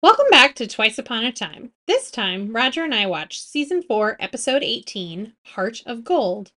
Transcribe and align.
Welcome 0.00 0.26
back 0.30 0.54
to 0.54 0.68
Twice 0.68 0.96
Upon 0.96 1.24
a 1.24 1.32
Time. 1.32 1.72
This 1.88 2.12
time, 2.12 2.52
Roger 2.52 2.84
and 2.84 2.94
I 2.94 3.06
watched 3.06 3.42
Season 3.42 3.82
4, 3.82 4.16
Episode 4.20 4.62
18, 4.62 5.32
Heart 5.42 5.82
of 5.86 6.04
Gold. 6.04 6.52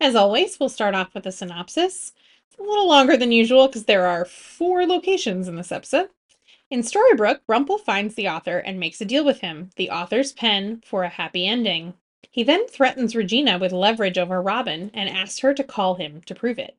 As 0.00 0.14
always, 0.14 0.58
we'll 0.58 0.70
start 0.70 0.94
off 0.94 1.14
with 1.14 1.26
a 1.26 1.30
synopsis. 1.30 2.14
It's 2.48 2.58
a 2.58 2.62
little 2.62 2.88
longer 2.88 3.14
than 3.18 3.32
usual 3.32 3.66
because 3.66 3.84
there 3.84 4.06
are 4.06 4.24
four 4.24 4.86
locations 4.86 5.46
in 5.46 5.56
this 5.56 5.70
episode. 5.70 6.08
In 6.70 6.80
Storybrooke, 6.80 7.40
Rumpel 7.46 7.78
finds 7.78 8.14
the 8.14 8.30
author 8.30 8.60
and 8.60 8.80
makes 8.80 8.98
a 9.02 9.04
deal 9.04 9.26
with 9.26 9.40
him, 9.40 9.68
the 9.76 9.90
author's 9.90 10.32
pen, 10.32 10.82
for 10.82 11.04
a 11.04 11.10
happy 11.10 11.46
ending. 11.46 11.92
He 12.30 12.44
then 12.44 12.66
threatens 12.66 13.14
Regina 13.14 13.58
with 13.58 13.72
leverage 13.72 14.16
over 14.16 14.40
Robin 14.40 14.90
and 14.94 15.10
asks 15.10 15.40
her 15.40 15.52
to 15.52 15.62
call 15.62 15.96
him 15.96 16.22
to 16.24 16.34
prove 16.34 16.58
it. 16.58 16.74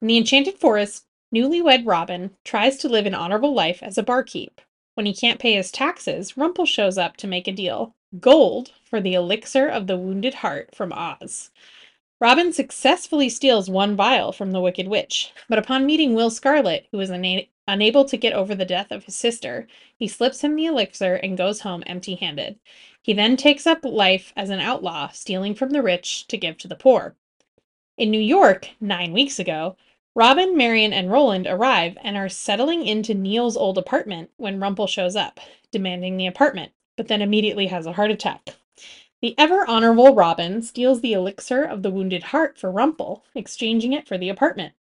In 0.00 0.08
the 0.08 0.16
Enchanted 0.16 0.54
Forest, 0.54 1.04
newlywed 1.34 1.82
Robin 1.84 2.30
tries 2.44 2.78
to 2.78 2.88
live 2.88 3.04
an 3.04 3.14
honorable 3.14 3.52
life 3.52 3.82
as 3.82 3.98
a 3.98 4.02
barkeep. 4.02 4.62
When 4.94 5.06
he 5.06 5.14
can't 5.14 5.40
pay 5.40 5.54
his 5.54 5.72
taxes, 5.72 6.32
Rumpel 6.36 6.66
shows 6.66 6.96
up 6.96 7.16
to 7.18 7.26
make 7.26 7.48
a 7.48 7.52
deal 7.52 7.94
gold 8.20 8.70
for 8.84 9.00
the 9.00 9.14
elixir 9.14 9.66
of 9.66 9.86
the 9.86 9.96
wounded 9.96 10.34
heart 10.34 10.74
from 10.74 10.92
Oz. 10.92 11.50
Robin 12.20 12.52
successfully 12.52 13.28
steals 13.28 13.68
one 13.68 13.96
vial 13.96 14.30
from 14.30 14.52
the 14.52 14.60
Wicked 14.60 14.86
Witch, 14.86 15.32
but 15.48 15.58
upon 15.58 15.84
meeting 15.84 16.14
Will 16.14 16.30
Scarlet, 16.30 16.86
who 16.92 17.00
is 17.00 17.10
una- 17.10 17.42
unable 17.66 18.04
to 18.04 18.16
get 18.16 18.32
over 18.32 18.54
the 18.54 18.64
death 18.64 18.92
of 18.92 19.04
his 19.04 19.16
sister, 19.16 19.66
he 19.98 20.06
slips 20.06 20.42
him 20.42 20.54
the 20.54 20.66
elixir 20.66 21.16
and 21.16 21.36
goes 21.36 21.60
home 21.60 21.82
empty 21.86 22.14
handed. 22.14 22.60
He 23.02 23.12
then 23.12 23.36
takes 23.36 23.66
up 23.66 23.84
life 23.84 24.32
as 24.36 24.48
an 24.48 24.60
outlaw, 24.60 25.08
stealing 25.08 25.54
from 25.54 25.70
the 25.70 25.82
rich 25.82 26.26
to 26.28 26.38
give 26.38 26.56
to 26.58 26.68
the 26.68 26.76
poor. 26.76 27.16
In 27.98 28.10
New 28.10 28.20
York, 28.20 28.70
nine 28.80 29.12
weeks 29.12 29.38
ago, 29.38 29.76
Robin, 30.16 30.56
Marion, 30.56 30.92
and 30.92 31.10
Roland 31.10 31.46
arrive 31.48 31.98
and 32.02 32.16
are 32.16 32.28
settling 32.28 32.86
into 32.86 33.14
Neil's 33.14 33.56
old 33.56 33.76
apartment 33.76 34.30
when 34.36 34.60
Rumpel 34.60 34.88
shows 34.88 35.16
up, 35.16 35.40
demanding 35.72 36.16
the 36.16 36.28
apartment, 36.28 36.70
but 36.96 37.08
then 37.08 37.20
immediately 37.20 37.66
has 37.66 37.84
a 37.84 37.94
heart 37.94 38.12
attack. 38.12 38.54
The 39.20 39.34
ever 39.36 39.68
honorable 39.68 40.14
Robin 40.14 40.62
steals 40.62 41.00
the 41.00 41.14
elixir 41.14 41.64
of 41.64 41.82
the 41.82 41.90
wounded 41.90 42.24
heart 42.24 42.58
for 42.58 42.70
Rumpel, 42.70 43.22
exchanging 43.34 43.92
it 43.92 44.06
for 44.06 44.16
the 44.16 44.28
apartment. 44.28 44.74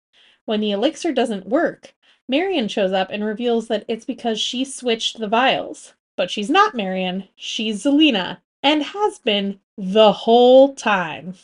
When 0.44 0.60
the 0.60 0.72
elixir 0.72 1.14
doesn't 1.14 1.48
work, 1.48 1.94
Marion 2.28 2.68
shows 2.68 2.92
up 2.92 3.10
and 3.10 3.24
reveals 3.24 3.68
that 3.68 3.86
it's 3.88 4.04
because 4.04 4.40
she 4.40 4.66
switched 4.66 5.20
the 5.20 5.28
vials. 5.28 5.94
But 6.18 6.30
she's 6.30 6.50
not 6.50 6.76
Marion, 6.76 7.30
she's 7.36 7.84
Zelena, 7.84 8.40
and 8.62 8.84
has 8.84 9.20
been 9.20 9.60
the 9.78 10.12
whole 10.12 10.76
time. 10.76 11.36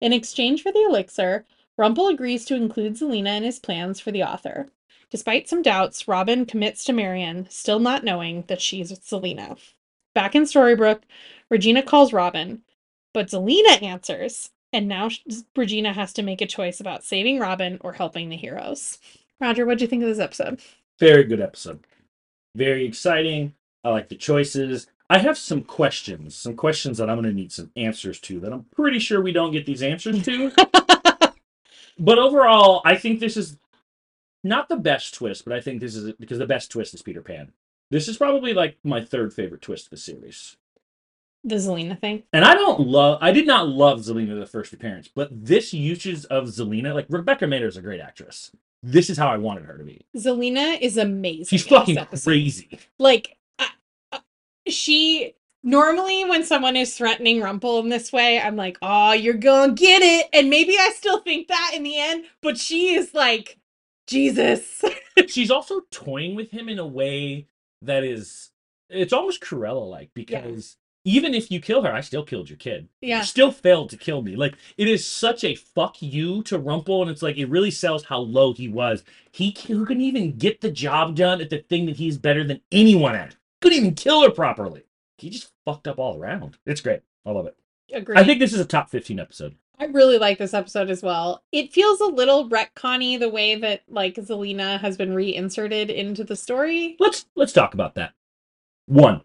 In 0.00 0.12
exchange 0.12 0.62
for 0.62 0.72
the 0.72 0.84
elixir, 0.84 1.46
Rumpel 1.78 2.12
agrees 2.12 2.44
to 2.46 2.54
include 2.54 2.94
Zelena 2.94 3.36
in 3.36 3.42
his 3.42 3.58
plans 3.58 4.00
for 4.00 4.10
the 4.12 4.22
author. 4.22 4.68
Despite 5.10 5.48
some 5.48 5.62
doubts, 5.62 6.08
Robin 6.08 6.46
commits 6.46 6.84
to 6.84 6.92
Marion, 6.92 7.46
still 7.50 7.78
not 7.78 8.04
knowing 8.04 8.44
that 8.48 8.60
she's 8.60 8.92
Zelena. 8.98 9.58
Back 10.14 10.34
in 10.34 10.42
Storybrooke, 10.42 11.02
Regina 11.50 11.82
calls 11.82 12.12
Robin, 12.12 12.62
but 13.12 13.28
Zelena 13.28 13.82
answers, 13.82 14.50
and 14.72 14.88
now 14.88 15.08
Regina 15.56 15.92
has 15.92 16.12
to 16.14 16.22
make 16.22 16.40
a 16.40 16.46
choice 16.46 16.80
about 16.80 17.04
saving 17.04 17.38
Robin 17.38 17.78
or 17.80 17.92
helping 17.92 18.28
the 18.28 18.36
heroes. 18.36 18.98
Roger, 19.40 19.66
what 19.66 19.78
do 19.78 19.84
you 19.84 19.88
think 19.88 20.02
of 20.02 20.08
this 20.08 20.18
episode? 20.18 20.60
Very 20.98 21.24
good 21.24 21.40
episode. 21.40 21.84
Very 22.56 22.86
exciting. 22.86 23.54
I 23.82 23.90
like 23.90 24.08
the 24.08 24.16
choices. 24.16 24.86
I 25.10 25.18
have 25.18 25.36
some 25.36 25.62
questions, 25.62 26.34
some 26.34 26.56
questions 26.56 26.98
that 26.98 27.10
I'm 27.10 27.20
going 27.20 27.28
to 27.28 27.32
need 27.32 27.52
some 27.52 27.70
answers 27.76 28.18
to 28.20 28.40
that 28.40 28.52
I'm 28.52 28.64
pretty 28.74 28.98
sure 28.98 29.20
we 29.20 29.32
don't 29.32 29.52
get 29.52 29.66
these 29.66 29.82
answers 29.82 30.24
to. 30.24 30.50
but 31.98 32.18
overall, 32.18 32.82
I 32.84 32.96
think 32.96 33.20
this 33.20 33.36
is 33.36 33.58
not 34.42 34.68
the 34.68 34.76
best 34.76 35.14
twist, 35.14 35.44
but 35.44 35.54
I 35.54 35.60
think 35.60 35.80
this 35.80 35.96
is 35.96 36.12
because 36.14 36.38
the 36.38 36.46
best 36.46 36.70
twist 36.70 36.94
is 36.94 37.02
Peter 37.02 37.22
Pan. 37.22 37.52
This 37.90 38.08
is 38.08 38.16
probably 38.16 38.54
like 38.54 38.76
my 38.84 39.02
third 39.02 39.32
favorite 39.32 39.62
twist 39.62 39.86
of 39.86 39.90
the 39.90 39.96
series. 39.96 40.56
The 41.44 41.56
Zelena 41.56 42.00
thing. 42.00 42.22
And 42.32 42.44
I 42.44 42.54
don't 42.54 42.80
love, 42.80 43.18
I 43.20 43.30
did 43.30 43.46
not 43.46 43.68
love 43.68 44.00
Zelena 44.00 44.38
the 44.38 44.46
first 44.46 44.72
appearance, 44.72 45.08
but 45.08 45.28
this 45.30 45.74
usage 45.74 46.24
of 46.26 46.44
Zelena, 46.44 46.94
like 46.94 47.06
Rebecca 47.10 47.44
Mader 47.44 47.66
is 47.66 47.76
a 47.76 47.82
great 47.82 48.00
actress. 48.00 48.50
This 48.82 49.10
is 49.10 49.18
how 49.18 49.28
I 49.28 49.36
wanted 49.36 49.64
her 49.64 49.78
to 49.78 49.84
be. 49.84 50.04
Zelena 50.16 50.78
is 50.80 50.96
amazing. 50.96 51.46
She's 51.46 51.66
fucking 51.66 51.98
crazy. 52.22 52.78
Like, 52.98 53.36
uh, 53.58 53.66
uh, 54.12 54.18
she 54.66 55.34
normally 55.64 56.24
when 56.24 56.44
someone 56.44 56.76
is 56.76 56.96
threatening 56.96 57.40
Rumple 57.40 57.80
in 57.80 57.88
this 57.88 58.12
way, 58.12 58.40
I'm 58.40 58.54
like, 58.54 58.78
oh, 58.82 59.12
you're 59.12 59.34
gonna 59.34 59.72
get 59.72 60.02
it. 60.02 60.28
And 60.32 60.50
maybe 60.50 60.76
I 60.78 60.90
still 60.90 61.20
think 61.20 61.48
that 61.48 61.72
in 61.74 61.82
the 61.82 61.98
end, 61.98 62.26
but 62.40 62.56
she 62.56 62.94
is 62.94 63.14
like, 63.14 63.58
Jesus. 64.06 64.84
She's 65.28 65.50
also 65.50 65.80
toying 65.90 66.36
with 66.36 66.50
him 66.50 66.68
in 66.68 66.78
a 66.78 66.86
way 66.86 67.48
that 67.82 68.04
is, 68.04 68.50
it's 68.90 69.12
almost 69.12 69.40
Cruella 69.40 69.88
like 69.88 70.10
because 70.14 70.76
even 71.06 71.34
if 71.34 71.50
you 71.50 71.60
kill 71.60 71.82
her, 71.82 71.92
I 71.92 72.00
still 72.00 72.24
killed 72.24 72.48
your 72.48 72.58
kid. 72.58 72.88
Yeah. 73.00 73.18
You 73.18 73.24
still 73.24 73.50
failed 73.50 73.90
to 73.90 73.96
kill 73.96 74.22
me. 74.22 74.36
Like 74.36 74.56
it 74.76 74.88
is 74.88 75.06
such 75.06 75.44
a 75.44 75.54
fuck 75.54 76.00
you 76.00 76.42
to 76.44 76.58
Rumple, 76.58 77.02
and 77.02 77.10
it's 77.10 77.22
like 77.22 77.36
it 77.36 77.48
really 77.48 77.70
sells 77.70 78.04
how 78.04 78.18
low 78.18 78.52
he 78.52 78.68
was. 78.68 79.04
He 79.32 79.56
who 79.66 79.84
couldn't 79.84 80.02
even 80.02 80.36
get 80.36 80.60
the 80.60 80.70
job 80.70 81.16
done 81.16 81.40
at 81.40 81.50
the 81.50 81.58
thing 81.58 81.86
that 81.86 81.96
he's 81.96 82.18
better 82.18 82.44
than 82.44 82.60
anyone 82.72 83.14
at. 83.14 83.36
Couldn't 83.60 83.78
even 83.78 83.94
kill 83.94 84.22
her 84.22 84.30
properly. 84.30 84.84
He 85.18 85.30
just 85.30 85.53
fucked 85.64 85.88
up 85.88 85.98
all 85.98 86.18
around. 86.18 86.58
It's 86.66 86.80
great. 86.80 87.00
I 87.24 87.30
love 87.30 87.46
it. 87.46 87.56
Agreed. 87.92 88.18
I 88.18 88.24
think 88.24 88.40
this 88.40 88.52
is 88.52 88.60
a 88.60 88.64
top 88.64 88.90
15 88.90 89.20
episode. 89.20 89.56
I 89.78 89.86
really 89.86 90.18
like 90.18 90.38
this 90.38 90.54
episode 90.54 90.88
as 90.88 91.02
well. 91.02 91.42
It 91.50 91.72
feels 91.72 92.00
a 92.00 92.06
little 92.06 92.48
retconny 92.48 93.18
the 93.18 93.28
way 93.28 93.56
that 93.56 93.82
like 93.88 94.14
Zelena 94.14 94.80
has 94.80 94.96
been 94.96 95.14
reinserted 95.14 95.90
into 95.90 96.22
the 96.22 96.36
story. 96.36 96.96
Let's 97.00 97.26
let's 97.34 97.52
talk 97.52 97.74
about 97.74 97.94
that. 97.96 98.12
One. 98.86 99.22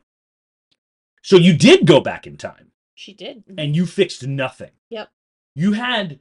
So 1.21 1.35
you 1.35 1.55
did 1.55 1.85
go 1.85 1.99
back 1.99 2.25
in 2.25 2.37
time. 2.37 2.71
She 2.95 3.13
did. 3.13 3.43
And 3.57 3.75
you 3.75 3.85
fixed 3.85 4.25
nothing. 4.25 4.71
Yep. 4.89 5.09
You 5.55 5.73
had 5.73 6.19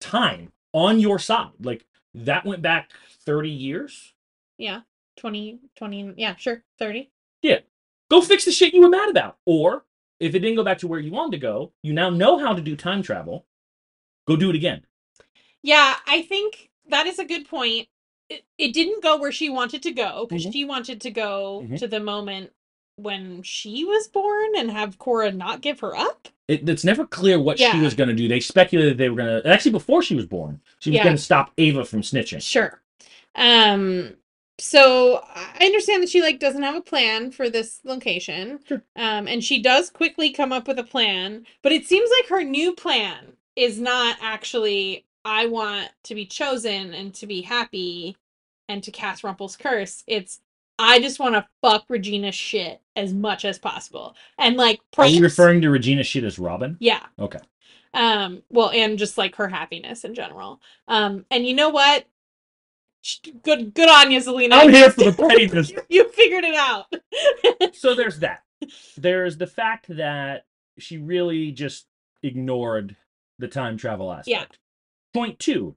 time 0.00 0.52
on 0.72 1.00
your 1.00 1.18
side. 1.18 1.50
Like 1.60 1.84
that 2.14 2.46
went 2.46 2.62
back 2.62 2.90
30 3.24 3.50
years. 3.50 4.14
Yeah. 4.56 4.82
20 5.16 5.58
20 5.76 6.14
yeah, 6.16 6.36
sure. 6.36 6.62
30. 6.78 7.10
Yeah. 8.10 8.16
Go 8.16 8.22
fix 8.24 8.44
the 8.44 8.52
shit 8.52 8.74
you 8.74 8.80
were 8.80 8.88
mad 8.88 9.10
about. 9.10 9.36
Or 9.46 9.84
if 10.20 10.34
it 10.34 10.40
didn't 10.40 10.56
go 10.56 10.64
back 10.64 10.78
to 10.78 10.88
where 10.88 11.00
you 11.00 11.10
wanted 11.12 11.32
to 11.32 11.38
go, 11.38 11.72
you 11.82 11.92
now 11.92 12.10
know 12.10 12.38
how 12.38 12.54
to 12.54 12.60
do 12.62 12.76
time 12.76 13.02
travel. 13.02 13.46
Go 14.26 14.36
do 14.36 14.50
it 14.50 14.56
again. 14.56 14.82
Yeah, 15.62 15.96
I 16.06 16.22
think 16.22 16.70
that 16.88 17.06
is 17.06 17.18
a 17.18 17.24
good 17.24 17.48
point. 17.48 17.88
It, 18.28 18.44
it 18.58 18.72
didn't 18.74 19.02
go 19.02 19.16
where 19.18 19.32
she 19.32 19.48
wanted 19.48 19.82
to 19.84 19.90
go 19.90 20.26
because 20.28 20.46
Mhm. 20.46 20.52
she 20.52 20.64
wanted 20.64 21.00
to 21.02 21.10
go 21.10 21.64
Mhm. 21.66 21.78
to 21.78 21.88
the 21.88 22.00
moment 22.00 22.52
when 22.96 23.42
she 23.42 23.84
was 23.84 24.08
born 24.08 24.50
and 24.56 24.70
have 24.70 24.98
Cora 24.98 25.32
not 25.32 25.60
give 25.62 25.80
her 25.80 25.96
up. 25.96 26.28
It, 26.46 26.68
it's 26.68 26.84
never 26.84 27.06
clear 27.06 27.38
what 27.40 27.58
she 27.58 27.78
was 27.80 27.94
going 27.94 28.08
to 28.08 28.14
do. 28.14 28.26
They 28.28 28.40
speculated 28.40 28.98
they 28.98 29.08
were 29.08 29.16
going 29.16 29.42
to 29.42 29.48
actually 29.48 29.70
before 29.72 30.02
she 30.02 30.14
was 30.14 30.26
born. 30.26 30.60
She 30.80 30.90
was 30.90 30.96
Yeah. 30.96 31.04
going 31.04 31.16
to 31.16 31.22
stop 31.22 31.52
Ava 31.58 31.84
from 31.84 32.02
snitching. 32.02 32.42
Sure. 32.42 32.82
Um 33.34 34.14
so 34.58 35.24
I 35.34 35.64
understand 35.64 36.02
that 36.02 36.08
she 36.08 36.20
like 36.20 36.38
doesn't 36.40 36.62
have 36.62 36.74
a 36.74 36.80
plan 36.80 37.30
for 37.30 37.48
this 37.48 37.80
location. 37.84 38.60
Sure. 38.66 38.82
Um 38.96 39.28
and 39.28 39.42
she 39.42 39.62
does 39.62 39.90
quickly 39.90 40.30
come 40.30 40.52
up 40.52 40.68
with 40.68 40.78
a 40.78 40.84
plan, 40.84 41.46
but 41.62 41.72
it 41.72 41.86
seems 41.86 42.10
like 42.18 42.28
her 42.28 42.42
new 42.44 42.74
plan 42.74 43.34
is 43.56 43.80
not 43.80 44.16
actually 44.20 45.04
I 45.24 45.46
want 45.46 45.90
to 46.04 46.14
be 46.14 46.26
chosen 46.26 46.94
and 46.94 47.12
to 47.14 47.26
be 47.26 47.42
happy 47.42 48.16
and 48.68 48.82
to 48.84 48.90
cast 48.90 49.24
Rumple's 49.24 49.56
curse. 49.56 50.02
It's 50.06 50.40
I 50.78 51.00
just 51.00 51.18
want 51.18 51.34
to 51.34 51.46
fuck 51.60 51.84
Regina's 51.88 52.34
shit 52.36 52.80
as 52.94 53.12
much 53.12 53.44
as 53.44 53.58
possible. 53.58 54.14
And 54.38 54.56
like 54.56 54.80
Are 54.96 55.06
you 55.06 55.22
referring 55.22 55.60
to 55.62 55.70
Regina 55.70 56.04
shit 56.04 56.24
as 56.24 56.38
Robin? 56.38 56.76
yeah. 56.80 57.04
Okay. 57.18 57.40
Um, 57.94 58.42
well, 58.50 58.70
and 58.70 58.98
just 58.98 59.18
like 59.18 59.34
her 59.36 59.48
happiness 59.48 60.04
in 60.04 60.14
general. 60.14 60.60
Um, 60.88 61.24
and 61.30 61.46
you 61.46 61.54
know 61.54 61.70
what? 61.70 62.06
Sh- 63.02 63.18
Good, 63.42 63.74
good 63.74 63.88
on 63.88 64.10
you, 64.10 64.20
Zelena. 64.20 64.52
I'm 64.52 64.70
here 64.70 64.90
for 64.90 65.10
the 65.10 65.12
pettiness. 65.12 65.72
you 65.88 66.08
figured 66.10 66.44
it 66.44 66.54
out. 66.54 66.86
so 67.74 67.94
there's 67.94 68.18
that. 68.20 68.42
There's 68.96 69.36
the 69.36 69.46
fact 69.46 69.86
that 69.88 70.46
she 70.78 70.98
really 70.98 71.52
just 71.52 71.86
ignored 72.22 72.96
the 73.38 73.48
time 73.48 73.76
travel 73.76 74.12
aspect. 74.12 74.28
Yeah. 74.28 74.44
Point 75.14 75.38
two 75.38 75.76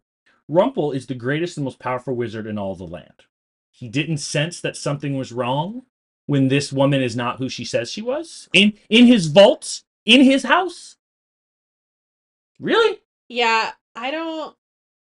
Rumpel 0.50 0.96
is 0.96 1.08
the 1.08 1.16
greatest 1.16 1.58
and 1.58 1.64
most 1.64 1.80
powerful 1.80 2.16
wizard 2.16 2.48
in 2.48 2.58
all 2.58 2.76
the 2.76 2.86
land. 2.86 3.26
He 3.70 3.88
didn't 3.88 4.18
sense 4.18 4.60
that 4.62 4.76
something 4.76 5.16
was 5.16 5.32
wrong 5.32 5.84
when 6.26 6.50
this 6.50 6.74
woman 6.74 7.02
is 7.02 7.16
not 7.16 7.38
who 7.38 7.50
she 7.50 7.64
says 7.66 7.92
she 7.92 8.02
was 8.02 8.50
in 8.54 8.74
in 8.90 9.08
his 9.08 9.28
vaults 9.28 9.84
in 10.06 10.22
his 10.24 10.44
house. 10.44 10.98
Really? 12.60 13.00
yeah, 13.28 13.72
I 13.96 14.12
don't, 14.12 14.56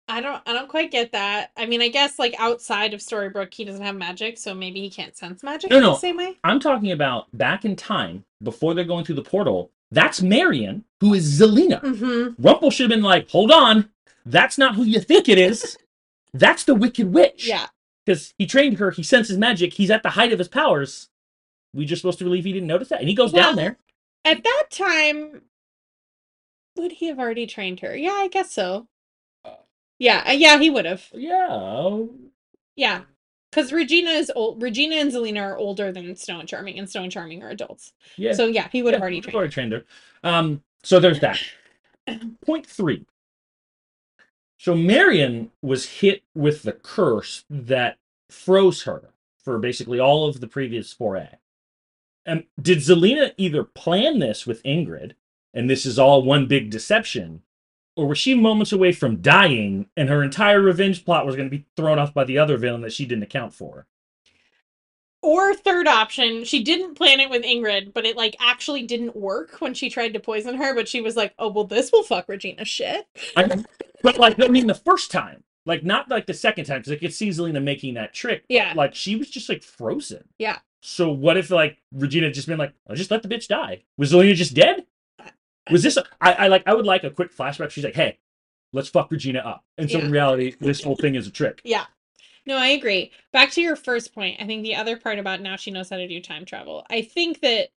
I 0.09 0.21
don't, 0.21 0.43
I 0.47 0.53
don't 0.53 0.69
quite 0.69 0.91
get 0.91 1.13
that. 1.13 1.53
I 1.57 1.67
mean, 1.67 1.81
I 1.81 1.89
guess 1.89 2.19
like 2.19 2.35
outside 2.39 2.93
of 2.93 3.01
Storybrooke, 3.01 3.55
he 3.55 3.65
doesn't 3.65 3.85
have 3.85 3.97
magic, 3.97 4.37
so 4.37 4.55
maybe 4.55 4.81
he 4.81 4.91
can't 4.91 5.17
sense 5.17 5.43
magic 5.43 5.71
No, 5.71 5.77
in 5.77 5.83
no. 5.83 5.91
the 5.93 5.99
same 5.99 6.17
way. 6.17 6.37
I'm 6.45 6.61
talking 6.61 6.93
about 6.93 7.27
back 7.37 7.65
in 7.65 7.77
time 7.77 8.25
before 8.43 8.75
they're 8.75 8.85
going 8.85 9.05
through 9.05 9.15
the 9.15 9.23
portal. 9.23 9.71
That's 9.91 10.21
Marion, 10.23 10.85
who 11.01 11.15
is 11.15 11.41
Zelena. 11.41 11.81
Mm-hmm. 11.83 12.43
Rumpel 12.43 12.73
should 12.73 12.91
have 12.91 12.97
been 12.97 13.03
like, 13.05 13.31
hold 13.31 13.51
on, 13.53 13.91
that's 14.27 14.59
not 14.59 14.75
who 14.75 14.83
you 14.85 15.01
think 15.01 15.29
it 15.29 15.39
is. 15.39 15.79
That's 16.35 16.65
the 16.65 16.75
Wicked 16.75 17.13
Witch. 17.13 17.47
Yeah. 17.47 17.67
Because 18.05 18.35
he 18.39 18.47
trained 18.47 18.79
her, 18.79 18.91
he 18.91 19.03
senses 19.03 19.39
magic, 19.39 19.75
he's 19.75 19.91
at 19.91 20.03
the 20.03 20.11
height 20.11 20.33
of 20.33 20.39
his 20.39 20.49
powers. 20.49 21.09
we 21.73 21.85
just 21.85 22.03
supposed 22.03 22.19
to 22.19 22.25
believe 22.25 22.45
he 22.45 22.53
didn't 22.53 22.67
notice 22.69 22.89
that? 22.89 23.01
And 23.01 23.09
he 23.09 23.15
goes 23.15 23.33
Well, 23.33 23.45
down 23.45 23.57
there. 23.57 23.77
At 24.25 24.43
that 24.43 24.65
time, 24.71 25.43
would 26.77 26.93
he 26.93 27.07
have 27.09 27.19
already 27.19 27.47
trained 27.47 27.81
her? 27.81 27.95
Yeah, 27.97 28.13
I 28.15 28.29
guess 28.29 28.51
so. 28.51 28.89
Yeah, 30.03 30.25
uh, 30.27 30.33
yeah, 30.33 30.59
he 30.59 30.69
would 30.69 30.85
have. 30.85 31.07
Yeah. 31.15 32.01
Yeah. 32.75 33.03
Because 33.51 33.73
Regina 33.73 34.11
is 34.11 34.33
old. 34.35 34.61
Regina 34.61 34.97
and 34.97 35.13
Zelena 35.13 35.43
are 35.43 35.57
older 35.57 35.93
than 35.93 36.17
Snow 36.17 36.41
and 36.41 36.49
Charming, 36.49 36.77
and 36.81 36.91
Snow 36.91 37.05
and 37.05 37.13
Charming 37.13 37.41
are 37.45 37.51
adults. 37.51 37.93
Yeah. 38.17 38.33
So 38.33 38.47
yeah, 38.47 38.69
he 38.73 38.83
would 38.83 38.95
have 38.95 39.01
Yeah, 39.01 39.03
already 39.03 39.21
trained. 39.21 39.37
already 39.37 39.53
trained 39.53 39.73
her. 39.73 39.85
Um, 40.25 40.63
so 40.83 40.99
there's 40.99 41.21
that. 41.21 41.39
Point 42.45 42.67
three. 42.67 43.07
So 44.59 44.75
Marion 44.75 45.53
was 45.63 45.87
hit 46.01 46.23
with 46.35 46.65
the 46.65 46.73
curse 46.73 47.45
that 47.49 47.99
froze 48.29 48.83
her 48.83 49.11
for 49.45 49.59
basically 49.59 50.01
all 50.01 50.27
of 50.29 50.41
the 50.41 50.49
previous 50.49 50.93
foray. 50.93 51.29
And 52.27 52.45
did 52.61 52.79
Zelena 52.79 53.35
either 53.37 53.63
plan 53.65 54.19
this 54.19 54.47
with 54.49 54.63
Ingrid, 54.65 55.13
and 55.55 55.71
this 55.71 55.87
is 55.87 55.99
all 55.99 56.23
one 56.25 56.47
big 56.47 56.71
deception, 56.71 57.43
or 57.97 58.07
was 58.09 58.19
she 58.19 58.35
moments 58.35 58.73
away 58.73 58.93
from 58.93 59.21
dying, 59.21 59.87
and 59.97 60.09
her 60.09 60.23
entire 60.23 60.61
revenge 60.61 61.05
plot 61.05 61.27
was 61.27 61.37
going 61.37 61.51
to 61.51 61.57
be 61.57 61.65
thrown 61.77 61.99
off 61.99 62.15
by 62.15 62.25
the 62.25 62.39
other 62.39 62.57
villain 62.57 62.81
that 62.83 62.93
she 62.93 63.05
didn't 63.07 63.25
account 63.25 63.53
for? 63.55 63.87
Or 65.25 65.55
third 65.55 65.87
option, 65.87 66.45
she 66.45 66.65
didn't 66.65 66.97
plan 66.97 67.21
it 67.21 67.31
with 67.31 67.45
Ingrid, 67.45 67.93
but 67.95 68.05
it 68.05 68.17
like 68.17 68.35
actually 68.41 68.83
didn't 68.83 69.15
work 69.15 69.61
when 69.61 69.73
she 69.73 69.89
tried 69.89 70.15
to 70.15 70.21
poison 70.21 70.57
her. 70.57 70.75
But 70.75 70.89
she 70.89 71.01
was 71.01 71.15
like, 71.15 71.33
"Oh 71.39 71.49
well, 71.49 71.65
this 71.65 71.93
will 71.93 72.03
fuck 72.03 72.29
Regina 72.29 72.65
shit." 72.65 73.07
I, 73.37 73.63
but 74.03 74.19
like, 74.19 74.41
I 74.43 74.49
mean, 74.49 74.67
the 74.67 74.75
first 74.75 75.13
time, 75.13 75.45
like 75.65 75.85
not 75.85 76.09
like 76.11 76.27
the 76.27 76.35
second 76.35 76.65
time, 76.65 76.79
because 76.81 76.93
I 76.93 76.97
could 76.97 77.13
see 77.15 77.29
Zelena 77.29 77.63
making 77.63 77.95
that 77.95 78.13
trick. 78.13 78.43
but, 78.49 78.55
Yeah. 78.55 78.73
like 78.75 78.97
she 78.97 79.15
was 79.15 79.31
just 79.31 79.49
like 79.49 79.63
frozen. 79.63 80.25
Yeah. 80.39 80.59
So 80.81 81.13
what 81.13 81.37
if 81.37 81.51
like 81.53 81.79
Regina 81.93 82.27
had 82.27 82.35
just 82.35 82.49
been 82.49 82.59
like, 82.59 82.73
"I'll 82.91 82.97
just 82.97 83.13
let 83.13 83.23
the 83.23 83.29
bitch 83.29 83.47
die"? 83.47 83.85
Was 83.97 84.13
Zelena 84.13 84.35
just 84.35 84.55
dead? 84.55 84.87
Was 85.71 85.83
this? 85.83 85.99
I, 86.21 86.33
I 86.33 86.49
like. 86.49 86.63
I 86.67 86.75
would 86.75 86.87
like 86.87 87.05
a 87.05 87.11
quick 87.11 87.35
flashback. 87.35 87.71
She's 87.71 87.85
like, 87.85 87.95
"Hey, 87.95 88.19
let's 88.73 88.89
fuck 88.89 89.11
Regina 89.11 89.41
up," 89.41 89.65
and 89.79 89.91
so 89.91 89.99
in 90.01 90.11
reality, 90.11 90.57
this 90.61 90.83
whole 90.83 90.97
thing 90.97 91.15
is 91.15 91.27
a 91.27 91.31
trick. 91.31 91.61
Yeah. 91.65 91.85
No, 92.45 92.57
I 92.57 92.69
agree. 92.69 93.13
Back 93.33 93.53
to 93.53 93.61
your 93.61 93.77
first 93.77 94.13
point, 94.15 94.41
I 94.41 94.47
think 94.47 94.65
the 94.65 94.75
other 94.75 94.97
part 94.97 95.21
about 95.21 95.41
now 95.41 95.55
she 95.55 95.71
knows 95.71 95.91
how 95.91 95.97
to 95.97 96.09
do 96.09 96.21
time 96.21 96.45
travel. 96.45 96.85
I 96.91 97.03
think 97.03 97.41
that 97.41 97.69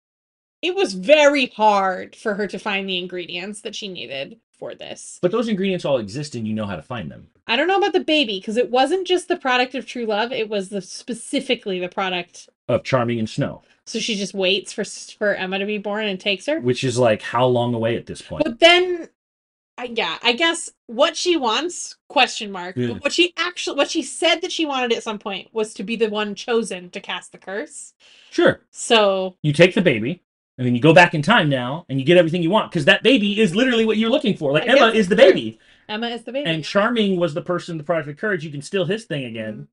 it 0.63 0.73
was 0.73 0.93
very 0.93 1.47
hard 1.47 2.15
for 2.15 2.33
her 2.33 2.47
to 2.47 2.57
find 2.57 2.89
the 2.89 2.97
ingredients 2.97 3.61
that 3.61 3.75
she 3.75 3.87
needed 3.87 4.39
for 4.57 4.73
this. 4.73 5.19
But 5.21 5.31
those 5.31 5.47
ingredients 5.47 5.85
all 5.85 5.99
exist, 5.99 6.33
and 6.33 6.47
you 6.47 6.53
know 6.53 6.65
how 6.65 6.75
to 6.75 6.81
find 6.81 7.11
them. 7.11 7.27
I 7.47 7.55
don't 7.55 7.67
know 7.67 7.77
about 7.77 7.93
the 7.93 7.99
baby 7.99 8.39
because 8.39 8.57
it 8.57 8.71
wasn't 8.71 9.05
just 9.07 9.27
the 9.27 9.37
product 9.37 9.75
of 9.75 9.85
true 9.85 10.05
love; 10.05 10.31
it 10.31 10.49
was 10.49 10.69
the 10.69 10.81
specifically 10.81 11.79
the 11.79 11.89
product. 11.89 12.49
Of 12.67 12.83
Charming 12.83 13.19
and 13.19 13.29
Snow, 13.29 13.61
So 13.85 13.99
she 13.99 14.15
just 14.15 14.33
waits 14.33 14.73
for 14.73 14.83
for 14.83 15.35
Emma 15.35 15.59
to 15.59 15.65
be 15.65 15.77
born 15.77 16.05
and 16.05 16.19
takes 16.19 16.47
her. 16.47 16.59
which 16.59 16.83
is 16.83 16.97
like 16.97 17.21
how 17.21 17.45
long 17.45 17.75
away 17.75 17.95
at 17.95 18.07
this 18.07 18.23
point? 18.23 18.43
But 18.43 18.59
then, 18.59 19.09
I, 19.77 19.91
yeah, 19.93 20.17
I 20.23 20.33
guess 20.33 20.71
what 20.87 21.15
she 21.15 21.37
wants 21.37 21.95
question 22.09 22.51
mark. 22.51 22.75
Yeah. 22.75 22.93
But 22.93 23.03
what 23.03 23.13
she 23.13 23.33
actually 23.37 23.77
what 23.77 23.91
she 23.91 24.01
said 24.01 24.41
that 24.41 24.51
she 24.51 24.65
wanted 24.65 24.93
at 24.93 25.03
some 25.03 25.19
point 25.19 25.49
was 25.53 25.75
to 25.75 25.83
be 25.83 25.95
the 25.95 26.09
one 26.09 26.33
chosen 26.33 26.89
to 26.89 26.99
cast 26.99 27.31
the 27.31 27.37
curse. 27.37 27.93
Sure, 28.31 28.61
So 28.71 29.37
you 29.43 29.53
take 29.53 29.75
the 29.75 29.81
baby. 29.81 30.21
And 30.57 30.65
then 30.65 30.73
you 30.73 30.79
go 30.79 30.93
back 30.93 31.13
in 31.13 31.21
time 31.21 31.49
now, 31.49 31.85
and 31.89 31.99
you 31.99 32.05
get 32.05 32.15
everything 32.15 32.41
you 32.41 32.49
want 32.49 32.71
because 32.71 32.85
that 32.85 33.03
baby 33.03 33.41
is 33.41 33.53
literally 33.53 33.85
what 33.85 33.97
you're 33.97 34.09
looking 34.09 34.37
for. 34.37 34.53
Like 34.53 34.63
I 34.63 34.77
Emma 34.77 34.87
is 34.87 35.09
the 35.09 35.15
baby. 35.15 35.59
Emma 35.87 36.07
is 36.07 36.23
the 36.23 36.31
baby. 36.31 36.49
and 36.49 36.63
Charming 36.63 37.19
was 37.19 37.33
the 37.33 37.41
person, 37.41 37.77
the 37.77 37.83
product 37.83 38.09
of 38.09 38.17
courage. 38.17 38.43
You 38.43 38.51
can 38.51 38.61
steal 38.61 38.85
his 38.85 39.05
thing 39.05 39.25
again. 39.25 39.67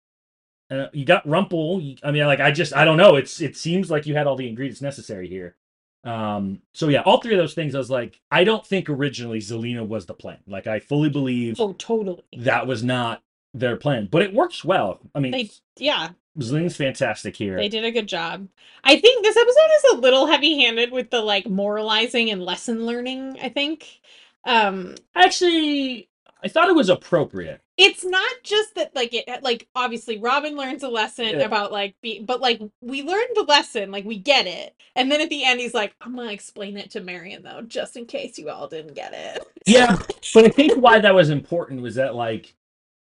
Uh, 0.70 0.86
you 0.92 1.04
got 1.04 1.26
Rumple. 1.28 1.80
You, 1.80 1.96
I 2.02 2.10
mean, 2.12 2.24
like 2.26 2.40
I 2.40 2.50
just, 2.50 2.74
I 2.74 2.84
don't 2.84 2.96
know. 2.96 3.16
It's 3.16 3.40
it 3.40 3.56
seems 3.56 3.90
like 3.90 4.06
you 4.06 4.14
had 4.14 4.26
all 4.26 4.36
the 4.36 4.48
ingredients 4.48 4.80
necessary 4.80 5.28
here. 5.28 5.56
Um, 6.04 6.62
so 6.72 6.88
yeah, 6.88 7.02
all 7.02 7.20
three 7.20 7.34
of 7.34 7.38
those 7.38 7.54
things. 7.54 7.74
I 7.74 7.78
was 7.78 7.90
like, 7.90 8.20
I 8.30 8.42
don't 8.44 8.66
think 8.66 8.88
originally 8.88 9.38
Zelena 9.38 9.86
was 9.86 10.06
the 10.06 10.14
plan. 10.14 10.38
Like 10.46 10.66
I 10.66 10.80
fully 10.80 11.08
believe 11.10 11.60
Oh, 11.60 11.74
totally. 11.74 12.22
that 12.38 12.66
was 12.66 12.82
not 12.82 13.22
their 13.54 13.76
plan, 13.76 14.08
but 14.10 14.22
it 14.22 14.32
works 14.34 14.64
well. 14.64 14.98
I 15.14 15.20
mean, 15.20 15.30
They 15.32 15.50
yeah, 15.76 16.08
Zelena's 16.38 16.74
fantastic 16.76 17.36
here. 17.36 17.56
they 17.56 17.68
did 17.68 17.84
a 17.84 17.90
good 17.92 18.06
job. 18.08 18.48
I 18.82 18.96
think 18.98 19.22
this 19.22 19.36
episode 19.36 19.70
is 19.76 19.84
a 19.92 19.96
little 20.00 20.26
heavy-handed 20.26 20.90
with 20.90 21.10
the 21.10 21.20
like 21.20 21.46
moralizing 21.46 22.30
and 22.30 22.42
lesson 22.42 22.86
learning, 22.86 23.38
I 23.42 23.50
think. 23.50 24.00
Um 24.44 24.94
Actually, 25.14 26.08
I 26.42 26.48
thought 26.48 26.68
it 26.68 26.74
was 26.74 26.88
appropriate. 26.88 27.60
it's 27.78 28.04
not 28.04 28.32
just 28.42 28.74
that 28.74 28.94
like 28.94 29.14
it 29.14 29.26
like 29.42 29.66
obviously 29.74 30.18
robin 30.18 30.56
learns 30.56 30.82
a 30.82 30.88
lesson 30.88 31.26
Yeah. 31.38 31.46
about 31.46 31.72
like 31.72 31.94
be 32.02 32.20
but 32.20 32.40
like 32.40 32.60
we 32.82 33.02
learned 33.02 33.30
the 33.34 33.44
lesson 33.44 33.90
like 33.90 34.04
we 34.04 34.18
get 34.18 34.46
it 34.46 34.74
and 34.96 35.10
then 35.10 35.20
at 35.22 35.30
the 35.30 35.44
end 35.44 35.58
he's 35.60 35.72
like 35.72 35.94
i'm 36.02 36.14
gonna 36.14 36.32
explain 36.32 36.76
it 36.76 36.90
to 36.90 37.00
marion 37.00 37.42
though 37.42 37.62
just 37.62 37.96
in 37.96 38.04
case 38.04 38.38
you 38.38 38.50
all 38.50 38.68
didn't 38.68 38.94
get 38.94 39.12
it 39.14 39.42
Yeah, 39.66 39.96
but 40.34 40.44
I 40.44 40.48
think 40.48 40.76
why 40.76 40.98
that 40.98 41.14
was 41.14 41.30
important 41.30 41.80
was 41.82 41.94
that 41.94 42.14
like 42.16 42.54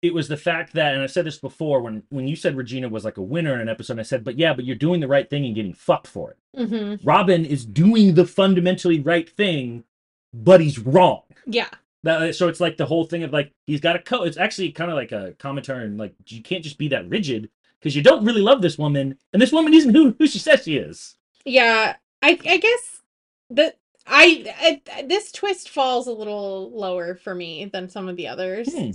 it 0.00 0.14
was 0.14 0.28
the 0.28 0.36
fact 0.36 0.74
that, 0.74 0.94
and 0.94 1.02
I 1.02 1.06
said 1.06 1.26
this 1.26 1.38
before 1.38 1.80
when 1.80 2.04
when 2.10 2.28
you 2.28 2.36
said 2.36 2.56
Regina 2.56 2.88
was 2.88 3.04
like 3.04 3.16
a 3.16 3.22
winner 3.22 3.54
in 3.54 3.60
an 3.60 3.68
episode, 3.68 3.98
I 3.98 4.02
said, 4.04 4.22
but 4.22 4.38
yeah, 4.38 4.54
but 4.54 4.64
you're 4.64 4.76
doing 4.76 5.00
the 5.00 5.08
right 5.08 5.28
thing 5.28 5.44
and 5.44 5.54
getting 5.56 5.74
fucked 5.74 6.06
for 6.06 6.30
it. 6.30 6.38
mm-hmm. 6.56 7.04
Robin 7.06 7.44
is 7.44 7.64
doing 7.66 8.14
the 8.14 8.26
fundamentally 8.26 9.00
right 9.00 9.28
thing, 9.28 9.82
but 10.32 10.60
he's 10.60 10.78
wrong. 10.78 11.22
yeah 11.46 11.68
That, 12.02 12.34
so 12.34 12.48
it's 12.48 12.60
like 12.60 12.76
the 12.76 12.86
whole 12.86 13.04
thing 13.04 13.22
of 13.22 13.32
like 13.32 13.52
he's 13.66 13.80
got 13.80 13.96
a 13.96 13.98
co. 14.00 14.22
It's 14.24 14.36
actually 14.36 14.72
kind 14.72 14.90
of 14.90 14.96
like 14.96 15.12
a 15.12 15.34
commentary, 15.38 15.84
and 15.84 15.98
like 15.98 16.14
you 16.26 16.42
can't 16.42 16.62
just 16.64 16.78
be 16.78 16.88
that 16.88 17.08
rigid 17.08 17.50
because 17.78 17.94
you 17.96 18.02
don't 18.02 18.24
really 18.24 18.40
love 18.42 18.62
this 18.62 18.78
woman, 18.78 19.18
and 19.32 19.40
this 19.42 19.52
woman 19.52 19.74
isn't 19.74 19.94
who 19.94 20.14
who 20.18 20.26
she 20.26 20.38
says 20.38 20.62
she 20.64 20.76
is. 20.76 21.16
yeah 21.44 21.96
i 22.22 22.30
i 22.48 22.56
guess 22.56 23.02
the 23.50 23.74
I, 24.08 24.80
I 24.92 25.02
this 25.02 25.32
twist 25.32 25.68
falls 25.68 26.06
a 26.06 26.12
little 26.12 26.70
lower 26.72 27.16
for 27.16 27.34
me 27.34 27.64
than 27.66 27.88
some 27.88 28.08
of 28.08 28.16
the 28.16 28.28
others 28.28 28.72
Hmm. 28.72 28.90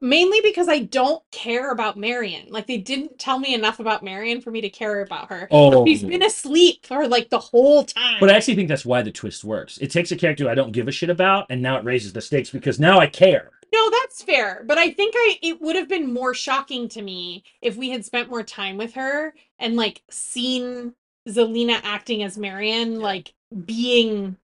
Mainly 0.00 0.40
because 0.42 0.68
i 0.68 0.78
don't 0.78 1.22
care 1.30 1.70
about 1.72 1.96
marion 1.98 2.46
like 2.50 2.66
they 2.66 2.78
didn't 2.78 3.18
tell 3.18 3.38
me 3.38 3.54
enough 3.54 3.80
about 3.80 4.02
marion 4.02 4.40
for 4.40 4.50
me 4.50 4.60
to 4.60 4.70
care 4.70 5.00
about 5.02 5.28
her 5.28 5.46
Oh, 5.50 5.84
She's 5.86 6.02
been 6.02 6.22
asleep 6.22 6.86
for 6.86 7.06
like 7.08 7.30
the 7.30 7.38
whole 7.38 7.84
time. 7.84 8.16
But 8.20 8.30
I 8.30 8.34
actually 8.36 8.54
think 8.54 8.68
that's 8.68 8.84
why 8.84 9.02
the 9.02 9.10
twist 9.10 9.44
works. 9.44 9.78
It 9.78 9.90
takes 9.90 10.12
a 10.12 10.16
character 10.16 10.48
I 10.48 10.54
don't 10.54 10.72
give 10.72 10.88
a 10.88 10.92
shit 10.92 11.10
about, 11.10 11.46
and 11.50 11.60
now 11.60 11.76
it 11.78 11.84
raises 11.84 12.12
the 12.12 12.20
stakes 12.20 12.50
because 12.50 12.78
now 12.78 12.98
I 13.00 13.06
care. 13.06 13.50
no, 13.72 13.90
that's 13.90 14.22
fair. 14.22 14.62
But 14.66 14.78
I 14.78 14.90
think 14.90 15.14
I 15.16 15.38
it 15.42 15.60
would 15.60 15.76
have 15.76 15.88
been 15.88 16.12
more 16.12 16.34
shocking 16.34 16.88
to 16.90 17.02
me 17.02 17.44
if 17.62 17.76
we 17.76 17.90
had 17.90 18.04
spent 18.04 18.30
more 18.30 18.42
time 18.42 18.76
with 18.76 18.94
her 18.94 19.34
and 19.58 19.76
like 19.76 20.02
seen 20.10 20.94
Zelina 21.28 21.80
acting 21.82 22.22
as 22.22 22.38
Marion, 22.38 23.00
like 23.00 23.34
being 23.64 24.36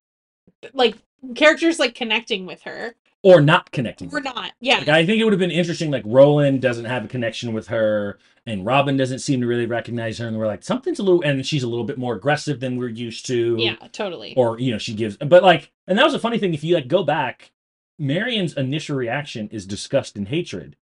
like 0.72 0.96
characters 1.34 1.78
like 1.78 1.94
connecting 1.94 2.46
with 2.46 2.62
her. 2.62 2.94
Or 3.26 3.40
not 3.40 3.72
connecting. 3.72 4.08
Or 4.12 4.20
not. 4.20 4.52
Yeah. 4.60 4.78
Like, 4.78 4.88
I 4.88 5.04
think 5.04 5.20
it 5.20 5.24
would 5.24 5.32
have 5.32 5.40
been 5.40 5.50
interesting. 5.50 5.90
Like 5.90 6.04
Roland 6.06 6.62
doesn't 6.62 6.84
have 6.84 7.04
a 7.04 7.08
connection 7.08 7.52
with 7.52 7.66
her, 7.66 8.20
and 8.46 8.64
Robin 8.64 8.96
doesn't 8.96 9.18
seem 9.18 9.40
to 9.40 9.48
really 9.48 9.66
recognize 9.66 10.18
her, 10.18 10.28
and 10.28 10.38
we're 10.38 10.46
like 10.46 10.62
something's 10.62 11.00
a 11.00 11.02
little, 11.02 11.22
and 11.22 11.44
she's 11.44 11.64
a 11.64 11.66
little 11.68 11.84
bit 11.84 11.98
more 11.98 12.14
aggressive 12.14 12.60
than 12.60 12.76
we're 12.76 12.88
used 12.88 13.26
to. 13.26 13.56
yeah, 13.58 13.74
totally. 13.90 14.32
Or 14.36 14.60
you 14.60 14.70
know 14.70 14.78
she 14.78 14.94
gives, 14.94 15.16
but 15.16 15.42
like, 15.42 15.72
and 15.88 15.98
that 15.98 16.04
was 16.04 16.14
a 16.14 16.20
funny 16.20 16.38
thing. 16.38 16.54
If 16.54 16.62
you 16.62 16.76
like 16.76 16.86
go 16.86 17.02
back, 17.02 17.50
Marion's 17.98 18.56
initial 18.56 18.96
reaction 18.96 19.48
is 19.50 19.66
disgust 19.66 20.16
and 20.16 20.28
hatred, 20.28 20.76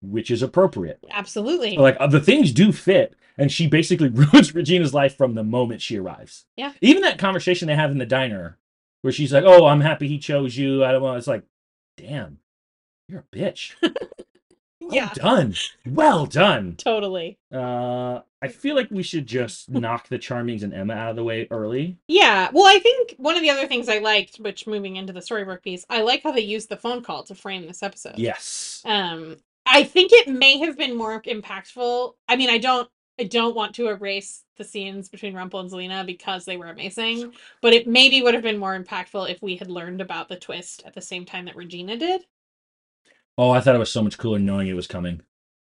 which 0.00 0.30
is 0.30 0.42
appropriate. 0.42 1.04
Absolutely. 1.10 1.76
Like 1.76 1.96
uh, 1.98 2.06
the 2.06 2.20
things 2.20 2.52
do 2.52 2.70
fit, 2.70 3.16
and 3.36 3.50
she 3.50 3.66
basically 3.66 4.08
ruins 4.10 4.54
Regina's 4.54 4.94
life 4.94 5.16
from 5.16 5.34
the 5.34 5.42
moment 5.42 5.82
she 5.82 5.98
arrives. 5.98 6.44
Yeah. 6.56 6.72
Even 6.80 7.02
that 7.02 7.18
conversation 7.18 7.66
they 7.66 7.74
have 7.74 7.90
in 7.90 7.98
the 7.98 8.06
diner, 8.06 8.58
where 9.02 9.12
she's 9.12 9.32
like, 9.32 9.42
"Oh, 9.44 9.66
I'm 9.66 9.80
happy 9.80 10.06
he 10.06 10.18
chose 10.20 10.56
you. 10.56 10.84
I 10.84 10.92
don't 10.92 11.02
know. 11.02 11.14
It's 11.14 11.26
like, 11.26 11.42
damn, 11.96 12.38
you're 13.08 13.24
a 13.32 13.36
bitch. 13.36 13.74
Well 14.80 14.94
yeah. 14.94 15.12
done. 15.14 15.54
Well 15.86 16.26
done. 16.26 16.74
Totally. 16.76 17.38
Uh, 17.52 18.20
I 18.42 18.48
feel 18.48 18.74
like 18.74 18.90
we 18.90 19.02
should 19.02 19.26
just 19.26 19.68
knock 19.68 20.08
the 20.08 20.18
Charmings 20.18 20.62
and 20.62 20.72
Emma 20.72 20.94
out 20.94 21.10
of 21.10 21.16
the 21.16 21.24
way 21.24 21.46
early. 21.50 21.98
Yeah. 22.08 22.48
Well, 22.52 22.66
I 22.66 22.78
think 22.78 23.14
one 23.18 23.36
of 23.36 23.42
the 23.42 23.50
other 23.50 23.66
things 23.66 23.88
I 23.88 23.98
liked, 23.98 24.38
which 24.38 24.66
moving 24.66 24.96
into 24.96 25.12
the 25.12 25.20
Storybrooke 25.20 25.62
piece, 25.62 25.84
I 25.90 26.00
like 26.00 26.22
how 26.22 26.32
they 26.32 26.40
used 26.40 26.70
the 26.70 26.76
phone 26.76 27.02
call 27.02 27.22
to 27.24 27.34
frame 27.34 27.66
this 27.66 27.82
episode. 27.82 28.18
Yes. 28.18 28.82
Um, 28.86 29.36
I 29.66 29.84
think 29.84 30.12
it 30.12 30.28
may 30.28 30.58
have 30.58 30.78
been 30.78 30.96
more 30.96 31.20
impactful. 31.22 32.14
I 32.28 32.36
mean, 32.36 32.48
I 32.48 32.58
don't, 32.58 32.88
I 33.20 33.24
don't 33.24 33.54
want 33.54 33.74
to 33.74 33.88
erase 33.88 34.44
the 34.56 34.64
scenes 34.64 35.10
between 35.10 35.34
Rumple 35.34 35.60
and 35.60 35.70
Zelena 35.70 36.06
because 36.06 36.46
they 36.46 36.56
were 36.56 36.68
amazing, 36.70 37.34
but 37.60 37.74
it 37.74 37.86
maybe 37.86 38.22
would 38.22 38.32
have 38.32 38.42
been 38.42 38.56
more 38.56 38.78
impactful 38.82 39.30
if 39.30 39.42
we 39.42 39.56
had 39.56 39.68
learned 39.70 40.00
about 40.00 40.28
the 40.30 40.36
twist 40.36 40.82
at 40.86 40.94
the 40.94 41.02
same 41.02 41.26
time 41.26 41.44
that 41.44 41.54
Regina 41.54 41.98
did. 41.98 42.22
Oh, 43.36 43.50
I 43.50 43.60
thought 43.60 43.74
it 43.74 43.78
was 43.78 43.92
so 43.92 44.02
much 44.02 44.16
cooler 44.16 44.38
knowing 44.38 44.68
it 44.68 44.72
was 44.74 44.86
coming. 44.86 45.20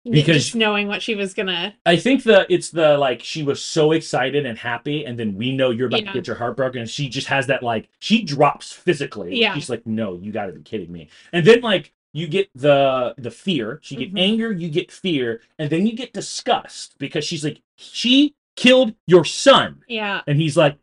Because- 0.03 0.35
just 0.45 0.55
knowing 0.55 0.87
what 0.87 1.01
she 1.01 1.15
was 1.15 1.33
gonna, 1.33 1.75
I 1.85 1.95
think 1.95 2.23
the 2.23 2.45
it's 2.47 2.69
the 2.69 2.97
like 2.97 3.23
she 3.23 3.41
was 3.43 3.59
so 3.61 3.91
excited 3.91 4.45
and 4.45 4.57
happy, 4.57 5.03
and 5.05 5.17
then 5.17 5.35
we 5.35 5.55
know 5.55 5.69
you're 5.71 5.87
about 5.87 6.01
Yeah. 6.01 6.07
to 6.11 6.13
get 6.13 6.27
your 6.27 6.35
heart 6.35 6.57
broken, 6.57 6.81
and 6.81 6.89
she 6.89 7.07
just 7.09 7.27
has 7.27 7.47
that 7.47 7.61
like 7.63 7.89
she 7.99 8.23
drops 8.23 8.71
physically. 8.71 9.39
Yeah. 9.39 9.53
She's 9.55 9.69
like, 9.69 9.85
no, 9.87 10.15
you 10.17 10.31
got 10.31 10.47
to 10.47 10.53
be 10.53 10.61
kidding 10.61 10.91
me. 10.91 11.09
And 11.33 11.45
then 11.45 11.61
like 11.61 11.93
you 12.13 12.27
get 12.27 12.49
the 12.55 13.13
the 13.17 13.31
fear, 13.31 13.79
you 13.85 13.97
get 13.97 14.13
Mhm. 14.13 14.19
anger, 14.19 14.51
you 14.51 14.69
get 14.69 14.91
fear, 14.91 15.41
and 15.59 15.69
then 15.69 15.85
you 15.85 15.93
get 15.95 16.13
disgust 16.13 16.97
because 16.99 17.23
she's 17.25 17.43
like 17.43 17.61
she 17.77 18.35
killed 18.55 18.93
your 19.07 19.23
son. 19.25 19.81
Yeah. 19.87 20.21
And 20.27 20.37
he's 20.39 20.57
like, 20.57 20.77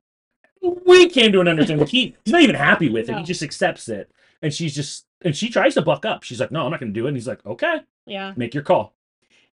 we 0.63 1.09
came 1.09 1.31
to 1.33 1.41
an 1.41 1.49
understanding. 1.49 1.87
He, 1.87 2.17
he's 2.25 2.33
not 2.33 2.43
even 2.43 2.57
happy 2.57 2.89
with 2.89 3.09
it. 3.09 3.13
No. 3.13 3.19
He 3.19 3.25
just 3.25 3.43
accepts 3.43 3.89
it. 3.89 4.11
And 4.43 4.53
she's 4.53 4.75
just, 4.75 5.07
and 5.23 5.37
she 5.37 5.49
tries 5.51 5.75
to 5.75 5.83
buck 5.83 6.05
up. 6.05 6.23
She's 6.25 6.41
like, 6.41 6.51
no, 6.51 6.65
I'm 6.65 6.71
not 6.71 6.81
going 6.81 6.93
to 6.93 6.99
do 6.99 7.05
it. 7.07 7.09
And 7.09 7.17
he's 7.17 7.29
like, 7.29 7.45
okay, 7.47 7.83
Yeah. 8.07 8.33
make 8.37 8.55
your 8.55 8.63
call. 8.65 8.95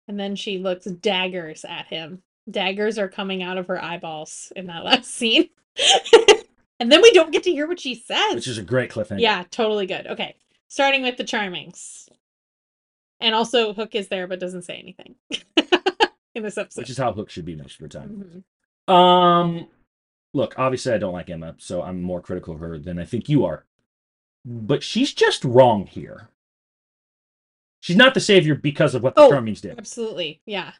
And 0.08 0.18
then 0.18 0.36
she 0.36 0.58
looks 0.58 0.84
daggers 0.86 1.64
at 1.64 1.86
him. 1.88 2.22
Daggers 2.50 2.98
are 2.98 3.08
coming 3.08 3.42
out 3.42 3.58
of 3.58 3.66
her 3.66 3.82
eyeballs 3.82 4.52
in 4.56 4.66
that 4.68 4.84
last 4.84 5.10
scene. 5.10 5.50
and 6.80 6.90
then 6.90 7.02
we 7.02 7.10
don't 7.12 7.32
get 7.32 7.42
to 7.44 7.50
hear 7.50 7.66
what 7.66 7.80
she 7.80 7.94
says. 7.94 8.34
Which 8.34 8.48
is 8.48 8.58
a 8.58 8.62
great 8.62 8.90
cliffhanger. 8.90 9.20
yeah, 9.20 9.44
totally 9.50 9.86
good. 9.86 10.06
Okay. 10.06 10.36
Starting 10.74 11.02
with 11.02 11.16
the 11.16 11.22
Charmings. 11.22 12.08
And 13.20 13.32
also 13.32 13.72
Hook 13.72 13.94
is 13.94 14.08
there 14.08 14.26
but 14.26 14.40
doesn't 14.40 14.62
say 14.62 14.74
anything 14.74 15.14
in 16.34 16.42
this 16.42 16.58
episode. 16.58 16.80
Which 16.80 16.90
is 16.90 16.98
how 16.98 17.12
Hook 17.12 17.30
should 17.30 17.44
be 17.44 17.54
most 17.54 17.80
of 17.80 17.88
the 17.88 17.96
time. 17.96 18.44
Mhm. 18.88 18.92
Um, 18.92 19.68
look, 20.32 20.58
obviously 20.58 20.92
I 20.92 20.98
don't 20.98 21.12
like 21.12 21.30
Emma, 21.30 21.54
so 21.58 21.80
I'm 21.82 22.02
more 22.02 22.20
critical 22.20 22.54
of 22.54 22.60
her 22.60 22.76
than 22.76 22.98
I 22.98 23.04
think 23.04 23.28
you 23.28 23.44
are. 23.44 23.64
But 24.44 24.82
she's 24.82 25.14
just 25.14 25.44
wrong 25.44 25.86
here. 25.86 26.28
She's 27.78 27.94
not 27.96 28.14
the 28.14 28.20
savior 28.20 28.56
because 28.56 28.96
of 28.96 29.04
what 29.04 29.14
the 29.14 29.20
Oh. 29.20 29.30
Charmings 29.30 29.60
did. 29.60 29.78
Absolutely. 29.78 30.40
Yeah. 30.44 30.72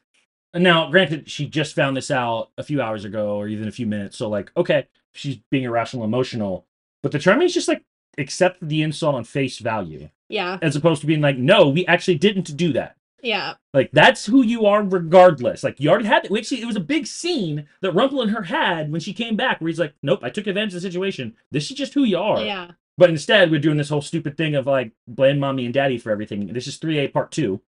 Now, 0.53 0.91
granted, 0.91 1.31
she 1.31 1.47
just 1.47 1.73
found 1.73 1.95
this 1.95 2.11
out 2.11 2.49
a 2.57 2.63
few 2.63 2.81
hours 2.81 3.05
ago, 3.05 3.37
or 3.37 3.47
even 3.47 3.69
a 3.69 3.71
few 3.71 3.85
minutes. 3.85 4.17
So, 4.17 4.27
like, 4.27 4.51
okay, 4.57 4.87
she's 5.13 5.37
being 5.51 5.63
irrational, 5.63 6.03
emotional, 6.03 6.65
but 7.01 7.13
the 7.13 7.17
Charmings 7.17 7.53
just 7.53 7.69
like 7.69 7.85
accept 8.17 8.57
the 8.67 8.81
insult 8.81 9.15
on 9.15 9.23
face 9.23 9.59
value, 9.59 10.09
Yeah. 10.29 10.57
as 10.61 10.75
opposed 10.75 11.01
to 11.01 11.07
being 11.07 11.21
like, 11.21 11.37
no, 11.37 11.69
we 11.69 11.85
actually 11.87 12.17
didn't 12.17 12.55
do 12.57 12.73
that. 12.73 12.95
Yeah. 13.21 13.55
Like 13.73 13.89
that's 13.91 14.25
who 14.27 14.43
you 14.43 14.65
are, 14.67 14.83
regardless. 14.83 15.63
Like 15.63 15.79
you 15.79 15.89
already 15.89 16.05
had. 16.05 16.23
that. 16.23 16.37
Actually, 16.37 16.61
it 16.61 16.67
was 16.67 16.75
a 16.75 16.79
big 16.81 17.07
scene 17.07 17.67
that 17.81 17.91
Rumple 17.93 18.21
and 18.21 18.29
her 18.31 18.43
had 18.43 18.91
when 18.91 19.01
she 19.01 19.13
came 19.13 19.35
back, 19.35 19.59
where 19.59 19.67
he's 19.67 19.79
like, 19.79 19.93
"Nope, 20.03 20.19
I 20.21 20.29
took 20.29 20.45
advantage 20.45 20.75
of 20.75 20.81
the 20.83 20.87
situation. 20.87 21.35
This 21.49 21.71
is 21.71 21.75
just 21.77 21.95
who 21.95 22.03
you 22.03 22.19
are." 22.19 22.39
Yeah. 22.43 22.71
But 22.99 23.09
instead, 23.09 23.49
we're 23.49 23.59
doing 23.59 23.77
this 23.77 23.89
whole 23.89 24.03
stupid 24.03 24.37
thing 24.37 24.53
of 24.53 24.67
like 24.67 24.91
blame 25.07 25.39
mommy 25.39 25.65
and 25.65 25.73
daddy 25.73 25.97
for 25.97 26.11
everything. 26.11 26.47
This 26.53 26.67
is 26.67 26.77
three 26.77 26.99
A 26.99 27.07
part 27.07 27.31
two. 27.31 27.61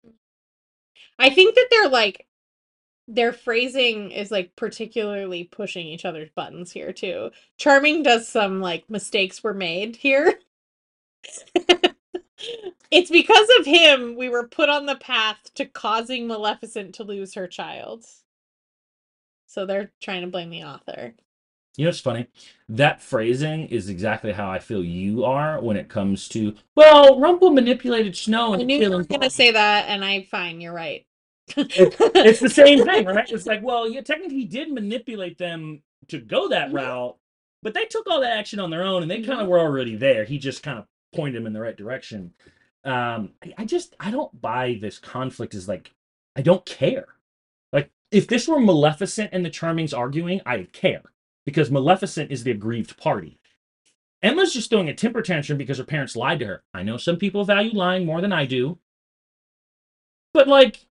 I 1.18 1.30
think 1.30 1.56
that 1.56 1.68
they're 1.72 1.90
like 1.90 2.26
their 3.08 3.32
phrasing 3.32 4.12
is 4.12 4.32
like 4.32 4.56
particularly 4.56 5.44
pushing 5.44 5.86
each 5.88 6.06
other's 6.06 6.30
buttons 6.36 6.72
here 6.72 6.92
too. 6.92 7.32
Charming 7.58 8.04
does 8.04 8.28
some 8.28 8.62
like 8.62 8.90
mistakes 8.90 9.44
were 9.44 9.54
made 9.54 9.96
here. 9.96 10.40
it's 12.92 13.12
because 13.12 13.48
of 13.60 13.66
him 13.66 14.16
we 14.16 14.30
were 14.30 14.48
put 14.48 14.70
on 14.70 14.86
the 14.86 14.96
path 14.96 15.38
to 15.56 15.66
causing 15.66 16.28
Maleficent 16.28 16.96
to 16.96 17.04
lose 17.04 17.36
her 17.36 17.48
child. 17.48 18.06
So 19.48 19.66
they're 19.66 19.92
trying 20.02 20.22
to 20.22 20.28
blame 20.28 20.50
the 20.50 20.64
author. 20.64 21.14
You 21.78 21.86
know 21.86 21.90
it's 21.90 22.00
funny? 22.00 22.28
That 22.70 23.02
phrasing 23.02 23.68
is 23.68 23.90
exactly 23.90 24.32
how 24.32 24.50
I 24.50 24.60
feel 24.60 24.84
you 24.84 25.26
are 25.26 25.62
when 25.62 25.78
it 25.78 25.90
comes 25.90 26.28
to 26.30 26.56
well, 26.76 27.20
Rumple 27.20 27.52
manipulated 27.52 28.16
Snow 28.16 28.54
and 28.54 28.62
I 28.62 28.66
knew 28.66 28.78
you 28.78 28.90
were 28.90 29.04
killing. 29.04 29.08
gonna 29.08 29.30
say 29.30 29.52
that, 29.52 29.86
and 29.90 30.04
I 30.04 30.24
fine, 30.24 30.62
you're 30.62 30.74
right. 30.74 31.06
it's 31.58 32.40
the 32.40 32.50
same 32.50 32.84
thing, 32.84 33.06
right? 33.06 33.30
It's 33.30 33.46
like, 33.46 33.62
well, 33.62 33.88
yeah, 33.88 34.02
technically 34.02 34.38
he 34.38 34.46
did 34.46 34.72
manipulate 34.72 35.38
them 35.38 35.82
to 36.08 36.20
go 36.20 36.50
that 36.50 36.74
route, 36.74 37.18
but 37.62 37.74
they 37.74 37.86
took 37.86 38.08
all 38.10 38.22
that 38.22 38.38
action 38.38 38.60
on 38.60 38.70
their 38.70 38.84
own 38.84 39.02
and 39.02 39.12
they 39.12 39.22
kind 39.22 39.42
of 39.42 39.48
were 39.48 39.60
already 39.60 39.96
there. 39.96 40.26
He 40.26 40.38
just 40.38 40.64
kind 40.64 40.80
of 40.80 40.86
pointed 41.14 41.36
them 41.36 41.48
in 41.48 41.54
the 41.54 41.62
right 41.62 41.78
direction. 41.78 42.34
Um, 42.84 43.32
I, 43.44 43.54
I 43.60 43.66
just 43.66 43.96
I 44.00 44.12
don't 44.12 44.42
buy 44.42 44.78
this 44.82 45.00
conflict 45.00 45.54
is 45.54 45.68
like 45.68 45.94
I 46.36 46.42
don't 46.42 46.66
care. 46.66 47.08
Like 47.72 47.92
if 48.12 48.28
this 48.28 48.48
were 48.48 48.60
Maleficent 48.60 49.30
and 49.32 49.46
the 49.46 49.50
Charmings 49.50 49.98
arguing, 49.98 50.42
I'd 50.46 50.74
care 50.74 51.04
because 51.46 51.72
Maleficent 51.72 52.32
is 52.32 52.44
the 52.44 52.52
aggrieved 52.52 52.98
party. 52.98 53.40
Emma's 54.22 54.54
just 54.54 54.70
throwing 54.72 54.90
a 54.90 54.94
temper 54.94 55.22
tantrum 55.22 55.58
because 55.58 55.78
her 55.78 55.84
parents 55.84 56.16
lied 56.16 56.40
to 56.40 56.46
her. 56.48 56.64
I 56.74 56.82
know 56.82 56.98
some 56.98 57.18
people 57.18 57.46
value 57.46 57.78
lying 57.78 58.06
more 58.06 58.22
than 58.22 58.34
I 58.34 58.46
do. 58.46 58.80
But 60.34 60.48
like 60.48 60.88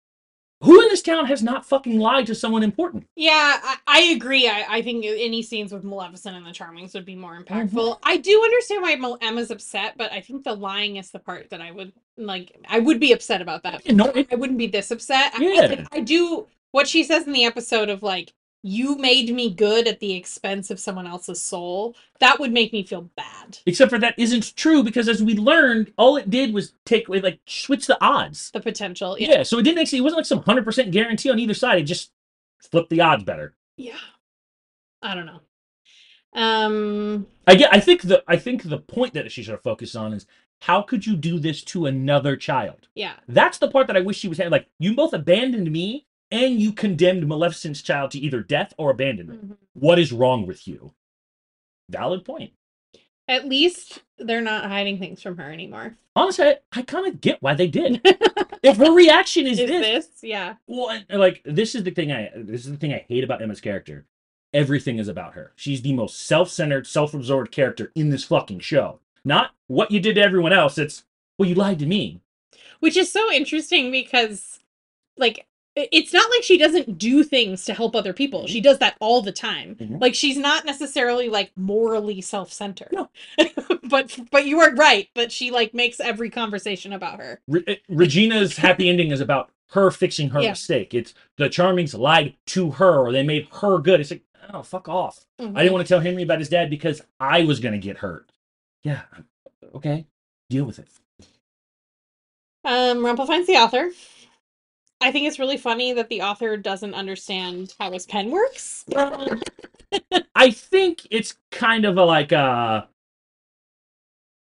who 0.63 0.81
in 0.81 0.87
this 0.89 1.01
town 1.01 1.25
has 1.25 1.43
not 1.43 1.65
fucking 1.65 1.99
lied 1.99 2.25
to 2.27 2.35
someone 2.35 2.63
important? 2.63 3.05
Yeah, 3.15 3.59
I, 3.63 3.77
I 3.87 3.99
agree. 4.15 4.47
I, 4.47 4.65
I 4.69 4.81
think 4.81 5.05
any 5.05 5.41
scenes 5.41 5.73
with 5.73 5.83
Maleficent 5.83 6.35
and 6.35 6.45
the 6.45 6.51
Charmings 6.51 6.93
would 6.93 7.05
be 7.05 7.15
more 7.15 7.39
impactful. 7.41 7.71
Mhm. 7.71 7.99
I 8.03 8.17
do 8.17 8.41
understand 8.43 8.81
why 8.81 9.17
Emma's 9.21 9.51
upset, 9.51 9.95
but 9.97 10.11
I 10.11 10.21
think 10.21 10.43
the 10.43 10.53
lying 10.55 10.97
is 10.97 11.11
the 11.11 11.19
part 11.19 11.49
that 11.49 11.61
I 11.61 11.71
would 11.71 11.91
like. 12.17 12.55
I 12.67 12.79
would 12.79 12.99
be 12.99 13.11
upset 13.11 13.41
about 13.41 13.63
that. 13.63 13.85
No, 13.91 14.05
it- 14.05 14.27
I 14.31 14.35
wouldn't 14.35 14.57
be 14.59 14.67
this 14.67 14.91
upset. 14.91 15.33
I- 15.35 15.37
I, 15.37 15.49
Yeah. 15.75 15.85
I 15.91 15.99
do 15.99 16.47
what 16.71 16.87
she 16.87 17.03
says 17.03 17.27
in 17.27 17.33
the 17.33 17.45
episode 17.45 17.89
of 17.89 18.01
like, 18.01 18.33
you 18.65 18.95
made 18.97 19.33
me 19.35 19.53
good 19.53 19.87
at 19.87 19.99
the 19.99 20.13
expense 20.13 20.71
of 20.71 20.79
someone 20.79 21.05
else's 21.05 21.41
soul. 21.41 21.95
That 22.19 22.39
would 22.39 22.51
make 22.53 22.71
me 22.71 22.83
feel 22.83 23.09
bad. 23.17 23.59
except 23.65 23.89
for 23.91 23.99
that 23.99 24.15
isn't 24.17 24.55
true 24.55 24.83
because 24.83 25.09
as 25.09 25.21
we 25.21 25.35
learned, 25.35 25.91
all 25.97 26.15
it 26.15 26.29
did 26.29 26.53
was 26.53 26.73
take 26.85 27.07
away, 27.09 27.19
like 27.19 27.39
switch 27.45 27.87
the 27.87 27.97
odds. 28.03 28.51
The 28.51 28.61
potential. 28.61 29.17
Yeah, 29.19 29.29
Yeah. 29.31 29.43
so 29.43 29.59
it 29.59 29.63
didn't 29.63 29.79
actually 29.79 29.99
it 29.99 30.03
wasn't 30.03 30.19
like 30.19 30.25
some 30.25 30.43
hundred 30.43 30.63
percent 30.63 30.91
guarantee 30.91 31.29
on 31.29 31.39
either 31.39 31.53
side. 31.53 31.77
It 31.79 31.83
just 31.83 32.11
flipped 32.71 32.89
the 32.89 33.01
odds 33.01 33.23
better. 33.25 33.53
Yeah. 33.75 33.97
I 35.01 35.13
don't 35.15 35.25
know. 35.25 35.41
Um. 36.33 37.27
I 37.45 37.55
get 37.55 37.73
I 37.73 37.79
think 37.79 38.03
the 38.03 38.23
I 38.27 38.37
think 38.37 38.63
the 38.63 38.79
point 38.79 39.13
that 39.13 39.31
she 39.31 39.43
should 39.43 39.51
have 39.51 39.61
focused 39.63 39.95
on 39.95 40.13
is 40.13 40.25
how 40.61 40.81
could 40.81 41.05
you 41.05 41.15
do 41.17 41.39
this 41.39 41.61
to 41.65 41.85
another 41.87 42.37
child? 42.37 42.87
Yeah. 42.95 43.15
That's 43.27 43.57
the 43.57 43.67
part 43.69 43.87
that 43.87 43.97
I 43.97 44.01
wish 44.01 44.17
she 44.17 44.29
was 44.29 44.37
saying. 44.37 44.49
Like, 44.51 44.67
you 44.79 44.95
both 44.95 45.11
abandoned 45.13 45.69
me 45.69 46.05
and 46.33 46.59
you 46.59 46.73
condemned 46.73 47.27
Maleficent's 47.27 47.81
child 47.81 48.11
to 48.11 48.19
either 48.19 48.41
death 48.41 48.73
or 48.77 48.91
abandonment. 48.91 49.49
Mhm. 49.51 49.57
What 49.73 49.99
is 49.99 50.11
wrong 50.11 50.45
with 50.45 50.67
you? 50.67 50.93
Valid 51.89 52.25
point. 52.25 52.51
At 53.27 53.47
least 53.47 54.01
they're 54.17 54.41
not 54.41 54.65
hiding 54.65 54.99
things 54.99 55.21
from 55.21 55.37
her 55.37 55.51
anymore. 55.51 55.95
Honestly, 56.15 56.45
I, 56.45 56.57
I 56.73 56.81
kind 56.81 57.07
of 57.07 57.21
get 57.21 57.41
why 57.41 57.53
they 57.55 57.67
did. 57.67 58.01
if 58.63 58.77
her 58.77 58.91
reaction 58.91 59.47
is, 59.47 59.59
Is 59.59 59.69
this, 59.69 60.07
this? 60.07 60.23
Yeah. 60.23 60.55
well, 60.67 60.99
like 61.09 61.41
this 61.45 61.75
is 61.75 61.83
the 61.83 61.91
thing 61.91 62.11
I 62.11 62.31
this 62.35 62.65
is 62.65 62.71
the 62.71 62.77
thing 62.77 62.93
I 62.93 63.05
hate 63.07 63.23
about 63.23 63.41
Emma's 63.41 63.61
character. 63.61 64.05
Everything 64.53 64.99
is 64.99 65.07
about 65.07 65.33
her. 65.33 65.53
She's 65.55 65.81
the 65.81 65.93
most 65.93 66.19
self-centered, 66.27 66.85
self-absorbed 66.85 67.51
character 67.51 67.91
in 67.95 68.09
this 68.09 68.23
fucking 68.25 68.59
show. 68.59 68.99
Not 69.25 69.51
what 69.67 69.89
you 69.89 69.99
did 69.99 70.15
to 70.15 70.21
everyone 70.21 70.53
else. 70.53 70.77
It's 70.77 71.05
well, 71.37 71.49
you 71.49 71.55
lied 71.55 71.79
to 71.79 71.85
me. 71.85 72.21
Which 72.79 72.97
is 72.97 73.11
so 73.11 73.31
interesting 73.31 73.89
because, 73.91 74.59
like, 75.17 75.47
it's 75.75 76.13
not 76.13 76.29
like 76.29 76.43
she 76.43 76.57
doesn't 76.57 76.97
do 76.97 77.23
things 77.23 77.65
to 77.65 77.73
help 77.73 77.95
other 77.95 78.13
people. 78.13 78.45
She 78.47 78.61
does 78.61 78.77
that 78.79 78.95
all 78.99 79.21
the 79.21 79.31
time. 79.31 79.75
Mhm. 79.75 79.99
Like, 79.99 80.13
she's 80.15 80.37
not 80.37 80.65
necessarily 80.65 81.29
like 81.29 81.51
morally 81.55 82.21
self-centered. 82.21 82.89
No. 82.91 83.09
but 83.89 84.17
but 84.31 84.45
you 84.45 84.59
are 84.59 84.73
right 84.75 85.09
that 85.15 85.31
she 85.31 85.49
like 85.51 85.73
makes 85.73 85.99
every 85.99 86.29
conversation 86.29 86.93
about 86.93 87.19
her. 87.19 87.41
Re- 87.47 87.63
uh, 87.67 87.73
Regina's 87.89 88.57
happy 88.57 88.87
ending 88.89 89.11
is 89.11 89.19
about 89.21 89.51
her 89.71 89.89
fixing 89.89 90.29
her 90.29 90.41
Yeah. 90.41 90.49
mistake. 90.51 90.93
It's 90.93 91.13
the 91.37 91.49
Charmings 91.49 91.97
lied 91.97 92.35
to 92.47 92.71
her 92.71 92.99
or 92.99 93.11
they 93.11 93.23
made 93.23 93.47
her 93.61 93.79
good. 93.79 93.99
It's 93.99 94.11
like, 94.11 94.21
oh, 94.53 94.61
fuck 94.61 94.87
off. 94.87 95.25
I 95.39 95.45
didn't 95.45 95.73
want 95.73 95.85
to 95.85 95.89
tell 95.91 95.99
Henry 95.99 96.21
about 96.21 96.37
his 96.39 96.49
dad 96.49 96.69
because 96.69 97.01
I 97.19 97.43
was 97.45 97.59
going 97.59 97.73
to 97.73 97.79
get 97.79 97.97
hurt. 97.97 98.31
Yeah. 98.83 99.01
Okay. 99.73 100.05
Deal 100.51 100.65
with 100.65 100.77
it. 100.77 100.87
Um, 102.65 102.99
Rumpel 102.99 103.25
finds 103.27 103.47
the 103.47 103.55
author. 103.55 103.89
I 105.03 105.11
think 105.11 105.27
it's 105.27 105.37
really 105.37 105.57
funny 105.57 105.91
that 105.91 106.07
the 106.07 106.21
author 106.21 106.55
doesn't 106.55 106.93
understand 106.93 107.75
how 107.77 107.91
his 107.91 108.05
pen 108.05 108.31
works. 108.31 108.85
I 110.33 110.49
think 110.49 111.05
it's 111.11 111.35
kind 111.51 111.83
of 111.83 111.97
a 111.97 112.05
like 112.05 112.31
uh 112.31 112.85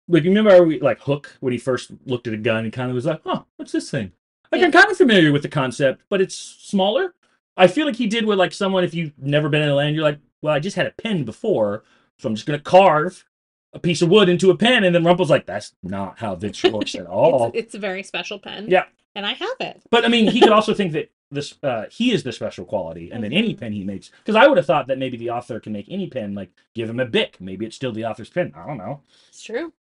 like 0.10 0.24
you 0.24 0.32
remember 0.32 0.62
we 0.66 0.82
like 0.82 1.00
Hook 1.00 1.34
when 1.40 1.54
he 1.54 1.60
first 1.60 1.92
looked 2.06 2.28
at 2.28 2.34
a 2.34 2.38
gun 2.38 2.66
and 2.66 2.74
kind 2.74 2.90
of 2.90 2.96
was 2.96 3.06
like, 3.06 3.22
huh, 3.26 3.44
what's 3.56 3.72
this 3.72 3.90
thing? 3.90 4.12
Like 4.52 4.62
I'm 4.62 4.72
kind 4.72 4.92
of 4.92 4.98
familiar 4.98 5.32
with 5.32 5.44
the 5.44 5.50
concept, 5.50 6.02
but 6.10 6.20
it's 6.20 6.36
smaller. 6.36 7.14
I 7.56 7.68
feel 7.68 7.86
like 7.86 7.96
he 7.96 8.08
did 8.08 8.26
with 8.26 8.38
like 8.38 8.52
someone 8.52 8.84
if 8.84 8.94
you've 8.94 9.18
never 9.18 9.48
been 9.48 9.62
in 9.62 9.70
a 9.70 9.76
land, 9.76 9.96
you're 9.96 10.04
like, 10.04 10.20
well, 10.42 10.54
I 10.54 10.60
just 10.60 10.76
had 10.76 10.88
a 10.88 11.02
pen 11.02 11.24
before, 11.24 11.84
so 12.18 12.28
I'm 12.28 12.36
just 12.36 12.46
gonna 12.46 12.60
carve 12.60 13.24
a 13.74 13.80
piece 13.80 14.02
of 14.02 14.10
wood 14.10 14.30
into 14.30 14.50
a 14.52 14.58
pen, 14.58 14.84
and 14.84 14.94
then 14.96 15.04
Rumple's 15.04 15.30
like, 15.30 15.46
that's 15.46 15.74
not 15.84 16.20
how 16.20 16.36
this 16.36 16.64
works 16.64 16.96
at 16.96 17.06
all. 17.06 17.48
It's, 17.48 17.58
it's 17.58 17.76
a 17.76 17.80
very 17.80 18.04
special 18.04 18.40
pen. 18.40 18.68
Yeah. 18.70 18.86
And 19.16 19.26
I 19.26 19.34
have 19.34 19.56
it. 19.60 19.82
But 19.90 20.06
I 20.06 20.08
mean, 20.08 20.28
he 20.32 20.40
could 20.40 20.52
also 20.52 20.74
think 20.80 20.94
that 20.94 21.12
this 21.32 21.56
uh, 21.62 21.86
he 21.92 22.12
is 22.12 22.24
the 22.24 22.32
special 22.32 22.66
quality, 22.66 23.12
and 23.12 23.24
then 23.24 23.32
any 23.34 23.54
Mhm. 23.54 23.60
pen 23.60 23.74
he 23.74 23.84
makes. 23.84 24.10
Because 24.24 24.36
I 24.36 24.48
would 24.48 24.58
have 24.58 24.66
thought 24.66 24.88
that 24.88 24.98
maybe 24.98 25.18
the 25.18 25.30
author 25.30 25.60
can 25.60 25.74
make 25.74 25.86
any 25.90 26.08
pen, 26.08 26.34
like 26.34 26.50
give 26.74 26.90
him 26.90 27.00
a 27.00 27.06
bic. 27.06 27.38
Maybe 27.40 27.66
it's 27.66 27.76
still 27.76 27.92
the 27.92 28.06
author's 28.06 28.30
pen. 28.30 28.54
I 28.56 28.66
don't 28.66 28.78
know. 28.78 29.02
It's 29.30 29.44
true. 29.44 29.72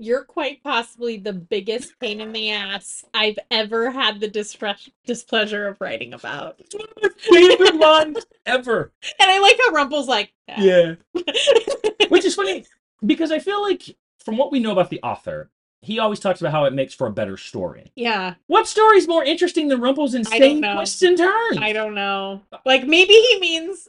You're 0.00 0.24
quite 0.24 0.62
possibly 0.62 1.18
the 1.18 1.34
biggest 1.34 1.92
pain 2.00 2.22
in 2.22 2.32
the 2.32 2.50
ass 2.52 3.04
I've 3.12 3.38
ever 3.50 3.90
had 3.90 4.18
the 4.18 4.28
dispre- 4.28 4.90
displeasure 5.06 5.68
of 5.68 5.78
writing 5.78 6.14
about. 6.14 6.56
It's 6.58 6.74
one 6.74 6.88
of 6.88 7.02
my 7.02 7.08
favorite 7.18 7.76
lines 7.76 8.24
ever. 8.46 8.92
And 9.20 9.30
I 9.30 9.38
like 9.40 9.58
how 9.58 9.72
Rumple's 9.72 10.08
like, 10.08 10.32
Yeah, 10.48 10.94
which 12.08 12.24
is 12.24 12.34
funny 12.34 12.64
because 13.04 13.30
I 13.30 13.40
feel 13.40 13.60
like 13.60 13.94
from 14.24 14.38
what 14.38 14.50
we 14.50 14.58
know 14.58 14.72
about 14.72 14.88
the 14.88 15.02
author, 15.02 15.50
he 15.82 15.98
always 15.98 16.18
talks 16.18 16.40
about 16.40 16.52
how 16.52 16.64
it 16.64 16.72
makes 16.72 16.94
for 16.94 17.06
a 17.06 17.12
better 17.12 17.36
story. 17.36 17.92
Yeah, 17.94 18.34
What 18.46 18.68
story's 18.68 19.06
more 19.06 19.22
interesting 19.22 19.68
than 19.68 19.80
Rumple's 19.82 20.14
insane 20.14 20.62
twists 20.62 21.02
and 21.02 21.18
turns? 21.18 21.58
I 21.60 21.74
don't 21.74 21.94
know. 21.94 22.40
Like 22.64 22.86
maybe 22.86 23.12
he 23.12 23.38
means 23.38 23.88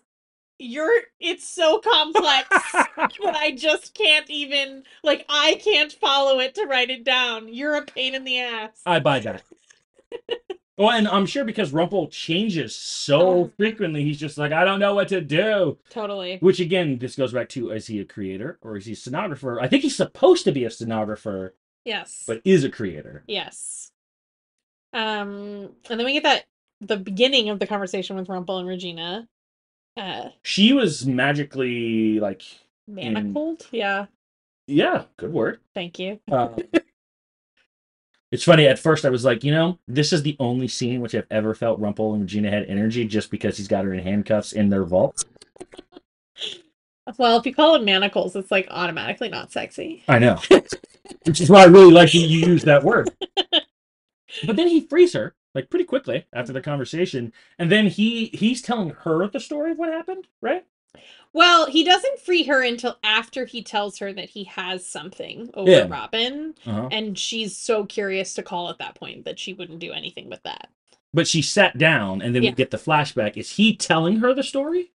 you're 0.62 1.01
it's 1.20 1.48
so 1.48 1.80
complex 1.80 2.48
that 2.74 3.36
I 3.36 3.51
just 3.51 3.94
can't 3.94 4.30
even 4.30 4.84
like 5.03 5.25
I 5.30 5.56
can't 5.63 5.91
follow 5.91 6.39
it 6.39 6.56
to 6.56 6.65
write 6.65 6.89
it 6.89 7.03
down. 7.03 7.53
You're 7.53 7.75
a 7.75 7.86
pain 7.86 8.15
in 8.15 8.24
the 8.24 8.39
ass. 8.39 8.82
I 8.86 9.00
buy 9.00 9.20
that. 9.20 9.44
well, 10.77 10.91
and 10.91 11.08
I'm 11.08 11.25
sure 11.25 11.44
because 11.44 11.72
Rumple 11.74 12.08
changes 12.08 12.75
so 12.75 13.46
Uh. 13.46 13.48
frequently, 13.58 14.03
he's 14.03 14.20
just 14.20 14.38
like, 14.38 14.51
I 14.51 14.63
don't 14.65 14.80
know 14.80 14.94
what 14.96 15.08
to 15.10 15.22
do. 15.22 15.77
Totally. 15.89 16.38
Which 16.39 16.60
again, 16.60 16.98
this 16.98 17.15
goes 17.15 17.34
back 17.34 17.50
to 17.50 17.72
is 17.72 17.88
he 17.88 18.00
a 18.00 18.06
creator 18.06 18.58
or 18.62 18.77
is 18.77 18.86
he 18.86 18.94
a 18.94 18.96
stenographer? 18.96 19.60
I 19.60 19.68
think 19.68 19.84
he's 19.84 19.96
supposed 19.96 20.44
to 20.46 20.51
be 20.51 20.63
a 20.65 20.70
stenographer, 20.70 21.56
Yes. 21.86 22.24
but 22.27 22.41
is 22.46 22.63
a 22.63 22.70
creator. 22.70 23.24
yes. 23.27 23.91
Um 24.94 25.70
and 25.89 26.00
then 26.00 26.06
we 26.06 26.13
get 26.13 26.24
that 26.24 26.46
the 26.82 26.98
beginning 26.98 27.50
of 27.50 27.60
the 27.60 27.68
conversation 27.68 28.15
with 28.15 28.27
Rumple 28.27 28.58
and 28.58 28.68
Regina. 28.68 29.27
Uh 29.98 30.30
She 30.44 30.74
was 30.74 31.06
magically 31.06 32.20
like, 32.20 32.44
manacled. 32.88 33.68
Yeah. 33.72 34.08
yeah, 34.68 35.04
good 35.18 35.34
word. 35.34 35.60
Thank 35.74 36.00
you. 36.00 36.20
Uh, 36.32 36.50
it's 38.32 38.44
funny. 38.44 38.68
At 38.68 38.80
first, 38.80 39.06
I 39.06 39.10
was 39.10 39.26
like, 39.26 39.44
you 39.44 39.52
know, 39.52 39.78
this 39.88 40.14
is 40.14 40.24
the 40.24 40.38
only 40.40 40.68
scene 40.68 40.96
in 40.96 41.02
which 41.02 41.14
I've 41.14 41.28
ever 41.30 41.54
felt 41.54 41.80
Rumple 41.80 42.14
and 42.14 42.24
Regina 42.24 42.50
had 42.50 42.66
energy, 42.66 43.06
just 43.06 43.30
because 43.30 43.58
he's 43.58 43.68
got 43.68 43.84
her 43.84 43.94
in 43.94 44.00
handcuffs 44.04 44.54
in 44.54 44.70
their 44.70 44.86
vault. 44.86 45.26
Well, 47.18 47.38
if 47.38 47.46
you 47.46 47.54
call 47.54 47.76
it 47.76 47.84
manacles, 47.84 48.36
it's 48.36 48.52
like 48.52 48.68
automatically 48.72 49.28
not 49.28 49.52
sexy. 49.52 50.04
I 50.08 50.20
know, 50.20 50.40
which 51.26 51.42
is 51.42 51.50
why 51.50 51.64
I 51.64 51.66
really 51.66 51.92
like 51.92 52.14
you 52.14 52.22
use 52.22 52.64
that 52.64 52.84
word. 52.84 53.10
But 54.46 54.56
then 54.56 54.70
he 54.70 54.88
frees 54.88 55.12
her 55.12 55.36
like 55.53 55.70
pretty 55.70 55.86
quickly 55.86 56.25
after 56.34 56.53
the 56.53 56.62
conversation, 56.62 57.34
and 57.60 57.72
then 57.72 57.88
he 57.88 58.27
he's 58.34 58.62
telling 58.62 58.89
her 58.91 59.27
the 59.27 59.39
story 59.39 59.72
of 59.72 59.77
what 59.77 59.89
happened, 59.91 60.27
right? 60.41 60.65
Well, 61.34 61.67
he 61.67 61.84
doesn't 61.86 62.20
free 62.20 62.43
her 62.43 62.62
until 62.62 62.98
after 63.03 63.46
he 63.46 63.63
tells 63.63 64.00
her 64.00 64.12
that 64.12 64.29
he 64.29 64.43
has 64.46 64.86
something 64.86 65.50
over 65.53 65.72
Yeah. 65.72 65.88
Robin, 65.89 66.53
Uh-huh. 66.65 66.89
and 66.91 67.17
she's 67.17 67.55
so 67.55 67.86
curious 67.86 68.34
to 68.34 68.43
call 68.43 68.70
at 68.70 68.79
that 68.79 68.96
point 68.96 69.24
that 69.25 69.39
she 69.39 69.53
wouldn't 69.53 69.79
do 69.79 69.93
anything 69.93 70.29
with 70.29 70.43
that. 70.43 70.70
But 71.13 71.27
she 71.27 71.41
sat 71.41 71.77
down, 71.77 72.22
and 72.22 72.36
then 72.36 72.43
Yeah. 72.43 72.50
we 72.51 72.55
get 72.55 72.72
the 72.72 72.77
flashback. 72.77 73.38
Is 73.38 73.51
he 73.55 73.75
telling 73.75 74.17
her 74.17 74.34
the 74.34 74.43
story? 74.43 74.91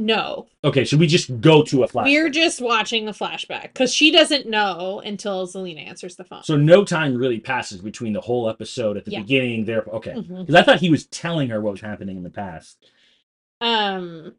No, 0.00 0.46
Okay, 0.62 0.84
should 0.84 1.00
we 1.00 1.08
just 1.08 1.40
go 1.40 1.62
to 1.64 1.82
a 1.82 1.88
flashback? 1.88 2.04
we're 2.04 2.28
just 2.30 2.60
watching 2.60 3.04
the 3.04 3.10
flashback 3.10 3.62
because 3.64 3.92
she 3.92 4.12
doesn't 4.12 4.46
know 4.46 5.02
until 5.04 5.44
Zelena 5.44 5.84
answers 5.88 6.14
the 6.14 6.22
phone. 6.22 6.44
So 6.44 6.56
no 6.56 6.84
time 6.84 7.16
really 7.16 7.40
passes 7.40 7.80
between 7.80 8.12
the 8.12 8.20
whole 8.20 8.48
episode 8.48 8.96
at 8.96 9.04
the 9.04 9.10
Yeah. 9.10 9.22
beginning. 9.22 9.64
There, 9.64 9.82
okay, 9.88 10.14
because 10.20 10.54
I 10.54 10.62
thought 10.62 10.78
he 10.78 10.88
was 10.88 11.06
telling 11.06 11.48
her 11.48 11.60
what 11.60 11.72
was 11.72 11.80
happening 11.80 12.16
in 12.16 12.22
the 12.22 12.30
past. 12.30 12.78
Um. 13.60 14.36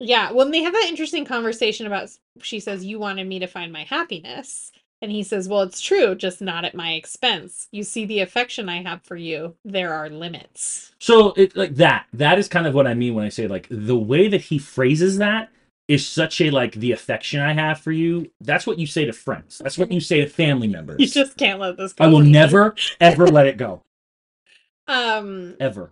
Yeah, 0.00 0.32
when 0.32 0.50
they 0.50 0.62
have 0.62 0.74
that 0.74 0.86
interesting 0.88 1.24
conversation 1.24 1.86
about, 1.86 2.10
she 2.42 2.60
says, 2.60 2.84
"You 2.84 2.98
wanted 2.98 3.26
me 3.26 3.38
to 3.38 3.46
find 3.46 3.72
my 3.72 3.84
happiness," 3.84 4.70
and 5.02 5.10
he 5.12 5.22
says, 5.22 5.48
"Well, 5.48 5.62
it's 5.62 5.80
true, 5.80 6.14
just 6.14 6.40
not 6.40 6.64
at 6.64 6.74
my 6.74 6.92
expense. 6.92 7.68
You 7.72 7.82
see 7.82 8.04
the 8.06 8.20
affection 8.20 8.68
I 8.68 8.82
have 8.82 9.02
for 9.02 9.16
you. 9.16 9.54
There 9.64 9.92
are 9.92 10.08
limits." 10.10 10.92
So 10.98 11.32
it 11.36 11.56
like 11.56 11.74
that. 11.76 12.06
That 12.12 12.38
is 12.38 12.48
kind 12.48 12.66
of 12.66 12.74
what 12.74 12.86
I 12.86 12.94
mean 12.94 13.14
when 13.14 13.24
I 13.24 13.28
say 13.30 13.46
like 13.48 13.66
the 13.70 13.96
way 13.98 14.28
that 14.28 14.42
he 14.42 14.58
phrases 14.58 15.18
that 15.18 15.50
is 15.86 16.06
such 16.06 16.40
a 16.40 16.50
like 16.50 16.74
the 16.74 16.92
affection 16.92 17.40
I 17.40 17.52
have 17.54 17.80
for 17.80 17.92
you. 17.92 18.30
That's 18.40 18.66
what 18.66 18.78
you 18.78 18.86
say 18.86 19.04
to 19.06 19.12
friends. 19.12 19.58
That's 19.58 19.78
what 19.78 19.90
you 19.92 20.00
say 20.00 20.20
to 20.20 20.26
family 20.28 20.68
members. 20.68 20.96
You 21.00 21.06
just 21.08 21.36
can't 21.36 21.60
let 21.60 21.76
this 21.76 21.92
go. 21.94 22.04
I 22.04 22.08
will 22.08 22.20
never 22.22 22.74
ever 23.00 23.26
let 23.28 23.46
it 23.46 23.56
go 23.56 23.82
Um, 24.86 25.56
ever. 25.60 25.90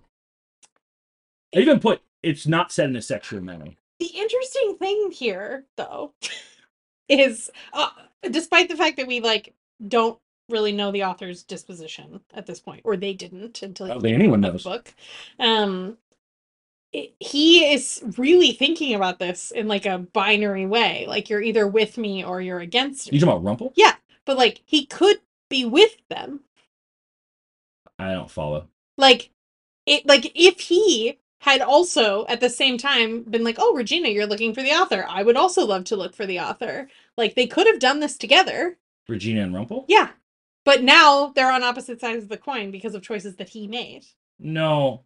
I 1.55 1.61
even 1.61 1.81
put 1.81 2.03
it's 2.23 2.47
not 2.47 2.73
said 2.73 2.91
in 2.91 2.97
a 2.97 3.03
sexual 3.03 3.41
manner. 3.41 3.69
the 4.01 4.07
interesting 4.07 4.77
thing 4.79 5.11
here, 5.13 5.65
though, 5.77 6.13
is 7.09 7.51
uh, 7.73 7.89
despite 8.31 8.69
the 8.69 8.77
fact 8.77 8.97
that 8.97 9.07
we 9.07 9.21
like 9.21 9.55
don't 9.87 10.19
really 10.49 10.73
know 10.73 10.93
the 10.93 11.05
author's 11.05 11.43
disposition 11.43 12.21
at 12.35 12.47
this 12.47 12.61
point, 12.61 12.81
or 12.85 12.97
they 12.97 13.13
didn't 13.13 13.63
until 13.63 13.87
anyone 14.07 14.43
wrote 14.43 14.53
the 14.53 14.59
book. 14.63 14.95
Um, 15.41 15.99
it- 16.93 17.15
he 17.21 17.73
is 17.73 18.03
really 18.17 18.53
thinking 18.53 18.95
about 18.95 19.19
this 19.19 19.51
in 19.51 19.67
like 19.69 19.87
a 19.87 19.99
binary 19.99 20.67
way. 20.67 21.05
Like 21.09 21.29
you're 21.29 21.43
either 21.43 21.67
with 21.67 21.99
me 21.99 22.25
or 22.25 22.41
you're 22.41 22.61
against 22.61 23.11
me. 23.11 23.17
You 23.17 23.21
talking 23.21 23.33
about 23.39 23.45
Rumple? 23.45 23.73
Yeah, 23.77 23.95
but 24.25 24.37
like 24.37 24.63
he 24.65 24.87
could 24.87 25.19
be 25.51 25.65
with 25.65 25.97
them. 26.09 26.41
I 27.99 28.13
don't 28.13 28.31
follow. 28.31 28.69
like 28.99 29.31
it 29.87 30.07
like 30.07 30.31
if 30.35 30.61
he 30.61 31.19
had 31.41 31.61
also 31.61 32.25
at 32.29 32.41
the 32.41 32.49
same 32.51 32.79
time 32.79 33.23
been 33.23 33.45
like 33.45 33.57
oh 33.59 33.75
regina 33.75 34.09
you're 34.09 34.27
looking 34.27 34.55
for 34.55 34.63
the 34.63 34.71
author 34.73 35.05
i 35.09 35.23
would 35.23 35.37
also 35.37 35.65
love 35.67 35.85
to 35.85 35.95
look 35.97 36.15
for 36.15 36.27
the 36.27 36.41
author 36.41 36.89
like 37.17 37.35
they 37.35 37.47
could 37.47 37.67
have 37.67 37.79
done 37.79 38.01
this 38.01 38.17
together 38.17 38.77
Regina 39.09 39.43
and 39.43 39.55
Rumple? 39.55 39.85
yeah 39.89 40.11
but 40.65 40.83
now 40.83 41.29
they're 41.37 41.53
on 41.53 41.63
opposite 41.63 42.01
sides 42.01 42.25
of 42.25 42.29
the 42.29 42.37
coin 42.37 42.71
because 42.71 42.95
of 42.95 43.03
choices 43.03 43.37
that 43.37 43.51
he 43.51 43.67
made 43.69 44.05
No. 44.39 45.03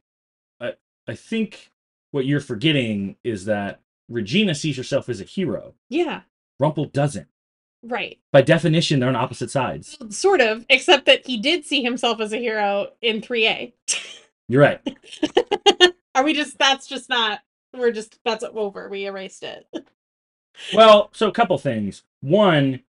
I 0.60 0.74
I 1.08 1.14
think 1.14 1.70
what 2.12 2.24
you're 2.26 2.40
forgetting 2.40 3.16
is 3.24 3.44
that 3.46 3.80
Regina 4.08 4.54
sees 4.54 4.76
herself 4.76 5.08
as 5.08 5.20
a 5.20 5.24
hero. 5.24 5.74
yeah 5.88 6.22
Rumple 6.58 6.86
doesn't. 6.86 7.28
right 7.82 8.18
By 8.32 8.42
definition, 8.42 9.00
they're 9.00 9.08
on 9.08 9.16
opposite 9.16 9.50
sides. 9.50 9.98
sort 10.10 10.40
of 10.40 10.64
except 10.70 11.06
that 11.06 11.26
he 11.26 11.36
did 11.38 11.64
see 11.66 11.82
himself 11.82 12.20
as 12.20 12.32
a 12.32 12.38
hero 12.38 12.88
in 13.02 13.20
3a 13.20 13.72
You're 14.48 14.62
right. 14.62 14.80
are 16.14 16.24
we 16.24 16.32
just 16.32 16.58
that's 16.58 16.86
just 16.86 17.08
not 17.08 17.40
we're 17.76 17.92
just 17.92 18.18
that's 18.24 18.44
over 18.44 18.88
we 18.88 19.06
erased 19.06 19.42
it 19.42 19.66
Well, 20.74 21.10
so 21.12 21.28
a 21.28 21.32
couple 21.32 21.58
things. 21.58 22.02
One, 22.20 22.80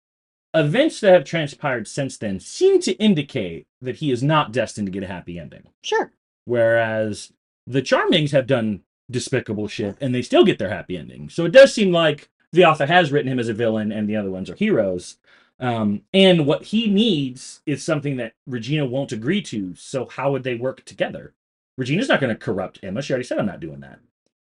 events 0.53 0.99
that 0.99 1.13
have 1.13 1.23
transpired 1.23 1.88
since 1.88 2.17
then 2.17 2.39
seem 2.39 2.81
to 2.81 2.93
indicate 2.93 3.67
that 3.81 3.97
he 3.97 4.12
is 4.12 4.21
not 4.21 4.51
destined 4.51 4.88
to 4.88 4.91
get 4.91 5.03
a 5.03 5.07
happy 5.07 5.39
ending. 5.39 5.63
sure 5.84 6.12
Whereas 6.45 7.31
the 7.67 7.81
Charmings 7.81 8.31
have 8.31 8.47
done 8.47 8.81
despicable 9.10 9.67
shit 9.67 9.97
and 10.01 10.13
they 10.13 10.21
still 10.21 10.43
get 10.43 10.60
their 10.60 10.69
happy 10.69 10.97
ending. 10.97 11.29
So 11.29 11.45
it 11.45 11.51
does 11.51 11.73
seem 11.73 11.91
like 11.91 12.29
the 12.51 12.65
author 12.65 12.86
has 12.86 13.12
written 13.12 13.31
him 13.31 13.39
as 13.39 13.49
a 13.49 13.53
villain 13.53 13.91
and 13.91 14.10
the 14.10 14.15
other 14.15 14.31
ones 14.31 14.49
are 14.49 14.55
heroes. 14.55 15.17
Um, 15.60 16.01
and 16.13 16.47
what 16.47 16.63
he 16.63 16.88
needs 16.88 17.62
is 17.65 17.84
something 17.84 18.17
that 18.17 18.34
Regina 18.47 18.86
won't 18.86 19.12
agree 19.12 19.41
to. 19.43 19.75
So 19.75 20.07
how 20.07 20.31
would 20.31 20.43
they 20.43 20.55
work 20.55 20.84
together? 20.84 21.34
Regina's 21.77 22.10
not 22.10 22.19
going 22.19 22.34
to 22.34 22.39
corrupt 22.39 22.79
Emma. 22.84 23.01
She 23.01 23.13
already 23.13 23.25
said, 23.25 23.39
I'm 23.39 23.45
not 23.45 23.60
doing 23.60 23.79
that. 23.81 23.99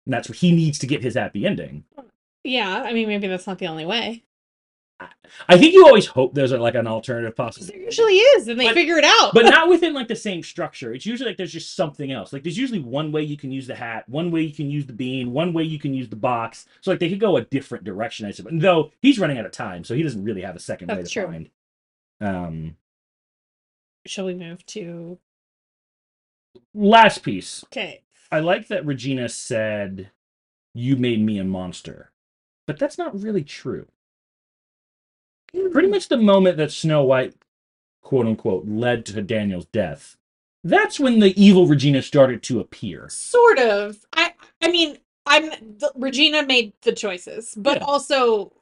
And 0.05 0.13
that's 0.13 0.27
what 0.27 0.37
he 0.39 0.51
needs 0.51 0.79
to 0.79 0.87
get 0.87 1.03
his 1.03 1.15
happy 1.15 1.45
ending. 1.45 1.83
yeah 2.43 2.81
i 2.87 2.91
mean 2.93 3.07
maybe 3.07 3.27
that's 3.27 3.45
not 3.47 3.59
the 3.59 3.67
only 3.67 3.85
way 3.85 4.23
I 5.49 5.57
think 5.57 5.73
you 5.73 5.83
always 5.87 6.05
hope 6.05 6.35
there's 6.35 6.51
a, 6.51 6.59
like 6.59 6.75
an 6.75 6.85
alternative 6.85 7.35
possibility. 7.35 7.75
there 7.75 7.85
usually 7.85 8.13
is 8.17 8.47
and 8.47 8.59
they 8.59 8.65
But- 8.67 8.75
figure 8.75 8.97
it 8.97 9.03
out 9.03 9.31
but 9.33 9.45
not 9.45 9.67
within 9.73 9.95
like 9.95 10.07
the 10.07 10.15
same 10.15 10.43
structure. 10.43 10.93
It's 10.93 11.07
usually 11.07 11.29
like 11.31 11.37
there's 11.37 11.51
just 11.51 11.75
something 11.75 12.11
else. 12.11 12.31
Like 12.31 12.43
there's 12.43 12.57
usually 12.57 12.81
one 12.81 13.11
way 13.11 13.23
you 13.23 13.35
can 13.35 13.51
use 13.51 13.65
the 13.65 13.73
hat, 13.73 14.07
one 14.07 14.29
way 14.29 14.41
you 14.41 14.53
can 14.53 14.69
use 14.69 14.85
the 14.85 14.93
bean, 14.93 15.31
one 15.33 15.53
way 15.53 15.63
you 15.63 15.79
can 15.79 15.95
use 15.95 16.07
the 16.07 16.15
box. 16.15 16.67
So 16.81 16.91
like 16.91 16.99
they 16.99 17.09
could 17.09 17.19
go 17.19 17.37
a 17.37 17.41
different 17.45 17.83
direction. 17.83 18.27
I 18.27 18.31
suppose. 18.31 18.53
Though 18.55 18.91
he's 19.01 19.17
running 19.17 19.39
out 19.39 19.45
of 19.47 19.51
time, 19.51 19.83
so 19.83 19.95
he 19.95 20.03
doesn't 20.03 20.23
really 20.23 20.41
have 20.43 20.55
a 20.55 20.59
second 20.59 20.89
way 20.89 20.97
That's 20.97 21.09
to 21.11 21.19
true. 21.21 21.25
find. 21.31 21.49
Um, 22.21 22.75
shall 24.05 24.25
we 24.27 24.35
move 24.35 24.63
to 24.67 25.17
last 26.73 27.23
piece. 27.23 27.63
okay 27.65 28.01
I 28.31 28.39
like 28.39 28.67
that 28.69 28.85
Regina 28.85 29.27
said, 29.27 30.11
"You 30.73 30.95
made 30.95 31.21
me 31.21 31.37
a 31.37 31.43
monster," 31.43 32.11
but 32.65 32.79
that's 32.79 32.97
not 32.97 33.19
really 33.21 33.43
true. 33.43 33.87
Pretty 35.51 35.87
hmm. 35.87 35.91
much 35.91 36.07
the 36.07 36.17
moment 36.17 36.57
that 36.57 36.71
Snow 36.71 37.03
White, 37.03 37.35
quote 38.01 38.25
unquote, 38.25 38.65
led 38.67 39.05
to 39.07 39.21
Daniel's 39.21 39.65
death. 39.65 40.15
That's 40.63 40.99
when 40.99 41.19
the 41.19 41.33
evil 41.41 41.67
Regina 41.67 42.01
started 42.01 42.41
to 42.43 42.59
appear. 42.59 43.09
sort 43.09 43.59
of 43.59 44.05
i 44.13 44.31
i 44.61 44.71
mean 44.71 44.97
i'm 45.25 45.49
the, 45.49 45.91
regina 45.95 46.45
made 46.45 46.71
the 46.83 46.91
choices 46.91 47.53
but 47.57 47.77
Yeah. 47.79 47.85
also 47.85 48.53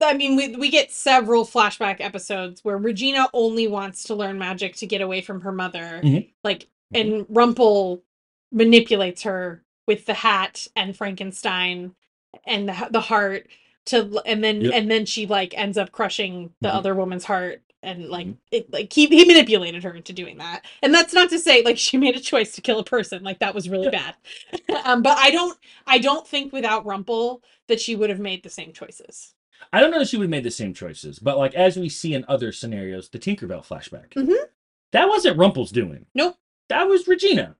i 0.00 0.14
mean 0.14 0.36
we, 0.36 0.56
we 0.56 0.70
get 0.70 0.90
several 0.90 1.44
flashback 1.44 1.96
episodes 2.00 2.64
where 2.64 2.78
regina 2.78 3.28
only 3.32 3.66
wants 3.68 4.04
to 4.04 4.14
learn 4.14 4.38
magic 4.38 4.74
to 4.76 4.86
get 4.86 5.00
away 5.00 5.20
from 5.20 5.40
her 5.40 5.52
mother 5.52 6.00
Mhm. 6.02 6.28
like 6.44 6.68
and 6.94 7.26
rumple 7.28 8.02
manipulates 8.50 9.22
her 9.22 9.62
with 9.86 10.06
the 10.06 10.14
hat 10.14 10.66
and 10.74 10.96
frankenstein 10.96 11.94
and 12.46 12.68
the, 12.68 12.88
the 12.90 13.00
heart 13.00 13.46
to 13.86 14.20
and 14.26 14.42
then 14.42 14.62
Yep. 14.62 14.74
and 14.74 14.90
then 14.90 15.06
she 15.06 15.26
like 15.26 15.56
ends 15.56 15.78
up 15.78 15.92
crushing 15.92 16.52
the 16.60 16.68
Mhm. 16.68 16.74
other 16.74 16.94
woman's 16.94 17.24
heart 17.24 17.62
and 17.82 18.08
like 18.08 18.26
Mhm. 18.26 18.36
it 18.50 18.72
like 18.72 18.92
he, 18.92 19.06
he 19.06 19.24
manipulated 19.24 19.84
her 19.84 19.94
into 19.94 20.12
doing 20.12 20.38
that 20.38 20.64
and 20.82 20.92
that's 20.92 21.12
not 21.14 21.30
to 21.30 21.38
say 21.38 21.62
like 21.62 21.78
she 21.86 21.96
made 21.96 22.16
a 22.16 22.20
choice 22.20 22.52
to 22.52 22.60
kill 22.60 22.80
a 22.80 22.84
person 22.84 23.22
like 23.22 23.38
that 23.38 23.54
was 23.54 23.68
really 23.68 23.90
bad 23.90 24.14
um 24.84 25.02
but 25.02 25.16
i 25.18 25.30
don't 25.30 25.56
i 25.86 25.98
don't 25.98 26.26
think 26.26 26.52
without 26.52 26.84
rumple 26.84 27.42
that 27.68 27.80
she 27.80 27.94
would 27.94 28.10
have 28.10 28.18
made 28.18 28.42
the 28.42 28.50
same 28.50 28.72
choices 28.72 29.34
I 29.72 29.80
don't 29.80 29.90
know 29.90 30.00
if 30.00 30.08
she 30.08 30.16
would 30.16 30.24
have 30.24 30.30
made 30.30 30.44
the 30.44 30.50
same 30.50 30.72
choices, 30.74 31.18
but 31.18 31.36
like 31.38 31.54
as 31.54 31.76
we 31.76 31.88
see 31.88 32.14
in 32.14 32.24
other 32.28 32.52
scenarios, 32.52 33.08
the 33.08 33.18
Tinkerbell 33.18 33.66
flashback. 33.66 34.10
Mhm. 34.14 34.36
That 34.92 35.08
wasn't 35.08 35.36
Rumple's 35.38 35.70
doing. 35.70 36.06
Nope. 36.14 36.36
That 36.68 36.88
was 36.88 37.06
Regina. 37.08 37.56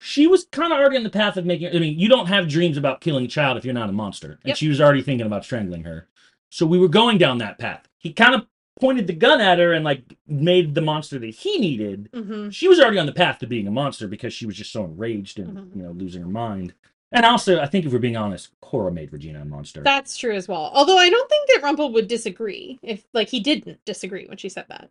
She 0.00 0.26
was 0.26 0.44
kind 0.44 0.72
of 0.72 0.78
already 0.78 0.96
on 0.96 1.02
the 1.02 1.10
path 1.10 1.36
of 1.36 1.44
making. 1.44 1.68
I 1.76 1.78
mean, 1.78 1.98
you 1.98 2.08
don't 2.08 2.26
have 2.28 2.48
dreams 2.48 2.76
about 2.78 3.00
killing 3.02 3.26
a 3.26 3.28
child 3.28 3.58
if 3.58 3.64
you're 3.64 3.74
not 3.74 3.90
a 3.90 3.92
monster, 3.92 4.32
and 4.42 4.48
Yep. 4.48 4.56
she 4.56 4.68
was 4.68 4.80
already 4.80 5.02
thinking 5.02 5.26
about 5.26 5.44
strangling 5.44 5.84
her. 5.84 6.08
So 6.50 6.64
we 6.66 6.78
were 6.78 6.88
going 6.88 7.18
down 7.18 7.38
that 7.38 7.58
path. 7.58 7.86
He 7.98 8.12
kind 8.12 8.34
of 8.34 8.46
pointed 8.80 9.06
the 9.06 9.12
gun 9.12 9.42
at 9.42 9.58
her 9.58 9.74
and 9.74 9.84
like 9.84 10.16
made 10.26 10.74
the 10.74 10.80
monster 10.80 11.18
that 11.18 11.34
he 11.34 11.58
needed. 11.58 12.08
hmm 12.14 12.48
She 12.48 12.66
was 12.66 12.80
already 12.80 12.98
on 12.98 13.04
the 13.04 13.12
path 13.12 13.38
to 13.40 13.46
being 13.46 13.66
a 13.66 13.70
monster 13.70 14.08
because 14.08 14.32
she 14.32 14.46
was 14.46 14.56
just 14.56 14.72
so 14.72 14.84
enraged 14.84 15.38
and 15.38 15.56
Mhm. 15.58 15.76
you 15.76 15.82
know 15.82 15.90
losing 15.90 16.22
her 16.22 16.28
mind. 16.28 16.72
And 17.12 17.26
also, 17.26 17.60
I 17.60 17.66
think 17.66 17.86
if 17.86 17.92
we're 17.92 17.98
being 17.98 18.16
honest, 18.16 18.50
Cora 18.60 18.92
made 18.92 19.12
Regina 19.12 19.42
a 19.42 19.44
monster. 19.44 19.82
That's 19.82 20.16
true 20.16 20.34
as 20.34 20.46
well. 20.46 20.70
Although 20.72 20.98
I 20.98 21.10
don't 21.10 21.28
think 21.28 21.48
that 21.48 21.62
Rumple 21.62 21.92
would 21.92 22.06
disagree 22.06 22.78
if, 22.82 23.04
like, 23.12 23.28
he 23.28 23.40
didn't 23.40 23.84
disagree 23.84 24.26
when 24.26 24.38
she 24.38 24.48
said 24.48 24.66
that. 24.68 24.90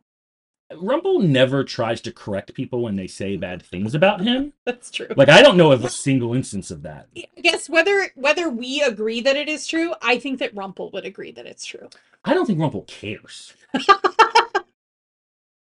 Rumple 0.75 1.19
never 1.19 1.63
tries 1.63 1.99
to 2.01 2.12
correct 2.12 2.53
people 2.53 2.82
when 2.82 2.95
they 2.95 3.08
say 3.08 3.34
mm-hmm. 3.34 3.41
bad 3.41 3.63
things 3.63 3.95
about 3.95 4.21
him. 4.21 4.53
That's 4.65 4.91
true. 4.91 5.08
Like 5.15 5.29
I 5.29 5.41
don't 5.41 5.58
know 5.58 5.71
of 5.71 5.84
a 5.84 5.89
single 5.89 6.36
instance 6.36 6.69
of 6.69 6.84
that. 6.84 7.08
I 7.17 7.41
guess 7.41 7.69
whether 7.69 8.10
whether 8.15 8.49
we 8.49 8.82
agree 8.82 9.21
that 9.21 9.36
it 9.36 9.49
is 9.49 9.65
true, 9.65 9.93
I 10.01 10.19
think 10.19 10.39
that 10.39 10.55
Rumple 10.55 10.91
would 10.91 11.05
agree 11.05 11.32
that 11.32 11.47
it's 11.47 11.65
true. 11.65 11.89
I 12.23 12.34
don't 12.34 12.45
think 12.45 12.60
Rumple 12.60 12.84
cares. 12.84 13.53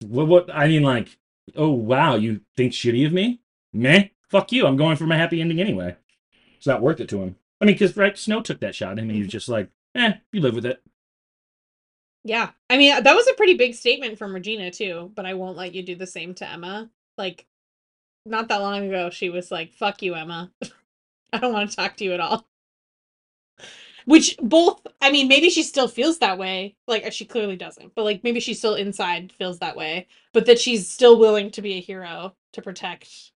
what? 0.05 0.27
What? 0.27 0.49
I 0.53 0.67
mean, 0.67 0.83
like, 0.83 1.17
oh 1.55 1.71
wow, 1.71 2.15
you 2.15 2.41
think 2.55 2.73
shitty 2.73 3.05
of 3.05 3.13
me? 3.13 3.41
Meh. 3.73 4.09
Fuck 4.29 4.51
you. 4.51 4.67
I'm 4.67 4.77
going 4.77 4.95
for 4.95 5.07
my 5.07 5.17
happy 5.17 5.41
ending 5.41 5.59
anyway. 5.59 5.95
It's 6.59 6.67
not 6.67 6.81
worth 6.81 6.99
it 6.99 7.07
to 7.09 7.21
him. 7.21 7.37
I 7.61 7.65
mean, 7.65 7.75
because 7.75 7.95
right, 7.95 8.17
Snow 8.17 8.41
took 8.41 8.59
that 8.59 8.75
shot 8.75 8.99
and 8.99 9.09
he 9.09 9.19
was 9.19 9.29
just 9.29 9.47
like, 9.47 9.69
eh, 9.95 10.15
you 10.33 10.41
live 10.41 10.55
with 10.55 10.65
it. 10.65 10.83
Yeah. 12.25 12.51
I 12.69 12.77
mean, 12.77 13.01
that 13.01 13.15
was 13.15 13.27
a 13.29 13.33
pretty 13.33 13.53
big 13.53 13.73
statement 13.75 14.17
from 14.17 14.33
Regina 14.33 14.69
too, 14.69 15.09
but 15.15 15.25
I 15.25 15.35
won't 15.35 15.55
let 15.55 15.73
you 15.73 15.81
do 15.81 15.95
the 15.95 16.05
same 16.05 16.33
to 16.35 16.49
Emma. 16.49 16.89
Like 17.17 17.47
not 18.25 18.49
that 18.49 18.57
long 18.61 18.85
ago 18.85 19.09
she 19.09 19.29
was 19.29 19.51
like, 19.51 19.73
"Fuck 19.73 20.01
you, 20.01 20.15
Emma. 20.15 20.51
I 21.33 21.39
don't 21.39 21.53
want 21.53 21.69
to 21.69 21.75
talk 21.75 21.95
to 21.97 22.03
you 22.03 22.13
at 22.13 22.19
all." 22.19 22.45
Which 24.05 24.37
both, 24.41 24.85
I 25.01 25.11
mean, 25.11 25.27
maybe 25.29 25.49
she 25.49 25.63
still 25.63 25.87
feels 25.87 26.17
that 26.19 26.37
way. 26.37 26.75
Like 26.87 27.11
she 27.13 27.23
clearly 27.25 27.55
doesn't, 27.55 27.95
but 27.95 28.03
like 28.03 28.23
maybe 28.23 28.41
she 28.41 28.53
still 28.53 28.75
inside 28.75 29.31
feels 29.31 29.59
that 29.59 29.77
way, 29.77 30.07
but 30.33 30.45
that 30.47 30.59
she's 30.59 30.89
still 30.89 31.17
willing 31.17 31.51
to 31.51 31.61
be 31.61 31.75
a 31.75 31.81
hero 31.81 32.35
to 32.53 32.61
protect 32.61 33.31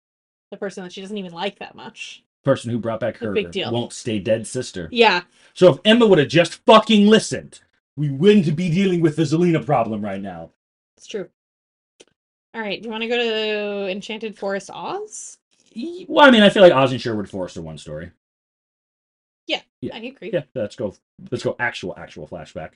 the 0.51 0.57
person 0.57 0.83
that 0.83 0.93
she 0.93 1.01
doesn't 1.01 1.19
even 1.19 1.33
like 1.33 1.61
that 1.61 1.77
much. 1.77 2.25
Person 2.45 2.71
who 2.71 2.79
brought 2.79 3.01
back 3.01 3.17
her 3.19 3.33
big 3.33 3.53
deal. 3.53 3.71
won't 3.73 3.93
stay 3.93 4.19
dead 4.19 4.47
sister. 4.47 4.89
Yeah. 4.91 5.23
So 5.55 5.73
if 5.75 5.79
Emma 5.85 6.07
would 6.07 6.19
have 6.19 6.29
just 6.29 6.55
fucking 6.67 7.07
listened, 7.07 7.61
we 7.97 8.11
wouldn't 8.11 8.57
be 8.57 8.69
dealing 8.69 9.01
with 9.01 9.15
the 9.17 9.23
Zelena 9.23 9.65
problem 9.65 10.03
right 10.03 10.21
now. 10.21 10.51
It's 10.97 11.07
true. 11.07 11.29
All 12.55 12.61
right, 12.61 12.83
do 12.83 12.87
you 12.87 12.91
want 12.91 13.03
to 13.03 13.09
go 13.09 13.17
to 13.17 13.91
Enchanted 13.91 14.37
Forest 14.37 14.71
Oz? 14.73 15.39
Well, 16.09 16.27
I 16.27 16.31
mean, 16.31 16.43
I 16.43 16.51
feel 16.51 16.63
like 16.63 16.73
Oz 16.73 16.93
and 16.93 17.01
Sherwood 17.01 17.31
Forest 17.31 17.57
are 17.57 17.63
one 17.63 17.79
story. 17.79 18.11
Yeah. 19.47 19.61
yeah. 19.81 19.95
I 19.97 20.01
agree. 20.01 20.31
Yeah, 20.33 20.43
let's 20.55 20.77
go. 20.77 20.95
Let's 21.31 21.43
go. 21.45 21.57
Actual, 21.59 21.95
actual 21.97 22.29
flashback. 22.29 22.71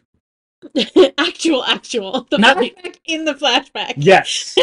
actual, 1.18 1.64
actual. 1.64 2.26
The 2.30 2.38
Not 2.38 2.58
the- 2.58 2.70
flashback 2.70 2.96
in 3.04 3.24
the 3.24 3.34
flashback. 3.34 3.94
Yes. 3.96 4.56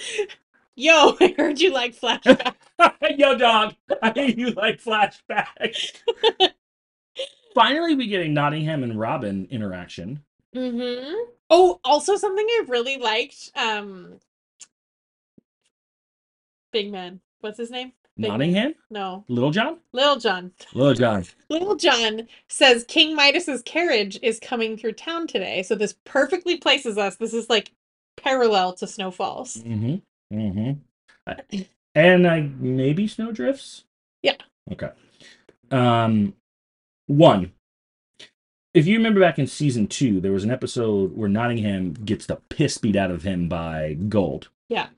Yo, 0.76 1.16
I 1.20 1.34
heard 1.38 1.58
you 1.60 1.72
like 1.72 1.98
flashback. 1.98 2.54
Yo, 3.16 3.36
dog. 3.36 3.74
I 4.02 4.12
hate 4.14 4.38
you 4.38 4.50
like 4.50 4.82
flashbacks. 4.82 5.92
Finally, 7.54 7.94
we 7.94 8.06
get 8.06 8.26
a 8.26 8.28
Nottingham 8.28 8.82
and 8.82 8.98
Robin 8.98 9.46
interaction. 9.50 10.22
mm-hmm. 10.54 11.30
Oh, 11.48 11.80
also 11.84 12.16
something 12.16 12.46
I 12.46 12.64
really 12.66 12.98
liked. 12.98 13.52
Um, 13.54 14.18
Big 16.72 16.90
Man. 16.90 17.20
What's 17.40 17.58
his 17.58 17.70
name? 17.70 17.92
Big 18.16 18.30
Man. 18.30 18.38
Nottingham? 18.38 18.74
No, 18.90 19.24
Little 19.28 19.50
John? 19.50 19.78
Little 19.92 20.16
John. 20.16 20.52
Little 20.74 20.94
John. 20.94 21.24
Little 21.48 21.76
John 21.76 22.26
says 22.48 22.84
King 22.88 23.14
Midas's 23.14 23.62
carriage 23.62 24.18
is 24.22 24.40
coming 24.40 24.76
through 24.76 24.92
town 24.92 25.26
today. 25.26 25.62
So 25.62 25.74
this 25.74 25.94
perfectly 26.04 26.56
places 26.56 26.98
us. 26.98 27.16
This 27.16 27.32
is 27.32 27.48
like 27.48 27.72
parallel 28.16 28.72
to 28.74 28.86
Snow 28.86 29.10
Falls. 29.10 29.56
Mm-hmm. 29.58 30.36
Mm-hmm. 30.36 31.62
And 31.96 32.26
I 32.26 32.50
maybe 32.60 33.08
snowdrifts? 33.08 33.84
Yeah. 34.22 34.36
Okay. 34.70 34.90
Um 35.70 36.34
one. 37.06 37.52
If 38.74 38.86
you 38.86 38.98
remember 38.98 39.20
back 39.20 39.38
in 39.38 39.46
season 39.46 39.88
two, 39.88 40.20
there 40.20 40.32
was 40.32 40.44
an 40.44 40.50
episode 40.50 41.16
where 41.16 41.30
Nottingham 41.30 41.94
gets 41.94 42.26
the 42.26 42.36
piss 42.50 42.76
beat 42.76 42.96
out 42.96 43.10
of 43.10 43.22
him 43.22 43.48
by 43.48 43.94
Gold. 43.94 44.50
Yeah. 44.68 44.88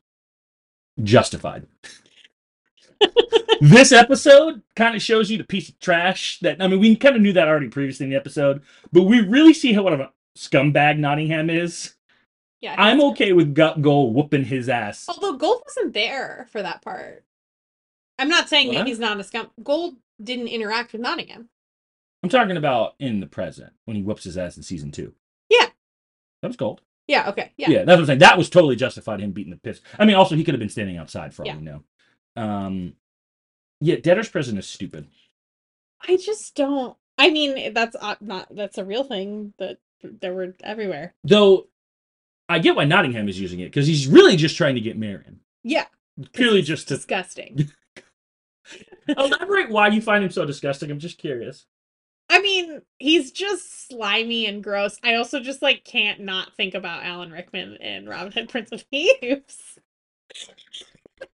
Justified. 1.01 1.69
this 3.61 3.93
episode 3.93 4.63
kind 4.75 4.97
of 4.97 5.01
shows 5.01 5.31
you 5.31 5.39
the 5.39 5.45
piece 5.45 5.69
of 5.69 5.79
trash 5.79 6.41
that 6.41 6.61
I 6.61 6.67
mean 6.67 6.81
we 6.81 6.97
kind 6.97 7.15
of 7.15 7.23
knew 7.23 7.33
that 7.33 7.47
already 7.47 7.69
previously 7.69 8.05
in 8.05 8.11
the 8.11 8.17
episode, 8.17 8.61
but 8.91 9.05
we 9.05 9.21
really 9.21 9.55
see 9.55 9.73
how 9.73 9.85
what 9.85 9.93
a 9.93 10.11
scumbag 10.37 10.99
Nottingham 10.99 11.49
is. 11.49 11.95
Yeah. 12.61 12.75
I'm 12.77 13.01
okay 13.03 13.33
with 13.33 13.55
Gut 13.55 13.81
Gold 13.83 14.15
whooping 14.15 14.45
his 14.45 14.69
ass. 14.69 15.07
Although 15.09 15.37
Gold 15.37 15.63
wasn't 15.65 15.95
there 15.95 16.49
for 16.51 16.63
that 16.63 16.83
part. 16.83 17.25
I'm 18.19 18.29
not 18.29 18.49
saying 18.49 18.73
that 18.73 18.79
What? 18.79 18.87
he's 18.89 18.99
not 18.99 19.21
a 19.21 19.25
scum. 19.25 19.51
Gold 19.63 19.95
didn't 20.23 20.49
interact 20.49 20.93
with 20.93 21.01
Nottingham. 21.01 21.49
I'm 22.23 22.29
talking 22.29 22.57
about 22.57 22.95
in 22.99 23.21
the 23.21 23.27
present 23.29 23.73
when 23.85 23.97
he 23.97 24.03
whoops 24.03 24.25
his 24.25 24.37
ass 24.37 24.57
in 24.57 24.65
season 24.65 24.91
two. 24.91 25.15
Yeah. 25.49 25.67
That 26.43 26.49
was 26.49 26.57
gold. 26.57 26.81
Yeah, 27.07 27.29
okay. 27.31 27.53
Yeah. 27.57 27.71
Yeah, 27.71 27.79
that's 27.85 27.97
what 27.97 28.01
I'm 28.01 28.07
saying. 28.07 28.19
That 28.19 28.37
was 28.37 28.51
totally 28.51 28.75
justified 28.77 29.21
him 29.21 29.31
beating 29.31 29.53
the 29.53 29.57
piss. 29.57 29.81
I 29.99 30.05
mean, 30.05 30.17
also 30.17 30.35
he 30.35 30.43
could 30.45 30.55
have 30.55 30.59
been 30.59 30.69
standing 30.69 30.97
outside 30.99 31.33
for 31.33 31.43
all 31.43 31.47
Yeah. 31.47 31.57
we 31.57 31.63
know. 31.63 31.83
Um, 32.37 32.95
yeah, 33.81 33.97
debtor's 33.97 34.29
prison 34.29 34.59
is 34.59 34.67
stupid. 34.67 35.07
I 36.07 36.17
just 36.17 36.55
don't. 36.57 36.97
I 37.17 37.31
mean, 37.31 37.73
that's 37.73 37.97
uh, 38.01 38.17
not 38.21 38.49
that's 38.55 38.79
a 38.79 38.85
real 38.85 39.05
thing 39.05 39.53
that 39.59 39.79
there 40.03 40.35
were 40.35 40.55
everywhere. 40.63 41.15
Though 41.25 41.69
I 42.49 42.59
get 42.59 42.77
why 42.77 42.85
Nottingham 42.85 43.29
is 43.29 43.41
using 43.41 43.61
it 43.61 43.67
because 43.67 43.87
he's 43.87 44.07
really 44.07 44.37
just 44.37 44.57
trying 44.57 44.75
to 44.75 44.81
get 44.81 44.97
Marion. 44.97 45.41
Yeah. 45.63 45.87
Purely 46.33 46.63
just 46.63 46.89
to 46.89 46.95
disgusting. 46.97 47.71
elaborate 49.09 49.71
why 49.71 49.89
you 49.89 50.01
find 50.01 50.25
him 50.25 50.31
so 50.31 50.45
disgusting. 50.45 50.91
I'm 50.91 50.99
just 50.99 51.19
curious. 51.19 51.67
I 52.31 52.41
mean, 52.43 52.83
he's 52.99 53.31
just 53.31 53.89
slimy 53.89 54.47
and 54.47 54.63
gross. 54.63 54.99
I 55.03 55.15
also 55.15 55.41
just 55.41 55.63
like 55.63 55.85
can't 55.85 56.21
not 56.21 56.55
think 56.57 56.75
about 56.75 57.05
Alan 57.05 57.31
Rickman 57.31 57.77
in 57.77 58.07
Robin 58.07 58.33
Hood 58.33 58.49
Prince 58.51 58.71
of 58.73 58.83
Thieves. 58.83 59.79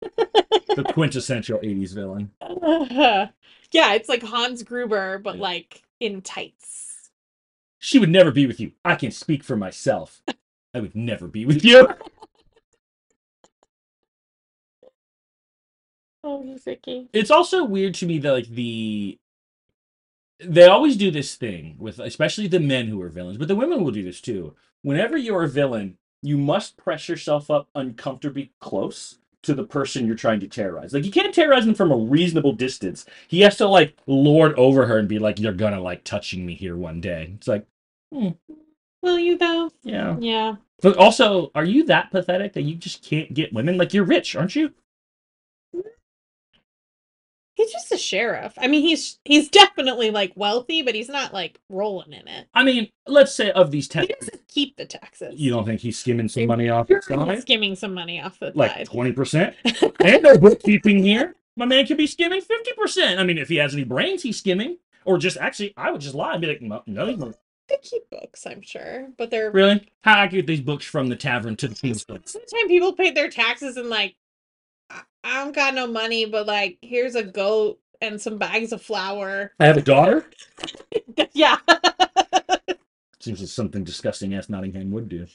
The 0.01 0.85
quintessential 0.93 1.59
80s 1.59 1.95
villain. 1.95 2.31
yeah, 3.73 3.95
it's 3.95 4.09
like 4.09 4.23
Hans 4.23 4.63
Gruber, 4.63 5.19
but 5.19 5.37
like 5.37 5.83
in 5.99 6.23
tights. 6.23 7.11
She 7.79 7.99
would 7.99 8.11
never 8.11 8.31
be 8.31 8.47
with 8.47 8.61
you. 8.61 8.73
I 8.85 8.95
can 8.95 9.11
speak 9.11 9.43
for 9.43 9.57
myself. 9.57 10.23
I 10.75 10.81
would 10.81 10.95
never 10.95 11.29
be 11.29 11.47
with 11.47 11.65
you. 11.65 11.89
Oh, 16.27 16.57
Ricky. 16.67 17.09
it's 17.13 17.31
also 17.31 17.65
weird 17.65 17.93
to 17.97 18.07
me 18.07 18.19
that 18.19 18.33
like 18.33 18.49
the 18.49 19.19
they 20.41 20.65
always 20.67 20.97
do 20.97 21.11
this 21.11 21.35
thing 21.35 21.77
with 21.79 21.99
especially 21.99 22.47
the 22.49 22.61
men 22.61 22.87
who 22.89 23.01
are 23.03 23.11
villains 23.11 23.37
but 23.37 23.47
the 23.47 23.55
women 23.55 23.85
will 23.85 23.91
do 23.91 24.03
this 24.03 24.23
too. 24.23 24.55
Whenever 24.83 25.19
you're 25.19 25.45
a 25.45 25.49
villain 25.49 25.99
you 26.23 26.39
must 26.39 26.79
press 26.79 27.11
yourself 27.11 27.51
up 27.51 27.69
uncomfortably 27.75 28.53
close 28.59 29.19
to 29.43 29.53
the 29.55 29.65
person 29.65 30.07
you're 30.07 30.17
trying 30.17 30.41
to 30.41 30.49
terrorize. 30.49 30.95
Like 30.95 31.05
you 31.05 31.11
can't 31.13 31.35
terrorize 31.35 31.67
him 31.67 31.75
from 31.75 31.93
a 31.93 31.97
reasonable 31.97 32.53
distance. 32.53 33.05
He 33.29 33.43
has 33.43 33.59
to 33.59 33.69
like 33.69 33.95
lord 34.07 34.55
over 34.59 34.87
her 34.87 34.99
and 34.99 35.09
be 35.09 35.19
like 35.19 35.39
you're 35.39 35.53
gonna 35.53 35.81
like 35.81 36.05
touching 36.05 36.47
me 36.47 36.55
here 36.55 36.77
one 36.77 37.03
day. 37.03 37.35
It's 37.37 37.49
like 37.49 37.67
hmm. 38.11 38.31
Will 39.05 39.19
you 39.19 39.39
though? 39.39 39.71
yeah 39.85 40.17
Yeah. 40.19 40.57
but 40.83 40.97
also 40.97 41.51
are 41.55 41.65
you 41.65 41.85
that 41.85 42.11
pathetic 42.11 42.55
that 42.55 42.63
you 42.63 42.75
just 42.75 43.03
can't 43.05 43.33
get 43.35 43.53
women 43.53 43.77
like 43.79 43.95
you're 43.95 44.05
rich 44.05 44.35
aren't 44.35 44.57
you 44.57 44.73
He's 47.57 47.71
just 47.71 47.93
a 47.93 47.97
sheriff. 47.97 48.53
I 48.59 48.67
mean, 48.67 48.83
he's 48.83 49.21
he's 49.25 49.49
definitely 49.49 50.11
like 50.11 50.33
wealthy, 50.35 50.83
but 50.83 50.97
he's 50.97 51.09
not 51.09 51.33
like 51.33 51.61
rolling 51.71 52.13
in 52.13 52.27
it. 52.27 52.49
i 52.53 52.65
mean 52.65 52.89
let's 53.07 53.33
say 53.33 53.53
of 53.53 53.71
these 53.71 53.87
10 53.87 54.09
He 54.09 54.15
doesn't 54.19 54.49
keep 54.49 54.77
the 54.77 54.85
taxes. 54.85 55.39
you 55.39 55.53
don't 55.53 55.65
think 55.65 55.81
he's 55.81 55.97
skimming 55.97 56.29
some 56.29 56.47
money 56.47 56.69
off 56.69 56.89
the 56.89 56.95
He's 56.97 57.07
side 57.07 57.41
skimming 57.43 57.77
some 57.77 57.95
money 57.95 58.21
off 58.21 58.41
the 58.41 58.51
like 58.57 58.85
twenty 58.87 59.13
percent. 59.13 59.55
and 60.01 60.23
no 60.25 60.37
bookkeeping 60.37 60.99
here. 61.05 61.37
My 61.57 61.65
man 61.65 61.87
could 61.87 61.97
be 61.97 62.09
skimming 62.09 62.41
fifty 62.41 62.73
percent. 62.73 63.21
I 63.21 63.25
mean, 63.25 63.39
if 63.39 63.49
he 63.49 63.57
has 63.57 63.73
any 63.73 63.85
brains, 63.85 64.25
he's 64.25 64.39
skimming. 64.39 64.79
Or 65.05 65.17
just 65.17 65.37
actually, 65.37 65.75
I 65.77 65.93
would 65.93 66.01
just 66.01 66.17
lie 66.17 66.33
and 66.33 66.41
be 66.41 66.49
like, 66.49 66.61
no, 66.61 66.83
no 66.87 67.07
he's 67.07 67.19
not. 67.19 67.35
They 67.69 67.79
keep 67.83 68.11
books, 68.11 68.47
I'm 68.47 68.61
sure, 68.61 69.09
but 69.17 69.31
they're 69.31 69.51
really. 69.51 69.89
How 70.03 70.19
accurate 70.19 70.47
these 70.47 70.61
books 70.61 70.85
from 70.85 71.09
the 71.09 71.17
tavern 71.17 71.57
to 71.57 71.69
the 71.69 71.75
king's 71.75 72.05
of 72.09 72.69
people 72.69 72.93
pay 72.93 73.11
their 73.11 73.31
taxes 73.31 73.77
and 73.77 73.89
like, 73.89 74.17
I, 74.91 75.01
I 75.23 75.45
don't 75.45 75.55
got 75.55 75.75
no 75.75 75.87
money, 75.87 76.27
but 76.27 76.47
like, 76.47 76.79
here's 76.83 77.15
a 77.15 77.23
goat 77.23 77.79
and 78.03 78.21
some 78.21 78.37
bags 78.37 78.73
of 78.73 78.83
flour. 78.83 79.53
I 79.59 79.67
have 79.67 79.79
a 79.79 79.83
daughter. 79.83 80.27
yeah. 81.33 81.57
Seems 83.21 83.41
like 83.41 83.49
something 83.49 83.85
disgusting 83.85 84.35
ass 84.35 84.51
Nottingham 84.51 84.91
would 84.91 85.09
do. 85.09 85.27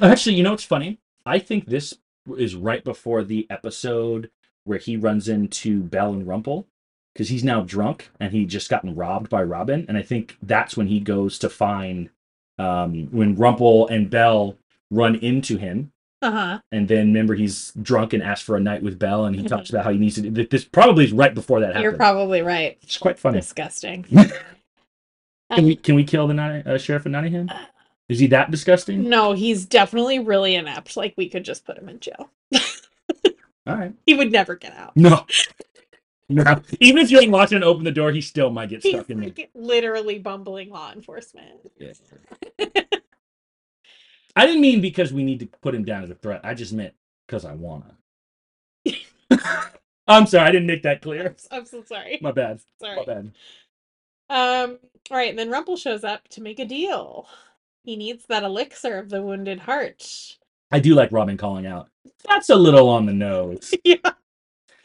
Actually, 0.00 0.36
you 0.36 0.42
know 0.42 0.52
what's 0.52 0.64
funny? 0.64 0.98
I 1.26 1.38
think 1.38 1.66
this 1.66 1.98
is 2.38 2.54
right 2.54 2.82
before 2.82 3.22
the 3.22 3.46
episode 3.50 4.30
where 4.64 4.78
he 4.78 4.96
runs 4.96 5.28
into 5.28 5.82
Belle 5.82 6.14
and 6.14 6.26
Rumple 6.26 6.66
because 7.14 7.28
he's 7.28 7.44
now 7.44 7.60
drunk 7.62 8.10
and 8.20 8.32
he 8.32 8.44
just 8.46 8.70
gotten 8.70 8.94
robbed 8.94 9.28
by 9.30 9.42
Robin, 9.42 9.84
and 9.88 9.96
I 9.98 10.02
think 10.02 10.36
that's 10.42 10.76
when 10.76 10.86
he 10.88 11.00
goes 11.00 11.38
to 11.40 11.48
find 11.50 12.10
um, 12.58 13.08
when 13.10 13.34
Rumple 13.36 13.88
and 13.88 14.08
Belle 14.10 14.56
run 14.90 15.14
into 15.16 15.56
him, 15.56 15.92
Uh 16.22 16.30
huh. 16.30 16.60
and 16.72 16.88
then 16.88 17.06
remember 17.08 17.34
he's 17.34 17.72
drunk 17.80 18.12
and 18.12 18.22
asks 18.22 18.44
for 18.44 18.56
a 18.56 18.60
night 18.60 18.82
with 18.82 18.98
Belle, 18.98 19.24
and 19.24 19.34
he 19.36 19.42
talks 19.42 19.70
about 19.70 19.84
how 19.84 19.90
he 19.92 19.98
needs 19.98 20.16
to. 20.16 20.22
do 20.30 20.46
This 20.46 20.64
probably 20.64 21.04
is 21.04 21.12
right 21.12 21.34
before 21.34 21.60
that 21.60 21.80
You're 21.80 21.92
probably 21.96 22.42
right. 22.42 22.78
it's 22.82 22.98
quite 22.98 23.18
funny. 23.18 23.38
Disgusting. 23.40 24.04
Can 25.52 25.64
we 25.64 25.74
can 25.74 25.96
we 25.96 26.04
kill 26.04 26.28
the 26.28 26.62
uh, 26.64 26.78
sheriff 26.78 27.06
of 27.06 27.12
Nottingham? 27.12 27.50
Is 28.08 28.20
he 28.20 28.28
that 28.28 28.52
disgusting? 28.52 29.08
No, 29.08 29.32
he's 29.32 29.66
definitely 29.66 30.20
really 30.20 30.54
inept. 30.54 30.96
Like 30.96 31.14
we 31.16 31.28
could 31.28 31.44
just 31.44 31.64
put 31.64 31.76
him 31.76 31.88
in 31.88 31.98
jail. 31.98 32.30
All 33.66 33.76
right. 33.76 33.92
He 34.06 34.14
would 34.14 34.30
never 34.30 34.54
get 34.54 34.74
out. 34.76 34.96
No. 34.96 35.26
No. 36.30 36.62
Even 36.78 37.02
if 37.02 37.10
you 37.10 37.20
unlock 37.20 37.50
it 37.50 37.56
and 37.56 37.64
open 37.64 37.84
the 37.84 37.90
door, 37.90 38.12
he 38.12 38.20
still 38.20 38.50
might 38.50 38.68
get 38.68 38.82
He's 38.84 38.94
stuck 38.94 39.10
in 39.10 39.20
there. 39.20 39.46
literally 39.52 40.18
bumbling 40.20 40.70
law 40.70 40.92
enforcement. 40.92 41.60
I 44.36 44.46
didn't 44.46 44.60
mean 44.60 44.80
because 44.80 45.12
we 45.12 45.24
need 45.24 45.40
to 45.40 45.46
put 45.46 45.74
him 45.74 45.84
down 45.84 46.04
as 46.04 46.10
a 46.10 46.14
threat. 46.14 46.42
I 46.44 46.54
just 46.54 46.72
meant 46.72 46.94
because 47.26 47.44
I 47.44 47.54
wanna. 47.54 47.96
I'm 50.06 50.26
sorry, 50.26 50.48
I 50.48 50.52
didn't 50.52 50.68
make 50.68 50.84
that 50.84 51.02
clear. 51.02 51.36
I'm, 51.50 51.58
I'm 51.58 51.66
so 51.66 51.82
sorry. 51.82 52.18
My 52.22 52.32
bad. 52.32 52.60
Sorry. 52.80 52.96
My 52.96 53.04
bad. 53.04 53.32
Um. 54.30 54.78
All 55.10 55.16
right, 55.16 55.30
and 55.30 55.38
then 55.38 55.50
Rumple 55.50 55.76
shows 55.76 56.04
up 56.04 56.28
to 56.28 56.40
make 56.40 56.60
a 56.60 56.64
deal. 56.64 57.26
He 57.82 57.96
needs 57.96 58.24
that 58.26 58.44
elixir 58.44 58.98
of 58.98 59.08
the 59.08 59.20
wounded 59.20 59.58
heart. 59.58 60.06
I 60.70 60.78
do 60.78 60.94
like 60.94 61.10
Robin 61.10 61.36
calling 61.36 61.66
out. 61.66 61.88
That's 62.28 62.50
a 62.50 62.54
little 62.54 62.88
on 62.88 63.06
the 63.06 63.12
nose. 63.12 63.74
yeah, 63.84 63.96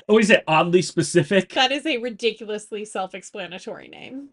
Oh, 0.08 0.20
is 0.20 0.30
it 0.30 0.44
oddly 0.48 0.82
specific? 0.82 1.50
that 1.54 1.72
is 1.72 1.86
a 1.86 1.98
ridiculously 1.98 2.86
self-explanatory 2.86 3.88
name. 3.88 4.30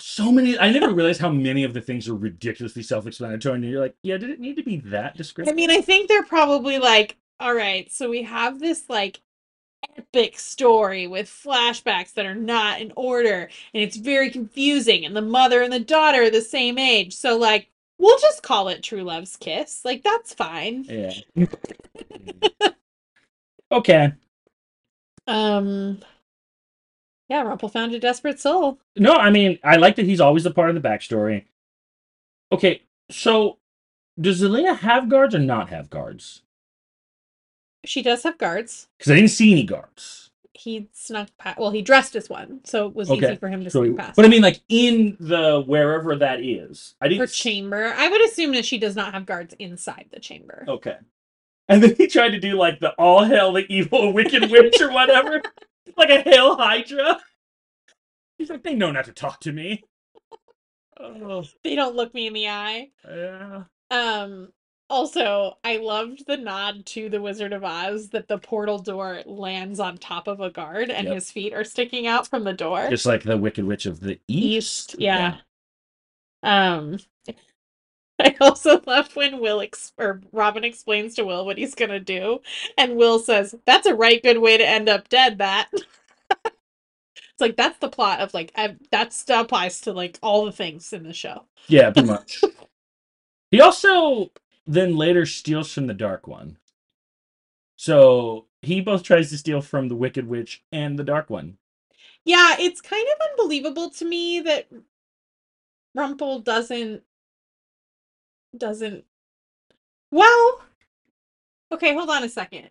So 0.00 0.32
many. 0.32 0.58
I 0.58 0.70
never 0.70 0.92
realized 0.92 1.20
how 1.20 1.30
many 1.30 1.62
of 1.62 1.72
the 1.72 1.80
things 1.80 2.08
are 2.08 2.16
ridiculously 2.16 2.82
self-explanatory. 2.82 3.54
And 3.54 3.64
you're 3.64 3.80
like, 3.80 3.94
yeah, 4.02 4.16
did 4.16 4.30
it 4.30 4.40
need 4.40 4.56
to 4.56 4.64
be 4.64 4.78
that 4.78 5.16
descriptive? 5.16 5.52
I 5.52 5.54
mean, 5.54 5.70
I 5.70 5.80
think 5.80 6.08
they're 6.08 6.24
probably 6.24 6.78
like, 6.78 7.16
all 7.38 7.54
right, 7.54 7.90
so 7.92 8.10
we 8.10 8.24
have 8.24 8.58
this 8.58 8.88
like 8.88 9.20
epic 9.96 10.38
story 10.38 11.06
with 11.06 11.28
flashbacks 11.28 12.14
that 12.14 12.26
are 12.26 12.34
not 12.34 12.80
in 12.80 12.92
order, 12.96 13.48
and 13.72 13.82
it's 13.82 13.96
very 13.96 14.30
confusing, 14.30 15.04
and 15.04 15.14
the 15.14 15.22
mother 15.22 15.62
and 15.62 15.72
the 15.72 15.80
daughter 15.80 16.22
are 16.22 16.30
the 16.30 16.40
same 16.40 16.78
age. 16.78 17.14
So, 17.14 17.36
like, 17.36 17.70
we'll 17.98 18.18
just 18.18 18.42
call 18.42 18.68
it 18.68 18.82
True 18.82 19.04
Love's 19.04 19.36
Kiss. 19.36 19.84
Like, 19.84 20.02
that's 20.02 20.34
fine. 20.34 20.84
Yeah. 20.88 21.12
okay. 23.72 24.12
Um, 25.26 26.00
yeah, 27.28 27.42
Rumple 27.42 27.68
found 27.68 27.94
a 27.94 27.98
desperate 27.98 28.40
soul. 28.40 28.78
No, 28.96 29.12
I 29.14 29.30
mean, 29.30 29.58
I 29.64 29.76
like 29.76 29.96
that 29.96 30.04
he's 30.06 30.20
always 30.20 30.46
a 30.46 30.50
part 30.50 30.68
of 30.70 30.80
the 30.80 30.86
backstory. 30.86 31.44
Okay, 32.52 32.82
so 33.10 33.58
does 34.20 34.42
Zelena 34.42 34.76
have 34.78 35.08
guards 35.08 35.34
or 35.34 35.38
not 35.40 35.70
have 35.70 35.90
guards? 35.90 36.42
She 37.84 38.02
does 38.02 38.22
have 38.22 38.38
guards. 38.38 38.88
Because 38.98 39.12
I 39.12 39.16
didn't 39.16 39.30
see 39.30 39.52
any 39.52 39.64
guards. 39.64 40.30
He 40.52 40.88
snuck 40.92 41.28
past. 41.36 41.58
Well, 41.58 41.70
he 41.70 41.82
dressed 41.82 42.14
as 42.14 42.30
one, 42.30 42.60
so 42.64 42.86
it 42.86 42.94
was 42.94 43.10
Okay, 43.10 43.26
easy 43.26 43.36
for 43.36 43.48
him 43.48 43.64
to 43.64 43.70
So, 43.70 43.82
sneak 43.84 43.96
past. 43.96 44.16
but 44.16 44.24
I 44.24 44.28
mean, 44.28 44.40
like 44.42 44.60
in 44.68 45.16
the 45.18 45.62
wherever 45.66 46.14
that 46.16 46.40
is, 46.40 46.94
I 47.00 47.08
didn't. 47.08 47.20
her 47.20 47.26
chamber. 47.26 47.92
I 47.96 48.08
would 48.08 48.24
assume 48.24 48.52
that 48.52 48.64
she 48.64 48.78
does 48.78 48.94
not 48.94 49.12
have 49.14 49.26
guards 49.26 49.54
inside 49.58 50.06
the 50.12 50.20
chamber. 50.20 50.64
Okay. 50.68 50.96
And 51.68 51.82
then 51.82 51.94
he 51.96 52.06
tried 52.06 52.30
to 52.30 52.38
do 52.40 52.54
like 52.54 52.80
the 52.80 52.90
all 52.92 53.24
hail 53.24 53.52
the 53.52 53.64
evil 53.72 54.12
wicked 54.14 54.50
witch 54.50 54.80
or 54.80 54.90
whatever, 54.92 55.40
like 55.96 56.10
a 56.10 56.20
hail 56.20 56.56
hydra. 56.56 57.20
He's 58.38 58.50
like, 58.50 58.62
they 58.62 58.74
know 58.74 58.90
not 58.90 59.04
to 59.06 59.12
talk 59.12 59.40
to 59.40 59.52
me. 59.52 59.84
Oh, 61.00 61.44
They 61.62 61.74
don't 61.74 61.96
look 61.96 62.12
me 62.14 62.26
in 62.26 62.32
the 62.32 62.48
eye. 62.48 62.90
yeah. 63.08 63.64
Um. 63.90 64.48
Also, 64.90 65.54
I 65.64 65.78
loved 65.78 66.26
the 66.26 66.36
nod 66.36 66.84
to 66.86 67.08
the 67.08 67.20
Wizard 67.20 67.54
of 67.54 67.64
Oz 67.64 68.10
that 68.10 68.28
the 68.28 68.36
portal 68.38 68.78
door 68.78 69.22
lands 69.24 69.80
on 69.80 69.96
top 69.96 70.28
of 70.28 70.40
a 70.40 70.50
guard 70.50 70.90
and 70.90 71.06
Yep. 71.06 71.14
his 71.14 71.30
feet 71.30 71.54
are 71.54 71.64
sticking 71.64 72.06
out 72.06 72.26
from 72.28 72.44
the 72.44 72.52
door. 72.52 72.88
Just 72.90 73.06
like 73.06 73.22
the 73.22 73.38
wicked 73.38 73.64
witch 73.64 73.86
of 73.86 74.00
the 74.00 74.20
east. 74.28 74.90
East, 74.92 74.96
yeah. 74.98 75.36
Um. 76.42 76.98
I 78.20 78.36
also 78.40 78.80
love 78.86 79.14
when 79.16 79.40
Will 79.40 79.60
ex- 79.60 79.92
or 79.98 80.20
Robin 80.32 80.64
explains 80.64 81.14
to 81.16 81.24
Will 81.24 81.44
what 81.44 81.58
he's 81.58 81.74
gonna 81.74 82.00
do, 82.00 82.40
and 82.78 82.96
Will 82.96 83.18
says, 83.18 83.54
"That's 83.66 83.86
a 83.86 83.94
right 83.94 84.22
good 84.22 84.38
way 84.38 84.56
to 84.56 84.66
end 84.66 84.88
up 84.88 85.08
dead." 85.08 85.38
That 85.38 85.68
it's 87.34 87.40
like 87.40 87.56
that's 87.56 87.78
the 87.78 87.88
plot 87.88 88.20
of 88.20 88.32
like 88.32 88.52
I, 88.56 88.76
that's 88.90 89.24
that 89.24 89.40
applies 89.44 89.80
to 89.82 89.92
like 89.92 90.18
all 90.22 90.44
the 90.44 90.52
things 90.52 90.92
in 90.92 91.02
the 91.02 91.12
show. 91.12 91.44
Yeah, 91.66 91.90
pretty 91.90 92.08
much. 92.08 92.40
he 93.50 93.60
also 93.60 94.30
then 94.66 94.96
later 94.96 95.26
steals 95.26 95.72
from 95.72 95.86
the 95.86 95.94
Dark 95.94 96.26
One. 96.26 96.58
So 97.76 98.46
he 98.62 98.80
both 98.80 99.02
tries 99.02 99.30
to 99.30 99.38
steal 99.38 99.60
from 99.60 99.88
the 99.88 99.96
Wicked 99.96 100.26
Witch 100.26 100.62
and 100.72 100.98
the 100.98 101.04
Dark 101.04 101.30
One. 101.30 101.58
Yeah, 102.24 102.56
it's 102.58 102.80
kind 102.80 103.06
of 103.06 103.28
unbelievable 103.30 103.90
to 103.90 104.04
me 104.04 104.40
that 104.40 104.68
Rumple 105.94 106.40
doesn't 106.40 107.02
doesn't 108.58 109.04
well 110.10 110.60
okay 111.72 111.94
hold 111.94 112.10
on 112.10 112.22
a 112.24 112.28
second 112.28 112.70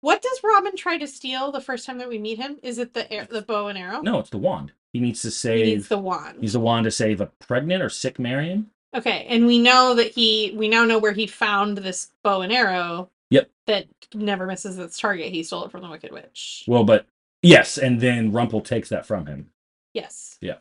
what 0.00 0.20
does 0.22 0.40
robin 0.44 0.76
try 0.76 0.98
to 0.98 1.06
steal 1.06 1.52
the 1.52 1.60
first 1.60 1.86
time 1.86 1.98
that 1.98 2.08
we 2.08 2.18
meet 2.18 2.38
him 2.38 2.58
is 2.62 2.78
it 2.78 2.92
the 2.94 3.10
air, 3.12 3.26
the 3.30 3.42
bow 3.42 3.68
and 3.68 3.78
arrow 3.78 4.00
No, 4.02 4.18
it's 4.18 4.30
the 4.30 4.38
wand. 4.38 4.72
He 4.92 5.00
needs 5.00 5.22
to 5.22 5.30
save. 5.30 5.64
he 5.66 5.74
needs 5.74 5.88
the 5.88 5.98
wand 5.98 6.38
He's 6.40 6.52
the 6.52 6.60
wand 6.60 6.84
to 6.84 6.90
save 6.90 7.20
a 7.20 7.26
pregnant 7.40 7.82
or 7.82 7.88
sick 7.88 8.18
Marion. 8.18 8.68
okay 8.94 9.26
and 9.28 9.46
we 9.46 9.58
know 9.58 9.94
that 9.94 10.12
he 10.12 10.54
we 10.56 10.68
now 10.68 10.84
know 10.84 10.98
where 10.98 11.12
he 11.12 11.26
found 11.26 11.78
this 11.78 12.10
bow 12.22 12.42
and 12.42 12.52
arrow 12.52 13.08
Yep. 13.30 13.48
that 13.66 13.86
never 14.14 14.46
misses 14.46 14.78
its 14.78 14.98
target 14.98 15.32
he 15.32 15.42
stole 15.42 15.64
it 15.64 15.70
from 15.70 15.80
the 15.82 15.88
wicked 15.88 16.12
witch 16.12 16.64
Well, 16.66 16.84
but 16.84 17.06
yes, 17.40 17.78
and 17.78 17.98
then 18.00 18.30
Rumple 18.32 18.60
takes 18.60 18.90
that 18.90 19.06
from 19.06 19.24
him. 19.26 19.48
yes 19.94 20.36
Yeah. 20.42 20.56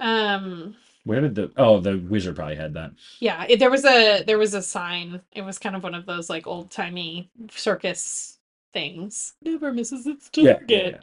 um 0.00 0.76
Where 1.04 1.20
did 1.20 1.34
the 1.34 1.50
oh 1.56 1.80
the 1.80 1.96
wizard 1.98 2.36
probably 2.36 2.56
had 2.56 2.74
that. 2.74 2.92
Yeah, 3.20 3.44
it, 3.48 3.58
there 3.58 3.70
was 3.70 3.84
a 3.84 4.22
there 4.24 4.38
was 4.38 4.54
a 4.54 4.62
sign. 4.62 5.20
It 5.32 5.42
was 5.42 5.58
kind 5.58 5.74
of 5.76 5.82
one 5.82 5.94
of 5.94 6.06
those 6.06 6.28
like 6.28 6.46
old 6.46 6.70
timey 6.70 7.30
circus 7.50 8.38
things. 8.72 9.34
Never 9.42 9.72
misses 9.72 10.06
its 10.06 10.30
Yeah, 10.36 10.54
target. 10.54 10.70
yeah, 10.70 10.98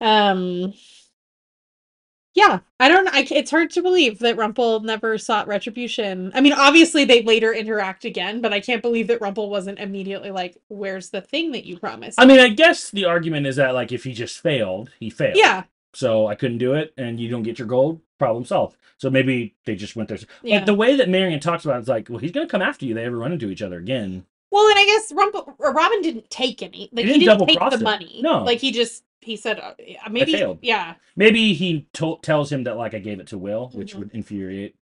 yeah. 0.00 0.30
Um. 0.30 0.74
Yeah, 2.34 2.60
I 2.78 2.88
don't. 2.88 3.08
I, 3.08 3.26
it's 3.28 3.50
hard 3.50 3.70
to 3.70 3.82
believe 3.82 4.20
that 4.20 4.36
Rumple 4.36 4.80
never 4.80 5.18
sought 5.18 5.48
retribution. 5.48 6.30
I 6.32 6.40
mean, 6.40 6.52
obviously 6.52 7.04
they 7.04 7.22
later 7.22 7.52
interact 7.52 8.04
again, 8.04 8.40
but 8.40 8.52
I 8.52 8.60
can't 8.60 8.82
believe 8.82 9.08
that 9.08 9.20
Rumple 9.20 9.50
wasn't 9.50 9.80
immediately 9.80 10.30
like, 10.30 10.56
"Where's 10.68 11.10
the 11.10 11.20
thing 11.22 11.50
that 11.52 11.64
you 11.64 11.76
promised?" 11.76 12.20
I 12.20 12.26
mean, 12.26 12.38
I 12.38 12.48
guess 12.48 12.88
the 12.90 13.04
argument 13.06 13.48
is 13.48 13.56
that 13.56 13.74
like 13.74 13.90
if 13.90 14.04
he 14.04 14.12
just 14.12 14.38
failed, 14.38 14.90
he 15.00 15.10
failed. 15.10 15.36
yeah, 15.36 15.64
So 15.92 16.26
I 16.26 16.34
couldn't 16.34 16.58
do 16.58 16.74
it, 16.74 16.92
and 16.96 17.18
you 17.18 17.28
don't 17.28 17.42
get 17.42 17.58
your 17.58 17.68
gold. 17.68 18.00
Problem 18.18 18.44
solved. 18.44 18.76
So 18.98 19.10
maybe 19.10 19.54
they 19.64 19.74
just 19.74 19.96
went 19.96 20.08
there. 20.08 20.18
yeah. 20.42 20.56
Like 20.56 20.66
the 20.66 20.74
way 20.74 20.94
that 20.96 21.08
Marion 21.08 21.40
talks 21.40 21.64
about 21.64 21.76
it, 21.76 21.80
it's 21.80 21.88
like, 21.88 22.08
well, 22.08 22.18
he's 22.18 22.32
gonna 22.32 22.46
come 22.46 22.62
after 22.62 22.84
you. 22.86 22.94
They 22.94 23.04
ever 23.04 23.16
run 23.16 23.32
into 23.32 23.50
each 23.50 23.62
other 23.62 23.78
again. 23.78 24.26
Well, 24.50 24.68
and 24.68 24.78
I 24.78 24.84
guess 24.84 25.12
Rumple 25.12 25.54
or 25.58 25.72
Robin 25.72 26.02
didn't 26.02 26.28
take 26.30 26.62
any. 26.62 26.88
Like 26.92 27.04
he 27.06 27.12
didn't 27.12 27.20
didn't, 27.20 27.26
double 27.38 27.46
take 27.46 27.58
the 27.58 27.76
it. 27.76 27.82
money. 27.82 28.20
No. 28.22 28.42
like 28.44 28.58
he 28.58 28.72
just 28.72 29.04
he 29.20 29.36
said 29.36 29.58
uh, 29.58 29.74
maybe 30.10 30.32
yeah. 30.62 30.94
Maybe 31.16 31.54
he 31.54 31.86
to- 31.94 32.18
tells 32.22 32.50
him 32.52 32.64
that 32.64 32.76
like 32.76 32.94
I 32.94 32.98
gave 32.98 33.20
it 33.20 33.28
to 33.28 33.38
Will, 33.38 33.70
which 33.72 33.94
Mhm. 33.94 33.98
would 33.98 34.10
infuriate. 34.12 34.76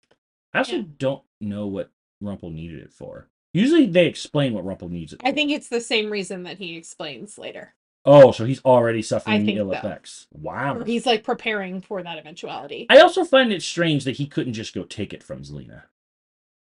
I 0.52 0.60
actually 0.60 0.78
Yeah. 0.78 0.84
don't 0.98 1.22
know 1.40 1.66
what 1.66 1.90
Rumple 2.20 2.50
needed 2.50 2.80
it 2.80 2.92
for. 2.92 3.28
Usually 3.52 3.86
they 3.86 4.06
explain 4.06 4.52
what 4.52 4.64
Rumple 4.64 4.88
needs 4.88 5.12
it. 5.12 5.20
I 5.24 5.30
for. 5.30 5.34
think 5.34 5.50
it's 5.50 5.68
the 5.68 5.80
same 5.80 6.10
reason 6.10 6.42
that 6.44 6.58
he 6.58 6.76
explains 6.76 7.36
later. 7.38 7.74
Oh, 8.06 8.32
so 8.32 8.44
he's 8.44 8.62
already 8.64 9.00
suffering 9.00 9.46
the 9.46 9.56
ill 9.56 9.70
so. 9.70 9.78
effects. 9.78 10.26
Wow. 10.32 10.82
He's 10.84 11.06
like 11.06 11.24
preparing 11.24 11.80
for 11.80 12.02
that 12.02 12.18
eventuality. 12.18 12.86
I 12.90 13.00
also 13.00 13.24
find 13.24 13.50
it 13.52 13.62
strange 13.62 14.04
that 14.04 14.16
he 14.16 14.26
couldn't 14.26 14.52
just 14.52 14.74
go 14.74 14.84
take 14.84 15.12
it 15.14 15.22
from 15.22 15.42
Zelena. 15.42 15.84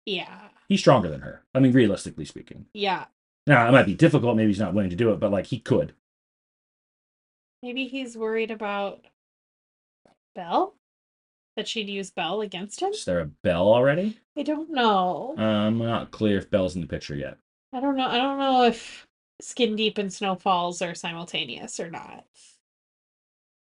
yeah. 0.06 0.48
He's 0.68 0.80
stronger 0.80 1.10
than 1.10 1.20
her. 1.20 1.42
I 1.54 1.58
mean, 1.58 1.72
realistically 1.72 2.24
speaking. 2.24 2.64
Yeah. 2.72 3.04
Now 3.46 3.68
it 3.68 3.72
might 3.72 3.84
be 3.84 3.94
difficult. 3.94 4.34
Maybe 4.36 4.48
he's 4.48 4.58
not 4.58 4.72
willing 4.72 4.88
to 4.90 4.96
do 4.96 5.10
it, 5.12 5.20
but 5.20 5.30
like 5.30 5.46
he 5.46 5.58
could. 5.58 5.92
Maybe 7.62 7.86
he's 7.86 8.16
worried 8.16 8.50
about 8.50 9.04
Belle? 10.34 10.74
That 11.56 11.68
she'd 11.68 11.88
use 11.88 12.10
Belle 12.10 12.40
against 12.40 12.80
him? 12.80 12.90
Is 12.90 13.04
there 13.04 13.20
a 13.20 13.26
bell 13.26 13.68
already? 13.68 14.18
I 14.36 14.42
don't 14.42 14.70
know. 14.70 15.34
Uh, 15.38 15.42
I'm 15.42 15.78
not 15.78 16.10
clear 16.10 16.38
if 16.38 16.50
Belle's 16.50 16.74
in 16.74 16.80
the 16.80 16.86
picture 16.86 17.14
yet. 17.14 17.38
I 17.72 17.80
don't 17.80 17.96
know. 17.96 18.06
I 18.08 18.16
don't 18.16 18.38
know 18.38 18.64
if 18.64 19.06
Skin 19.40 19.76
Deep 19.76 19.98
and 19.98 20.12
Snowfalls 20.12 20.80
are 20.82 20.94
simultaneous 20.94 21.80
or 21.80 21.90
not. 21.90 22.24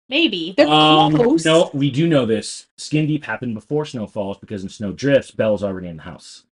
Maybe. 0.10 0.54
They're 0.56 0.68
Um, 0.70 1.16
close. 1.16 1.44
no, 1.44 1.70
we 1.74 1.92
do 1.92 2.08
know 2.08 2.26
this. 2.26 2.68
Skin 2.78 3.08
deep 3.08 3.26
happened 3.26 3.54
before 3.56 3.86
snow 3.86 4.08
falls 4.08 4.38
because 4.38 4.64
in 4.64 4.70
snow 4.70 4.94
drifts, 4.94 5.32
Belle's 5.32 5.64
already 5.64 5.88
in 5.88 5.98
the 5.98 6.04
house. 6.04 6.46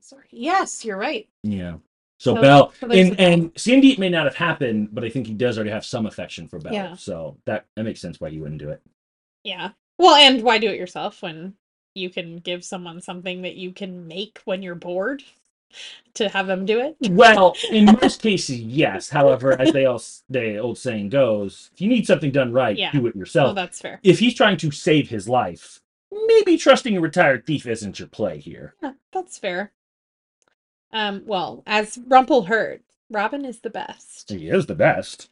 Sorry. 0.00 0.24
Yes, 0.30 0.82
you're 0.84 0.96
right. 0.96 1.28
Yeah. 1.42 1.78
So, 2.18 2.34
So- 2.36 2.40
Belle 2.40 2.72
so 2.80 2.90
and 2.90 3.12
a- 3.14 3.20
and 3.20 3.52
Skin 3.60 3.80
deep 3.82 3.98
may 3.98 4.08
not 4.08 4.24
have 4.24 4.36
happened, 4.36 4.94
but 4.94 5.04
I 5.04 5.10
think 5.10 5.26
he 5.26 5.34
does 5.34 5.58
already 5.58 5.70
have 5.72 5.84
some 5.84 6.06
affection 6.06 6.48
for 6.48 6.58
Belle. 6.58 6.72
Yeah. 6.72 6.94
So 6.94 7.36
that 7.44 7.66
that 7.76 7.82
makes 7.84 8.00
sense 8.00 8.18
why 8.20 8.28
you 8.28 8.40
wouldn't 8.40 8.60
do 8.60 8.70
it. 8.70 8.80
Yeah. 9.42 9.72
Well, 9.98 10.14
and 10.14 10.42
why 10.42 10.58
do 10.58 10.68
it 10.70 10.78
yourself 10.78 11.20
when 11.22 11.54
you 11.94 12.08
can 12.08 12.38
give 12.38 12.64
someone 12.64 13.00
something 13.02 13.42
that 13.42 13.56
you 13.56 13.72
can 13.72 14.08
make 14.08 14.38
when 14.46 14.62
you're 14.62 14.74
bored 14.74 15.22
to 16.14 16.28
have 16.28 16.46
them 16.46 16.64
do 16.64 16.80
it? 16.80 16.96
Well, 17.10 17.56
in 17.70 17.86
most 18.00 18.22
cases, 18.22 18.60
yes. 18.60 19.10
However, 19.10 19.60
as 19.60 19.72
they 19.72 19.84
all 19.86 20.00
the 20.28 20.58
old 20.58 20.78
saying 20.78 21.08
goes, 21.08 21.70
if 21.74 21.80
you 21.80 21.88
need 21.88 22.06
something 22.06 22.30
done 22.30 22.52
right, 22.52 22.76
Yeah. 22.76 22.92
do 22.92 23.06
it 23.06 23.14
Oh, 23.16 23.18
yourself. 23.18 23.54
that's 23.54 23.80
fair. 23.80 24.00
if 24.02 24.18
he's 24.20 24.34
trying 24.34 24.56
to 24.58 24.70
save 24.70 25.08
his 25.10 25.28
life, 25.28 25.80
maybe 26.12 26.56
trusting 26.56 26.96
a 26.96 27.00
retired 27.00 27.44
thief 27.46 27.66
isn't 27.66 27.98
your 27.98 28.08
play 28.08 28.38
here. 28.38 28.74
Yeah, 28.82 28.92
that's 29.12 29.38
fair. 29.38 29.72
Um, 30.92 31.22
well, 31.26 31.62
as 31.66 31.98
Rumple 32.06 32.42
heard, 32.44 32.82
Robin 33.10 33.44
is 33.44 33.60
the 33.60 33.70
best. 33.70 34.30
He 34.30 34.48
is 34.48 34.66
the 34.66 34.76
best. 34.76 35.28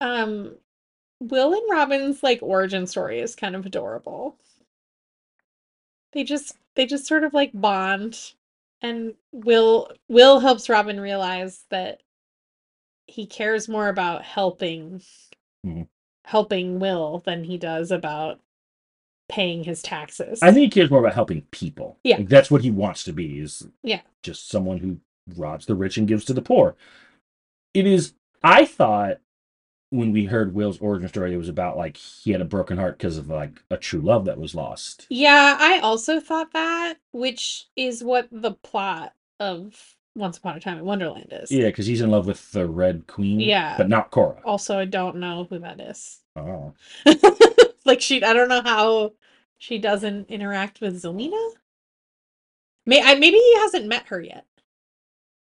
Um, 0.00 0.56
Will 1.20 1.52
and 1.52 1.62
Robin's 1.70 2.22
like 2.22 2.38
origin 2.42 2.86
story 2.86 3.20
is 3.20 3.36
kind 3.36 3.54
of 3.54 3.66
adorable. 3.66 4.36
They 6.12 6.24
just 6.24 6.56
they 6.74 6.86
just 6.86 7.06
sort 7.06 7.24
of 7.24 7.34
like 7.34 7.50
bond 7.54 8.32
and 8.84 9.14
Will 9.32 9.90
Will 10.08 10.38
helps 10.40 10.68
Robin 10.68 11.00
realize 11.00 11.64
that 11.70 12.02
he 13.06 13.26
cares 13.26 13.68
more 13.68 13.88
about 13.88 14.22
helping 14.22 15.02
Mhm. 15.66 15.88
helping 16.24 16.78
Will 16.78 17.18
than 17.24 17.44
he 17.44 17.56
does 17.58 17.90
about 17.90 18.40
paying 19.28 19.64
his 19.64 19.82
taxes. 19.82 20.42
I 20.42 20.52
think 20.52 20.64
he 20.72 20.80
cares 20.80 20.90
more 20.90 21.00
about 21.00 21.14
helping 21.14 21.42
people. 21.50 21.98
Yeah. 22.04 22.18
Like, 22.18 22.28
that's 22.28 22.50
what 22.50 22.62
he 22.62 22.70
wants 22.70 23.04
to 23.04 23.12
be. 23.12 23.38
Is 23.40 23.66
Yeah. 23.82 24.02
just 24.22 24.48
someone 24.48 24.78
who 24.78 25.00
robs 25.34 25.64
the 25.66 25.74
rich 25.74 25.96
and 25.96 26.06
gives 26.06 26.24
to 26.26 26.34
the 26.34 26.42
poor. 26.42 26.76
It 27.72 27.86
is. 27.86 28.14
I 28.42 28.66
thought 28.66 29.20
when 29.94 30.10
we 30.10 30.24
heard 30.24 30.54
Will's 30.54 30.78
origin 30.78 31.08
story, 31.08 31.32
it 31.32 31.38
was 31.38 31.48
about 31.48 31.76
like 31.76 31.96
he 31.96 32.32
had 32.32 32.40
a 32.40 32.44
broken 32.44 32.78
heart 32.78 32.98
because 32.98 33.16
of 33.16 33.28
like 33.28 33.62
a 33.70 33.76
true 33.76 34.00
love 34.00 34.24
that 34.24 34.38
was 34.38 34.54
lost. 34.54 35.06
Yeah, 35.08 35.56
I 35.58 35.78
also 35.78 36.18
thought 36.20 36.52
that, 36.52 36.94
which 37.12 37.66
is 37.76 38.02
what 38.02 38.28
the 38.32 38.52
plot 38.52 39.14
of 39.38 39.96
Once 40.16 40.38
Upon 40.38 40.56
a 40.56 40.60
Time 40.60 40.78
in 40.78 40.84
Wonderland 40.84 41.28
is. 41.30 41.52
Yeah, 41.52 41.66
because 41.66 41.86
he's 41.86 42.00
in 42.00 42.10
love 42.10 42.26
with 42.26 42.50
the 42.50 42.66
Red 42.66 43.06
Queen. 43.06 43.38
Yeah. 43.38 43.76
but 43.76 43.88
not 43.88 44.10
Cora. 44.10 44.40
Also, 44.44 44.78
I 44.78 44.84
don't 44.84 45.16
know 45.16 45.46
who 45.48 45.60
that 45.60 45.80
is. 45.80 46.20
Oh. 46.34 46.74
like 47.84 48.00
she, 48.00 48.22
I 48.24 48.32
don't 48.32 48.48
know 48.48 48.62
how 48.62 49.12
she 49.58 49.78
doesn't 49.78 50.28
interact 50.28 50.80
with 50.80 51.00
Zelena. 51.00 51.50
May 52.84 53.00
I, 53.00 53.14
maybe 53.14 53.38
he 53.38 53.56
hasn't 53.58 53.86
met 53.86 54.08
her 54.08 54.20
yet. 54.20 54.44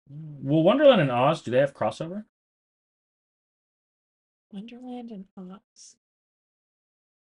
Well, 0.08 0.62
Wonderland 0.62 1.00
and 1.00 1.10
Oz, 1.10 1.42
do 1.42 1.50
they 1.50 1.58
have 1.58 1.74
crossover? 1.74 2.24
Wonderland 4.66 5.10
and 5.10 5.26
Oz. 5.36 5.96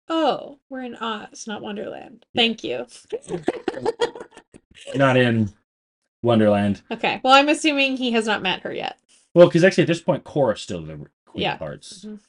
Oh, 0.07 0.59
we're 0.69 0.83
in 0.83 0.95
Oz, 0.95 1.45
not 1.45 1.61
Wonderland. 1.61 2.25
Yeah. 2.33 2.39
Thank 2.41 2.63
you. 2.63 2.85
Not 4.95 5.17
in 5.17 5.49
Wonderland. 6.23 6.81
Okay, 6.89 7.19
well, 7.25 7.33
I'm 7.33 7.49
assuming 7.49 7.97
he 7.97 8.11
has 8.13 8.25
not 8.27 8.41
met 8.41 8.61
her 8.61 8.73
yet. 8.73 8.97
Well, 9.33 9.47
because 9.47 9.65
actually 9.65 9.81
at 9.83 9.87
this 9.89 10.01
point, 10.01 10.23
Cora's 10.23 10.61
still 10.61 10.81
the 10.81 10.95
Queen 11.25 11.43
Yeah. 11.43 11.53
of 11.55 11.59
Hearts. 11.59 12.05
Mhm. 12.05 12.19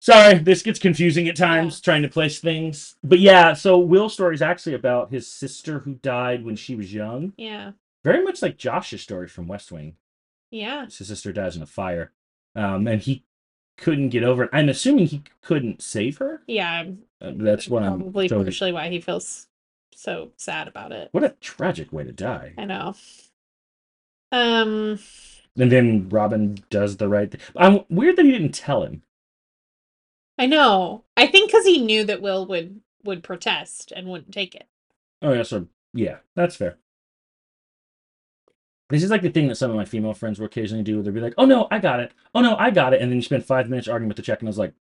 Sorry, 0.00 0.38
this 0.38 0.62
gets 0.62 0.80
confusing 0.80 1.28
at 1.28 1.36
times 1.36 1.80
trying 1.80 2.02
to 2.02 2.08
place 2.08 2.40
things. 2.40 2.96
But 3.04 3.20
yeah, 3.20 3.52
so 3.54 3.78
Will's 3.78 4.14
story 4.14 4.34
is 4.34 4.42
actually 4.42 4.74
about 4.74 5.10
his 5.12 5.30
sister 5.30 5.80
who 5.80 5.94
died 5.94 6.44
when 6.44 6.56
she 6.56 6.74
was 6.74 6.92
young. 6.92 7.32
Yeah, 7.36 7.72
Very 8.02 8.22
much 8.24 8.42
like 8.42 8.56
Josh's 8.56 9.02
story 9.02 9.28
from 9.28 9.46
West 9.46 9.70
Wing. 9.70 9.96
yeah. 10.50 10.86
His 10.86 10.96
sister 11.06 11.32
dies 11.32 11.54
in 11.56 11.62
a 11.62 11.66
fire. 11.66 12.10
Um, 12.54 12.86
and 12.88 13.02
he 13.02 13.22
couldn't 13.76 14.08
get 14.10 14.24
over 14.24 14.44
it. 14.44 14.50
I'm 14.52 14.68
assuming 14.68 15.06
he 15.06 15.22
couldn't 15.42 15.82
save 15.82 16.18
her. 16.18 16.42
Yeah, 16.46 16.84
Uh, 17.20 17.32
that's 17.36 17.68
what 17.68 17.82
I'm. 17.82 18.00
probably 18.00 18.28
so- 18.28 18.42
partially 18.42 18.72
why 18.72 18.88
he 18.88 19.00
feels 19.00 19.48
so 19.94 20.32
sad 20.36 20.68
about 20.68 20.92
it. 20.92 21.08
what 21.12 21.24
a 21.24 21.30
tragic 21.40 21.92
way 21.92 22.04
to 22.04 22.12
die. 22.12 22.54
I 22.58 22.64
know. 22.64 22.94
Um, 24.32 24.98
And 25.58 25.72
then 25.72 26.08
Robin 26.10 26.58
does 26.68 26.96
the 26.98 27.08
right 27.08 27.30
thing. 27.30 27.40
I'm 27.56 27.84
weird 27.88 28.16
that 28.16 28.26
he 28.26 28.32
didn't 28.32 28.54
tell 28.54 28.82
him. 28.82 29.02
I 30.38 30.46
know. 30.46 31.04
I 31.16 31.26
think 31.26 31.50
because 31.50 31.64
he 31.64 31.80
knew 31.80 32.04
that 32.04 32.20
Will 32.20 32.44
would 32.46 32.80
would 33.04 33.22
protest 33.22 33.92
and 33.94 34.08
wouldn't 34.08 34.34
take 34.34 34.54
it. 34.54 34.66
Oh 35.22 35.32
yeah, 35.32 35.44
so 35.44 35.68
yeah, 35.94 36.18
that's 36.34 36.56
fair. 36.56 36.76
This 38.88 39.02
is 39.02 39.10
like 39.10 39.22
the 39.22 39.30
thing 39.30 39.48
that 39.48 39.56
some 39.56 39.70
of 39.70 39.76
my 39.76 39.84
female 39.84 40.14
friends 40.14 40.38
will 40.38 40.46
occasionally 40.46 40.84
do. 40.84 41.02
They'll 41.02 41.12
be 41.12 41.20
like, 41.20 41.34
"Oh 41.38 41.44
no, 41.44 41.66
I 41.70 41.78
got 41.78 42.00
it. 42.00 42.12
Oh 42.34 42.40
no, 42.40 42.56
I 42.56 42.70
got 42.70 42.94
it," 42.94 43.00
and 43.00 43.10
then 43.10 43.16
you 43.16 43.22
spend 43.22 43.44
five 43.44 43.68
minutes 43.68 43.88
arguing 43.88 44.08
with 44.08 44.16
the 44.16 44.22
check, 44.22 44.40
and 44.40 44.48
I 44.48 44.50
was 44.50 44.58
like, 44.58 44.74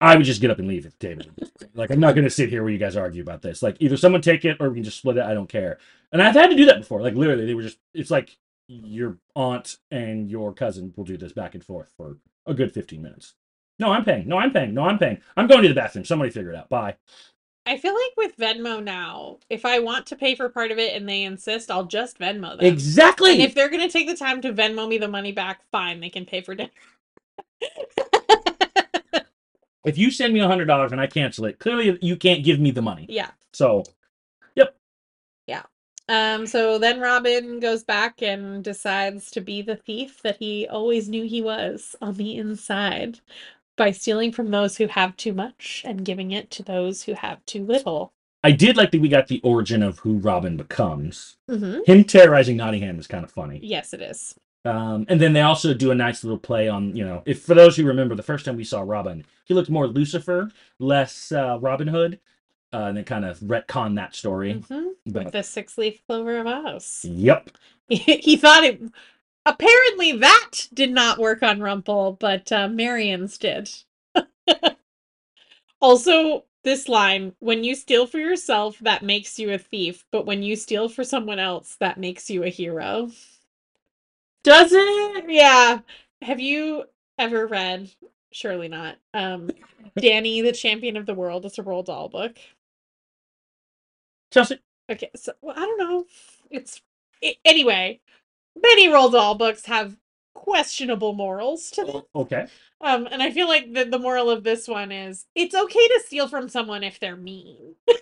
"I 0.00 0.16
would 0.16 0.24
just 0.26 0.40
get 0.40 0.50
up 0.50 0.58
and 0.58 0.68
leave 0.68 0.86
it, 0.86 0.94
David. 0.98 1.30
like, 1.74 1.90
I'm 1.90 2.00
not 2.00 2.14
going 2.14 2.24
to 2.24 2.30
sit 2.30 2.50
here 2.50 2.62
where 2.62 2.72
you 2.72 2.78
guys 2.78 2.96
argue 2.96 3.22
about 3.22 3.42
this. 3.42 3.62
Like, 3.62 3.76
either 3.80 3.96
someone 3.96 4.20
take 4.20 4.44
it 4.44 4.56
or 4.60 4.68
we 4.68 4.76
can 4.76 4.84
just 4.84 4.98
split 4.98 5.16
it. 5.16 5.24
I 5.24 5.34
don't 5.34 5.48
care." 5.48 5.78
And 6.12 6.22
I've 6.22 6.34
had 6.34 6.50
to 6.50 6.56
do 6.56 6.66
that 6.66 6.78
before. 6.78 7.02
Like, 7.02 7.14
literally, 7.14 7.46
they 7.46 7.54
were 7.54 7.62
just. 7.62 7.78
It's 7.94 8.10
like 8.10 8.36
your 8.68 9.18
aunt 9.34 9.76
and 9.90 10.30
your 10.30 10.52
cousin 10.52 10.94
will 10.96 11.04
do 11.04 11.16
this 11.16 11.32
back 11.32 11.54
and 11.54 11.64
forth 11.64 11.92
for 11.96 12.18
a 12.46 12.54
good 12.54 12.72
15 12.72 13.02
minutes. 13.02 13.34
No, 13.78 13.90
I'm 13.90 14.04
paying. 14.04 14.28
No, 14.28 14.38
I'm 14.38 14.52
paying. 14.52 14.74
No, 14.74 14.84
I'm 14.84 14.98
paying. 14.98 15.20
I'm 15.36 15.46
going 15.46 15.62
to 15.62 15.68
the 15.68 15.74
bathroom. 15.74 16.04
Somebody 16.04 16.30
figure 16.30 16.52
it 16.52 16.56
out. 16.56 16.68
Bye. 16.68 16.96
I 17.64 17.76
feel 17.76 17.94
like 17.94 18.12
with 18.16 18.36
Venmo 18.36 18.82
now, 18.82 19.38
if 19.48 19.64
I 19.64 19.78
want 19.78 20.06
to 20.06 20.16
pay 20.16 20.34
for 20.34 20.48
part 20.48 20.72
of 20.72 20.78
it 20.78 20.96
and 20.96 21.08
they 21.08 21.22
insist, 21.22 21.70
I'll 21.70 21.84
just 21.84 22.18
Venmo 22.18 22.58
them. 22.58 22.66
Exactly. 22.66 23.32
And 23.32 23.40
if 23.42 23.54
they're 23.54 23.70
gonna 23.70 23.88
take 23.88 24.08
the 24.08 24.16
time 24.16 24.40
to 24.42 24.52
Venmo 24.52 24.88
me 24.88 24.98
the 24.98 25.08
money 25.08 25.32
back, 25.32 25.60
fine, 25.70 26.00
they 26.00 26.10
can 26.10 26.24
pay 26.24 26.40
for 26.40 26.54
dinner. 26.54 26.70
If 29.84 29.98
you 29.98 30.10
send 30.10 30.32
me 30.32 30.40
a 30.40 30.46
hundred 30.46 30.66
dollars 30.66 30.92
and 30.92 31.00
I 31.00 31.06
cancel 31.06 31.44
it, 31.46 31.58
clearly 31.58 31.98
you 32.00 32.16
can't 32.16 32.44
give 32.44 32.60
me 32.60 32.70
the 32.70 32.82
money. 32.82 33.06
yeah. 33.08 33.30
So 33.52 33.84
yep. 34.54 34.76
Yeah. 35.46 35.62
Um, 36.08 36.46
so 36.46 36.78
then 36.78 37.00
Robin 37.00 37.60
goes 37.60 37.82
back 37.84 38.22
and 38.22 38.62
decides 38.62 39.30
to 39.32 39.40
be 39.40 39.62
the 39.62 39.76
thief 39.76 40.22
that 40.22 40.36
he 40.36 40.68
always 40.68 41.08
knew 41.08 41.24
he 41.24 41.42
was 41.42 41.96
on 42.00 42.14
the 42.14 42.36
inside 42.36 43.20
by 43.76 43.90
stealing 43.90 44.32
from 44.32 44.50
those 44.50 44.76
who 44.76 44.86
have 44.86 45.16
too 45.16 45.32
much 45.32 45.82
and 45.86 46.04
giving 46.04 46.30
it 46.30 46.50
to 46.52 46.62
those 46.62 47.04
who 47.04 47.14
have 47.14 47.44
too 47.46 47.64
little. 47.64 48.12
I 48.44 48.52
did 48.52 48.76
like 48.76 48.90
that 48.90 49.00
we 49.00 49.08
got 49.08 49.28
the 49.28 49.40
origin 49.44 49.82
of 49.82 50.00
who 50.00 50.18
Robin 50.18 50.56
becomes. 50.56 51.36
Mm-hmm. 51.48 51.80
Him 51.86 52.04
terrorizing 52.04 52.56
Nottingham 52.56 52.98
is 52.98 53.06
kind 53.06 53.24
of 53.24 53.30
funny. 53.30 53.60
Yes, 53.62 53.94
it 53.94 54.02
is. 54.02 54.34
Um, 54.64 55.06
and 55.08 55.20
then 55.20 55.32
they 55.32 55.40
also 55.40 55.74
do 55.74 55.90
a 55.90 55.94
nice 55.94 56.22
little 56.22 56.38
play 56.38 56.68
on, 56.68 56.94
you 56.94 57.04
know, 57.04 57.22
if 57.24 57.42
for 57.42 57.54
those 57.54 57.76
who 57.76 57.84
remember 57.84 58.14
the 58.14 58.22
first 58.22 58.44
time 58.44 58.56
we 58.56 58.64
saw 58.64 58.82
Robin, 58.82 59.24
he 59.44 59.54
looked 59.54 59.70
more 59.70 59.86
Lucifer, 59.86 60.50
less 60.78 61.32
uh, 61.32 61.58
Robin 61.60 61.88
Hood, 61.88 62.20
uh, 62.72 62.84
and 62.86 62.96
they 62.96 63.02
kind 63.02 63.24
of 63.24 63.38
retcon 63.40 63.96
that 63.96 64.14
story. 64.14 64.54
hmm 64.68 64.88
But 65.06 65.24
With 65.24 65.32
the 65.32 65.42
six 65.42 65.76
leaf 65.78 66.00
clover 66.06 66.38
of 66.38 66.46
Oz. 66.46 67.04
yep, 67.08 67.50
he 67.88 68.36
thought 68.36 68.64
it. 68.64 68.80
Apparently, 69.44 70.12
that 70.12 70.68
did 70.72 70.90
not 70.92 71.18
work 71.18 71.42
on 71.42 71.60
Rumple, 71.60 72.12
but 72.12 72.50
uh, 72.52 72.68
Marian's 72.68 73.38
did. 73.38 73.70
also, 75.80 76.44
this 76.64 76.88
line 76.88 77.34
when 77.40 77.64
you 77.64 77.74
steal 77.74 78.06
for 78.06 78.18
yourself, 78.18 78.78
that 78.80 79.02
makes 79.02 79.38
you 79.38 79.52
a 79.52 79.58
thief, 79.58 80.04
but 80.12 80.26
when 80.26 80.42
you 80.42 80.54
steal 80.56 80.88
for 80.88 81.04
someone 81.04 81.38
else, 81.40 81.76
that 81.80 81.98
makes 81.98 82.30
you 82.30 82.44
a 82.44 82.48
hero. 82.48 83.10
does 84.44 84.72
it? 84.72 85.24
Yeah. 85.28 85.80
Have 86.22 86.40
you 86.40 86.84
ever 87.18 87.46
read, 87.46 87.90
surely 88.32 88.68
not, 88.68 88.96
um, 89.14 89.50
Danny, 89.98 90.40
the 90.40 90.52
Champion 90.52 90.96
of 90.96 91.06
the 91.06 91.14
World? 91.14 91.44
It's 91.46 91.58
a 91.58 91.62
Roald 91.62 91.86
Dahl 91.86 92.08
book. 92.08 92.36
Chelsea, 94.32 94.58
Okay, 94.90 95.10
so 95.16 95.32
well, 95.40 95.54
I 95.56 95.60
don't 95.60 95.78
know. 95.78 96.06
It's 96.50 96.80
i 97.22 97.36
anyway. 97.44 98.00
Many 98.60 98.88
Roald 98.88 99.12
Dahl 99.12 99.34
books 99.34 99.66
have 99.66 99.96
questionable 100.34 101.12
morals 101.12 101.70
to 101.70 101.84
them. 101.84 102.02
okay. 102.14 102.46
Um, 102.80 103.06
and 103.10 103.22
I 103.22 103.30
feel 103.30 103.46
like 103.46 103.72
the, 103.72 103.84
the 103.84 103.98
moral 103.98 104.28
of 104.28 104.42
this 104.42 104.66
one 104.66 104.90
is 104.90 105.26
it's 105.34 105.54
okay 105.54 105.88
to 105.88 106.02
steal 106.04 106.26
from 106.26 106.48
someone 106.48 106.82
if 106.82 106.98
they're 106.98 107.16
mean. 107.16 107.76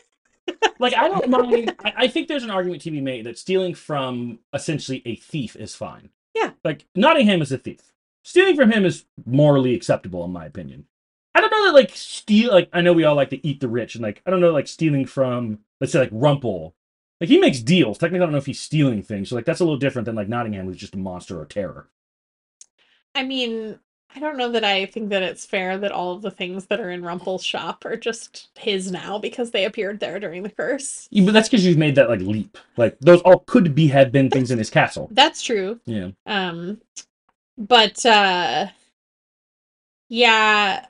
Like 0.78 0.94
I 0.94 1.08
don't 1.08 1.28
mind. 1.28 1.76
I, 1.84 1.92
I 1.96 2.08
think 2.08 2.26
there's 2.26 2.42
an 2.42 2.50
argument 2.50 2.82
to 2.82 2.90
be 2.90 3.00
made 3.00 3.26
that 3.26 3.38
stealing 3.38 3.74
from 3.74 4.38
essentially 4.52 5.02
a 5.04 5.16
thief 5.16 5.54
is 5.56 5.74
fine. 5.74 6.08
Yeah. 6.34 6.52
Like 6.64 6.86
Nottingham 6.94 7.42
is 7.42 7.52
a 7.52 7.58
thief. 7.58 7.92
Stealing 8.24 8.56
from 8.56 8.72
him 8.72 8.84
is 8.84 9.04
morally 9.26 9.74
acceptable 9.74 10.24
in 10.24 10.32
my 10.32 10.46
opinion. 10.46 10.86
I 11.34 11.40
don't 11.40 11.50
know 11.50 11.66
that 11.66 11.74
like 11.74 11.90
steal 11.94 12.50
like 12.50 12.68
I 12.72 12.80
know 12.80 12.92
we 12.92 13.04
all 13.04 13.14
like 13.14 13.30
to 13.30 13.46
eat 13.46 13.60
the 13.60 13.68
rich 13.68 13.94
and 13.94 14.02
like 14.02 14.22
I 14.26 14.30
don't 14.30 14.40
know 14.40 14.52
like 14.52 14.66
stealing 14.66 15.04
from 15.04 15.60
let's 15.80 15.92
say 15.92 16.00
like 16.00 16.10
Rumple. 16.12 16.74
Like 17.20 17.28
he 17.28 17.38
makes 17.38 17.60
deals. 17.60 17.98
Technically 17.98 18.22
I 18.22 18.26
don't 18.26 18.32
know 18.32 18.38
if 18.38 18.46
he's 18.46 18.60
stealing 18.60 19.02
things. 19.02 19.28
So 19.28 19.36
like 19.36 19.44
that's 19.44 19.60
a 19.60 19.64
little 19.64 19.78
different 19.78 20.06
than 20.06 20.14
like 20.14 20.28
Nottingham 20.28 20.66
who's 20.66 20.76
just 20.76 20.94
a 20.94 20.98
monster 20.98 21.40
or 21.40 21.44
terror. 21.44 21.88
I 23.14 23.24
mean, 23.24 23.78
I 24.14 24.18
don't 24.18 24.36
know 24.36 24.50
that 24.50 24.64
I 24.64 24.86
think 24.86 25.10
that 25.10 25.22
it's 25.22 25.46
fair 25.46 25.78
that 25.78 25.92
all 25.92 26.12
of 26.12 26.22
the 26.22 26.30
things 26.30 26.66
that 26.66 26.80
are 26.80 26.90
in 26.90 27.02
Rumple's 27.02 27.44
shop 27.44 27.84
are 27.84 27.96
just 27.96 28.48
his 28.58 28.90
now 28.90 29.18
because 29.18 29.52
they 29.52 29.64
appeared 29.64 30.00
there 30.00 30.18
during 30.18 30.42
the 30.42 30.50
curse. 30.50 31.06
Yeah, 31.10 31.24
but 31.26 31.32
that's 31.32 31.48
because 31.48 31.64
you've 31.64 31.78
made 31.78 31.94
that 31.94 32.08
like 32.08 32.20
leap. 32.20 32.58
Like 32.76 32.98
those 33.00 33.20
all 33.22 33.40
could 33.40 33.74
be 33.74 33.86
have 33.88 34.10
been 34.10 34.28
things 34.28 34.50
in 34.50 34.58
his 34.58 34.70
castle. 34.70 35.08
That's 35.12 35.42
true. 35.42 35.78
Yeah. 35.86 36.10
Um, 36.26 36.80
but 37.56 38.04
uh, 38.04 38.68
yeah, 40.08 40.86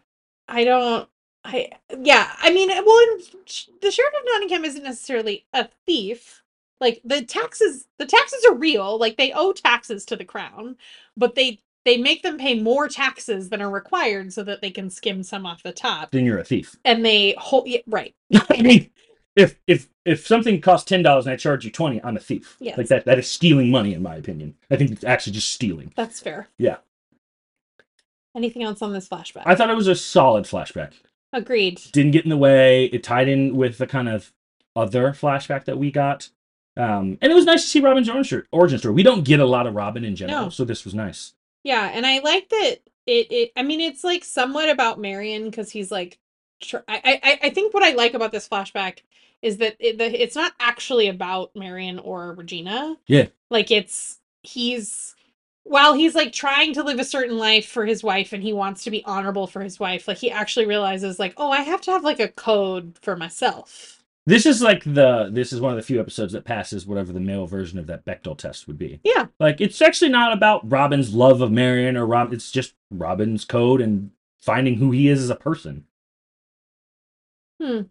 I 0.49 0.64
don't. 0.64 1.09
I 1.45 1.70
yeah, 1.99 2.32
I 2.38 2.53
mean, 2.53 2.70
uh, 2.70 2.82
well, 2.84 2.99
in, 2.99 3.20
the 3.80 3.91
sheriff 3.91 4.14
of 4.14 4.26
Nottingham 4.26 4.64
isn't 4.64 4.82
necessarily 4.82 5.47
a 5.53 5.68
thief. 5.86 6.43
Like 6.80 7.01
the 7.05 7.22
taxes, 7.22 7.86
the 7.99 8.07
taxes 8.07 8.45
are 8.49 8.55
real. 8.55 8.99
Like 8.99 9.16
they 9.16 9.32
owe 9.32 9.53
taxes 9.53 10.05
to 10.07 10.16
the 10.16 10.24
crown, 10.24 10.76
but 11.16 11.34
they 11.34 11.61
they 11.84 11.97
make 11.97 12.22
them 12.22 12.38
pay 12.38 12.61
more 12.61 12.88
taxes 12.88 13.49
than 13.49 13.62
are 13.62 13.70
required 13.70 14.32
so 14.32 14.43
that 14.45 14.61
they 14.61 14.70
can 14.70 14.91
skim 14.91 15.22
some 15.22 15.47
off 15.47 15.62
the 15.62 15.72
top. 15.72 16.11
Then 16.11 16.24
you're 16.24 16.38
a 16.38 16.45
thief. 16.45 16.76
And 16.84 17.05
they 17.05 17.34
hold 17.38 17.68
yeah, 17.68 17.80
right. 17.86 18.14
I 18.51 18.62
mean, 18.62 18.91
if 19.36 19.57
if 19.66 19.88
if 20.05 20.26
something 20.26 20.61
costs 20.61 20.88
ten 20.88 21.03
dollars 21.03 21.26
and 21.26 21.32
I 21.32 21.36
charge 21.36 21.64
you 21.64 21.70
twenty, 21.70 22.03
I'm 22.03 22.16
a 22.16 22.20
thief. 22.20 22.57
Yes. 22.61 22.76
Like 22.76 22.88
that 22.88 23.05
that 23.07 23.18
is 23.18 23.28
stealing 23.28 23.70
money 23.70 23.95
in 23.95 24.03
my 24.03 24.16
opinion. 24.16 24.55
I 24.70 24.76
think 24.76 24.91
it's 24.91 25.05
actually 25.05 25.34
just 25.34 25.53
stealing. 25.53 25.93
That's 25.97 26.20
fair. 26.20 26.49
Yeah. 26.59 26.76
Anything 28.36 28.62
else 28.62 28.80
on 28.80 28.93
this 28.93 29.09
flashback? 29.09 29.43
I 29.45 29.55
thought 29.55 29.70
it 29.70 29.76
was 29.76 29.88
a 29.88 29.97
solid 29.97 30.45
flashback. 30.45 30.93
Agreed. 31.33 31.81
Didn't 31.93 32.12
get 32.12 32.24
in 32.24 32.31
the 32.31 32.37
way. 32.37 32.87
It 32.87 33.03
tied 33.03 33.28
in 33.28 33.57
with 33.57 33.78
the 33.78 33.87
kind 33.87 34.09
of 34.09 34.33
other 34.74 35.12
flashback 35.12 35.64
that 35.66 35.78
we 35.78 35.91
got. 35.91 36.28
Um, 36.76 37.18
and 37.20 37.31
it 37.31 37.35
was 37.35 37.45
nice 37.45 37.62
to 37.62 37.68
see 37.68 37.81
Robin's 37.81 38.09
origin 38.09 38.45
origin 38.53 38.78
story. 38.78 38.95
We 38.95 39.03
don't 39.03 39.24
get 39.24 39.41
a 39.41 39.45
lot 39.47 39.66
of 39.66 39.74
Robin 39.74 40.05
in 40.05 40.16
general, 40.16 40.45
No. 40.45 40.49
so 40.51 40.64
this 40.64 40.85
was 40.85 40.95
nice. 40.95 41.35
Yeah, 41.62 41.91
and 41.93 42.07
I 42.07 42.20
like 42.20 42.49
that 42.49 42.78
it. 43.07 43.26
It. 43.31 43.53
I 43.57 43.62
mean, 43.62 43.81
it's 43.81 44.05
like 44.05 44.24
somewhat 44.24 44.68
about 44.70 44.99
Marian 45.01 45.45
because 45.51 45.70
he's 45.70 45.91
like. 45.91 46.18
Tr- 46.62 46.78
I, 46.89 47.20
I. 47.22 47.39
I 47.45 47.51
think 47.51 47.74
what 47.74 47.83
I 47.83 47.93
like 47.95 48.14
about 48.14 48.33
this 48.33 48.49
flashback 48.49 48.99
is 49.43 49.57
that 49.59 49.76
it, 49.78 49.99
the, 49.99 50.22
it's 50.22 50.37
not 50.37 50.53
actually 50.61 51.09
about 51.09 51.51
Marian 51.55 51.99
or 51.99 52.35
Regina. 52.35 52.97
Yeah. 53.07 53.26
Like 53.51 53.70
it's 53.70 54.18
he's 54.43 55.14
while 55.64 55.94
he's 55.94 56.14
like 56.14 56.32
trying 56.32 56.74
to 56.74 56.82
live 56.82 56.98
a 56.98 57.04
certain 57.04 57.38
life 57.38 57.66
for 57.66 57.84
his 57.86 58.02
wife 58.02 58.32
and 58.32 58.42
he 58.42 58.52
wants 58.52 58.84
to 58.84 58.90
be 58.90 59.04
honorable 59.04 59.46
for 59.46 59.61
his 59.62 59.78
wife. 59.78 60.08
Like 60.08 60.18
he 60.18 60.30
actually 60.30 60.66
realizes 60.66 61.18
like, 61.18 61.34
oh, 61.36 61.50
I 61.50 61.62
have 61.62 61.80
to 61.82 61.90
have 61.92 62.04
like 62.04 62.20
a 62.20 62.28
code 62.28 62.98
for 63.02 63.16
myself. 63.16 64.02
This 64.26 64.46
is 64.46 64.62
like 64.62 64.84
the 64.84 65.30
this 65.32 65.52
is 65.52 65.61
one 65.61 65.72
of 65.72 65.76
the 65.76 65.82
few 65.82 65.98
episodes 65.98 66.32
that 66.34 66.44
passes 66.44 66.86
whatever 66.86 67.12
the 67.12 67.20
male 67.20 67.46
version 67.46 67.78
of 67.78 67.86
that 67.86 68.04
Bechdel 68.04 68.36
test 68.36 68.66
would 68.66 68.78
be. 68.78 69.00
Yeah. 69.02 69.26
Like 69.38 69.61
it's 69.61 69.80
actually 69.80 70.11
not 70.11 70.32
about 70.32 70.70
Robin's 70.70 71.14
love 71.14 71.40
of 71.40 71.50
Marian 71.50 71.96
or 71.96 72.06
Rob. 72.06 72.32
It's 72.32 72.50
just 72.50 72.74
Robin's 72.90 73.44
code 73.44 73.80
and 73.80 74.11
finding 74.38 74.76
who 74.76 74.90
he 74.90 75.08
is 75.08 75.22
as 75.22 75.30
a 75.30 75.36
person. 75.36 75.84
Hmm. 77.61 77.82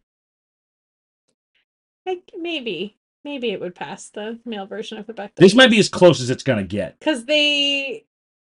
Like 2.06 2.32
maybe. 2.38 2.99
Maybe 3.26 3.52
it 3.52 3.60
would 3.60 3.76
pass 3.76 4.10
the 4.10 4.40
male 4.46 4.66
version 4.66 4.98
of 4.98 5.06
the 5.08 5.14
Bechdel. 5.14 5.36
This 5.36 5.54
might 5.56 5.70
be 5.70 5.80
as 5.80 5.90
close 5.90 6.22
as 6.22 6.30
it's 6.30 6.44
gonna 6.44 6.64
get. 6.64 6.98
because 7.00 7.26
they 7.26 8.06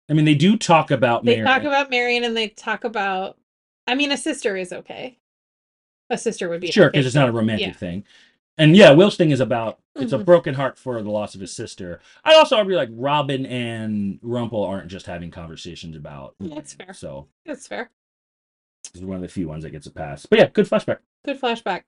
I 0.08 0.14
mean, 0.14 0.24
they 0.24 0.34
do 0.34 0.56
talk 0.56 0.90
about 0.90 1.24
they 1.24 1.36
Marian. 1.36 1.46
talk 1.46 1.62
about 1.62 1.90
Marian 1.90 2.24
and 2.24 2.36
they 2.36 2.48
talk 2.48 2.84
about 2.84 3.38
I 3.86 3.94
mean 3.94 4.12
a 4.12 4.16
sister 4.16 4.56
is 4.56 4.72
okay. 4.72 5.18
A 6.10 6.18
sister 6.18 6.48
would 6.48 6.60
be 6.60 6.70
sure 6.70 6.86
okay, 6.86 6.92
because 6.92 7.06
it's 7.06 7.14
not 7.14 7.28
a 7.28 7.32
romantic 7.32 7.68
yeah. 7.68 7.72
thing. 7.72 8.04
And 8.58 8.76
yeah, 8.76 8.90
Will's 8.92 9.16
thing 9.16 9.30
is 9.30 9.40
about 9.40 9.78
it's 9.96 10.12
a 10.12 10.18
Mhm. 10.18 10.24
broken 10.26 10.54
heart 10.54 10.78
for 10.78 11.02
the 11.02 11.10
loss 11.10 11.34
of 11.34 11.40
his 11.40 11.54
sister. 11.54 12.00
I 12.24 12.34
also 12.34 12.56
argue 12.56 12.76
like 12.76 12.90
Robin 12.92 13.44
and 13.46 14.20
Rumpel 14.20 14.66
aren't 14.66 14.88
just 14.88 15.06
having 15.06 15.30
conversations 15.30 15.96
about. 15.96 16.34
Yeah, 16.38 16.54
that's 16.56 16.74
fair. 16.74 16.92
So 16.92 17.28
That's 17.46 17.66
fair. 17.66 17.90
this 18.92 19.00
is 19.02 19.06
one 19.06 19.16
of 19.16 19.22
the 19.22 19.28
few 19.28 19.48
ones 19.48 19.64
that 19.64 19.70
gets 19.70 19.86
a 19.86 19.90
pass. 19.90 20.26
But 20.26 20.38
yeah, 20.38 20.48
good 20.52 20.66
flashback. 20.66 20.98
Good 21.24 21.40
flashback. 21.40 21.82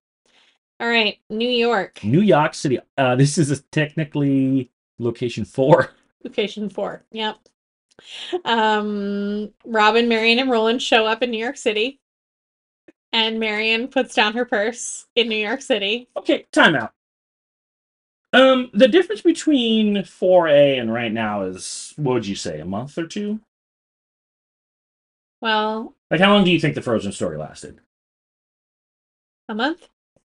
All 0.80 0.88
right, 0.88 1.18
New 1.30 1.48
York, 1.48 2.02
New 2.02 2.20
York 2.20 2.54
City. 2.54 2.78
Uh, 2.98 3.14
this 3.16 3.38
is 3.38 3.62
technically 3.70 4.70
location 4.98 5.44
four. 5.44 5.90
location 6.24 6.68
four. 6.68 7.04
Yep. 7.12 7.36
Um, 8.44 9.52
Robin, 9.64 10.08
Marian, 10.08 10.40
and 10.40 10.50
Roland 10.50 10.82
show 10.82 11.06
up 11.06 11.22
in 11.22 11.30
New 11.30 11.38
York 11.38 11.56
City, 11.56 12.00
and 13.12 13.38
Marian 13.38 13.86
puts 13.86 14.14
down 14.14 14.32
her 14.34 14.44
purse 14.44 15.06
in 15.14 15.28
New 15.28 15.36
York 15.36 15.62
City. 15.62 16.08
Okay, 16.16 16.44
timeout. 16.52 16.90
Um, 18.32 18.68
the 18.74 18.88
difference 18.88 19.20
between 19.22 19.94
4A 19.98 20.80
and 20.80 20.92
right 20.92 21.12
now 21.12 21.42
is 21.42 21.94
what 21.96 22.14
would 22.14 22.26
you 22.26 22.34
say, 22.34 22.58
a 22.58 22.64
month 22.64 22.98
or 22.98 23.06
two? 23.06 23.38
Well, 25.40 25.94
Like 26.10 26.20
how 26.20 26.34
long 26.34 26.44
do 26.44 26.50
you 26.50 26.58
think 26.58 26.74
the 26.74 26.82
Frozen 26.82 27.12
story 27.12 27.38
lasted? 27.38 27.80
a 29.48 29.54
month. 29.54 29.88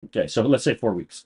Okay, 0.05 0.27
so 0.27 0.41
let's 0.43 0.63
say 0.63 0.75
four 0.75 0.93
weeks. 0.93 1.25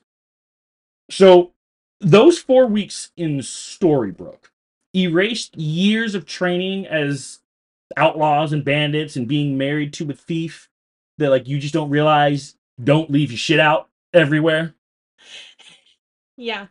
So 1.10 1.52
those 2.00 2.38
four 2.38 2.66
weeks 2.66 3.10
in 3.16 3.38
Storybrooke 3.38 4.50
erased 4.94 5.56
years 5.56 6.14
of 6.14 6.26
training 6.26 6.86
as 6.86 7.40
outlaws 7.96 8.52
and 8.52 8.64
bandits 8.64 9.16
and 9.16 9.28
being 9.28 9.56
married 9.56 9.92
to 9.94 10.10
a 10.10 10.14
thief 10.14 10.68
that 11.18 11.30
like 11.30 11.46
you 11.46 11.58
just 11.58 11.74
don't 11.74 11.90
realize 11.90 12.56
don't 12.82 13.10
leave 13.10 13.30
your 13.30 13.38
shit 13.38 13.60
out 13.60 13.88
everywhere. 14.12 14.74
Yeah. 16.36 16.66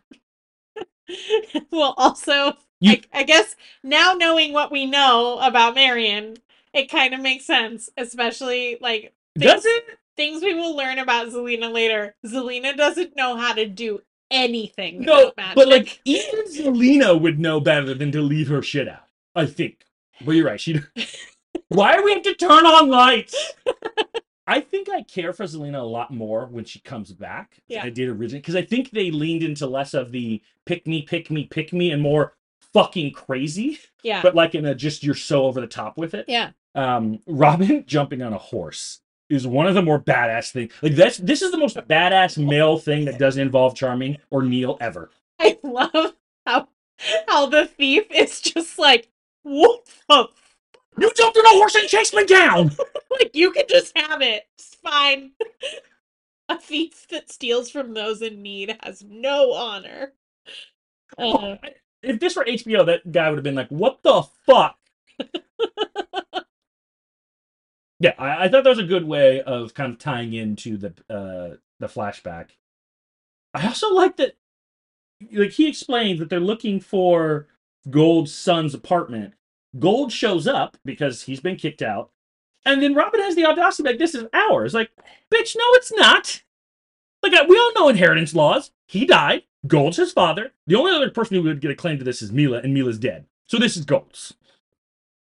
well, 1.72 1.94
also, 1.96 2.54
You- 2.80 2.92
I, 3.12 3.20
I 3.20 3.22
guess 3.24 3.56
now 3.82 4.14
knowing 4.14 4.52
what 4.52 4.70
we 4.70 4.86
know 4.86 5.38
about 5.40 5.74
Marian, 5.74 6.36
it 6.72 6.90
kind 6.90 7.14
of 7.14 7.20
makes 7.20 7.44
sense, 7.44 7.88
especially 7.96 8.78
like 8.80 9.12
Does 9.36 9.64
it? 9.64 9.98
Things 10.16 10.42
we 10.42 10.54
will 10.54 10.74
learn 10.76 10.98
about 10.98 11.28
Zelena 11.28 11.72
later. 11.72 12.14
Zelena 12.24 12.76
doesn't 12.76 13.16
know 13.16 13.36
how 13.36 13.52
to 13.52 13.66
do 13.66 14.00
anything. 14.30 15.02
No, 15.02 15.32
but 15.54 15.68
like 15.68 16.00
even 16.04 16.44
Zelena 16.46 17.20
would 17.20 17.38
know 17.38 17.60
better 17.60 17.94
than 17.94 18.10
to 18.12 18.22
leave 18.22 18.48
her 18.48 18.62
shit 18.62 18.88
out. 18.88 19.04
I 19.34 19.46
think. 19.46 19.84
But 20.24 20.32
you're 20.32 20.46
right. 20.46 20.60
She. 20.60 20.80
Why 21.68 21.96
do 21.96 22.04
we 22.04 22.12
have 22.14 22.22
to 22.22 22.34
turn 22.34 22.64
on 22.64 22.88
lights? 22.88 23.52
I 24.46 24.60
think 24.60 24.88
I 24.88 25.02
care 25.02 25.32
for 25.32 25.44
Zelena 25.44 25.80
a 25.80 25.84
lot 25.84 26.12
more 26.12 26.46
when 26.46 26.64
she 26.64 26.78
comes 26.78 27.12
back. 27.12 27.56
than 27.68 27.78
Yeah. 27.78 27.84
I 27.84 27.90
did 27.90 28.08
originally 28.08 28.40
because 28.40 28.54
I 28.54 28.62
think 28.62 28.90
they 28.90 29.10
leaned 29.10 29.42
into 29.42 29.66
less 29.66 29.92
of 29.92 30.12
the 30.12 30.40
pick 30.64 30.86
me, 30.86 31.02
pick 31.02 31.30
me, 31.30 31.44
pick 31.44 31.72
me, 31.72 31.90
and 31.90 32.00
more 32.00 32.34
fucking 32.72 33.12
crazy. 33.12 33.80
yeah, 34.02 34.22
But 34.22 34.34
like 34.36 34.54
in 34.54 34.64
a 34.64 34.74
just 34.74 35.02
you're 35.02 35.14
so 35.16 35.44
over 35.46 35.60
the 35.60 35.66
top 35.66 35.98
with 35.98 36.14
it. 36.14 36.26
yeah, 36.28 36.50
Um, 36.76 37.18
Robin 37.26 37.84
jumping 37.88 38.22
on 38.22 38.32
a 38.32 38.38
horse 38.38 39.00
is 39.28 39.46
one 39.46 39.66
of 39.66 39.74
the 39.74 39.82
more 39.82 40.00
badass 40.00 40.52
things. 40.52 40.72
Like 40.82 40.94
that's 40.94 41.18
this 41.18 41.42
is 41.42 41.50
the 41.50 41.58
most 41.58 41.76
badass 41.76 42.42
male 42.44 42.78
thing 42.78 43.04
that 43.06 43.18
doesn't 43.18 43.40
involve 43.40 43.74
Charming 43.74 44.18
or 44.30 44.42
Neal 44.42 44.76
ever. 44.80 45.10
I 45.40 45.58
love 45.62 46.14
how 46.46 46.68
how 47.28 47.46
the 47.46 47.66
thief 47.66 48.04
is 48.10 48.40
just 48.40 48.78
like 48.78 49.08
what 49.42 49.86
the 50.08 50.28
You 50.98 51.12
jumped 51.14 51.36
on 51.36 51.46
a 51.46 51.58
horse 51.58 51.74
and 51.74 51.88
chased 51.88 52.14
me 52.14 52.24
down. 52.24 52.70
like 53.10 53.30
you 53.34 53.50
can 53.52 53.64
just 53.68 53.96
have 53.96 54.22
it. 54.22 54.46
It's 54.54 54.74
fine. 54.74 55.32
A 56.48 56.56
thief 56.60 57.08
that 57.08 57.28
steals 57.28 57.70
from 57.70 57.92
those 57.92 58.22
in 58.22 58.40
need 58.40 58.76
has 58.84 59.02
no 59.02 59.52
honor. 59.52 60.12
Uh, 61.18 61.56
if 62.02 62.20
this 62.20 62.36
were 62.36 62.44
HBO, 62.44 62.86
that 62.86 63.10
guy 63.10 63.28
would 63.28 63.36
have 63.38 63.42
been 63.42 63.56
like, 63.56 63.68
"What 63.68 64.00
the 64.04 64.22
fuck?" 64.46 64.78
yeah, 68.00 68.14
I, 68.18 68.44
I 68.44 68.48
thought 68.48 68.64
that 68.64 68.70
was 68.70 68.78
a 68.78 68.84
good 68.84 69.04
way 69.04 69.40
of 69.42 69.74
kind 69.74 69.92
of 69.92 69.98
tying 69.98 70.32
into 70.34 70.76
the 70.76 70.88
uh, 71.08 71.56
the 71.80 71.86
flashback. 71.86 72.50
I 73.54 73.66
also 73.66 73.92
like 73.94 74.16
that, 74.16 74.36
like 75.32 75.50
he 75.52 75.68
explains 75.68 76.18
that 76.18 76.28
they're 76.30 76.40
looking 76.40 76.80
for 76.80 77.48
Gold's 77.90 78.34
son's 78.34 78.74
apartment. 78.74 79.34
Gold 79.78 80.12
shows 80.12 80.46
up 80.46 80.76
because 80.84 81.22
he's 81.22 81.40
been 81.40 81.56
kicked 81.56 81.82
out, 81.82 82.10
and 82.64 82.82
then 82.82 82.94
Robin 82.94 83.20
has 83.20 83.34
the 83.34 83.46
audacity 83.46 83.88
like, 83.88 83.98
"This 83.98 84.14
is 84.14 84.26
ours." 84.32 84.74
Like, 84.74 84.90
bitch, 85.32 85.56
no, 85.56 85.64
it's 85.74 85.92
not. 85.92 86.42
Like 87.22 87.32
we 87.48 87.58
all 87.58 87.72
know 87.74 87.88
inheritance 87.88 88.34
laws. 88.34 88.70
He 88.86 89.06
died. 89.06 89.42
Gold's 89.66 89.96
his 89.96 90.12
father. 90.12 90.52
The 90.66 90.76
only 90.76 90.92
other 90.92 91.10
person 91.10 91.36
who 91.36 91.42
would 91.44 91.60
get 91.60 91.70
a 91.72 91.74
claim 91.76 91.98
to 91.98 92.04
this 92.04 92.22
is 92.22 92.32
Mila, 92.32 92.58
and 92.58 92.72
Mila's 92.74 92.98
dead. 92.98 93.26
So 93.48 93.58
this 93.58 93.76
is 93.76 93.84
Gold's. 93.84 94.34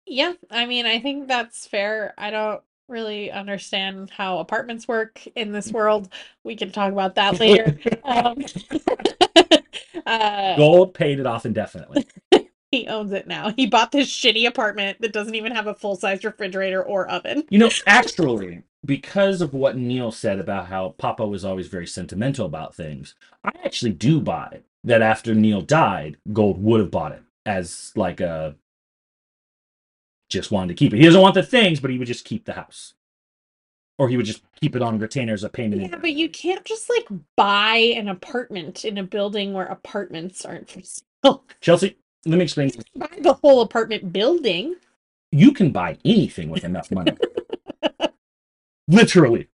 yeah, 0.05 0.34
I 0.51 0.65
mean, 0.65 0.86
I 0.86 0.99
think 0.99 1.28
that's 1.28 1.67
fair. 1.67 2.13
I 2.17 2.30
don't 2.32 2.61
really 2.88 3.32
understand 3.32 4.10
how 4.10 4.40
apartments 4.40 4.88
work 4.88 5.26
in 5.36 5.52
this 5.52 5.72
world. 5.72 6.10
We 6.44 6.56
can 6.56 6.72
talk 6.72 6.92
about 6.92 7.16
that 7.16 7.40
later. 7.40 7.78
um, 8.04 8.46
uh, 10.06 10.56
Gold 10.56 10.94
paid 10.94 11.20
it 11.20 11.26
off 11.26 11.46
indefinitely. 11.46 12.06
he 12.72 12.88
owns 12.88 13.12
it 13.12 13.28
now. 13.28 13.52
He 13.52 13.66
bought 13.66 13.92
this 13.92 14.10
shitty 14.10 14.48
apartment 14.48 15.02
that 15.02 15.14
doesn't 15.14 15.36
even 15.36 15.54
have 15.54 15.68
a 15.68 15.74
full 15.76 15.96
size 15.96 16.24
refrigerator 16.24 16.84
or 16.84 17.08
oven. 17.08 17.44
You 17.50 17.60
know, 17.60 17.72
actually, 17.88 18.64
because 18.84 19.42
of 19.42 19.54
what 19.54 19.78
Neal 19.78 20.12
said 20.12 20.40
about 20.40 20.68
how 20.68 20.90
Papa 20.98 21.26
was 21.26 21.44
always 21.46 21.68
very 21.68 21.88
sentimental 21.88 22.46
about 22.46 22.76
things, 22.76 23.16
I 23.44 23.52
actually 23.64 23.94
do 23.94 24.20
buy 24.20 24.62
that 24.84 25.02
after 25.02 25.34
Neal 25.34 25.62
died, 25.62 26.18
Gold 26.32 26.62
would 26.62 26.80
have 26.80 26.92
bought 26.92 27.14
it 27.14 27.24
as 27.46 27.92
like 27.96 28.20
a 28.20 28.56
just 30.30 30.51
wanted 30.51 30.69
to 30.69 30.73
keep 30.73 30.93
it. 30.93 30.97
He 30.97 31.05
doesn't 31.05 31.21
want 31.21 31.36
the 31.36 31.43
things, 31.43 31.80
but 31.80 31.91
he 31.91 31.97
would 31.97 32.07
just 32.07 32.26
keep 32.26 32.45
the 32.45 32.53
house. 32.53 32.93
Or 33.97 34.09
he 34.09 34.17
would 34.17 34.26
just 34.26 34.43
keep 34.59 34.76
it 34.76 34.82
on 34.82 34.99
retainer 34.99 35.34
as 35.34 35.43
a 35.43 35.49
payment. 35.49 35.82
Yeah, 35.84 35.97
but 35.97 36.13
you 36.13 36.30
can't 36.30 36.65
just 36.65 36.89
like 36.89 37.07
buy 37.38 37.76
an 37.78 38.09
apartment 38.09 38.84
in 38.84 38.97
a 38.97 39.03
building 39.03 39.53
where 39.53 39.65
apartments 39.65 40.43
aren't 40.43 40.69
for 40.69 40.82
sale. 40.82 41.43
Chelsea, 41.61 41.97
let 42.26 42.38
me 42.38 42.43
explain. 42.43 42.71
Buy 42.95 43.07
the 43.19 43.34
whole 43.36 43.61
apartment 43.61 44.11
building. 44.11 44.76
You 45.32 45.53
can 45.53 45.71
buy 45.71 45.97
anything 46.03 46.49
with 46.49 46.63
enough 46.63 46.91
money. 46.91 47.15
Literally. 48.88 49.47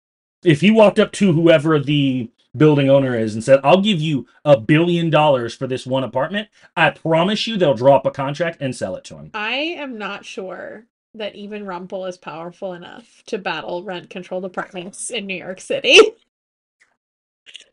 If 0.44 0.62
you 0.62 0.74
walked 0.74 1.00
up 1.00 1.12
to 1.12 1.32
whoever 1.32 1.80
the 1.80 2.30
building 2.58 2.90
owner 2.90 3.16
is 3.16 3.34
and 3.34 3.42
said, 3.42 3.60
I'll 3.64 3.80
give 3.80 4.00
you 4.00 4.26
a 4.44 4.58
billion 4.58 5.10
dollars 5.10 5.54
for 5.54 5.66
this 5.66 5.86
one 5.86 6.04
apartment, 6.04 6.48
I 6.76 6.90
promise 6.90 7.46
you 7.46 7.56
they'll 7.56 7.74
draw 7.74 7.96
up 7.96 8.06
a 8.06 8.10
contract 8.10 8.58
and 8.60 8.74
sell 8.74 8.96
it 8.96 9.04
to 9.04 9.16
him. 9.16 9.30
I 9.34 9.54
am 9.54 9.96
not 9.96 10.24
sure 10.24 10.86
that 11.14 11.34
even 11.34 11.64
Rumpel 11.64 12.08
is 12.08 12.18
powerful 12.18 12.74
enough 12.74 13.22
to 13.26 13.38
battle 13.38 13.82
rent 13.82 14.10
controlled 14.10 14.44
apartments 14.44 15.10
in 15.10 15.26
New 15.26 15.36
York 15.36 15.60
City. 15.60 15.98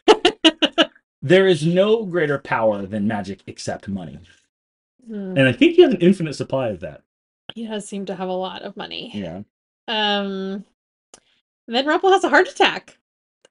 There 1.25 1.47
is 1.47 1.65
no 1.65 2.05
greater 2.05 2.37
power 2.37 2.85
than 2.85 3.07
magic 3.07 3.41
except 3.47 3.87
money. 3.87 4.19
Hmm. 5.07 5.35
And 5.35 5.47
I 5.47 5.53
think 5.53 5.75
he 5.75 5.81
has 5.81 5.91
an 5.91 5.99
infinite 5.99 6.35
supply 6.35 6.67
of 6.67 6.81
that. 6.81 7.01
He 7.55 7.65
does 7.65 7.87
seem 7.87 8.05
to 8.05 8.15
have 8.15 8.29
a 8.29 8.33
lot 8.33 8.61
of 8.61 8.77
money. 8.77 9.09
Yeah. 9.11 9.41
Um, 9.87 10.65
then 11.67 11.87
Rumpel 11.87 12.11
has 12.11 12.23
a 12.23 12.29
heart 12.29 12.47
attack. 12.47 12.99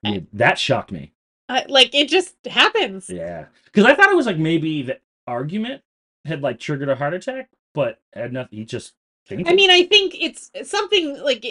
Yeah, 0.05 0.20
that 0.35 0.57
shocked 0.57 0.93
me. 0.93 1.14
Uh, 1.49 1.62
like 1.68 1.95
it 1.95 2.09
just 2.09 2.34
happens. 2.47 3.09
Yeah. 3.11 3.47
Because 3.66 3.84
I 3.84 3.95
thought 3.95 4.11
it 4.11 4.16
was 4.16 4.26
like 4.26 4.38
maybe 4.38 4.82
the 4.82 4.99
argument 5.26 5.82
had 6.24 6.42
like 6.42 6.59
triggered 6.59 6.88
a 6.88 6.95
heart 6.97 7.14
attack, 7.14 7.49
but 7.74 8.01
had 8.14 8.32
nothing. 8.32 8.59
He 8.59 8.64
just 8.64 8.95
fainted. 9.26 9.49
I 9.49 9.55
mean, 9.55 9.70
I 9.70 9.84
think 9.84 10.14
it's 10.18 10.51
something 10.62 11.22
like 11.22 11.42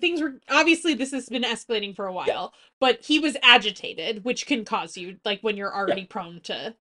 things 0.00 0.20
were 0.20 0.34
obviously 0.50 0.94
this 0.94 1.12
has 1.12 1.28
been 1.28 1.42
escalating 1.44 1.96
for 1.96 2.06
a 2.06 2.12
while, 2.12 2.52
but 2.80 3.02
he 3.04 3.18
was 3.18 3.36
agitated, 3.42 4.24
which 4.24 4.46
can 4.46 4.64
cause 4.64 4.96
you 4.96 5.16
like 5.24 5.40
when 5.40 5.56
you're 5.56 5.74
already 5.74 6.04
prone 6.04 6.40
to 6.42 6.54
heart 6.54 6.74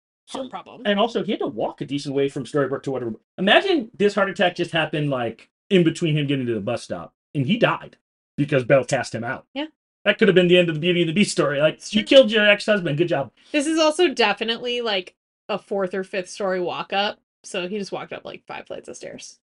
So- 0.46 0.48
problems. 0.48 0.82
and 0.86 0.98
also 0.98 1.22
he 1.22 1.30
had 1.32 1.40
to 1.40 1.46
walk 1.46 1.80
a 1.80 1.84
decent 1.86 2.14
way 2.16 2.28
from 2.28 2.44
Storybrooke 2.44 2.82
to 2.84 2.90
whatever. 2.90 3.12
Imagine 3.38 3.90
this 3.96 4.14
heart 4.16 4.28
attack 4.30 4.56
just 4.56 4.72
happened 4.72 5.08
like 5.10 5.50
in 5.70 5.84
between 5.84 6.16
him 6.16 6.26
getting 6.26 6.46
to 6.46 6.54
the 6.54 6.60
bus 6.60 6.82
stop, 6.82 7.14
and 7.34 7.46
he 7.46 7.56
died 7.58 7.96
because 8.36 8.64
Belle 8.64 8.84
cast 8.84 9.14
him 9.14 9.22
out. 9.24 9.46
Yeah. 9.54 9.66
That 10.07 10.18
could 10.18 10.28
have 10.28 10.36
been 10.36 10.46
the 10.46 10.57
end 10.57 10.68
of 10.68 10.76
the 10.76 10.80
Beauty 10.80 11.00
and 11.02 11.09
the 11.09 11.12
Beast 11.12 11.32
story. 11.32 11.61
Like 11.61 11.92
you 11.92 12.04
killed 12.04 12.30
your 12.30 12.48
ex-husband. 12.48 12.96
Good 12.96 13.09
job. 13.09 13.32
This 13.50 13.66
is 13.66 13.76
also 13.76 14.09
definitely 14.09 14.80
like 14.80 15.16
a 15.48 15.59
fourth 15.59 15.94
or 15.94 16.04
fifth 16.04 16.30
story 16.30 16.61
walk 16.61 16.92
up, 16.92 17.18
so 17.42 17.66
he 17.66 17.76
just 17.76 17.90
walked 17.90 18.12
up 18.12 18.24
like 18.24 18.44
five 18.46 18.68
flights 18.68 18.88
of 18.88 18.96
stairs. 18.96 19.40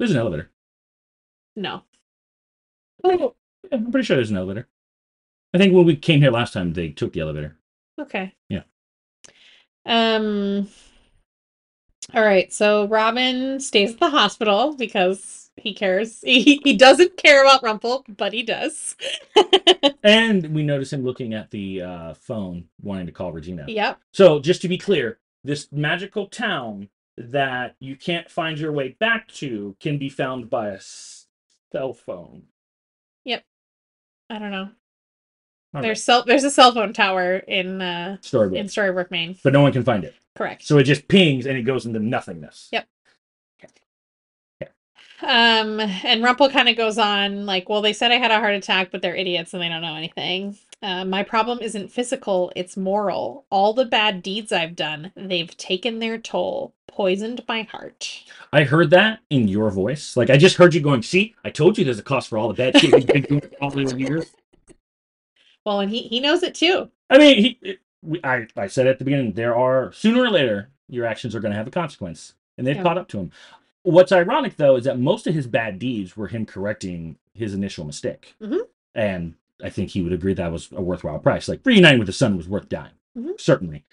There's 0.00 0.10
an 0.10 0.16
elevator. 0.16 0.50
No, 1.54 1.82
Oh, 3.04 3.34
I'm 3.70 3.90
pretty 3.92 4.04
sure 4.04 4.16
there's 4.16 4.30
an 4.30 4.36
elevator. 4.36 4.66
I 5.54 5.58
think 5.58 5.72
when 5.72 5.86
we 5.86 5.94
came 5.96 6.20
here 6.20 6.30
last 6.32 6.52
time, 6.52 6.72
they 6.72 6.88
took 6.90 7.12
the 7.12 7.20
elevator. 7.20 7.56
okay, 8.00 8.34
Yeah. 8.48 8.62
Um. 9.86 10.68
All 12.14 12.22
right, 12.24 12.52
so 12.52 12.86
Robin 12.88 13.60
stays 13.60 13.92
at 13.92 14.00
the 14.00 14.10
hospital 14.10 14.74
because 14.74 15.47
he 15.62 15.74
cares. 15.74 16.20
He 16.22 16.60
he 16.64 16.76
doesn't 16.76 17.16
care 17.16 17.42
about 17.42 17.62
Rumple, 17.62 18.04
but 18.16 18.32
he 18.32 18.42
does. 18.42 18.96
And 20.02 20.54
we 20.54 20.62
notice 20.62 20.92
him 20.92 21.04
looking 21.04 21.34
at 21.34 21.50
the 21.50 21.82
uh, 21.82 22.14
phone, 22.14 22.64
wanting 22.82 23.06
to 23.06 23.12
call 23.12 23.32
Regina. 23.32 23.64
yep. 23.68 23.98
So, 24.12 24.38
just 24.40 24.62
to 24.62 24.68
be 24.68 24.78
clear, 24.78 25.18
this 25.44 25.68
magical 25.70 26.26
town 26.28 26.88
that 27.16 27.74
you 27.80 27.96
can't 27.96 28.30
find 28.30 28.58
your 28.58 28.72
way 28.72 28.96
back 29.00 29.28
to 29.32 29.76
can 29.80 29.98
be 29.98 30.08
found 30.08 30.48
by 30.48 30.68
a 30.68 30.78
cell 30.80 31.92
phone. 31.92 32.44
Yep. 33.24 33.44
I 34.30 34.38
don't 34.38 34.50
know. 34.50 34.70
All 35.74 35.82
There's 35.82 36.02
cell 36.02 36.24
there's 36.24 36.44
a 36.44 36.50
cell 36.50 36.72
phone 36.72 36.92
tower 36.94 37.36
in 37.36 37.82
uh 37.82 38.16
Storybrooke. 38.22 38.56
in 38.56 38.66
Storybrooke, 38.66 39.10
Maine. 39.10 39.36
but 39.44 39.52
no 39.52 39.60
one 39.60 39.72
can 39.72 39.84
find 39.84 40.04
it. 40.04 40.14
Correct. 40.36 40.62
So 40.64 40.78
it 40.78 40.84
just 40.84 41.08
pings 41.08 41.44
and 41.46 41.58
it 41.58 41.62
goes 41.62 41.84
into 41.84 41.98
nothingness. 41.98 42.68
Yep. 42.72 42.86
Um, 45.22 45.80
and 45.80 46.22
Rumpel 46.22 46.50
kind 46.52 46.68
of 46.68 46.76
goes 46.76 46.96
on 46.98 47.44
like, 47.46 47.68
well, 47.68 47.82
they 47.82 47.92
said 47.92 48.12
I 48.12 48.16
had 48.18 48.30
a 48.30 48.38
heart 48.38 48.54
attack, 48.54 48.90
but 48.92 49.02
they're 49.02 49.16
idiots 49.16 49.52
and 49.52 49.62
they 49.62 49.68
don't 49.68 49.82
know 49.82 49.96
anything. 49.96 50.56
Uh, 50.80 51.04
my 51.04 51.24
problem 51.24 51.58
isn't 51.60 51.90
physical, 51.90 52.52
it's 52.54 52.76
moral. 52.76 53.44
All 53.50 53.72
the 53.74 53.84
bad 53.84 54.22
deeds 54.22 54.52
I've 54.52 54.76
done, 54.76 55.10
they've 55.16 55.54
taken 55.56 55.98
their 55.98 56.18
toll, 56.18 56.72
poisoned 56.86 57.42
my 57.48 57.62
heart. 57.62 58.22
I 58.52 58.62
heard 58.62 58.90
that 58.90 59.18
in 59.28 59.48
your 59.48 59.70
voice. 59.70 60.16
Like 60.16 60.30
I 60.30 60.36
just 60.36 60.56
heard 60.56 60.74
you 60.74 60.80
going, 60.80 61.02
"See, 61.02 61.34
I 61.44 61.50
told 61.50 61.78
you 61.78 61.84
there's 61.84 61.98
a 61.98 62.02
cost 62.04 62.28
for 62.28 62.38
all 62.38 62.46
the 62.46 62.54
bad 62.54 62.78
shit 62.78 62.90
you've 62.92 63.06
been 63.06 63.22
doing 63.22 63.42
all 63.60 63.70
these 63.70 63.92
years." 63.94 64.30
Well, 65.64 65.80
and 65.80 65.90
he, 65.90 66.02
he 66.02 66.20
knows 66.20 66.44
it 66.44 66.54
too. 66.54 66.90
I 67.10 67.18
mean, 67.18 67.36
he, 67.38 67.58
it, 67.62 67.78
we, 68.02 68.20
I, 68.22 68.46
I 68.56 68.68
said 68.68 68.86
at 68.86 68.98
the 69.00 69.04
beginning, 69.04 69.32
there 69.32 69.56
are 69.56 69.92
sooner 69.92 70.22
or 70.22 70.30
later 70.30 70.70
your 70.88 71.06
actions 71.06 71.34
are 71.34 71.40
going 71.40 71.52
to 71.52 71.58
have 71.58 71.66
a 71.66 71.72
consequence, 71.72 72.34
and 72.56 72.64
they've 72.66 72.76
Yeah. 72.76 72.82
caught 72.84 72.98
up 72.98 73.08
to 73.08 73.18
him. 73.18 73.32
What's 73.90 74.12
ironic 74.12 74.56
though 74.56 74.76
is 74.76 74.84
that 74.84 74.98
most 74.98 75.26
of 75.26 75.34
his 75.34 75.46
bad 75.46 75.78
deeds 75.78 76.14
were 76.16 76.28
him 76.28 76.44
correcting 76.44 77.16
his 77.32 77.54
initial 77.54 77.86
mistake, 77.86 78.34
Mhm. 78.40 78.60
and 78.94 79.34
I 79.64 79.70
think 79.70 79.90
he 79.90 80.02
would 80.02 80.12
agree 80.12 80.34
that 80.34 80.52
was 80.52 80.70
a 80.72 80.82
worthwhile 80.82 81.18
price. 81.18 81.48
Like 81.48 81.60
reuniting 81.64 81.98
with 81.98 82.08
his 82.08 82.16
son 82.18 82.36
was 82.36 82.46
worth 82.48 82.68
dying, 82.68 82.92
Mhm. 83.16 83.40
certainly. 83.40 83.84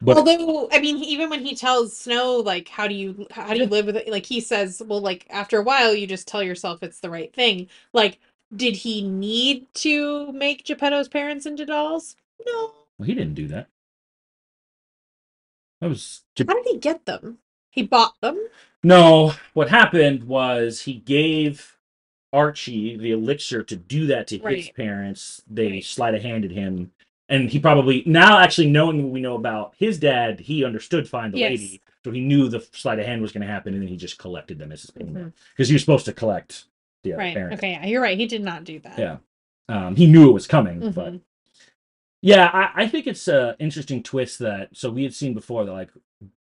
But 0.00 0.16
Although, 0.16 0.68
I 0.72 0.80
mean, 0.80 0.96
even 1.04 1.28
when 1.30 1.44
he 1.44 1.54
tells 1.54 1.94
Snow, 1.96 2.38
like, 2.38 2.68
how 2.68 2.88
do 2.88 2.94
you 2.94 3.26
how 3.30 3.52
do 3.52 3.60
you 3.60 3.66
live 3.66 3.86
with 3.86 3.96
it? 3.96 4.08
Like 4.08 4.24
he 4.26 4.40
says, 4.40 4.82
well, 4.84 5.00
like 5.02 5.26
after 5.28 5.58
a 5.58 5.62
while, 5.62 5.94
you 5.94 6.06
just 6.06 6.26
tell 6.26 6.42
yourself 6.42 6.82
it's 6.82 7.00
the 7.00 7.10
right 7.10 7.32
thing. 7.34 7.68
Like, 7.92 8.18
did 8.56 8.74
he 8.76 9.02
need 9.02 9.66
to 9.74 10.32
make 10.32 10.64
Geppetto's 10.64 11.08
parents 11.08 11.44
into 11.46 11.66
dolls? 11.66 12.16
No. 12.46 12.72
well, 12.98 13.06
he 13.06 13.14
didn't 13.14 13.34
do 13.34 13.48
that. 13.48 13.68
That 15.80 15.88
was 15.88 16.22
How 16.38 16.44
did 16.54 16.66
he 16.66 16.78
get 16.78 17.04
them? 17.04 17.38
He 17.70 17.82
bought 17.82 18.18
them. 18.22 18.48
No, 18.82 19.32
what 19.54 19.68
happened 19.68 20.24
was 20.24 20.80
he 20.82 20.94
gave 20.94 21.76
Archie 22.32 22.96
the 22.96 23.12
elixir 23.12 23.62
to 23.62 23.76
do 23.76 24.06
that 24.06 24.26
to 24.28 24.38
his 24.38 24.70
parents. 24.70 25.42
They 25.48 25.68
Right. 25.72 25.84
sleight 25.84 26.14
of 26.14 26.22
handed 26.22 26.50
him. 26.52 26.90
And 27.28 27.48
he 27.48 27.58
probably, 27.58 28.02
now 28.06 28.38
actually 28.38 28.70
knowing 28.70 29.02
what 29.02 29.12
we 29.12 29.20
know 29.20 29.36
about 29.36 29.74
his 29.78 29.98
dad, 29.98 30.40
he 30.40 30.64
understood 30.64 31.08
find 31.08 31.32
the 31.32 31.38
Yes. 31.38 31.50
lady. 31.50 31.80
So 32.04 32.10
he 32.10 32.20
knew 32.20 32.48
the 32.48 32.60
sleight 32.72 32.98
of 32.98 33.06
hand 33.06 33.22
was 33.22 33.32
going 33.32 33.46
to 33.46 33.52
happen 33.52 33.74
and 33.74 33.82
then 33.82 33.88
he 33.88 33.96
just 33.96 34.18
collected 34.18 34.58
them 34.58 34.72
as 34.72 34.82
his 34.82 34.90
payment. 34.90 35.16
Mhm. 35.16 35.32
Because 35.54 35.68
he 35.68 35.74
was 35.74 35.82
supposed 35.82 36.04
to 36.06 36.12
collect 36.12 36.64
the 37.04 37.12
other 37.12 37.18
Right. 37.20 37.34
parents. 37.34 37.58
Okay. 37.60 37.72
Yeah, 37.72 37.86
you're 37.86 38.02
right. 38.02 38.18
He 38.18 38.26
did 38.26 38.42
not 38.42 38.64
do 38.64 38.80
that. 38.80 38.98
Yeah. 38.98 39.18
Um, 39.68 39.94
he 39.96 40.06
knew 40.06 40.28
it 40.28 40.32
was 40.32 40.46
coming, 40.48 40.80
but 40.92 41.12
Mhm. 41.14 41.20
yeah, 42.20 42.50
I, 42.52 42.82
I 42.82 42.88
think 42.88 43.06
it's 43.06 43.28
an 43.28 43.54
interesting 43.60 44.02
twist 44.02 44.38
that 44.40 44.76
so 44.76 44.90
we 44.90 45.04
had 45.04 45.14
seen 45.14 45.32
before 45.34 45.64
that 45.64 45.72
like 45.72 45.90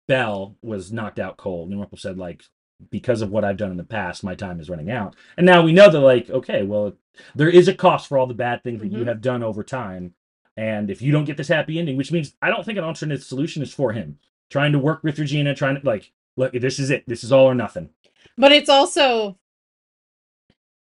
Belle 0.09 0.56
was 0.62 0.90
knocked 0.90 1.20
out 1.20 1.36
cold, 1.36 1.70
and 1.70 1.80
Rumpel 1.80 1.98
said 2.00 2.18
like 2.18 2.42
because 2.90 3.22
of 3.22 3.30
what 3.30 3.44
I've 3.44 3.56
done 3.56 3.70
in 3.70 3.76
the 3.76 3.84
past, 3.84 4.24
my 4.24 4.34
time 4.34 4.61
is 4.61 4.70
running 4.70 4.90
out, 4.90 5.14
and 5.36 5.46
now 5.46 5.62
we 5.62 5.72
know 5.72 5.88
that 5.90 6.00
like 6.00 6.28
okay, 6.30 6.62
well 6.64 6.94
there 7.36 7.48
is 7.50 7.68
a 7.68 7.74
cost 7.74 8.09
for 8.09 8.18
all 8.18 8.26
the 8.26 8.34
bad 8.34 8.62
things 8.64 8.80
that 8.80 8.92
you 8.92 9.04
Mhm. 9.04 9.06
have 9.09 9.20
done 9.20 9.42
over 9.42 9.62
time, 9.62 10.14
and 10.56 10.90
if 10.90 11.02
you 11.02 11.12
don't 11.12 11.24
get 11.24 11.36
this 11.36 11.48
happy 11.48 11.78
ending, 11.78 11.96
which 11.96 12.11
means 12.12 12.34
I 12.42 12.50
don't 12.50 12.64
think 12.64 12.78
an 12.78 12.84
alternate 12.84 13.22
solution 13.22 13.62
is 13.62 13.72
for 13.72 13.92
him. 13.92 14.18
Trying 14.50 14.72
to 14.72 14.78
work 14.78 15.02
with 15.04 15.18
Regina, 15.18 15.54
trying 15.54 15.78
to 15.80 15.86
like 15.86 16.11
look, 16.36 16.52
this 16.52 16.78
is 16.78 16.90
it, 16.90 17.04
this 17.06 17.22
is 17.22 17.32
all 17.32 17.44
or 17.46 17.54
nothing. 17.54 17.90
But 18.36 18.52
it's 18.52 18.68
also 18.70 19.36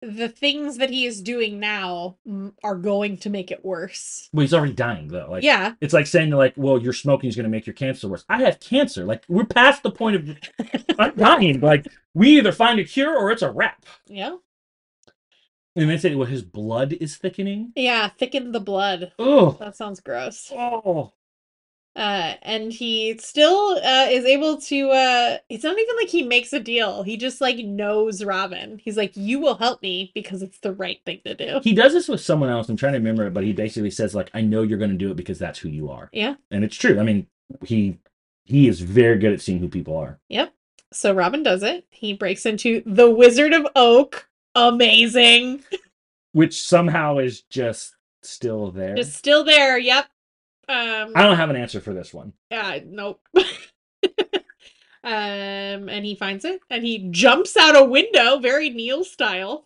the 0.02 0.30
things 0.30 0.78
that 0.78 0.90
he 0.90 1.06
is 1.06 1.22
doing 1.22 1.60
now 1.60 2.18
are 2.64 2.76
going 2.76 3.18
to 3.18 3.30
make 3.30 3.52
it 3.52 3.66
worse. 3.66 4.30
Well, 4.32 4.42
he's 4.42 4.54
already 4.54 4.74
dying 4.74 5.10
though. 5.10 5.28
Like 5.30 5.44
yeah. 5.44 5.74
It's 5.82 5.94
like 5.94 6.08
saying 6.08 6.30
like, 6.32 6.54
well, 6.56 6.78
your 6.82 6.94
smoking 6.94 7.30
is 7.30 7.36
going 7.36 7.44
to 7.44 7.50
make 7.50 7.68
your 7.68 7.74
cancer 7.74 8.08
worse. 8.08 8.24
I 8.30 8.42
have 8.44 8.60
cancer. 8.60 9.04
Like 9.06 9.24
we're 9.28 9.46
past 9.46 9.84
the 9.84 9.92
point 9.92 10.16
of 10.16 10.38
I'm 11.00 11.16
dying. 11.16 11.60
Like 11.60 11.88
we 12.14 12.38
either 12.38 12.52
find 12.52 12.80
a 12.80 12.84
cure 12.86 13.18
or 13.18 13.32
it's 13.32 13.42
a 13.42 13.52
wrap. 13.52 13.86
Yeah. 14.08 14.38
And 15.76 15.90
they 15.90 15.98
say, 15.98 16.16
well, 16.16 16.28
his 16.28 16.42
blood 16.44 16.94
is 16.94 17.16
thickening. 17.18 17.72
Yeah. 17.76 18.10
Thicken 18.10 18.52
the 18.52 18.60
blood. 18.60 19.12
Oh, 19.20 19.52
That 19.60 19.76
sounds 19.76 20.00
gross. 20.00 20.52
oh, 20.56 21.14
Uh, 21.96 22.36
and 22.44 22.72
he 22.72 23.18
still 23.18 23.78
uh, 23.84 24.08
is 24.10 24.24
able 24.24 24.62
to. 24.62 24.90
Uh, 24.90 25.38
it's 25.50 25.64
not 25.64 25.78
even 25.78 25.96
like 25.98 26.08
he 26.08 26.24
makes 26.24 26.54
a 26.54 26.60
deal. 26.60 27.04
He 27.04 27.18
just 27.18 27.42
like 27.42 27.58
knows 27.58 28.24
Robin. 28.24 28.80
He's 28.82 28.96
like, 28.96 29.18
"You 29.18 29.40
will 29.40 29.56
help 29.56 29.82
me 29.82 30.12
because 30.14 30.42
it's 30.42 30.60
the 30.60 30.72
right 30.72 31.00
thing 31.06 31.20
to 31.26 31.36
do." 31.36 31.60
he 31.64 31.74
does 31.74 31.94
this 31.94 32.08
with 32.08 32.22
someone 32.22 32.50
else. 32.50 32.70
I'm 32.70 32.78
trying 32.78 32.94
to 32.94 33.00
remember 33.00 33.26
it, 33.26 33.34
but 33.34 33.44
he 33.44 33.54
basically 33.54 33.92
says 33.92 34.16
like, 34.16 34.30
I 34.34 34.42
know 34.42 34.62
you're 34.62 34.78
going 34.78 34.92
to 34.92 34.98
do 34.98 35.12
it 35.12 35.18
because 35.18 35.40
that's 35.40 35.60
who 35.60 35.70
you 35.70 35.90
are. 35.90 36.10
Yeah. 36.14 36.36
And 36.52 36.64
it's 36.64 36.76
true. 36.76 37.00
I 37.00 37.04
mean, 37.04 37.28
he 37.64 37.98
he 38.46 38.68
is 38.68 38.82
very 38.82 39.18
good 39.18 39.34
at 39.34 39.42
seeing 39.42 39.60
who 39.60 39.68
people 39.68 39.98
are. 39.98 40.20
Yep. 40.30 40.54
So 40.92 41.14
Robin 41.14 41.44
does 41.44 41.64
it. 41.64 41.86
He 41.90 42.14
breaks 42.14 42.46
into 42.46 42.82
the 42.86 43.10
Wizard 43.10 43.54
of 43.54 43.68
Oak. 43.76 44.28
Amazing. 44.56 45.64
which 46.34 46.62
somehow 46.62 47.18
is 47.18 47.42
just 47.42 47.96
still 48.22 48.72
there. 48.72 48.96
Just 48.96 49.16
still 49.16 49.44
there. 49.44 49.78
Yep. 49.78 50.08
Um. 50.70 51.12
I 51.16 51.24
don't 51.24 51.36
have 51.38 51.50
an 51.50 51.56
answer 51.58 51.82
for 51.82 51.94
this 51.94 52.14
one. 52.14 52.34
Yeah, 52.52 52.80
nope. 52.86 53.22
Um, 55.02 55.88
and 55.88 56.06
he 56.06 56.14
finds 56.14 56.44
it, 56.44 56.60
and 56.70 56.84
he 56.84 57.08
jumps 57.10 57.56
out 57.56 57.74
a 57.76 57.86
window, 57.86 58.38
very 58.40 58.70
Neal 58.70 59.06
style. 59.06 59.66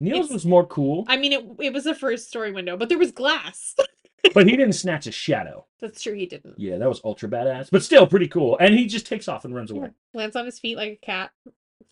Neal's 0.00 0.20
It's- 0.26 0.32
was 0.32 0.46
more 0.46 0.66
cool, 0.66 1.04
I 1.08 1.18
mean, 1.18 1.32
it 1.34 1.44
it 1.60 1.72
was 1.74 1.84
a 1.84 1.94
first 1.94 2.28
story 2.28 2.52
window, 2.52 2.76
but 2.78 2.88
there 2.88 2.96
was 2.98 3.12
glass. 3.12 3.74
but 4.34 4.48
he 4.48 4.56
didn't 4.56 4.72
snatch 4.72 5.06
a 5.06 5.12
shadow. 5.12 5.66
That's 5.80 6.02
true, 6.02 6.14
he 6.14 6.24
didn't. 6.24 6.54
Yeah, 6.58 6.78
that 6.78 6.88
was 6.88 7.02
ultra 7.04 7.28
badass, 7.28 7.68
but 7.70 7.82
still 7.82 8.06
pretty 8.06 8.28
cool. 8.28 8.56
And 8.58 8.74
he 8.74 8.86
just 8.86 9.06
takes 9.06 9.28
off 9.28 9.44
and 9.44 9.54
runs 9.54 9.70
away. 9.70 9.90
Lands 10.14 10.36
on 10.36 10.46
his 10.46 10.58
feet 10.58 10.76
like 10.78 10.92
a 10.92 11.06
cat. 11.06 11.32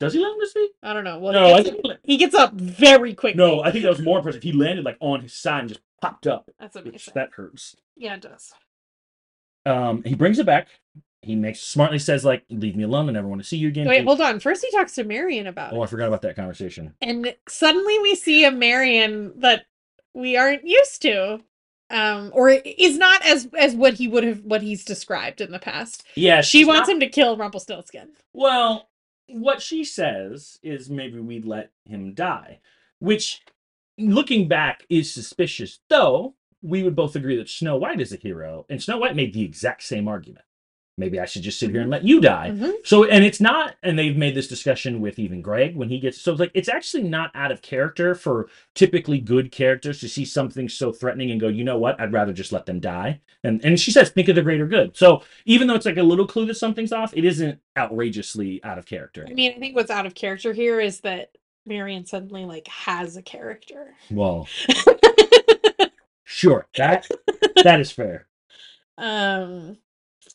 Does 0.01 0.15
he 0.15 0.19
land 0.21 0.33
on 0.33 0.41
his 0.41 0.53
feet? 0.53 0.71
I 0.83 0.95
don't 0.95 1.05
know. 1.05 1.19
Well, 1.19 1.35
No, 1.35 1.47
he, 1.49 1.53
I 1.53 1.63
gets, 1.63 1.71
think 1.83 1.99
he 2.03 2.17
gets 2.17 2.35
up 2.35 2.55
very 2.55 3.13
quickly. 3.13 3.37
no, 3.39 3.63
I 3.63 3.71
think 3.71 3.83
that 3.85 3.91
was 3.91 4.01
more 4.01 4.17
impressive. 4.19 4.43
He 4.43 4.53
landed 4.53 4.87
like 4.87 4.97
on 5.01 5.21
his 5.21 5.35
side 5.35 5.61
and 5.61 5.69
just 5.69 5.83
popped 6.01 6.27
up, 6.27 6.51
That's 6.59 6.75
which 6.77 6.87
amazing. 6.87 7.13
that 7.15 7.31
hurts. 7.37 7.77
Yeah, 7.97 8.15
it 8.15 8.23
does. 8.23 8.53
Um, 9.67 10.03
he 10.05 10.15
brings 10.15 10.39
it 10.39 10.47
back. 10.47 10.69
He 11.23 11.35
makes 11.37 11.61
smartly 11.61 11.99
says 11.99 12.25
like, 12.25 12.45
"Leave 12.49 12.77
me 12.77 12.85
alone. 12.85 13.09
I 13.09 13.13
never 13.13 13.29
want 13.29 13.43
to 13.43 13.47
see 13.47 13.59
you 13.59 13.69
again." 13.69 13.87
Wait, 13.87 14.05
hold 14.05 14.21
on. 14.23 14.41
First, 14.41 14.65
he 14.65 14.71
talks 14.71 14.95
to 14.95 15.05
Marian 15.05 15.47
about 15.47 15.73
Oh, 15.75 15.83
I 15.83 15.87
forgot 15.87 16.09
about 16.09 16.23
that 16.23 16.37
conversation. 16.37 16.95
and 17.03 17.35
suddenly 17.47 17.99
we 17.99 18.15
see 18.15 18.45
a 18.45 18.51
Marian 18.51 19.39
that 19.41 19.67
we 20.15 20.37
aren't 20.39 20.67
used 20.67 21.03
to, 21.03 21.41
um, 21.91 22.31
or 22.33 22.49
is 22.49 22.97
not 22.97 23.25
as 23.27 23.49
as 23.59 23.75
what 23.75 23.95
he 23.95 24.09
would 24.09 24.25
have 24.25 24.41
what 24.45 24.63
he's 24.63 24.83
described 24.83 25.43
in 25.43 25.51
the 25.53 25.59
past. 25.59 26.05
Yeah, 26.15 26.41
She 26.41 26.65
wants 26.65 26.89
not- 26.89 26.95
him 26.95 27.01
to 27.01 27.09
kill 27.09 27.37
Rumplestiltskin. 27.37 28.09
Well, 28.33 28.89
what 29.29 29.61
she 29.61 29.85
says 29.85 30.59
is 30.63 30.89
maybe 30.89 31.21
we'd 31.21 31.45
let 31.45 31.71
him 31.85 32.15
die, 32.15 32.61
which, 32.99 33.43
looking 34.01 34.49
back, 34.49 34.85
is 34.89 35.13
suspicious. 35.13 35.81
Though 35.89 36.35
we 36.63 36.83
would 36.83 36.97
both 36.97 37.17
agree 37.17 37.37
that 37.37 37.49
Snow 37.49 37.77
White 37.77 38.01
is 38.01 38.13
a 38.13 38.17
hero, 38.17 38.67
and 38.69 38.83
Snow 38.83 38.99
White 38.99 39.17
made 39.17 39.33
the 39.33 39.45
exact 39.45 39.83
same 39.83 40.09
argument. 40.09 40.45
Maybe 40.99 41.19
I 41.19 41.25
should 41.25 41.43
just 41.43 41.59
sit 41.59 41.71
here 41.71 41.81
and 41.81 41.89
let 41.89 42.05
you 42.05 42.21
die. 42.21 42.51
Mhm. 42.51 42.75
So, 42.85 43.05
and 43.05 43.25
it's 43.25 43.41
not, 43.41 43.77
and 43.83 43.99
they've 43.99 44.17
made 44.17 44.35
this 44.35 44.49
discussion 44.49 45.01
with 45.01 45.19
even 45.19 45.41
Greg 45.41 45.75
when 45.75 45.89
he 45.89 45.99
gets, 45.99 46.21
so 46.21 46.33
it's 46.33 46.41
like, 46.41 46.51
it's 46.53 46.69
actually 46.69 47.05
not 47.05 47.31
out 47.35 47.51
of 47.51 47.63
character 47.63 48.15
for 48.15 48.51
typically 48.75 49.19
good 49.19 49.51
characters 49.51 50.01
to 50.01 50.11
see 50.11 50.27
something 50.27 50.69
so 50.69 50.93
threatening 50.93 51.31
and 51.31 51.41
go, 51.41 51.49
you 51.49 51.65
know 51.65 51.79
what, 51.79 51.99
I'd 51.99 52.13
rather 52.13 52.35
just 52.35 52.53
let 52.53 52.67
them 52.67 52.81
die. 52.81 53.21
And, 53.43 53.65
and 53.65 53.81
she 53.81 53.91
says, 53.91 54.11
think 54.11 54.29
of 54.29 54.35
the 54.35 54.43
greater 54.43 54.67
good. 54.67 54.95
So 54.95 55.23
even 55.47 55.69
though 55.69 55.75
it's 55.75 55.87
like 55.87 55.97
a 55.97 56.03
little 56.03 56.27
clue 56.27 56.45
that 56.47 56.57
something's 56.57 56.93
off, 56.93 57.17
it 57.17 57.25
isn't 57.25 57.59
outrageously 57.79 58.63
out 58.63 58.77
of 58.77 58.85
character. 58.85 59.25
I 59.27 59.33
mean, 59.33 59.55
I 59.57 59.59
think 59.59 59.75
what's 59.77 59.91
out 59.91 60.05
of 60.05 60.15
character 60.15 60.53
here 60.53 60.81
is 60.81 61.01
that 61.01 61.31
Marian 61.67 62.07
suddenly 62.07 62.45
like 62.45 62.69
has 62.69 63.17
a 63.17 63.23
character. 63.23 63.95
Well, 64.11 64.49
sure, 66.25 66.67
that, 66.77 67.07
that 67.63 67.81
is 67.81 67.91
fair. 67.91 68.27
Um, 68.99 69.79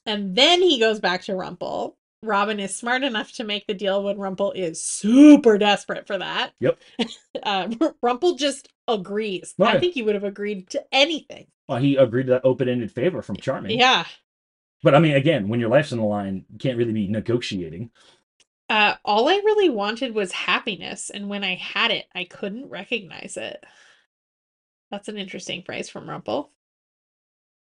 and 0.06 0.36
then 0.36 0.62
he 0.62 0.80
goes 0.80 1.00
back 1.00 1.24
to 1.24 1.36
Rumple. 1.36 1.98
Robin 2.24 2.60
is 2.60 2.76
smart 2.76 3.04
enough 3.04 3.32
to 3.34 3.44
make 3.44 3.68
the 3.68 3.74
deal 3.74 4.04
when 4.04 4.18
Rumple 4.18 4.52
is 4.54 4.84
super 4.84 5.58
desperate 5.58 6.08
for 6.08 6.18
that. 6.18 6.52
Yep. 6.60 6.80
uh, 7.44 7.70
Rumple 8.02 8.36
just 8.36 8.70
agrees. 8.88 9.54
I 9.60 9.80
think 9.80 9.94
he 9.94 10.02
would 10.02 10.16
have 10.16 10.24
agreed 10.24 10.70
to 10.72 10.84
anything. 10.92 11.48
Well, 11.68 11.80
he 11.80 11.96
agreed 11.96 12.28
to 12.28 12.34
that 12.34 12.46
open-ended 12.46 12.92
favor 12.92 13.22
from 13.22 13.38
Charming. 13.38 13.80
Yeah. 13.80 14.06
But 14.84 14.94
I 14.96 15.00
mean, 15.00 15.16
again, 15.16 15.48
when 15.48 15.60
your 15.60 15.70
life's 15.70 15.92
on 15.92 16.00
the 16.00 16.06
line, 16.06 16.46
you 16.52 16.60
can't 16.60 16.78
really 16.78 16.94
be 16.94 17.08
negotiating. 17.08 17.90
Uh, 18.70 18.96
all 19.06 19.30
I 19.30 19.36
really 19.36 19.70
wanted 19.70 20.16
was 20.16 20.32
happiness, 20.32 21.10
and 21.10 21.30
when 21.30 21.44
I 21.44 21.56
had 21.56 21.92
it, 21.92 22.06
I 22.16 22.24
couldn't 22.24 22.70
recognize 22.70 23.38
it. 23.38 23.64
That's 24.90 25.08
an 25.08 25.18
interesting 25.18 25.62
phrase 25.64 25.90
from 25.90 26.10
Rumple. 26.10 26.52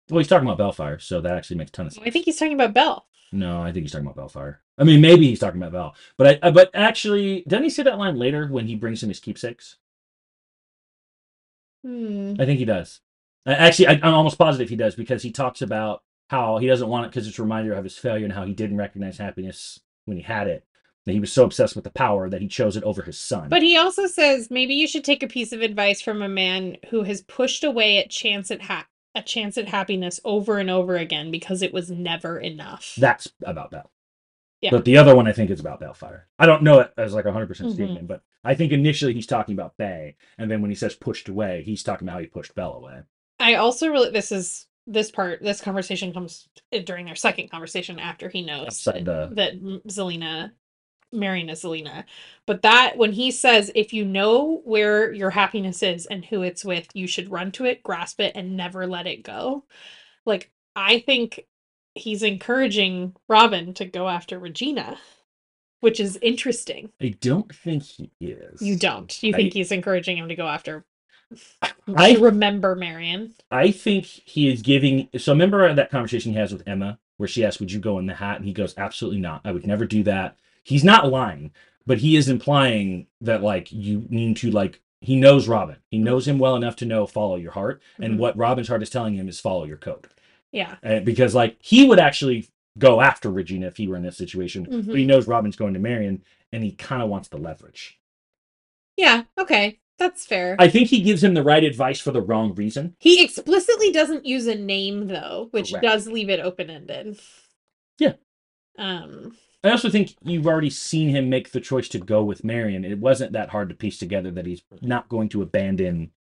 Well, 0.08 0.18
he's 0.18 0.28
talking 0.28 0.48
about 0.48 0.58
Baelfire, 0.58 1.00
so 1.00 1.20
that 1.20 1.36
actually 1.36 1.56
makes 1.56 1.70
a 1.70 1.72
ton 1.72 1.86
of 1.86 1.92
sense. 1.92 2.06
I 2.06 2.10
think 2.10 2.24
he's 2.24 2.38
talking 2.38 2.54
about 2.54 2.74
Belle. 2.74 3.06
No, 3.32 3.62
I 3.62 3.72
think 3.72 3.84
he's 3.84 3.92
talking 3.92 4.06
about 4.06 4.16
Baelfire. 4.16 4.58
I 4.78 4.84
mean, 4.84 5.00
maybe 5.00 5.26
he's 5.26 5.40
talking 5.40 5.60
about 5.60 5.72
Belle, 5.72 5.94
but 6.16 6.26
I, 6.26 6.46
uh, 6.46 6.50
but 6.52 6.70
actually, 6.74 7.42
doesn't 7.48 7.64
he 7.64 7.70
say 7.70 7.82
that 7.82 7.98
line 7.98 8.16
later 8.16 8.46
when 8.46 8.66
he 8.66 8.76
brings 8.76 9.02
him 9.02 9.08
his 9.08 9.18
keepsakes? 9.18 9.78
Hmm. 11.82 12.34
I 12.38 12.44
think 12.44 12.58
he 12.58 12.64
does. 12.64 13.00
Actually, 13.46 13.88
I, 13.88 13.92
I'm 14.02 14.14
almost 14.14 14.38
positive 14.38 14.68
he 14.68 14.76
does 14.76 14.94
because 14.94 15.22
he 15.22 15.32
talks 15.32 15.62
about 15.62 16.02
how 16.28 16.58
he 16.58 16.66
doesn't 16.66 16.88
want 16.88 17.06
it 17.06 17.08
because 17.10 17.26
it's 17.26 17.38
a 17.38 17.42
reminder 17.42 17.72
of 17.72 17.84
his 17.84 17.96
failure 17.96 18.24
and 18.24 18.34
how 18.34 18.44
he 18.44 18.52
didn't 18.52 18.76
recognize 18.76 19.18
happiness 19.18 19.80
when 20.04 20.16
he 20.16 20.22
had 20.22 20.48
it. 20.48 20.65
That 21.06 21.12
he 21.12 21.20
was 21.20 21.32
so 21.32 21.44
obsessed 21.44 21.76
with 21.76 21.84
the 21.84 21.90
power 21.90 22.28
that 22.28 22.42
he 22.42 22.48
chose 22.48 22.76
it 22.76 22.82
over 22.82 23.00
his 23.02 23.16
son. 23.18 23.48
But 23.48 23.62
he 23.62 23.76
also 23.76 24.06
says 24.06 24.50
maybe 24.50 24.74
you 24.74 24.88
should 24.88 25.04
take 25.04 25.22
a 25.22 25.28
piece 25.28 25.52
of 25.52 25.62
advice 25.62 26.00
from 26.02 26.20
a 26.20 26.28
man 26.28 26.76
who 26.90 27.04
has 27.04 27.22
pushed 27.22 27.62
away 27.62 27.98
at 27.98 28.10
chance 28.10 28.50
at 28.50 28.62
ha- 28.62 28.88
a 29.14 29.22
chance 29.22 29.56
at 29.56 29.68
happiness 29.68 30.18
over 30.24 30.58
and 30.58 30.68
over 30.68 30.96
again 30.96 31.30
because 31.30 31.62
it 31.62 31.72
was 31.72 31.90
never 31.90 32.38
enough. 32.40 32.94
that's 32.98 33.28
about 33.44 33.70
Bell. 33.70 33.90
Yeah. 34.60 34.70
But 34.70 34.84
the 34.84 34.96
other 34.98 35.14
one, 35.14 35.28
I 35.28 35.32
think, 35.32 35.50
is 35.50 35.60
about 35.60 35.80
Bellfire. 35.80 36.26
I 36.38 36.46
don't 36.46 36.62
know 36.62 36.80
it 36.80 36.92
as 36.98 37.14
like 37.14 37.24
a 37.24 37.30
100% 37.30 37.46
Mhm. 37.48 37.72
statement, 37.74 38.08
but 38.08 38.22
I 38.42 38.54
think 38.54 38.72
initially 38.72 39.12
he's 39.14 39.26
talking 39.26 39.54
about 39.54 39.76
Bay, 39.76 40.16
and 40.38 40.50
then 40.50 40.60
when 40.60 40.70
he 40.70 40.74
says 40.74 40.94
pushed 40.96 41.28
away, 41.28 41.62
he's 41.64 41.82
talking 41.84 42.08
about 42.08 42.14
how 42.14 42.20
he 42.20 42.26
pushed 42.26 42.54
Bell 42.54 42.72
away. 42.74 43.00
I 43.38 43.54
also 43.54 43.88
really 43.88 44.10
this 44.10 44.32
is 44.32 44.66
this 44.88 45.10
part 45.10 45.40
this 45.42 45.60
conversation 45.60 46.12
comes 46.12 46.48
during 46.84 47.06
their 47.06 47.14
second 47.14 47.50
conversation 47.50 47.98
after 48.00 48.28
he 48.28 48.42
knows 48.42 48.82
that, 48.84 49.04
the- 49.04 49.30
that 49.34 49.62
Zelina 49.88 50.52
Marian 51.16 51.48
is 51.48 51.62
Zelena. 51.62 52.04
But 52.46 52.62
that 52.62 52.96
when 52.96 53.12
he 53.12 53.30
says 53.30 53.72
if 53.74 53.92
you 53.92 54.04
know 54.04 54.62
where 54.64 55.12
your 55.12 55.30
happiness 55.30 55.82
is 55.82 56.06
and 56.06 56.24
who 56.24 56.42
it's 56.42 56.64
with, 56.64 56.88
you 56.94 57.06
should 57.06 57.30
run 57.30 57.52
to 57.52 57.64
it, 57.64 57.82
grasp 57.82 58.20
it, 58.20 58.32
and 58.34 58.56
never 58.56 58.86
let 58.86 59.06
it 59.06 59.22
go. 59.24 59.64
Like 60.24 60.50
I 60.76 61.00
think 61.00 61.46
he's 61.94 62.22
encouraging 62.22 63.16
Robin 63.28 63.74
to 63.74 63.84
go 63.86 64.08
after 64.08 64.38
Regina, 64.38 64.98
which 65.80 65.98
is 66.00 66.18
interesting. 66.22 66.90
I 67.00 67.16
don't 67.20 67.54
think 67.54 67.82
he 67.82 68.10
is. 68.20 68.60
You 68.62 68.76
don't. 68.76 69.22
You 69.22 69.32
I- 69.34 69.36
think 69.36 69.54
he's 69.54 69.72
encouraging 69.72 70.18
him 70.18 70.28
to 70.28 70.36
go 70.36 70.46
after 70.46 70.84
I 71.96 72.14
remember 72.14 72.74
Marian. 72.76 73.34
I 73.50 73.70
think 73.70 74.04
he 74.04 74.48
is 74.48 74.62
giving. 74.62 75.08
So 75.18 75.32
remember 75.32 75.72
that 75.74 75.90
conversation 75.90 76.32
he 76.32 76.38
has 76.38 76.52
with 76.52 76.66
Emma, 76.68 76.98
where 77.16 77.28
she 77.28 77.44
asks, 77.44 77.60
"Would 77.60 77.72
you 77.72 77.80
go 77.80 77.98
in 77.98 78.06
the 78.06 78.14
hat?" 78.14 78.36
And 78.36 78.44
he 78.46 78.52
goes, 78.52 78.74
"Absolutely 78.76 79.20
not. 79.20 79.40
I 79.44 79.52
would 79.52 79.66
never 79.66 79.84
do 79.86 80.02
that." 80.04 80.36
He's 80.66 80.82
not 80.82 81.08
lying, 81.12 81.52
but 81.86 81.98
he 81.98 82.16
is 82.16 82.28
implying 82.28 83.06
that 83.20 83.40
like 83.40 83.70
you 83.70 84.04
need 84.08 84.36
to 84.38 84.50
like. 84.50 84.80
He 85.00 85.14
knows 85.14 85.46
Robin. 85.46 85.76
He 85.90 85.98
knows 85.98 86.26
him 86.26 86.38
well 86.40 86.56
enough 86.56 86.74
to 86.76 86.86
know 86.86 87.06
follow 87.06 87.36
your 87.36 87.52
heart, 87.52 87.80
and 88.00 88.14
Mhm. 88.14 88.18
what 88.18 88.36
Robin's 88.36 88.66
heart 88.66 88.82
is 88.82 88.90
telling 88.90 89.14
him 89.14 89.28
is 89.28 89.38
follow 89.38 89.64
your 89.64 89.76
code. 89.76 90.08
Yeah. 90.50 90.76
Uh, 90.82 91.00
because 91.00 91.34
like 91.36 91.56
he 91.62 91.86
would 91.86 92.00
actually 92.00 92.48
go 92.78 93.00
after 93.00 93.30
Regina 93.30 93.68
if 93.68 93.76
he 93.76 93.86
were 93.86 93.96
in 93.96 94.02
this 94.02 94.16
situation, 94.16 94.66
Mhm. 94.66 94.86
but 94.88 94.96
he 94.98 95.04
knows 95.04 95.28
Robin's 95.28 95.54
going 95.54 95.74
to 95.74 95.78
Marian, 95.80 96.24
and 96.52 96.64
he 96.64 96.72
kind 96.72 97.00
of 97.02 97.08
wants 97.08 97.28
the 97.28 97.36
leverage. 97.38 97.98
Yeah, 98.96 99.24
okay. 99.38 99.78
That's 99.98 100.26
fair. 100.26 100.56
I 100.58 100.68
think 100.68 100.88
he 100.88 101.00
gives 101.00 101.22
him 101.22 101.34
the 101.34 101.42
right 101.42 101.62
advice 101.64 102.00
for 102.00 102.10
the 102.10 102.20
wrong 102.20 102.54
reason. 102.54 102.96
He 102.98 103.22
explicitly 103.22 103.92
doesn't 103.92 104.26
use 104.26 104.46
a 104.46 104.54
name 104.56 105.06
though, 105.06 105.48
which 105.52 105.70
Correct. 105.70 105.84
does 105.84 106.06
leave 106.08 106.28
it 106.28 106.40
open-ended. 106.40 107.18
Yeah. 107.98 108.14
Um 108.76 109.36
I 109.64 109.70
also 109.70 109.90
think 109.90 110.14
you've 110.22 110.46
already 110.46 110.70
seen 110.70 111.08
him 111.08 111.28
make 111.28 111.50
the 111.50 111.60
choice 111.60 111.88
to 111.88 111.98
go 111.98 112.22
with 112.22 112.44
Marian. 112.44 112.84
It 112.84 112.98
wasn't 112.98 113.32
that 113.32 113.50
hard 113.50 113.68
to 113.70 113.74
piece 113.74 113.98
together 113.98 114.30
that 114.32 114.46
he's 114.46 114.62
not 114.80 115.08
going 115.08 115.28
to 115.30 115.42
abandon 115.42 116.12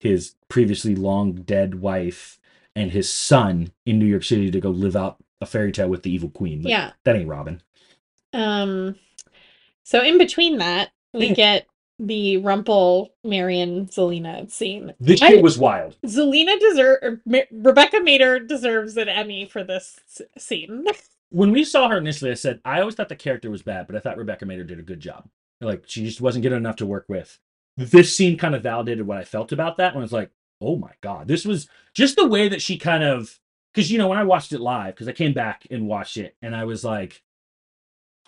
his 0.00 0.36
previously 0.48 0.94
long 0.94 1.32
dead 1.34 1.76
wife 1.76 2.38
and 2.76 2.90
his 2.92 3.12
son 3.12 3.72
in 3.86 3.98
New 3.98 4.06
York 4.06 4.24
City 4.24 4.50
to 4.50 4.60
go 4.60 4.70
live 4.70 4.96
out 4.96 5.16
a 5.40 5.46
fairy 5.46 5.72
tale 5.72 5.88
with 5.88 6.02
the 6.02 6.12
evil 6.12 6.30
queen. 6.30 6.62
Like, 6.62 6.70
yeah. 6.70 6.92
That 7.04 7.16
ain't 7.16 7.28
Robin. 7.28 7.62
Um 8.32 8.96
so 9.82 10.02
in 10.02 10.18
between 10.18 10.58
that, 10.58 10.90
we 11.12 11.28
Yeah. 11.28 11.34
get 11.34 11.66
the 11.98 12.38
Rumple 12.38 13.14
Marian 13.22 13.86
Zelena 13.86 14.50
scene. 14.50 14.94
This 14.98 15.20
shit 15.20 15.42
was 15.42 15.58
wild. 15.58 15.96
Zelena 16.04 16.58
deserve 16.58 17.20
Rebecca 17.52 17.98
Mader 17.98 18.46
deserves 18.46 18.96
an 18.96 19.08
Emmy 19.08 19.44
for 19.44 19.62
this 19.62 20.00
scene. 20.38 20.86
When 21.34 21.50
we 21.50 21.64
saw 21.64 21.88
her 21.88 21.98
initially, 21.98 22.30
I 22.30 22.34
said, 22.34 22.60
I 22.64 22.78
always 22.78 22.94
thought 22.94 23.08
the 23.08 23.16
character 23.16 23.50
was 23.50 23.62
bad, 23.62 23.88
but 23.88 23.96
I 23.96 23.98
thought 23.98 24.18
Rebecca 24.18 24.44
Mader 24.44 24.64
did 24.64 24.78
a 24.78 24.82
good 24.82 25.00
job. 25.00 25.28
Like, 25.60 25.82
she 25.88 26.04
just 26.04 26.20
wasn't 26.20 26.44
good 26.44 26.52
enough 26.52 26.76
to 26.76 26.86
work 26.86 27.06
with. 27.08 27.40
This 27.76 28.16
scene 28.16 28.38
kind 28.38 28.54
of 28.54 28.62
validated 28.62 29.04
what 29.04 29.18
I 29.18 29.24
felt 29.24 29.50
about 29.50 29.76
that 29.78 29.94
when 29.94 30.02
I 30.02 30.04
was 30.04 30.12
like, 30.12 30.30
oh 30.60 30.76
my 30.76 30.92
God, 31.00 31.26
this 31.26 31.44
was 31.44 31.68
just 31.92 32.14
the 32.14 32.28
way 32.28 32.48
that 32.48 32.62
she 32.62 32.78
kind 32.78 33.02
of, 33.02 33.40
because, 33.72 33.90
you 33.90 33.98
know, 33.98 34.06
when 34.06 34.18
I 34.18 34.22
watched 34.22 34.52
it 34.52 34.60
live, 34.60 34.94
because 34.94 35.08
I 35.08 35.12
came 35.12 35.32
back 35.32 35.66
and 35.72 35.88
watched 35.88 36.18
it, 36.18 36.36
and 36.40 36.54
I 36.54 36.66
was 36.66 36.84
like, 36.84 37.20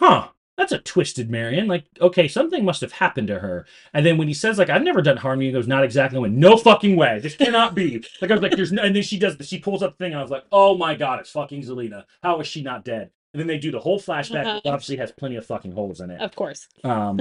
huh, 0.01 0.31
that's 0.57 0.73
a 0.73 0.79
twisted 0.79 1.31
Marian. 1.31 1.67
Like, 1.67 1.85
okay, 2.01 2.29
something 2.29 2.65
must 2.65 2.81
have 2.81 2.93
happened 2.93 3.29
to 3.29 3.39
her. 3.41 3.67
And 3.93 4.05
then 4.07 4.17
when 4.17 4.29
he 4.29 4.35
says, 4.35 4.59
like, 4.59 4.71
I've 4.71 4.83
never 4.83 5.03
done 5.03 5.19
harm 5.19 5.39
to 5.41 5.45
you, 5.45 5.51
he 5.51 5.55
goes, 5.55 5.69
not 5.69 5.85
exactly. 5.85 6.17
I 6.17 6.21
went, 6.21 6.35
no 6.35 6.57
fucking 6.57 6.97
way. 6.97 7.19
This 7.21 7.37
cannot 7.37 7.75
be. 7.75 8.03
Like, 8.23 8.31
I 8.31 8.35
was 8.35 8.43
like, 8.43 8.53
there's 8.57 8.73
no, 8.73 8.83
and 8.83 8.97
then 8.97 9.03
she 9.03 9.19
does, 9.19 9.37
she 9.47 9.59
pulls 9.59 9.83
up 9.83 9.97
the 9.99 10.05
thing, 10.05 10.13
and 10.13 10.19
I 10.19 10.23
was 10.23 10.31
like, 10.31 10.45
oh 10.53 10.77
my 10.77 10.95
God, 10.95 11.21
it's 11.21 11.31
fucking 11.31 11.63
Zelena. 11.63 12.05
How 12.23 12.41
is 12.41 12.47
she 12.47 12.63
not 12.63 12.85
dead? 12.85 13.11
And 13.35 13.41
then 13.41 13.47
they 13.47 13.59
do 13.59 13.71
the 13.71 13.81
whole 13.81 14.01
flashback, 14.01 14.47
Uh-huh. 14.47 14.61
which 14.65 14.73
obviously 14.73 14.97
has 14.97 15.13
plenty 15.13 15.37
of 15.37 15.45
fucking 15.45 15.73
holes 15.73 16.01
in 16.01 16.11
it. 16.11 16.21
Of 16.21 16.35
course. 16.35 16.67
Um, 16.85 17.21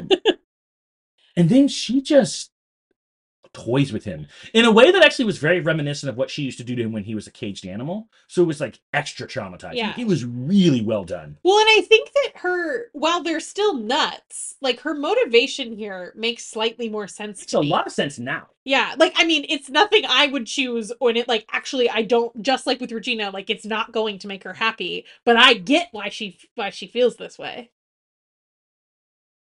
and 1.35 1.49
then 1.49 1.67
she 1.67 2.01
just 2.01 2.51
toys 3.55 3.91
with 3.93 4.03
him 4.03 4.27
in 4.53 4.65
a 4.65 4.71
way 4.71 4.91
that 4.91 5.03
actually 5.03 5.25
was 5.25 5.37
very 5.37 5.61
reminiscent 5.61 6.09
of 6.09 6.17
what 6.17 6.29
she 6.29 6.43
used 6.43 6.57
to 6.57 6.63
do 6.63 6.75
to 6.75 6.83
him 6.83 6.91
when 6.91 7.03
he 7.03 7.15
was 7.15 7.27
a 7.27 7.31
caged 7.31 7.65
animal. 7.65 8.09
So 8.27 8.43
it 8.43 8.47
was 8.47 8.59
like 8.59 8.79
extra 8.93 9.27
traumatizing. 9.27 9.75
Yeah. 9.75 9.93
It 9.97 10.07
was 10.07 10.25
really 10.25 10.81
well 10.81 11.03
done. 11.05 11.37
Well, 11.43 11.59
and 11.59 11.69
I 11.69 11.81
think 11.81 12.11
that 12.13 12.31
her, 12.41 12.89
while 12.93 13.23
they're 13.23 13.39
still 13.39 13.73
nuts, 13.75 14.55
like 14.61 14.81
her 14.81 14.93
motivation 14.93 15.75
here 15.77 16.13
makes 16.15 16.45
slightly 16.45 16.89
more 16.89 17.07
sense 17.07 17.39
Makes 17.39 17.51
to 17.51 17.59
a 17.59 17.61
me. 17.61 17.69
lot 17.69 17.87
of 17.87 17.93
sense 17.93 18.19
now. 18.19 18.47
Yeah, 18.65 18.95
like 18.97 19.13
I 19.15 19.25
mean, 19.25 19.45
it's 19.47 19.69
nothing 19.69 20.03
I 20.09 20.25
would 20.27 20.47
choose 20.47 20.91
when 20.99 21.15
it 21.17 21.27
like 21.27 21.47
actually 21.51 21.87
I 21.87 22.01
don't 22.01 22.41
just 22.41 22.65
like 22.65 22.81
with 22.81 22.91
Regina, 22.91 23.29
like 23.29 23.51
it's 23.51 23.65
not 23.65 23.91
going 23.91 24.17
to 24.19 24.27
make 24.27 24.43
her 24.43 24.53
happy, 24.53 25.05
but 25.23 25.37
I 25.37 25.53
get 25.53 25.89
why 25.91 26.09
she 26.09 26.39
why 26.55 26.71
she 26.71 26.87
feels 26.87 27.15
this 27.17 27.37
way. 27.37 27.69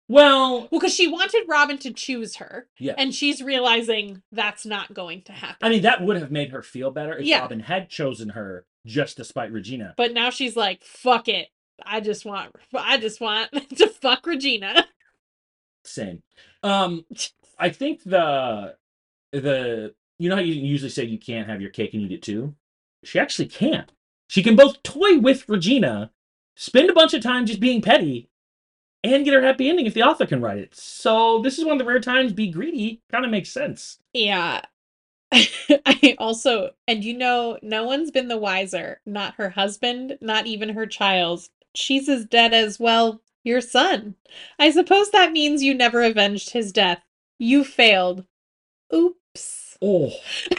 Well, 0.09 0.61
Well, 0.61 0.69
because 0.71 0.95
she 0.95 1.07
wanted 1.07 1.45
Robin 1.49 1.79
to 1.79 1.93
choose 1.93 2.37
her, 2.37 2.67
yeah. 2.79 2.95
and 2.97 3.15
she's 3.15 3.43
realizing 3.43 4.23
that's 4.33 4.65
not 4.65 4.95
going 4.95 5.23
to 5.23 5.33
happen. 5.33 5.57
I 5.61 5.69
mean, 5.69 5.83
that 5.83 6.03
would 6.03 6.17
have 6.17 6.31
made 6.31 6.51
her 6.51 6.63
feel 6.63 6.91
better 6.91 7.17
if 7.19 7.27
Yeah. 7.27 7.41
Robin 7.41 7.61
had 7.61 7.91
chosen 7.91 8.31
her 8.31 8.65
just 8.87 9.19
to 9.19 9.25
spite 9.25 9.53
Regina. 9.53 9.95
But 9.97 10.13
now 10.15 10.31
she's 10.31 10.57
like, 10.57 10.83
"Fuck 10.83 11.29
it, 11.29 11.49
I 11.85 12.01
just 12.01 12.25
want, 12.25 12.55
I 12.75 12.97
just 12.99 13.21
want 13.21 13.51
to 13.77 13.89
fuck 13.89 14.27
Regina." 14.27 14.87
Same. 15.85 16.23
Um, 16.63 17.05
I 17.59 17.69
think 17.71 18.03
the 18.05 18.77
the 19.33 19.95
you 20.19 20.29
know 20.29 20.37
how 20.37 20.43
you 20.43 20.55
usually 20.55 20.91
say 20.91 21.05
you 21.05 21.19
can't 21.19 21.49
have 21.49 21.61
your 21.61 21.71
cake 21.71 21.93
and 21.95 22.03
eat 22.03 22.13
it 22.13 22.23
too. 22.23 22.55
She 23.05 23.19
actually 23.19 23.47
can't. 23.49 23.93
She 24.29 24.43
can 24.43 24.57
both 24.57 24.83
toy 24.83 25.19
with 25.19 25.49
Regina, 25.49 26.11
spend 26.57 26.91
a 26.91 26.95
bunch 26.95 27.15
of 27.15 27.23
time 27.23 27.47
just 27.47 27.61
being 27.61 27.81
petty, 27.81 28.29
and 29.05 29.25
get 29.25 29.35
her 29.35 29.43
happy 29.43 29.69
ending 29.69 29.87
if 29.87 29.95
the 29.95 30.03
author 30.03 30.27
can 30.27 30.41
write 30.41 30.59
it. 30.59 30.75
So 30.75 31.41
this 31.43 31.59
is 31.59 31.65
one 31.65 31.73
of 31.73 31.79
the 31.79 31.85
rare 31.85 32.01
times 32.01 32.33
be 32.33 32.51
greedy 32.51 33.03
kind 33.11 33.25
of 33.25 33.31
makes 33.31 33.51
sense. 33.51 33.99
Yeah. 34.13 34.63
I 35.33 36.17
also, 36.19 36.71
and 36.87 37.05
you 37.05 37.17
know, 37.17 37.59
no 37.63 37.85
one's 37.85 38.11
been 38.11 38.29
the 38.29 38.39
wiser. 38.39 39.01
Not 39.07 39.35
her 39.35 39.51
husband, 39.51 40.19
not 40.21 40.47
even 40.47 40.71
her 40.71 40.87
child. 40.87 41.49
She's 41.75 42.09
as 42.09 42.25
dead 42.25 42.55
as, 42.55 42.81
well, 42.81 43.21
your 43.45 43.61
son. 43.61 44.15
I 44.59 44.71
suppose 44.71 45.11
that 45.11 45.33
means 45.33 45.63
you 45.63 45.75
never 45.75 46.03
avenged 46.03 46.51
his 46.51 46.73
death. 46.73 47.03
You 47.39 47.65
failed. 47.65 48.25
Oops. 48.95 49.79
Oh. 49.83 50.13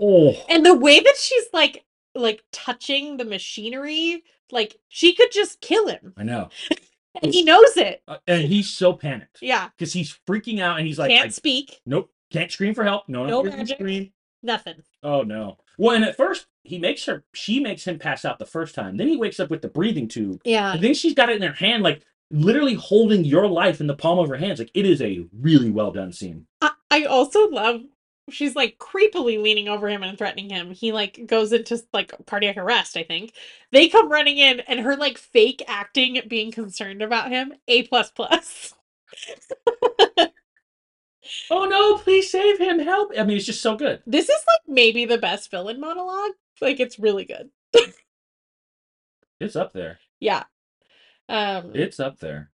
Oh. 0.00 0.32
And 0.48 0.64
the 0.64 0.74
way 0.74 1.00
that 1.00 1.16
she's 1.18 1.46
like, 1.52 1.84
like 2.14 2.44
touching 2.52 3.16
the 3.16 3.24
machinery, 3.24 4.22
like 4.50 4.76
she 4.88 5.14
could 5.14 5.30
just 5.32 5.60
kill 5.60 5.88
him. 5.88 6.12
I 6.16 6.22
know. 6.24 6.48
And 7.20 7.34
he 7.34 7.42
knows 7.42 7.76
it. 7.76 8.02
Uh, 8.06 8.18
and 8.28 8.42
he's 8.44 8.70
so 8.70 8.92
panicked 8.92 9.38
Yeah. 9.42 9.70
because 9.76 9.92
he's 9.92 10.16
freaking 10.28 10.60
out 10.60 10.78
and 10.78 10.86
he's 10.86 11.00
like, 11.00 11.10
Can't 11.10 11.34
speak. 11.34 11.80
nope, 11.84 12.12
can't 12.30 12.52
scream 12.52 12.74
for 12.74 12.84
help. 12.84 13.08
No, 13.08 13.24
No 13.24 13.42
no, 13.42 13.50
no 13.50 13.56
magic. 13.56 13.76
scream. 13.78 14.12
Nothing. 14.42 14.82
Oh 15.02 15.22
no. 15.22 15.56
Well, 15.78 15.96
and 15.96 16.04
at 16.04 16.16
first 16.16 16.46
he 16.62 16.78
makes 16.78 17.06
her, 17.06 17.24
she 17.34 17.58
makes 17.58 17.84
him 17.88 17.98
pass 17.98 18.24
out 18.24 18.38
the 18.38 18.46
first 18.46 18.72
time. 18.76 18.98
Then 18.98 19.08
he 19.08 19.16
wakes 19.16 19.40
up 19.40 19.50
with 19.50 19.62
the 19.62 19.68
breathing 19.68 20.06
tube, 20.06 20.42
Yeah. 20.44 20.74
and 20.74 20.82
then 20.84 20.94
she's 20.94 21.14
got 21.14 21.28
it 21.28 21.36
in 21.36 21.42
her 21.48 21.54
hand, 21.54 21.82
like 21.82 22.02
literally 22.30 22.74
holding 22.74 23.24
your 23.24 23.48
life 23.48 23.80
in 23.80 23.88
the 23.88 23.96
palm 23.96 24.20
of 24.20 24.28
her 24.28 24.36
hands. 24.36 24.60
Like 24.60 24.70
it 24.74 24.86
is 24.86 25.02
a 25.02 25.26
really 25.40 25.70
well 25.72 25.90
done 25.90 26.12
scene. 26.12 26.46
I, 26.60 26.70
I 26.90 27.02
also 27.04 27.48
love 27.48 27.80
she's 28.30 28.56
like 28.56 28.78
creepily 28.78 29.40
leaning 29.42 29.68
over 29.68 29.88
him 29.88 30.02
and 30.02 30.16
threatening 30.18 30.50
him. 30.50 30.70
He 30.70 30.92
like 30.92 31.26
goes 31.26 31.52
into 31.52 31.82
like 31.92 32.12
cardiac 32.26 32.56
arrest, 32.56 32.96
I 32.96 33.02
think. 33.04 33.32
They 33.72 33.88
come 33.88 34.10
running 34.10 34.38
in 34.38 34.60
and 34.60 34.80
her 34.80 34.96
like 34.96 35.18
fake 35.18 35.62
acting 35.66 36.20
being 36.28 36.52
concerned 36.52 37.02
about 37.02 37.30
him, 37.30 37.54
A 37.68 37.82
plus 37.84 38.10
plus. 38.10 38.74
Oh 41.50 41.66
no! 41.66 41.98
Please 41.98 42.30
save 42.30 42.58
him! 42.58 42.78
Help! 42.78 43.12
I 43.18 43.22
mean, 43.22 43.36
it's 43.36 43.46
just 43.46 43.60
so 43.62 43.76
good. 43.76 44.02
This 44.06 44.28
is 44.28 44.44
like 44.46 44.60
maybe 44.66 45.04
the 45.04 45.18
best 45.18 45.50
villain 45.50 45.80
monologue. 45.80 46.32
Like 46.60 46.80
it's 46.80 46.98
really 46.98 47.24
good. 47.24 47.50
It's 49.40 49.56
up 49.56 49.72
there. 49.72 49.98
Yeah. 50.20 50.44
Um 51.28 51.72
It's 51.74 52.00
up 52.00 52.18
there. 52.18 52.50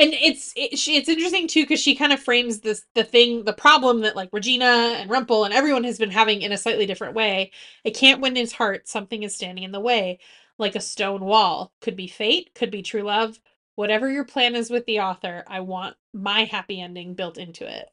And 0.00 0.14
it's 0.14 0.52
it, 0.56 0.78
she, 0.78 0.96
it's 0.96 1.08
interesting 1.10 1.46
too 1.46 1.62
because 1.62 1.78
she 1.80 1.94
kind 1.94 2.12
of 2.12 2.20
frames 2.20 2.60
this 2.60 2.84
the 2.94 3.04
thing 3.04 3.44
the 3.44 3.52
problem 3.52 4.00
that 4.00 4.16
like 4.16 4.30
regina 4.32 4.96
and 4.98 5.10
rumple 5.10 5.44
and 5.44 5.52
everyone 5.52 5.84
has 5.84 5.98
been 5.98 6.10
having 6.10 6.40
in 6.42 6.52
a 6.52 6.58
slightly 6.58 6.86
different 6.86 7.14
way. 7.14 7.52
It 7.84 7.92
can't 7.94 8.22
win 8.22 8.34
his 8.34 8.52
heart. 8.54 8.88
Something 8.88 9.22
is 9.22 9.34
standing 9.36 9.64
in 9.64 9.72
the 9.72 9.80
way. 9.80 10.18
Like 10.58 10.74
a 10.74 10.80
stone 10.80 11.24
wall. 11.24 11.72
Could 11.82 11.96
be 11.96 12.08
fate 12.08 12.50
could 12.54 12.70
be 12.70 12.82
true 12.82 13.02
love. 13.02 13.38
Whatever 13.76 14.10
your 14.10 14.24
plan 14.24 14.54
is 14.56 14.70
with 14.70 14.86
the 14.86 15.00
author 15.00 15.44
i 15.46 15.60
want 15.60 15.96
my 16.14 16.44
happy 16.44 16.80
ending 16.80 17.14
built 17.14 17.36
into 17.38 17.66
it. 17.70 17.86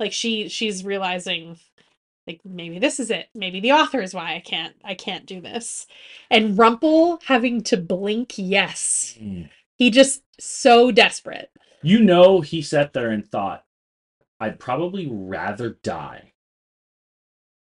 Like 0.00 0.12
she 0.14 0.48
she's 0.48 0.84
realizing 0.84 1.58
like 2.26 2.40
maybe 2.44 2.78
this 2.78 3.00
is 3.00 3.10
it. 3.10 3.28
Maybe 3.34 3.60
the 3.60 3.72
author 3.72 4.00
is 4.00 4.14
why 4.14 4.34
i 4.34 4.40
can't 4.40 4.76
i 4.84 4.94
can't 4.94 5.26
do 5.26 5.42
this. 5.42 5.86
And 6.30 6.58
rumple 6.58 7.20
having 7.26 7.62
to 7.64 7.76
blink 7.76 8.34
yes. 8.38 9.18
Mm. 9.20 9.50
He 9.78 9.90
just 9.90 10.22
so 10.38 10.90
desperate. 10.90 11.50
You 11.82 12.00
know, 12.00 12.40
he 12.40 12.60
sat 12.60 12.92
there 12.92 13.10
and 13.10 13.26
thought, 13.26 13.64
"I'd 14.40 14.58
probably 14.58 15.08
rather 15.10 15.78
die 15.82 16.32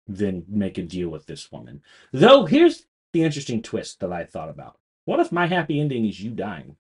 than 0.08 0.46
make 0.48 0.78
a 0.78 0.84
deal 0.84 1.10
with 1.10 1.28
this 1.28 1.52
woman." 1.52 1.82
Though 2.12 2.46
here's 2.46 2.86
the 3.14 3.24
interesting 3.24 3.62
twist 3.62 4.00
that 4.02 4.12
I 4.12 4.26
thought 4.26 4.50
about. 4.50 4.78
What 5.06 5.20
if 5.20 5.32
my 5.32 5.48
happy 5.48 5.80
ending 5.80 6.06
is 6.06 6.22
you 6.22 6.32
dying? 6.32 6.76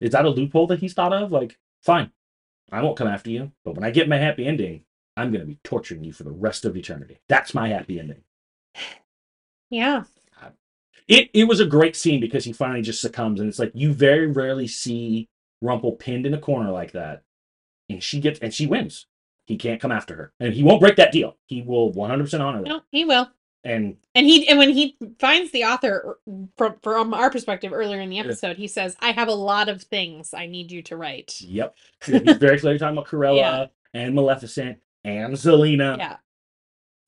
Is 0.00 0.10
that 0.10 0.24
a 0.24 0.28
loophole 0.28 0.66
that 0.66 0.80
he's 0.80 0.94
thought 0.94 1.12
of? 1.12 1.30
Like, 1.30 1.58
fine, 1.80 2.10
I 2.72 2.82
won't 2.82 2.96
come 2.96 3.06
after 3.06 3.30
you, 3.30 3.52
but 3.64 3.74
when 3.74 3.84
I 3.84 3.90
get 3.90 4.08
my 4.08 4.16
happy 4.16 4.44
ending, 4.44 4.84
I'm 5.16 5.30
going 5.30 5.40
to 5.40 5.46
be 5.46 5.60
torturing 5.62 6.02
you 6.02 6.12
for 6.12 6.24
the 6.24 6.32
rest 6.32 6.64
of 6.64 6.76
eternity. 6.76 7.20
That's 7.28 7.54
my 7.54 7.68
happy 7.68 8.00
ending. 8.00 8.24
Yeah. 9.70 10.04
It 11.08 11.28
it 11.34 11.44
was 11.44 11.60
a 11.60 11.66
great 11.66 11.96
scene 11.96 12.20
because 12.20 12.44
he 12.44 12.52
finally 12.52 12.82
just 12.82 13.00
succumbs, 13.00 13.40
and 13.40 13.48
it's 13.48 13.58
like 13.58 13.72
you 13.74 13.92
very 13.92 14.26
rarely 14.26 14.66
see 14.66 15.28
Rumple 15.60 15.92
pinned 15.92 16.26
in 16.26 16.34
a 16.34 16.38
corner 16.38 16.70
like 16.70 16.92
that, 16.92 17.22
and 17.90 18.02
she 18.02 18.20
gets 18.20 18.38
and 18.40 18.52
she 18.54 18.66
wins. 18.66 19.06
He 19.46 19.56
can't 19.58 19.80
come 19.80 19.92
after 19.92 20.14
her, 20.16 20.32
and 20.40 20.54
he 20.54 20.62
won't 20.62 20.80
break 20.80 20.96
that 20.96 21.12
deal. 21.12 21.36
He 21.46 21.60
will 21.60 21.92
100% 21.92 22.40
honor 22.40 22.62
that. 22.62 22.68
No, 22.68 22.80
he 22.90 23.04
will. 23.04 23.28
And 23.62 23.96
And 24.14 24.26
he 24.26 24.48
and 24.48 24.58
when 24.58 24.70
he 24.70 24.96
finds 25.18 25.50
the 25.52 25.64
author 25.64 26.18
uh, 26.26 26.32
from 26.56 26.76
from 26.82 27.12
our 27.14 27.30
perspective 27.30 27.72
earlier 27.72 28.00
in 28.00 28.08
the 28.10 28.16
Yeah. 28.16 28.22
episode, 28.22 28.56
he 28.56 28.66
says, 28.68 28.96
"I 29.00 29.12
have 29.12 29.28
a 29.28 29.34
lot 29.34 29.68
of 29.68 29.82
things 29.82 30.32
I 30.34 30.46
need 30.46 30.70
you 30.72 30.82
to 30.84 30.96
write." 30.96 31.38
yep, 31.40 31.74
he's 32.04 32.36
very 32.38 32.58
clearly 32.58 32.78
talking 32.78 32.96
about 32.96 33.06
Cruella 33.10 33.36
Yeah. 33.36 33.66
and 33.94 34.14
Maleficent 34.14 34.78
and 35.04 35.34
Zelena. 35.34 35.96
Yeah. 35.98 36.16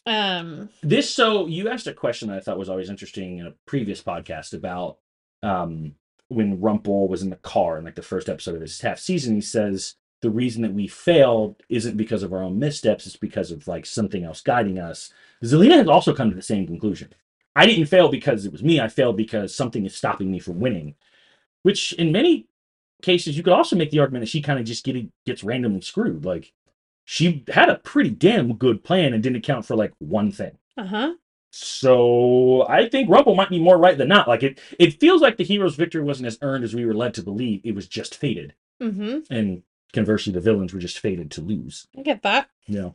Um. 0.06 0.70
This 0.82 1.12
so 1.12 1.46
you 1.46 1.68
asked 1.68 1.86
a 1.86 1.92
question 1.92 2.28
that 2.28 2.36
I 2.36 2.40
thought 2.40 2.58
was 2.58 2.68
always 2.68 2.90
interesting 2.90 3.38
in 3.38 3.46
a 3.46 3.54
previous 3.66 4.02
podcast 4.02 4.54
about 4.54 4.98
um 5.42 5.94
when 6.28 6.60
Rumple 6.60 7.08
was 7.08 7.22
in 7.22 7.30
the 7.30 7.36
car 7.36 7.78
in 7.78 7.84
like 7.84 7.94
the 7.94 8.02
first 8.02 8.28
episode 8.28 8.54
of 8.54 8.60
this 8.60 8.80
half 8.80 8.98
season. 8.98 9.34
He 9.34 9.40
says 9.40 9.94
the 10.22 10.30
reason 10.30 10.62
that 10.62 10.72
we 10.72 10.88
failed 10.88 11.56
isn't 11.68 11.96
because 11.96 12.22
of 12.22 12.32
our 12.32 12.42
own 12.42 12.58
missteps; 12.58 13.06
it's 13.06 13.16
because 13.16 13.50
of 13.50 13.66
like 13.68 13.86
something 13.86 14.24
else 14.24 14.40
guiding 14.40 14.78
us. 14.78 15.12
Zelena 15.44 15.76
has 15.76 15.88
also 15.88 16.14
come 16.14 16.30
to 16.30 16.36
the 16.36 16.42
same 16.42 16.66
conclusion. 16.66 17.12
I 17.56 17.66
didn't 17.66 17.86
fail 17.86 18.08
because 18.08 18.44
it 18.44 18.52
was 18.52 18.62
me. 18.62 18.80
I 18.80 18.88
failed 18.88 19.16
because 19.16 19.54
something 19.54 19.86
is 19.86 19.96
stopping 19.96 20.30
me 20.30 20.38
from 20.38 20.60
winning. 20.60 20.94
Which, 21.62 21.94
in 21.94 22.12
many 22.12 22.46
cases, 23.02 23.36
you 23.36 23.42
could 23.42 23.54
also 23.54 23.76
make 23.76 23.90
the 23.90 23.98
argument 23.98 24.22
that 24.22 24.28
she 24.28 24.42
kind 24.42 24.58
of 24.58 24.66
just 24.66 24.84
get, 24.84 24.96
gets 25.24 25.42
randomly 25.42 25.80
screwed. 25.80 26.24
Like 26.24 26.52
she 27.08 27.44
had 27.48 27.70
a 27.70 27.76
pretty 27.76 28.10
damn 28.10 28.52
good 28.56 28.84
plan 28.84 29.14
and 29.14 29.22
didn't 29.22 29.36
account 29.38 29.64
for 29.64 29.74
like 29.76 29.92
one 29.98 30.30
thing. 30.30 30.58
Uh 30.76 30.84
huh. 30.86 31.14
So 31.50 32.66
I 32.68 32.86
think 32.88 33.08
Rumple 33.08 33.34
might 33.34 33.48
be 33.48 33.58
more 33.60 33.78
right 33.78 33.96
than 33.96 34.08
not. 34.08 34.28
Like 34.28 34.42
it, 34.42 34.58
it 34.78 35.00
feels 35.00 35.22
like 35.22 35.38
the 35.38 35.44
hero's 35.44 35.76
victory 35.76 36.02
wasn't 36.02 36.26
as 36.26 36.36
earned 36.42 36.64
as 36.64 36.74
we 36.74 36.84
were 36.84 36.92
led 36.92 37.14
to 37.14 37.22
believe. 37.22 37.62
It 37.64 37.74
was 37.74 37.88
just 37.88 38.14
fated, 38.14 38.52
Mm-hmm. 38.82 39.32
and 39.32 39.62
conversely, 39.94 40.34
the 40.34 40.40
villains 40.40 40.74
were 40.74 40.80
just 40.80 40.98
fated 40.98 41.30
to 41.30 41.40
lose. 41.40 41.86
I 41.96 42.02
get 42.02 42.22
that. 42.24 42.50
Yeah. 42.66 42.90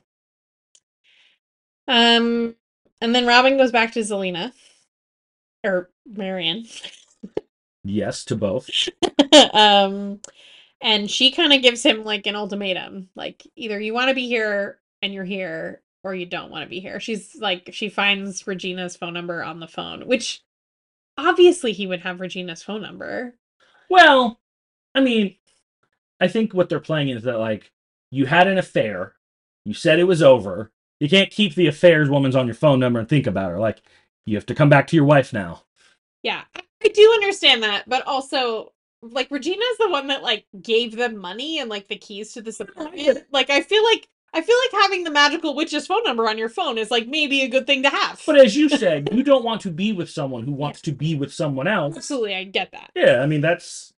Um. 1.88 2.56
And 3.02 3.16
then 3.16 3.26
Robin 3.26 3.58
goes 3.58 3.72
back 3.72 3.94
to 3.94 4.02
Zelena, 4.02 4.52
or 5.64 5.90
Marian. 6.06 6.66
yes 7.84 8.24
to 8.26 8.36
both. 8.36 8.70
um 9.54 10.20
and 10.82 11.10
she 11.10 11.32
kind 11.32 11.54
of 11.54 11.62
gives 11.62 11.84
him 11.84 12.04
like 12.04 12.28
an 12.28 12.36
ultimatum 12.36 13.10
like 13.16 13.46
either 13.56 13.80
you 13.80 13.94
want 13.94 14.10
to 14.10 14.16
be 14.16 14.28
here 14.28 14.80
and 15.02 15.14
you're 15.14 15.24
here 15.26 15.82
or 16.04 16.16
you 16.16 16.26
don't 16.26 16.52
want 16.52 16.64
to 16.64 16.70
be 16.70 16.80
here 16.80 17.00
she's 17.00 17.36
like 17.40 17.70
she 17.74 17.90
finds 17.90 18.46
regina's 18.48 18.96
phone 18.96 19.14
number 19.14 19.44
on 19.44 19.60
the 19.60 19.68
phone 19.68 20.08
which 20.08 20.42
obviously 21.18 21.72
he 21.74 21.88
would 21.88 22.02
have 22.02 22.20
regina's 22.20 22.64
phone 22.64 22.82
number 22.82 23.36
Well, 23.90 24.40
I 24.96 25.02
mean, 25.02 25.36
I 26.20 26.28
think 26.28 26.54
what 26.54 26.70
they're 26.70 26.80
playing 26.80 27.10
is 27.10 27.24
that 27.24 27.40
like 27.40 27.72
you 28.12 28.26
had 28.26 28.48
an 28.48 28.58
affair, 28.58 29.14
you 29.66 29.74
said 29.74 30.00
it 30.00 30.04
was 30.06 30.22
over. 30.22 30.72
You 31.00 31.10
can't 31.10 31.32
keep 31.32 31.56
the 31.56 31.68
affairs 31.68 32.10
woman's 32.10 32.36
on 32.36 32.46
your 32.46 32.56
phone 32.56 32.80
number 32.80 33.00
and 33.00 33.08
think 33.10 33.26
about 33.28 33.52
her. 33.52 33.60
Like 33.60 33.82
you 34.26 34.36
have 34.38 34.46
to 34.48 34.56
come 34.56 34.70
back 34.70 34.88
to 34.88 34.96
your 34.96 35.06
wife 35.06 35.34
now. 35.34 35.64
yeah 36.24 36.42
I- 36.56 36.62
i 36.84 36.88
do 36.88 37.12
understand 37.14 37.62
that 37.64 37.88
but 37.88 38.06
also 38.08 38.72
like 39.02 39.30
Regina's 39.32 39.78
the 39.80 39.90
one 39.90 40.08
that 40.08 40.24
like 40.24 40.46
gave 40.62 40.96
them 40.96 41.18
money 41.18 41.60
and 41.60 41.70
like 41.70 41.88
the 41.88 41.98
keys 41.98 42.34
to 42.34 42.42
this 42.42 42.60
apartment. 42.62 43.26
Like 43.32 43.50
I 43.50 43.62
feel 43.62 43.84
like 43.84 44.08
I 44.34 44.42
feel 44.42 44.56
like 44.72 44.82
having 44.82 45.04
the 45.04 45.12
magical 45.12 45.56
witch's 45.56 45.88
phone 45.88 46.04
number 46.04 46.30
on 46.30 46.38
your 46.38 46.50
phone 46.50 46.78
is 46.78 46.92
like 46.92 47.08
maybe 47.08 47.42
a 47.42 47.50
good 47.50 47.68
thing 47.68 47.84
to 47.84 47.90
have. 47.90 48.22
But 48.26 48.38
as 48.40 48.56
you 48.56 48.70
said, 48.70 49.10
you 49.12 49.24
don't 49.24 49.44
want 49.44 49.62
to 49.64 49.72
be 49.72 49.92
with 49.94 50.10
someone 50.10 50.44
who 50.46 50.54
wants 50.54 50.82
to 50.84 50.92
be 50.92 51.16
with 51.16 51.34
someone 51.34 51.68
else. 51.68 51.98
Absolutely, 51.98 52.36
I 52.36 52.44
get 52.46 52.72
that. 52.72 52.92
Yeah, 52.96 53.22
I 53.22 53.26
mean 53.26 53.42
that's 53.42 53.94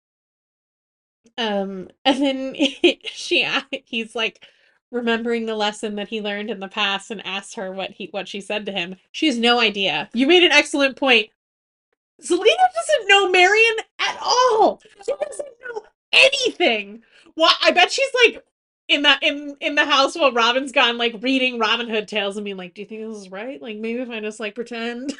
Um, 1.38 1.90
and 2.06 2.22
then 2.22 2.56
she 3.06 3.48
he's 3.86 4.16
like 4.16 4.46
remembering 4.92 5.46
the 5.46 5.56
lesson 5.56 5.96
that 5.96 6.08
he 6.08 6.22
learned 6.22 6.50
in 6.52 6.60
the 6.60 6.68
past 6.68 7.10
and 7.12 7.26
asked 7.26 7.56
her 7.56 7.72
what 7.72 7.92
he 7.92 8.08
what 8.12 8.28
she 8.28 8.42
said 8.42 8.66
to 8.66 8.72
him. 8.72 8.96
She 9.12 9.28
has 9.28 9.38
no 9.38 9.60
idea. 9.60 10.10
You 10.14 10.28
made 10.28 10.44
an 10.44 10.52
excellent 10.52 10.96
point. 10.98 11.30
Zelena 12.26 12.68
doesn't 12.76 13.08
know 13.08 13.30
Marian 13.30 13.76
at 14.00 14.18
all. 14.22 14.82
She 15.06 15.14
doesn't 15.20 15.48
know 15.62 15.84
anything. 16.12 17.04
Why? 17.36 17.54
I 17.62 17.72
bet 17.72 17.92
she's 17.92 18.10
like 18.26 18.44
in 18.88 19.04
that 19.04 19.22
in 19.24 19.56
in 19.60 19.76
the 19.76 19.86
house 19.86 20.16
while 20.16 20.32
Robin's 20.32 20.72
gone, 20.72 20.98
like 20.98 21.16
reading 21.22 21.58
Robin 21.60 21.90
Hood 21.90 22.08
tales 22.08 22.38
and 22.38 22.44
being 22.46 22.58
like, 22.58 22.74
"Do 22.74 22.82
you 22.82 22.88
think 22.88 23.02
this 23.02 23.18
is 23.18 23.32
right? 23.32 23.62
Like, 23.62 23.78
maybe 23.78 24.00
if 24.00 24.10
I 24.10 24.20
just 24.20 24.40
like 24.40 24.56
pretend." 24.56 25.14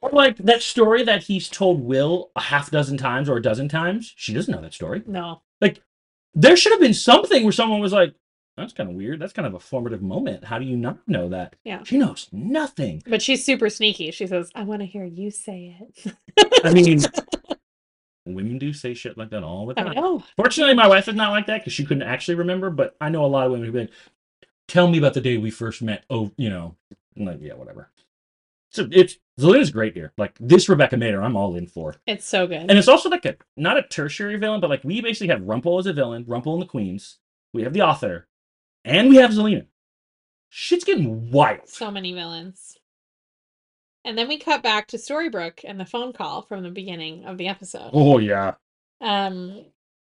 or 0.00 0.10
like 0.10 0.36
that 0.38 0.62
story 0.62 1.02
that 1.04 1.22
he's 1.22 1.48
told 1.48 1.80
Will 1.82 2.30
a 2.36 2.40
half 2.40 2.70
dozen 2.70 2.96
times 2.96 3.28
or 3.28 3.36
a 3.36 3.42
dozen 3.42 3.68
times. 3.68 4.12
She 4.16 4.32
doesn't 4.32 4.52
know 4.52 4.62
that 4.62 4.74
story. 4.74 5.02
no. 5.06 5.42
Like 5.60 5.80
there 6.34 6.56
should 6.56 6.72
have 6.72 6.80
been 6.80 6.94
something 6.94 7.42
where 7.42 7.52
someone 7.52 7.80
was 7.80 7.92
like, 7.92 8.14
"That's 8.56 8.72
kind 8.72 8.88
of 8.90 8.96
weird. 8.96 9.20
That's 9.20 9.32
kind 9.32 9.46
of 9.46 9.54
a 9.54 9.60
formative 9.60 10.02
moment. 10.02 10.44
How 10.44 10.58
do 10.58 10.64
you 10.64 10.76
not 10.76 10.98
know 11.08 11.28
that?" 11.30 11.56
Yeah. 11.64 11.82
She 11.84 11.98
knows 11.98 12.28
nothing. 12.32 13.02
But 13.06 13.22
she's 13.22 13.44
super 13.44 13.68
sneaky. 13.70 14.10
She 14.10 14.26
says, 14.26 14.50
"I 14.54 14.62
want 14.64 14.80
to 14.80 14.86
hear 14.86 15.04
you 15.04 15.30
say 15.30 15.76
it." 15.80 16.14
I 16.64 16.72
mean, 16.72 17.00
women 18.26 18.58
do 18.58 18.72
say 18.72 18.94
shit 18.94 19.18
like 19.18 19.30
that 19.30 19.42
all 19.42 19.66
the 19.66 19.78
I 19.78 19.84
time. 19.84 19.94
know. 19.94 20.22
Fortunately, 20.36 20.74
my 20.74 20.86
wife 20.88 21.08
is 21.08 21.14
not 21.14 21.30
like 21.30 21.46
that 21.46 21.60
because 21.60 21.72
she 21.72 21.84
couldn't 21.84 22.02
actually 22.04 22.36
remember. 22.36 22.70
But 22.70 22.96
I 23.00 23.08
know 23.08 23.24
a 23.24 23.26
lot 23.26 23.46
of 23.46 23.52
women 23.52 23.66
who 23.66 23.72
be 23.72 23.80
like, 23.80 23.92
"Tell 24.68 24.88
me 24.88 24.98
about 24.98 25.14
the 25.14 25.20
day 25.20 25.38
we 25.38 25.50
first 25.50 25.82
met." 25.82 26.04
Oh, 26.10 26.30
you 26.36 26.50
know, 26.50 26.76
I'm 27.16 27.24
like 27.24 27.38
yeah, 27.40 27.54
whatever. 27.54 27.90
So 28.70 28.88
it's 28.90 29.18
Zelena's 29.38 29.70
great 29.70 29.92
here. 29.94 30.12
Like 30.16 30.34
this 30.40 30.66
Rebecca 30.68 30.96
Mader, 30.96 31.22
I'm 31.22 31.36
all 31.36 31.56
in 31.56 31.66
for. 31.66 31.96
It's 32.06 32.26
so 32.26 32.46
good. 32.46 32.70
And 32.70 32.72
it's 32.72 32.88
also 32.88 33.10
like 33.10 33.26
a 33.26 33.36
not 33.56 33.76
a 33.76 33.82
tertiary 33.82 34.36
villain, 34.36 34.60
but 34.60 34.70
like 34.70 34.82
we 34.82 35.00
basically 35.02 35.28
have 35.28 35.42
Rumpel 35.42 35.78
as 35.78 35.86
a 35.86 35.92
villain, 35.92 36.24
Rumpel 36.24 36.54
and 36.54 36.62
the 36.62 36.66
Queens. 36.66 37.18
We 37.52 37.64
have 37.64 37.74
the 37.74 37.82
author, 37.82 38.28
and 38.84 39.08
we 39.08 39.16
have 39.16 39.30
Zelena. 39.30 39.66
Shit's 40.48 40.84
getting 40.84 41.30
wild. 41.30 41.68
so 41.68 41.90
many 41.90 42.12
villains. 42.12 42.76
And 44.04 44.18
then 44.18 44.28
we 44.28 44.38
cut 44.38 44.62
back 44.62 44.88
to 44.88 44.96
Storybrooke 44.96 45.60
and 45.64 45.78
the 45.78 45.84
phone 45.86 46.12
call 46.12 46.42
from 46.42 46.62
the 46.62 46.70
beginning 46.70 47.24
of 47.24 47.38
the 47.38 47.48
episode. 47.48 47.90
Oh 47.92 48.18
yeah. 48.18 48.54
Um, 49.00 49.64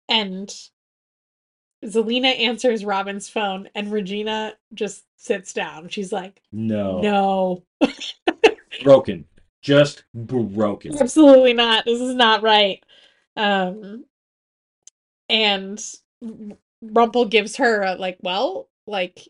and 0.10 0.54
Zelena 1.86 2.38
answers 2.40 2.86
Robin's 2.86 3.30
phone, 3.30 3.70
and 3.76 3.92
Regina 3.92 4.54
just 4.74 5.04
sits 5.18 5.54
down. 5.54 5.90
She's 5.90 6.12
like, 6.12 6.42
No. 6.52 7.02
"No, 7.02 7.64
Broken. 8.84 9.26
Just 9.62 10.04
broken. 10.14 10.98
absolutely 11.00 11.54
not. 11.54 11.86
This 11.86 12.02
is 12.02 12.16
not 12.16 12.42
right." 12.44 12.84
Um, 13.38 14.06
and 15.30 15.84
Rumple 16.92 17.26
gives 17.26 17.56
her 17.58 17.82
a 17.82 17.96
like, 17.96 18.18
"Well, 18.22 18.70
like, 18.88 19.28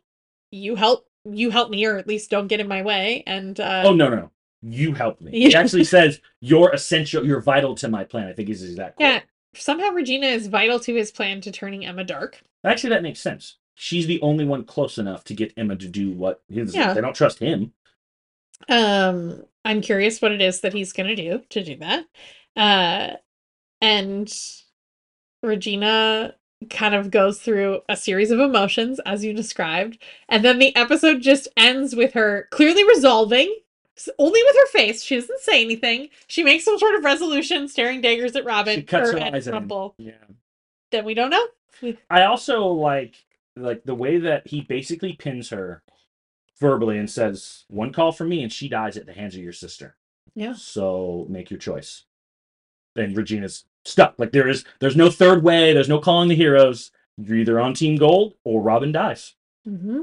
you 0.51 0.75
help, 0.75 1.07
you 1.25 1.51
help 1.51 1.69
me, 1.69 1.85
or 1.85 1.97
at 1.97 2.07
least 2.07 2.29
don't 2.31 2.47
get 2.47 2.59
in 2.59 2.67
my 2.67 2.81
way." 2.81 3.23
And 3.27 3.59
uh, 3.59 3.83
Oh 3.85 3.93
no 3.93 4.09
no. 4.09 4.15
no. 4.15 4.31
You 4.61 4.93
help 4.93 5.19
me. 5.21 5.31
He 5.31 5.55
actually 5.61 5.83
says 5.83 6.21
you're 6.39 6.71
essential. 6.71 7.25
You're 7.25 7.41
vital 7.41 7.75
to 7.75 7.87
my 7.89 8.03
plan. 8.05 8.27
I 8.27 8.33
think 8.33 8.49
is 8.49 8.75
quote. 8.75 8.93
yeah, 8.99 9.21
somehow 9.53 9.89
Regina 9.89 10.27
is 10.27 10.47
vital 10.47 10.79
to 10.79 10.95
his 10.95 11.11
plan 11.11 11.41
to 11.41 11.51
turning 11.51 11.85
Emma 11.85 12.03
dark. 12.03 12.41
Actually, 12.63 12.91
that 12.91 13.03
makes 13.03 13.19
sense. 13.19 13.57
She's 13.75 14.07
the 14.07 14.21
only 14.21 14.45
one 14.45 14.63
close 14.63 14.97
enough 14.97 15.23
to 15.25 15.33
get 15.33 15.53
Emma 15.57 15.75
to 15.75 15.87
do 15.87 16.11
what 16.11 16.41
his. 16.49 16.73
Yeah. 16.73 16.93
They 16.93 17.01
don't 17.01 17.15
trust 17.15 17.39
him. 17.39 17.73
Um, 18.69 19.43
I'm 19.65 19.81
curious 19.81 20.21
what 20.21 20.31
it 20.31 20.41
is 20.41 20.61
that 20.61 20.73
he's 20.73 20.93
gonna 20.93 21.15
do 21.15 21.41
to 21.49 21.63
do 21.63 21.75
that. 21.77 22.05
Uh, 22.55 23.17
and 23.81 24.31
Regina 25.41 26.35
kind 26.69 26.95
of 26.95 27.11
goes 27.11 27.39
through 27.39 27.81
a 27.89 27.95
series 27.95 28.31
of 28.31 28.39
emotions 28.39 28.99
as 29.05 29.23
you 29.23 29.33
described, 29.33 29.97
and 30.29 30.43
then 30.43 30.59
the 30.59 30.75
episode 30.75 31.21
just 31.21 31.47
ends 31.57 31.95
with 31.95 32.13
her 32.13 32.47
clearly 32.51 32.83
resolving. 32.83 33.55
Only 34.17 34.41
with 34.43 34.55
her 34.55 34.67
face. 34.67 35.03
She 35.03 35.15
doesn't 35.15 35.39
say 35.41 35.63
anything. 35.63 36.09
She 36.25 36.41
makes 36.41 36.65
some 36.65 36.79
sort 36.79 36.95
of 36.95 37.03
resolution, 37.03 37.67
staring 37.67 38.01
daggers 38.01 38.35
at 38.35 38.43
Robin 38.43 38.77
She 38.77 38.83
cuts 38.83 39.11
or 39.11 39.19
her 39.19 39.35
eyes. 39.35 39.47
Rumple. 39.47 39.93
Yeah. 39.99 40.13
Then 40.91 41.05
we 41.05 41.13
don't 41.13 41.29
know. 41.29 41.47
I 42.09 42.23
also 42.23 42.67
like 42.67 43.23
like 43.55 43.83
the 43.83 43.95
way 43.95 44.17
that 44.17 44.47
he 44.47 44.61
basically 44.61 45.13
pins 45.13 45.49
her 45.49 45.83
verbally 46.59 46.97
and 46.97 47.09
says, 47.09 47.65
"One 47.67 47.93
call 47.93 48.11
from 48.11 48.29
me, 48.29 48.41
and 48.41 48.51
she 48.51 48.67
dies 48.67 48.97
at 48.97 49.05
the 49.05 49.13
hands 49.13 49.35
of 49.35 49.43
your 49.43 49.53
sister." 49.53 49.95
Yeah. 50.33 50.53
So 50.53 51.27
make 51.29 51.51
your 51.51 51.59
choice. 51.59 52.05
And 52.95 53.15
Regina's 53.15 53.65
stuck. 53.85 54.15
Like 54.17 54.31
there 54.31 54.47
is, 54.47 54.65
there's 54.79 54.95
no 54.95 55.09
third 55.09 55.43
way. 55.43 55.73
There's 55.73 55.89
no 55.89 55.99
calling 55.99 56.29
the 56.29 56.35
heroes. 56.35 56.91
You're 57.17 57.37
either 57.37 57.59
on 57.59 57.73
Team 57.73 57.95
Gold 57.97 58.33
or 58.43 58.61
Robin 58.61 58.91
dies. 58.91 59.35
Mm-hmm. 59.67 60.01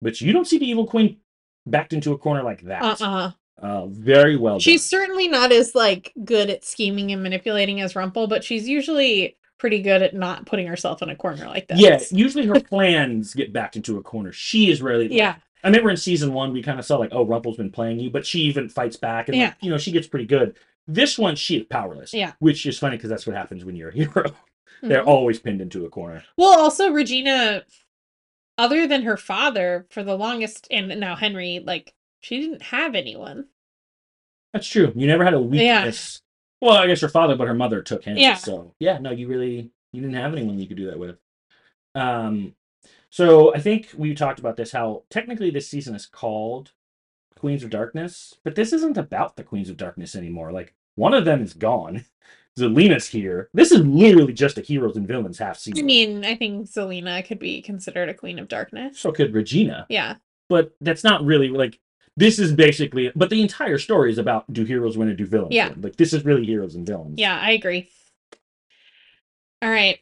But 0.00 0.20
you 0.20 0.32
don't 0.32 0.46
see 0.46 0.58
the 0.58 0.68
Evil 0.68 0.86
Queen 0.86 1.18
backed 1.66 1.92
into 1.92 2.12
a 2.12 2.18
corner 2.18 2.42
like 2.42 2.62
that. 2.62 2.82
Uh-uh. 2.82 3.32
Uh, 3.60 3.86
very 3.88 4.36
well. 4.36 4.60
She's 4.60 4.88
done. 4.88 5.00
certainly 5.00 5.26
not 5.28 5.50
as 5.50 5.74
like 5.74 6.12
good 6.24 6.48
at 6.48 6.64
scheming 6.64 7.10
and 7.12 7.22
manipulating 7.22 7.80
as 7.80 7.96
Rumple, 7.96 8.28
but 8.28 8.44
she's 8.44 8.68
usually 8.68 9.36
pretty 9.58 9.82
good 9.82 10.00
at 10.02 10.14
not 10.14 10.46
putting 10.46 10.68
herself 10.68 11.02
in 11.02 11.10
a 11.10 11.16
corner 11.16 11.46
like 11.46 11.66
this. 11.66 11.80
Yeah, 11.80 11.98
usually 12.12 12.46
her 12.46 12.60
plans 12.60 13.34
get 13.34 13.52
backed 13.52 13.74
into 13.74 13.98
a 13.98 14.02
corner. 14.02 14.30
She 14.32 14.70
is 14.70 14.80
rarely. 14.80 15.12
Yeah. 15.12 15.34
I 15.64 15.66
remember 15.68 15.90
in 15.90 15.96
season 15.96 16.32
one 16.32 16.52
we 16.52 16.62
kind 16.62 16.78
of 16.78 16.84
saw 16.84 16.98
like, 16.98 17.10
oh, 17.12 17.26
Rumple's 17.26 17.56
been 17.56 17.72
playing 17.72 17.98
you, 17.98 18.10
but 18.10 18.24
she 18.24 18.42
even 18.42 18.68
fights 18.68 18.96
back 18.96 19.28
and 19.28 19.36
like, 19.36 19.48
Yeah. 19.48 19.54
you 19.60 19.70
know 19.70 19.78
she 19.78 19.90
gets 19.90 20.06
pretty 20.06 20.26
good. 20.26 20.54
This 20.88 21.18
one 21.18 21.36
she 21.36 21.58
is 21.58 21.66
powerless. 21.68 22.12
Yeah. 22.14 22.32
which 22.38 22.64
is 22.66 22.78
funny 22.78 22.96
because 22.96 23.10
that's 23.10 23.26
what 23.26 23.36
happens 23.36 23.64
when 23.64 23.76
you're 23.76 23.90
a 23.90 23.94
hero. 23.94 24.34
They're 24.82 25.02
Mhm. 25.04 25.06
always 25.06 25.38
pinned 25.38 25.60
into 25.60 25.84
a 25.84 25.90
corner. 25.90 26.24
Well, 26.36 26.58
also 26.58 26.90
Regina, 26.90 27.64
other 28.56 28.86
than 28.86 29.02
her 29.02 29.16
father, 29.16 29.86
for 29.90 30.02
the 30.02 30.16
longest, 30.16 30.66
and 30.70 30.88
now 31.00 31.14
Henry, 31.14 31.60
like 31.64 31.94
she 32.20 32.40
didn't 32.40 32.62
have 32.62 32.94
anyone. 32.94 33.46
That's 34.52 34.66
true. 34.66 34.92
You 34.96 35.06
never 35.06 35.24
had 35.24 35.34
a 35.34 35.40
weakness. 35.40 36.20
Well, 36.60 36.74
I 36.76 36.86
guess 36.86 37.00
her 37.02 37.08
father, 37.08 37.36
but 37.36 37.46
her 37.48 37.54
mother 37.54 37.82
took 37.82 38.04
him. 38.04 38.16
Yeah. 38.16 38.34
So 38.34 38.74
yeah, 38.80 38.98
no, 38.98 39.10
you 39.10 39.28
really 39.28 39.70
you 39.92 40.00
didn't 40.00 40.16
have 40.16 40.32
anyone 40.32 40.58
you 40.58 40.66
could 40.66 40.76
do 40.76 40.86
that 40.86 40.98
with. 40.98 41.18
Um, 41.94 42.54
so 43.10 43.54
I 43.54 43.60
think 43.60 43.90
we 43.96 44.14
talked 44.14 44.38
about 44.38 44.56
this. 44.56 44.72
How 44.72 45.04
technically 45.10 45.50
this 45.50 45.68
season 45.68 45.94
is 45.94 46.06
called 46.06 46.72
Queens 47.36 47.62
of 47.62 47.70
Darkness, 47.70 48.34
but 48.44 48.54
this 48.54 48.72
isn't 48.72 48.96
about 48.98 49.36
the 49.36 49.44
Queens 49.44 49.68
of 49.70 49.76
Darkness 49.76 50.14
anymore. 50.16 50.50
Like 50.52 50.74
one 50.98 51.14
of 51.14 51.24
them 51.24 51.42
is 51.42 51.54
gone. 51.54 52.04
Zelena's 52.58 53.06
here. 53.06 53.48
This 53.54 53.70
is 53.70 53.80
literally 53.86 54.32
just 54.32 54.58
a 54.58 54.62
heroes 54.62 54.96
and 54.96 55.06
villains 55.06 55.38
half 55.38 55.56
season. 55.58 55.78
I 55.84 55.86
mean, 55.86 56.24
I 56.24 56.34
think 56.34 56.66
Zelena 56.66 57.24
could 57.24 57.38
be 57.38 57.62
considered 57.62 58.08
a 58.08 58.14
queen 58.14 58.38
of 58.40 58.48
darkness. 58.48 58.98
so 58.98 59.12
could 59.12 59.32
Regina, 59.32 59.86
Yeah. 59.88 60.16
but 60.48 60.74
that's 60.80 61.04
not 61.04 61.24
really 61.24 61.48
like. 61.48 61.78
This 62.16 62.40
is 62.40 62.52
basically, 62.52 63.12
but 63.14 63.30
the 63.30 63.40
entire 63.42 63.78
story 63.78 64.10
is 64.10 64.18
about 64.18 64.52
do 64.52 64.64
heroes 64.64 64.98
win 64.98 65.08
or 65.08 65.14
do 65.14 65.24
villains 65.24 65.54
Yeah. 65.54 65.68
win? 65.68 65.82
Like 65.82 65.94
this 65.96 66.12
is 66.12 66.24
really 66.24 66.44
heroes 66.44 66.74
and 66.74 66.84
villains. 66.84 67.14
Yeah, 67.16 67.38
I 67.40 67.52
agree. 67.52 67.88
All 69.62 69.70
right. 69.70 70.00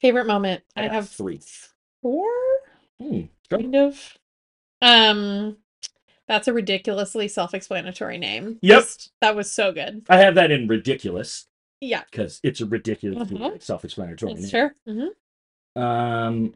Favorite 0.00 0.26
moment. 0.26 0.62
I 0.74 0.82
got 0.82 0.90
have 0.92 1.08
three. 1.08 1.40
four. 2.02 2.26
Hmm, 3.00 3.20
kind 3.48 3.76
of. 3.76 4.18
Um, 4.82 5.56
that's 6.28 6.48
a 6.48 6.52
ridiculously 6.52 7.28
self-explanatory 7.28 8.18
name. 8.18 8.58
Yep. 8.62 8.78
Just- 8.80 9.12
that 9.20 9.36
was 9.36 9.50
so 9.50 9.72
good. 9.72 10.04
I 10.08 10.18
have 10.18 10.34
that 10.36 10.50
in 10.50 10.66
ridiculous 10.68 11.46
Yeah, 11.80 12.02
because 12.10 12.40
it's 12.42 12.60
a 12.60 12.66
ridiculous, 12.66 13.28
Mhm. 13.30 13.62
self-explanatory. 13.62 14.34
that's 14.34 14.52
name. 14.52 14.70
true. 14.86 14.94
hmm 15.74 15.80
Um, 15.80 16.54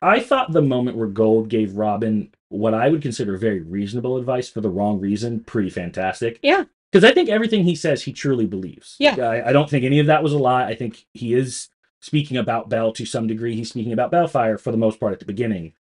I 0.00 0.20
thought 0.20 0.52
the 0.52 0.62
moment 0.62 0.96
where 0.96 1.08
Gold 1.08 1.48
gave 1.48 1.76
Robin 1.76 2.32
what 2.48 2.74
I 2.74 2.88
would 2.88 3.02
consider 3.02 3.36
very 3.36 3.60
reasonable 3.60 4.16
advice 4.18 4.48
for 4.48 4.60
the 4.60 4.68
wrong 4.70 5.00
reason, 5.00 5.40
pretty 5.40 5.70
fantastic. 5.70 6.38
Yeah. 6.42 6.64
Because 6.90 7.04
I 7.04 7.14
think 7.14 7.28
everything 7.30 7.64
he 7.64 7.74
says, 7.74 8.02
he 8.02 8.12
truly 8.12 8.46
believes. 8.46 8.96
Yeah. 8.98 9.16
I, 9.16 9.48
I 9.48 9.52
don't 9.52 9.70
think 9.70 9.84
any 9.84 9.98
of 9.98 10.06
that 10.06 10.22
was 10.22 10.32
a 10.34 10.38
lie. 10.38 10.64
I 10.66 10.74
think 10.74 11.06
he 11.14 11.32
is 11.34 11.68
speaking 12.00 12.36
about 12.36 12.68
Belle 12.68 12.92
to 12.92 13.06
some 13.06 13.26
degree. 13.26 13.54
He's 13.56 13.70
speaking 13.70 13.92
about 13.94 14.10
Baelfire 14.12 14.58
for 14.60 14.70
the 14.70 14.76
most 14.76 15.00
part 15.00 15.12
at 15.14 15.18
the 15.20 15.24
beginning. 15.24 15.72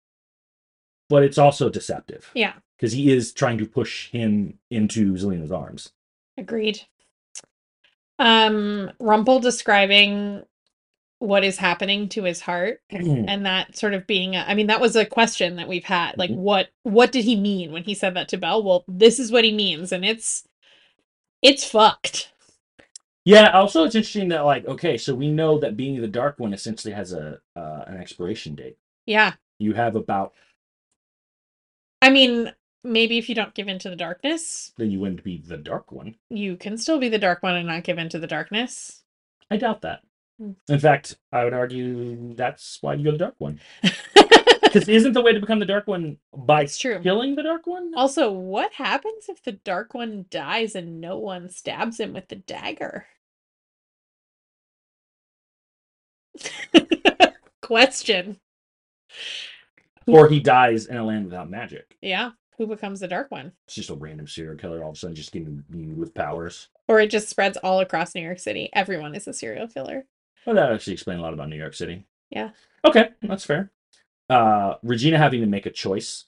But 1.10 1.22
it's 1.24 1.36
also 1.38 1.68
deceptive. 1.68 2.30
Yeah, 2.34 2.54
Because 2.78 2.92
he 2.92 3.12
is 3.12 3.32
trying 3.34 3.58
to 3.58 3.66
push 3.66 4.10
him 4.10 4.58
into 4.70 5.12
Zelena's 5.14 5.52
arms. 5.52 5.92
agreed. 6.38 6.80
Um, 8.18 8.90
Rumple 9.00 9.40
describing 9.40 10.44
what 11.20 11.44
is 11.44 11.58
happening 11.58 12.08
to 12.10 12.22
his 12.24 12.40
heart 12.40 12.80
and 12.90 13.44
that 13.44 13.76
sort 13.76 13.92
of 13.92 14.06
being 14.06 14.36
a, 14.36 14.44
I 14.48 14.54
mean 14.54 14.68
that 14.68 14.80
was 14.80 14.96
a 14.96 15.04
question 15.04 15.56
that 15.56 15.68
we've 15.68 15.84
had 15.84 16.16
like 16.16 16.30
Mhm. 16.30 16.36
what 16.36 16.68
what 16.82 17.12
did 17.12 17.24
he 17.26 17.36
mean 17.36 17.72
when 17.72 17.84
he 17.84 17.92
said 17.92 18.14
that 18.14 18.28
to 18.28 18.38
Belle 18.38 18.62
well 18.62 18.84
this 18.88 19.18
is 19.18 19.30
what 19.30 19.44
he 19.44 19.52
means 19.52 19.92
and 19.92 20.02
it's 20.02 20.48
it's 21.42 21.62
fucked 21.64 22.32
Yeah. 23.26 23.50
Also, 23.50 23.84
it's 23.84 23.94
interesting 23.94 24.28
that 24.30 24.46
like 24.46 24.66
okay, 24.66 24.96
so 24.96 25.14
we 25.14 25.30
know 25.30 25.58
that 25.58 25.76
being 25.76 26.00
the 26.00 26.08
dark 26.08 26.38
one 26.38 26.54
essentially 26.54 26.94
has 26.94 27.12
a 27.12 27.38
uh, 27.54 27.84
an 27.86 27.98
expiration 27.98 28.54
date. 28.54 28.78
Yeah. 29.04 29.34
You 29.58 29.74
have 29.74 29.96
about 29.96 30.32
I 32.10 32.12
mean, 32.12 32.52
maybe 32.82 33.18
if 33.18 33.28
you 33.28 33.34
don't 33.36 33.54
give 33.54 33.68
in 33.68 33.78
to 33.80 33.90
the 33.90 33.96
darkness, 33.96 34.72
then 34.76 34.90
you 34.90 34.98
wouldn't 34.98 35.22
be 35.22 35.38
the 35.38 35.56
dark 35.56 35.92
one. 35.92 36.16
you 36.28 36.56
can 36.56 36.76
still 36.76 36.98
be 36.98 37.08
the 37.08 37.18
dark 37.18 37.42
one 37.42 37.54
and 37.56 37.68
not 37.68 37.84
give 37.84 37.98
in 37.98 38.08
to 38.08 38.18
the 38.18 38.26
darkness. 38.26 39.02
I 39.50 39.56
doubt 39.58 39.82
that. 39.82 40.00
Hmm. 40.38 40.52
In 40.68 40.78
fact, 40.80 41.16
I 41.32 41.44
would 41.44 41.52
argue 41.54 42.34
that's 42.34 42.78
why 42.80 42.94
you're 42.94 43.12
the 43.12 43.18
dark 43.18 43.34
one. 43.38 43.60
Because 44.62 44.88
isn't 44.88 45.14
the 45.14 45.20
way 45.22 45.32
to 45.32 45.40
become 45.40 45.58
the 45.58 45.66
dark 45.66 45.88
one 45.88 46.18
by 46.32 46.62
It's 46.62 46.78
true. 46.78 47.00
killing 47.00 47.34
the 47.34 47.42
dark 47.42 47.66
one? 47.66 47.92
Also, 47.96 48.30
what 48.30 48.72
happens 48.74 49.28
if 49.28 49.42
the 49.42 49.50
dark 49.50 49.94
one 49.94 50.26
dies 50.30 50.76
and 50.76 51.00
no 51.00 51.18
one 51.18 51.48
stabs 51.48 51.98
him 51.98 52.12
with 52.12 52.28
the 52.28 52.36
dagger? 52.36 53.06
Question. 57.62 58.38
Or 60.12 60.28
he 60.28 60.40
dies 60.40 60.86
in 60.86 60.96
a 60.96 61.04
land 61.04 61.24
without 61.26 61.50
magic. 61.50 61.96
Yeah, 62.02 62.32
who 62.58 62.66
becomes 62.66 63.00
the 63.00 63.08
dark 63.08 63.30
one? 63.30 63.52
It's 63.66 63.74
just 63.76 63.90
a 63.90 63.94
random 63.94 64.26
serial 64.26 64.56
killer 64.56 64.82
all 64.82 64.90
of 64.90 64.96
a 64.96 64.98
sudden 64.98 65.16
just 65.16 65.32
getting 65.32 65.64
you 65.74 65.94
with 65.94 66.14
powers. 66.14 66.68
Or 66.88 67.00
it 67.00 67.10
just 67.10 67.28
spreads 67.28 67.56
all 67.58 67.80
across 67.80 68.14
New 68.14 68.22
York 68.22 68.38
City. 68.38 68.68
Everyone 68.72 69.14
is 69.14 69.26
a 69.28 69.32
serial 69.32 69.68
killer. 69.68 70.06
Well, 70.46 70.56
that 70.56 70.72
actually 70.72 70.94
explains 70.94 71.18
a 71.20 71.22
lot 71.22 71.34
about 71.34 71.48
New 71.48 71.56
York 71.56 71.74
City. 71.74 72.04
Yeah. 72.30 72.50
Okay, 72.84 73.10
that's 73.22 73.44
fair. 73.44 73.70
Uh, 74.28 74.74
Regina 74.82 75.18
having 75.18 75.40
to 75.40 75.46
make 75.46 75.66
a 75.66 75.70
choice, 75.70 76.26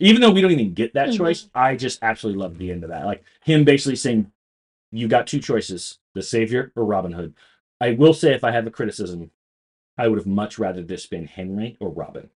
even 0.00 0.20
though 0.20 0.30
we 0.32 0.40
don't 0.40 0.50
even 0.50 0.74
get 0.74 0.94
that 0.94 1.08
Mhm. 1.10 1.16
choice, 1.16 1.48
I 1.54 1.76
just 1.76 2.02
absolutely 2.02 2.42
love 2.42 2.58
the 2.58 2.70
end 2.70 2.82
of 2.84 2.90
that. 2.90 3.06
Like 3.06 3.24
him 3.44 3.64
basically 3.64 3.96
saying, 3.96 4.30
"You 4.90 5.06
got 5.08 5.26
two 5.26 5.40
choices: 5.40 5.98
the 6.14 6.22
Savior 6.22 6.72
or 6.74 6.84
Robin 6.84 7.12
Hood." 7.12 7.34
I 7.80 7.92
will 7.92 8.14
say, 8.14 8.34
if 8.34 8.44
I 8.44 8.50
have 8.50 8.66
a 8.66 8.70
criticism, 8.70 9.30
I 9.96 10.08
would 10.08 10.18
have 10.18 10.26
much 10.26 10.58
rather 10.58 10.82
this 10.82 11.06
been 11.06 11.26
Henry 11.26 11.76
or 11.80 11.90
Robin. 11.90 12.30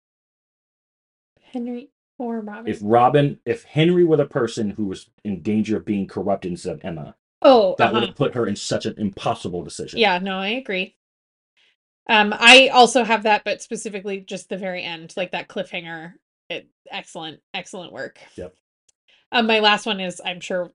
Henry 1.55 1.89
or 2.19 2.41
Robin? 2.41 2.67
If 2.67 2.79
Robin, 2.81 3.39
if 3.45 3.63
Henry 3.63 4.03
were 4.03 4.17
the 4.17 4.25
person 4.25 4.71
who 4.71 4.85
was 4.85 5.09
in 5.23 5.41
danger 5.41 5.77
of 5.77 5.85
being 5.85 6.05
corrupted 6.05 6.51
instead 6.51 6.75
of 6.75 6.85
Emma, 6.85 7.15
oh, 7.41 7.75
that 7.77 7.93
would 7.93 7.99
uh-huh. 7.99 8.07
have 8.07 8.15
put 8.15 8.35
her 8.35 8.45
in 8.45 8.55
such 8.55 8.85
an 8.85 8.95
impossible 8.97 9.63
decision. 9.63 9.99
Yeah, 9.99 10.19
no, 10.19 10.37
I 10.37 10.49
agree. 10.49 10.97
Um, 12.07 12.35
I 12.37 12.67
also 12.67 13.03
have 13.03 13.23
that, 13.23 13.43
but 13.45 13.61
specifically 13.61 14.19
just 14.19 14.49
the 14.49 14.57
very 14.57 14.83
end, 14.83 15.13
like 15.15 15.31
that 15.31 15.47
cliffhanger. 15.47 16.13
It 16.49 16.67
excellent, 16.91 17.39
excellent 17.53 17.93
work. 17.93 18.19
Yep. 18.35 18.53
Um, 19.31 19.47
my 19.47 19.59
last 19.59 19.85
one 19.85 19.99
is 19.99 20.21
I'm 20.23 20.41
sure. 20.41 20.71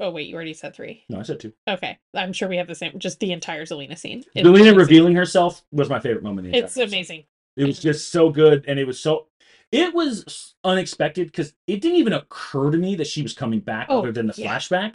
Oh 0.00 0.10
wait, 0.10 0.26
you 0.26 0.34
already 0.34 0.54
said 0.54 0.74
three. 0.74 1.04
No, 1.08 1.20
I 1.20 1.22
said 1.22 1.38
two. 1.38 1.52
Okay, 1.68 1.96
I'm 2.12 2.32
sure 2.32 2.48
we 2.48 2.56
have 2.56 2.66
the 2.66 2.74
same. 2.74 2.98
Just 2.98 3.20
the 3.20 3.32
entire 3.32 3.64
Zelena 3.64 3.96
scene. 3.96 4.24
Zelena 4.36 4.48
amazing. 4.48 4.76
revealing 4.76 5.14
herself 5.14 5.62
was 5.70 5.88
my 5.88 6.00
favorite 6.00 6.24
moment. 6.24 6.48
In 6.48 6.52
the 6.52 6.58
It's 6.58 6.76
episode. 6.76 6.92
amazing. 6.92 7.24
It 7.56 7.64
was 7.64 7.78
just 7.78 8.10
so 8.10 8.30
good, 8.30 8.64
and 8.66 8.78
it 8.78 8.86
was 8.86 8.98
so. 8.98 9.28
It 9.74 9.94
was 9.94 10.54
unexpected 10.64 11.26
because 11.28 11.52
it 11.66 11.80
didn't 11.80 11.98
even 11.98 12.12
occur 12.12 12.70
to 12.70 12.78
me 12.78 12.94
that 12.96 13.06
she 13.06 13.22
was 13.22 13.32
coming 13.34 13.60
back, 13.60 13.86
Oh, 13.90 13.98
other 14.00 14.12
than 14.12 14.26
the 14.26 14.34
yeah. 14.36 14.56
flashback, 14.56 14.94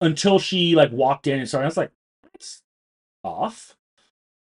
until 0.00 0.38
she 0.38 0.74
like 0.74 0.90
walked 0.92 1.26
in 1.26 1.38
and 1.38 1.48
started. 1.48 1.64
I 1.66 1.68
was 1.68 1.76
like, 1.76 1.92
"That's 2.32 2.62
off." 3.22 3.76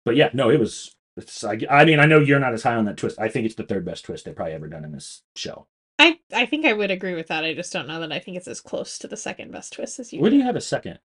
But 0.03 0.15
yeah, 0.15 0.29
no, 0.33 0.49
it 0.49 0.59
was. 0.59 0.95
It's, 1.17 1.43
I, 1.43 1.59
I 1.69 1.85
mean, 1.85 1.99
I 1.99 2.05
know 2.05 2.19
you're 2.19 2.39
not 2.39 2.53
as 2.53 2.63
high 2.63 2.75
on 2.75 2.85
that 2.85 2.97
twist. 2.97 3.17
I 3.19 3.29
think 3.29 3.45
it's 3.45 3.55
the 3.55 3.63
third 3.63 3.85
best 3.85 4.03
twist 4.05 4.25
they've 4.25 4.35
probably 4.35 4.53
ever 4.53 4.67
done 4.67 4.83
in 4.83 4.91
this 4.91 5.21
show. 5.35 5.67
I 5.97 6.19
I 6.33 6.45
think 6.45 6.65
I 6.65 6.73
would 6.73 6.91
agree 6.91 7.13
with 7.15 7.27
that. 7.27 7.45
I 7.45 7.53
just 7.53 7.71
don't 7.71 7.87
know 7.87 8.01
that 8.01 8.11
I 8.11 8.19
think 8.19 8.35
it's 8.37 8.47
as 8.49 8.59
close 8.61 8.97
to 8.99 9.07
the 9.07 9.15
second 9.15 9.51
best 9.51 9.73
twist 9.73 9.99
as 9.99 10.11
you. 10.11 10.19
Where 10.19 10.29
do 10.29 10.35
you 10.37 10.43
have 10.43 10.57
a 10.57 10.61
second? 10.61 10.99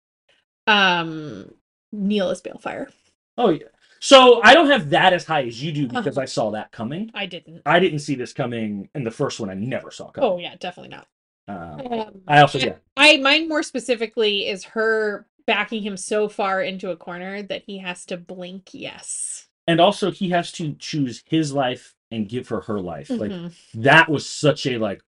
Um, 0.66 1.53
Neal 1.93 2.30
is 2.30 2.41
Baelfire. 2.41 2.91
Oh 3.36 3.51
yeah. 3.51 3.66
So 4.01 4.40
I 4.42 4.55
don't 4.55 4.68
have 4.70 4.90
that 4.90 5.12
as 5.12 5.24
high 5.24 5.44
as 5.44 5.62
you 5.62 5.72
do 5.72 5.86
Uh-huh. 5.86 6.01
because 6.01 6.18
I 6.18 6.24
saw 6.24 6.51
that 6.51 6.70
coming. 6.72 7.11
I 7.14 7.26
didn't. 7.26 7.62
I 7.66 7.80
didn't 7.80 7.99
see 8.01 8.14
this 8.14 8.32
coming 8.32 8.88
in 8.94 9.05
the 9.05 9.11
first 9.11 9.40
one. 9.40 9.51
I 9.51 9.55
never 9.55 9.90
saw 9.90 10.11
coming. 10.11 10.30
Oh 10.30 10.38
yeah, 10.38 10.55
definitely 10.59 10.90
not. 10.90 11.07
Um, 11.49 11.80
Um, 11.92 12.22
I 12.28 12.40
also 12.40 12.59
yeah. 12.59 12.76
I 12.96 13.16
mine 13.18 13.49
more 13.49 13.62
specifically 13.62 14.46
is 14.46 14.64
her 14.64 15.26
backing 15.46 15.82
him 15.82 15.96
so 15.96 16.28
far 16.28 16.62
into 16.62 16.90
a 16.90 16.96
corner 16.96 17.42
that 17.42 17.62
he 17.66 17.78
has 17.78 18.05
to 18.07 18.16
blink 18.18 18.68
yes. 18.72 19.46
and 19.66 19.80
also 19.80 20.11
he 20.11 20.28
has 20.30 20.53
to 20.53 20.74
choose 20.74 21.22
his 21.26 21.53
life 21.55 21.94
and 22.11 22.28
give 22.28 22.49
her 22.49 22.61
her 22.62 22.78
life 22.80 23.09
like 23.09 23.30
Mhm. 23.30 23.53
that 23.74 24.11
was 24.11 24.28
such 24.28 24.66
a 24.66 24.76
like 24.78 25.03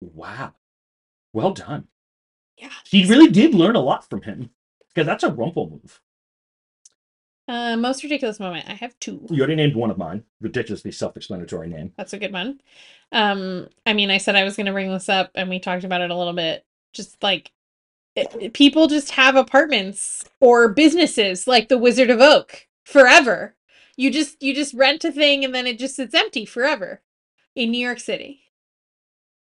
wow 0.00 0.52
well 1.32 1.52
done 1.52 1.86
Yeah. 2.56 2.72
she 2.84 3.06
really 3.06 3.28
did 3.30 3.54
learn 3.54 3.76
a 3.76 3.80
lot 3.80 4.08
from 4.10 4.22
him 4.22 4.50
because 4.88 5.06
that's 5.06 5.22
a 5.24 5.32
rumple 5.32 5.70
move 5.70 6.00
Uh, 7.48 7.76
most 7.76 8.02
ridiculous 8.02 8.38
moment. 8.38 8.66
I 8.68 8.74
have 8.74 8.98
two. 9.00 9.26
you 9.30 9.38
already 9.40 9.56
named 9.56 9.74
one 9.74 9.90
of 9.90 9.96
mine 9.96 10.22
ridiculously 10.40 10.92
self-explanatory 10.92 11.68
name 11.68 11.92
That's 11.96 12.12
a 12.12 12.18
good 12.18 12.32
one. 12.32 12.60
Um, 13.10 13.68
I 13.86 13.94
mean, 13.94 14.10
I 14.10 14.18
said 14.18 14.36
I 14.36 14.44
was 14.44 14.54
going 14.54 14.66
to 14.66 14.72
bring 14.72 14.92
this 14.92 15.08
up, 15.08 15.30
and 15.34 15.48
we 15.48 15.58
talked 15.58 15.84
about 15.84 16.02
it 16.02 16.10
a 16.10 16.14
little 16.14 16.34
bit. 16.34 16.66
Just 16.92 17.22
like 17.22 17.50
it, 18.14 18.34
it- 18.38 18.52
people 18.52 18.86
just 18.86 19.12
have 19.12 19.34
apartments 19.34 20.24
or 20.40 20.68
businesses, 20.68 21.46
like 21.46 21.68
the 21.68 21.78
Wizard 21.78 22.10
of 22.10 22.20
Oak, 22.20 22.66
forever. 22.84 23.54
You 23.96 24.10
just 24.12 24.40
you 24.42 24.54
just 24.54 24.74
rent 24.74 25.04
a 25.04 25.10
thing, 25.10 25.44
and 25.44 25.54
then 25.54 25.66
it 25.66 25.78
just 25.78 25.96
sits 25.96 26.14
empty 26.14 26.44
forever 26.44 27.00
in 27.56 27.70
New 27.70 27.84
York 27.84 27.98
City. 27.98 28.42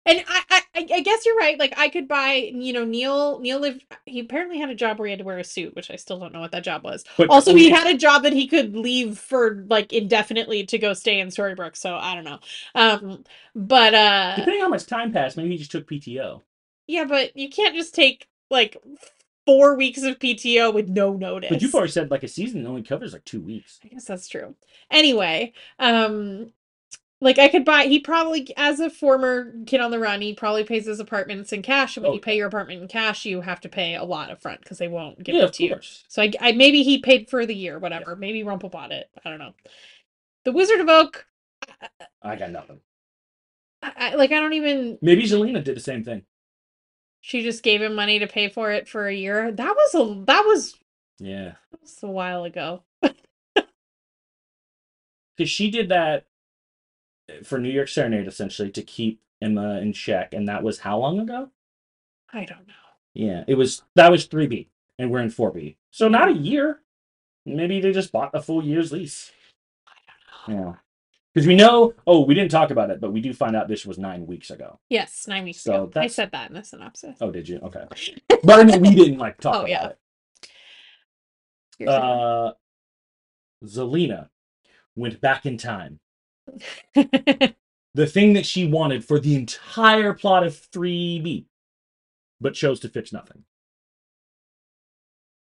And 0.05 0.23
I, 0.27 0.41
I, 0.49 0.61
I 0.75 1.01
guess 1.01 1.25
you're 1.25 1.35
right. 1.35 1.59
Like 1.59 1.73
I 1.77 1.89
could 1.89 2.07
buy, 2.07 2.51
you 2.53 2.73
know, 2.73 2.83
Neal. 2.85 3.39
Neal 3.39 3.59
lived. 3.59 3.85
He 4.05 4.19
apparently 4.19 4.59
had 4.59 4.69
a 4.69 4.75
job 4.75 4.97
where 4.97 5.07
he 5.07 5.11
had 5.11 5.19
to 5.19 5.25
wear 5.25 5.37
a 5.37 5.43
suit, 5.43 5.75
which 5.75 5.91
I 5.91 5.95
still 5.95 6.19
don't 6.19 6.33
know 6.33 6.39
what 6.39 6.51
that 6.51 6.63
job 6.63 6.83
was. 6.83 7.03
but 7.17 7.29
Also, 7.29 7.53
he 7.53 7.69
had 7.69 7.87
a 7.87 7.97
job 7.97 8.23
that 8.23 8.33
he 8.33 8.47
could 8.47 8.75
leave 8.75 9.19
for 9.19 9.63
like 9.69 9.93
indefinitely 9.93 10.65
to 10.65 10.77
go 10.79 10.93
stay 10.93 11.19
in 11.19 11.27
Storybrooke. 11.27 11.75
So 11.75 11.95
I 11.95 12.15
don't 12.15 12.23
know. 12.23 12.39
Um, 12.73 13.23
but 13.53 13.93
uh, 13.93 14.35
depending 14.37 14.61
on 14.61 14.67
how 14.67 14.69
much 14.69 14.85
time 14.85 15.11
passed 15.11 15.37
maybe 15.37 15.49
he 15.49 15.57
just 15.57 15.71
took 15.71 15.89
pto 15.89 16.41
yeah, 16.87 17.05
but 17.05 17.35
you 17.37 17.49
can't 17.49 17.75
just 17.75 17.95
take 17.95 18.27
like 18.49 18.77
four 19.45 19.75
weeks 19.75 20.03
of 20.03 20.19
PTO 20.19 20.73
with 20.73 20.89
no 20.89 21.13
notice. 21.13 21.49
but 21.49 21.61
you've 21.61 21.73
already 21.73 21.91
said 21.91 22.11
like 22.11 22.23
a 22.23 22.27
season 22.27 22.67
only 22.67 22.83
covers 22.83 23.13
like 23.13 23.23
two 23.23 23.41
weeks 23.41 23.79
I 23.83 23.87
guess 23.87 24.05
that's 24.05 24.27
true. 24.27 24.55
Anyway, 24.89 25.53
um, 25.79 26.51
like 27.22 27.39
I 27.39 27.49
could 27.49 27.65
buy. 27.65 27.86
He 27.86 27.99
probably, 27.99 28.47
as 28.57 28.80
a 28.80 28.89
former 28.89 29.53
kid 29.67 29.82
on 29.82 29.91
the 29.91 29.99
run, 29.99 30.22
he 30.22 30.34
probably 30.34 30.63
pays 30.65 30.88
his 30.88 30.99
apartments 30.99 31.53
in 31.53 31.61
cash. 31.63 31.97
And 31.97 32.03
when 32.03 32.11
Oh, 32.11 32.13
you 32.13 32.22
pay 32.22 32.38
your 32.38 32.47
apartment 32.47 32.82
in 32.82 32.88
cash, 32.89 33.26
you 33.26 33.41
have 33.41 33.61
to 33.61 33.69
pay 33.69 33.95
a 33.95 34.03
lot 34.05 34.32
up 34.32 34.41
front 34.41 34.61
because 34.61 34.80
they 34.80 34.89
won't 34.89 35.24
give 35.24 35.38
yeah 35.38 35.41
it 35.41 35.53
to 35.53 35.63
you. 35.65 35.80
So 36.09 36.24
I, 36.24 36.34
I 36.41 36.51
maybe 36.53 36.84
he 36.84 36.99
paid 36.99 37.30
for 37.30 37.45
the 37.45 37.55
year, 37.55 37.80
whatever. 37.80 38.15
Maybe 38.15 38.43
Rumple 38.43 38.69
bought 38.69 38.91
it. 38.91 39.09
I 39.26 39.30
don't 39.30 39.39
know. 39.39 39.53
The 40.45 40.53
Wizard 40.53 40.82
of 40.82 40.89
Oak, 40.89 41.28
i 42.24 42.36
got 42.36 42.51
nothing 42.51 42.82
I, 43.84 43.93
I, 43.97 44.15
like 44.15 44.32
I 44.32 44.39
don't 44.39 44.53
even. 44.53 44.99
maybe 45.01 45.24
Zelena 45.24 45.63
did 45.63 45.76
the 45.78 45.82
same 45.82 46.03
thing 46.03 46.24
She 47.22 47.41
just 47.43 47.63
gave 47.63 47.82
him 47.82 47.95
money 47.95 48.19
to 48.19 48.28
pay 48.28 48.49
for 48.49 48.72
it 48.72 48.88
for 48.88 49.07
a 49.07 49.13
year. 49.15 49.51
That 49.51 49.76
was 49.76 49.95
a 49.95 50.26
that 50.26 50.43
was, 50.45 50.76
yeah 51.19 51.53
that 51.72 51.82
was 51.82 51.99
a 52.03 52.07
while 52.07 52.43
ago. 52.45 52.84
because 55.38 55.49
she 55.49 55.72
did 55.72 55.89
that 55.89 56.26
for 57.43 57.57
New 57.59 57.69
York 57.69 57.88
Serenade 57.88 58.27
essentially 58.27 58.69
to 58.71 58.82
keep 58.82 59.21
Emma 59.41 59.79
in 59.79 59.93
check, 59.93 60.34
and 60.34 60.47
that 60.47 60.63
was 60.63 60.79
how 60.79 60.97
long 60.99 61.19
ago? 61.19 61.49
I 62.34 62.45
don't 62.45 62.67
know. 62.67 62.73
Yeah, 63.13 63.43
it 63.47 63.55
was 63.55 63.84
that 63.95 64.11
was 64.11 64.25
three 64.25 64.47
B, 64.47 64.69
and 64.99 65.11
we're 65.11 65.19
in 65.21 65.29
four 65.29 65.51
B, 65.51 65.77
so 65.89 66.07
not 66.07 66.29
a 66.29 66.34
year. 66.34 66.82
Maybe 67.45 67.82
they 67.82 67.91
just 67.91 68.11
bought 68.11 68.36
a 68.36 68.41
full 68.41 68.63
year's 68.63 68.91
lease. 68.91 69.32
Yeah, 70.47 70.73
because 71.34 71.45
we 71.47 71.55
know. 71.55 71.93
Oh, 72.07 72.23
we 72.25 72.34
didn't 72.34 72.51
talk 72.51 72.71
about 72.71 72.89
it, 72.89 73.01
but 73.01 73.11
we 73.11 73.19
do 73.19 73.34
find 73.34 73.55
out 73.55 73.67
this 73.67 73.86
was 73.86 73.97
nine 73.97 74.25
weeks 74.27 74.49
ago. 74.49 74.79
Yes, 74.89 75.25
nine 75.27 75.43
weeks 75.43 75.61
So 75.61 75.84
ago. 75.86 75.99
I 75.99 76.07
said 76.07 76.32
that 76.32 76.49
in 76.49 76.55
the 76.55 76.63
synopsis. 76.63 77.17
Oh, 77.19 77.32
did 77.32 77.49
you? 77.49 77.59
Okay, 77.63 77.84
but 78.43 78.59
I 78.59 78.63
mean, 78.63 78.79
we 78.82 78.95
didn't 78.95 79.17
like 79.17 79.39
talk 79.39 79.55
Oh, 79.55 79.59
about 79.59 79.69
yeah. 79.69 79.88
it. 81.79 81.88
Uh, 81.88 82.53
Zelena 83.65 84.29
went 84.95 85.19
back 85.21 85.45
in 85.45 85.57
time. 85.57 85.99
The 87.93 88.07
thing 88.07 88.31
that 88.33 88.45
she 88.45 88.65
wanted 88.65 89.03
for 89.03 89.19
the 89.19 89.35
entire 89.35 90.13
plot 90.13 90.45
of 90.45 90.53
3B, 90.71 91.43
but 92.39 92.53
chose 92.53 92.79
to 92.79 92.87
fix 92.87 93.11
nothing. 93.11 93.43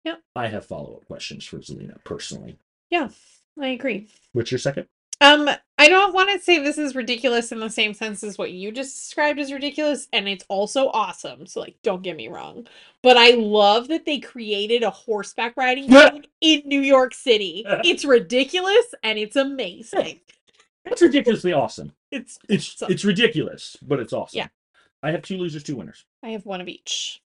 Yep. 0.03 0.21
I 0.35 0.47
have 0.47 0.65
follow 0.65 0.95
up 0.97 1.07
questions 1.07 1.45
for 1.45 1.59
Zelena 1.59 2.03
personally. 2.03 2.57
yeah, 2.89 3.07
I 3.57 3.67
agree. 3.69 4.09
What's 4.33 4.51
your 4.51 4.59
second? 4.59 4.87
Um, 5.21 5.49
I 5.77 5.87
don't 5.87 6.13
want 6.13 6.29
to 6.31 6.39
say 6.39 6.59
this 6.59 6.77
is 6.77 6.93
ridiculous 6.93 7.53
in 7.53 7.61
the 7.61 7.69
same 7.69 7.93
sense 7.93 8.21
as 8.21 8.37
what 8.37 8.51
you 8.51 8.69
just 8.69 8.93
described 8.93 9.39
as 9.39 9.53
ridiculous, 9.53 10.09
and 10.11 10.27
it's 10.27 10.43
also 10.49 10.89
awesome. 10.89 11.47
So, 11.47 11.61
like, 11.61 11.77
don't 11.83 12.03
get 12.03 12.17
me 12.17 12.27
wrong, 12.27 12.67
but 13.01 13.15
I 13.15 13.29
love 13.31 13.87
that 13.87 14.05
they 14.05 14.19
created 14.19 14.83
a 14.83 14.89
horseback 14.89 15.55
riding 15.55 15.85
Yeah. 15.89 16.17
in 16.41 16.63
New 16.65 16.81
York 16.81 17.13
City. 17.13 17.63
It's 17.85 18.03
ridiculous 18.03 18.93
and 19.03 19.17
it's 19.17 19.37
amazing. 19.37 20.19
It's 20.85 21.01
ridiculously 21.01 21.53
awesome. 21.53 21.93
It's 22.11 22.37
It's 22.49 22.81
awesome. 22.81 22.91
it's 22.93 23.03
ridiculous, 23.05 23.77
but 23.81 23.99
it's 23.99 24.13
awesome. 24.13 24.37
Yeah. 24.37 24.47
I 25.03 25.11
have 25.11 25.21
two 25.21 25.37
losers, 25.37 25.63
two 25.63 25.75
winners. 25.75 26.05
I 26.23 26.29
have 26.29 26.45
one 26.45 26.61
of 26.61 26.67
each. 26.67 27.21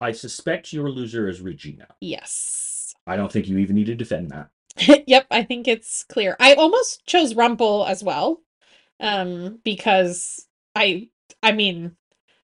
I 0.00 0.12
suspect 0.12 0.72
your 0.72 0.90
loser 0.90 1.28
is 1.28 1.40
Regina. 1.40 1.88
Yes. 2.00 2.94
I 3.06 3.16
don't 3.16 3.30
think 3.30 3.48
you 3.48 3.58
even 3.58 3.76
need 3.76 3.86
to 3.86 3.94
defend 3.94 4.30
that. 4.30 5.04
yep, 5.06 5.26
I 5.30 5.42
think 5.42 5.68
it's 5.68 6.04
clear. 6.04 6.36
I 6.40 6.54
almost 6.54 7.04
chose 7.06 7.34
Rumple 7.34 7.84
as 7.86 8.02
well. 8.02 8.40
Um, 8.98 9.60
because 9.64 10.46
I 10.74 11.08
I 11.42 11.52
mean 11.52 11.96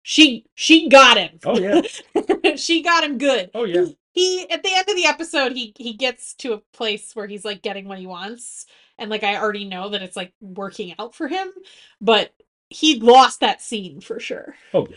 she 0.03 0.47
she 0.55 0.89
got 0.89 1.17
him. 1.19 1.39
Oh 1.45 1.59
yeah. 1.59 1.83
she 2.57 2.83
got 2.83 3.05
him 3.05 3.19
good. 3.19 3.51
Oh 3.55 3.65
yeah. 3.65 3.87
He 4.19 4.51
at 4.51 4.65
the 4.65 4.75
end 4.75 4.89
of 4.89 4.97
the 4.97 5.07
episode 5.07 5.53
he 5.53 5.73
he 5.77 5.93
gets 5.93 6.35
to 6.35 6.53
a 6.53 6.63
place 6.73 7.15
where 7.15 7.29
he's 7.29 7.45
like 7.45 7.63
getting 7.63 7.87
what 7.87 8.01
he 8.01 8.07
wants 8.09 8.67
and 8.99 9.11
like 9.11 9.23
I 9.23 9.37
already 9.37 9.65
know 9.65 9.91
that 9.91 10.03
it's 10.03 10.17
like 10.17 10.33
working 10.41 10.93
out 10.99 11.15
for 11.15 11.29
him, 11.29 11.53
but 12.01 12.33
he 12.69 12.99
lost 12.99 13.39
that 13.41 13.63
scene 13.63 14.01
for 14.01 14.19
sure. 14.19 14.57
Oh 14.75 14.89
yeah. 14.91 14.97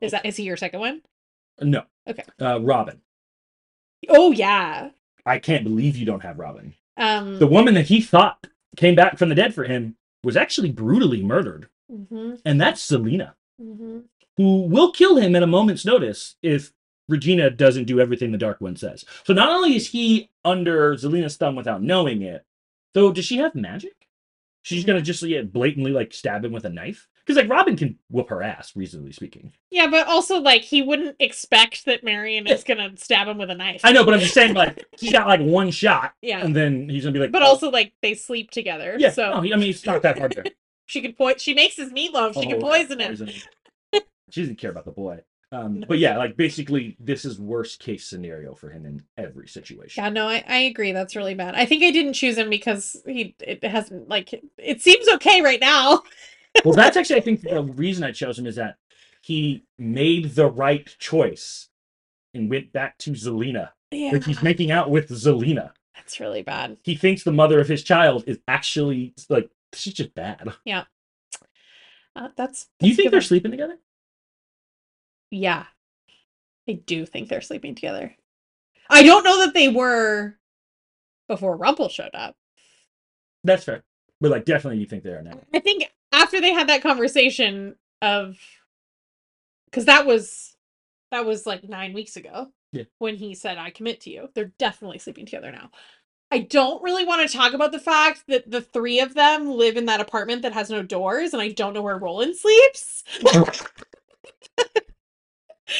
Is 0.00 0.10
that 0.10 0.26
is 0.26 0.36
he 0.36 0.42
your 0.42 0.56
second 0.56 0.80
one? 0.80 1.02
No. 1.60 1.84
Okay. 2.08 2.24
Uh, 2.40 2.60
Robin. 2.60 3.00
Oh 4.08 4.32
yeah. 4.32 4.90
I 5.24 5.38
can't 5.38 5.62
believe 5.62 5.96
you 5.96 6.04
don't 6.04 6.24
have 6.24 6.40
Robin. 6.40 6.74
Um 6.96 7.38
The 7.38 7.46
woman 7.46 7.74
that 7.74 7.86
he 7.86 8.00
thought 8.00 8.48
came 8.76 8.96
back 8.96 9.16
from 9.16 9.28
the 9.28 9.36
dead 9.36 9.54
for 9.54 9.62
him 9.62 9.96
was 10.24 10.36
actually 10.36 10.72
brutally 10.72 11.22
murdered, 11.22 11.68
mhm, 11.88 12.40
and 12.44 12.60
that's 12.60 12.84
Zelena, 12.90 13.34
mhm. 13.62 14.06
who 14.36 14.62
will 14.62 14.90
kill 14.90 15.18
him 15.18 15.36
at 15.36 15.44
a 15.44 15.46
moment's 15.46 15.84
notice 15.84 16.34
if 16.42 16.72
Regina 17.08 17.50
doesn't 17.50 17.84
do 17.84 18.00
everything 18.00 18.32
the 18.32 18.38
Dark 18.38 18.60
One 18.60 18.76
says. 18.76 19.04
So 19.24 19.32
not 19.32 19.50
only 19.50 19.76
is 19.76 19.88
he 19.88 20.30
under 20.44 20.94
Zelena's 20.96 21.36
thumb 21.36 21.54
without 21.56 21.82
knowing 21.82 22.22
it, 22.22 22.44
though, 22.94 23.12
does 23.12 23.24
she 23.24 23.36
have 23.38 23.54
magic? 23.54 23.92
She's 24.62 24.84
gonna 24.84 25.00
just 25.02 25.22
yeah, 25.22 25.42
blatantly 25.42 25.92
like 25.92 26.12
stab 26.12 26.44
him 26.44 26.50
with 26.50 26.64
a 26.64 26.68
knife 26.68 27.06
because 27.24 27.36
like 27.40 27.48
Robin 27.48 27.76
can 27.76 27.98
whoop 28.10 28.28
her 28.30 28.42
ass, 28.42 28.74
reasonably 28.74 29.12
speaking. 29.12 29.52
Yeah, 29.70 29.86
but 29.86 30.08
also 30.08 30.40
like 30.40 30.62
he 30.62 30.82
wouldn't 30.82 31.14
expect 31.20 31.84
that 31.84 32.02
Marian 32.02 32.48
is 32.48 32.64
gonna 32.64 32.90
stab 32.96 33.28
him 33.28 33.38
with 33.38 33.48
a 33.50 33.54
knife. 33.54 33.82
I 33.84 33.92
know, 33.92 34.04
but 34.04 34.14
I'm 34.14 34.18
just 34.20 34.34
saying 34.34 34.54
like 34.54 34.84
he's 34.98 35.12
got 35.12 35.28
like 35.28 35.40
one 35.40 35.70
shot, 35.70 36.14
Yeah. 36.20 36.44
and 36.44 36.56
then 36.56 36.88
he's 36.88 37.04
gonna 37.04 37.12
be 37.12 37.20
like, 37.20 37.30
But 37.30 37.42
oh, 37.42 37.46
also 37.46 37.70
like 37.70 37.92
they 38.02 38.14
sleep 38.14 38.50
together. 38.50 38.96
yeah. 38.98 39.10
So 39.10 39.30
no, 39.30 39.36
I 39.36 39.42
mean, 39.56 39.70
it's 39.70 39.86
not 39.86 40.02
that 40.02 40.18
hard 40.18 40.32
to. 40.32 40.42
she 40.86 41.00
could 41.00 41.16
po- 41.16 41.36
she 41.36 41.54
makes 41.54 41.76
his 41.76 41.92
meatloaf, 41.92 42.34
she 42.34 42.46
can 42.48 42.56
Oh, 42.56 42.60
poison 42.60 43.00
him. 43.00 43.10
poison 43.10 43.28
him. 43.28 43.42
she 44.30 44.40
doesn't 44.40 44.58
care 44.58 44.72
about 44.72 44.84
the 44.84 44.90
boy. 44.90 45.20
Um, 45.52 45.84
but 45.88 45.98
yeah, 45.98 46.16
like 46.18 46.36
basically, 46.36 46.96
this 46.98 47.24
is 47.24 47.40
worst 47.40 47.80
case 47.80 48.06
scenario 48.06 48.54
for 48.54 48.70
him 48.70 48.84
in 48.86 49.02
every 49.16 49.48
situation. 49.48 50.02
Yeah, 50.02 50.10
no, 50.10 50.28
I, 50.28 50.44
I 50.46 50.58
agree. 50.58 50.92
That's 50.92 51.16
really 51.16 51.34
bad. 51.34 51.54
I 51.54 51.64
think 51.66 51.82
I 51.82 51.90
didn't 51.90 52.14
choose 52.14 52.36
him 52.36 52.50
because 52.50 52.96
he 53.06 53.34
it 53.40 53.62
hasn't 53.64 54.08
like 54.08 54.32
it 54.58 54.82
seems 54.82 55.08
okay 55.14 55.40
right 55.42 55.60
now. 55.60 56.02
Well, 56.64 56.72
that's 56.72 56.96
actually 56.96 57.16
I 57.16 57.20
think 57.20 57.42
the 57.42 57.62
reason 57.62 58.02
I 58.02 58.12
chose 58.12 58.38
him 58.38 58.46
is 58.46 58.56
that 58.56 58.76
he 59.20 59.64
made 59.78 60.34
the 60.36 60.46
right 60.48 60.88
choice 60.98 61.68
and 62.32 62.48
went 62.48 62.72
back 62.72 62.96
to 63.00 63.10
Zelena. 63.10 63.72
Yeah, 63.90 64.12
Like 64.12 64.24
he's 64.24 64.42
making 64.42 64.70
out 64.70 64.90
with 64.90 65.10
Zelena. 65.10 65.72
that's 65.94 66.18
really 66.18 66.42
bad. 66.42 66.78
He 66.82 66.94
thinks 66.94 67.24
the 67.24 67.32
mother 67.32 67.60
of 67.60 67.68
his 67.68 67.82
child 67.82 68.24
is 68.26 68.38
actually 68.48 69.12
like 69.28 69.50
she's 69.74 69.92
just 69.92 70.14
bad. 70.14 70.48
Yeah. 70.64 70.84
Uh, 72.14 72.28
that's. 72.36 72.68
Do 72.80 72.88
you 72.88 72.94
think 72.94 73.10
they're 73.10 73.18
one. 73.18 73.24
sleeping 73.26 73.50
together? 73.50 73.76
Yeah, 75.30 75.64
I 76.68 76.72
do 76.72 77.06
think 77.06 77.28
they're 77.28 77.40
sleeping 77.40 77.74
together. 77.74 78.14
I 78.88 79.02
don't 79.02 79.24
know 79.24 79.44
that 79.44 79.54
they 79.54 79.68
were 79.68 80.36
before 81.28 81.56
Rumple 81.56 81.88
showed 81.88 82.14
up. 82.14 82.36
That's 83.44 83.64
fair. 83.64 83.82
But 84.20 84.30
like 84.30 84.44
definitely 84.44 84.78
you 84.78 84.86
think 84.86 85.02
they 85.02 85.10
are 85.10 85.22
now. 85.22 85.40
I 85.52 85.58
think 85.58 85.92
after 86.12 86.40
they 86.40 86.52
had 86.52 86.68
that 86.68 86.82
conversation 86.82 87.76
of 88.00 88.38
because 89.66 89.84
that 89.86 90.06
was 90.06 90.56
that 91.10 91.26
was 91.26 91.46
like 91.46 91.64
nine 91.68 91.92
weeks 91.92 92.16
ago 92.16 92.48
Yeah. 92.72 92.84
when 92.98 93.16
he 93.16 93.34
said 93.34 93.58
I 93.58 93.70
commit 93.70 94.00
to 94.02 94.10
you. 94.10 94.28
They're 94.34 94.52
definitely 94.58 94.98
sleeping 94.98 95.26
together 95.26 95.52
now. 95.52 95.70
I 96.30 96.40
don't 96.40 96.82
really 96.82 97.04
want 97.04 97.28
to 97.28 97.36
talk 97.36 97.52
about 97.52 97.70
the 97.70 97.78
fact 97.78 98.24
that 98.26 98.50
the 98.50 98.60
three 98.60 98.98
of 99.00 99.14
them 99.14 99.48
live 99.48 99.76
in 99.76 99.84
that 99.86 100.00
apartment 100.00 100.42
that 100.42 100.52
has 100.54 100.70
no 100.70 100.82
doors, 100.82 101.32
and 101.32 101.40
I 101.40 101.50
don't 101.52 101.72
know 101.72 101.82
where 101.82 101.98
Roland 101.98 102.34
sleeps. 102.36 103.04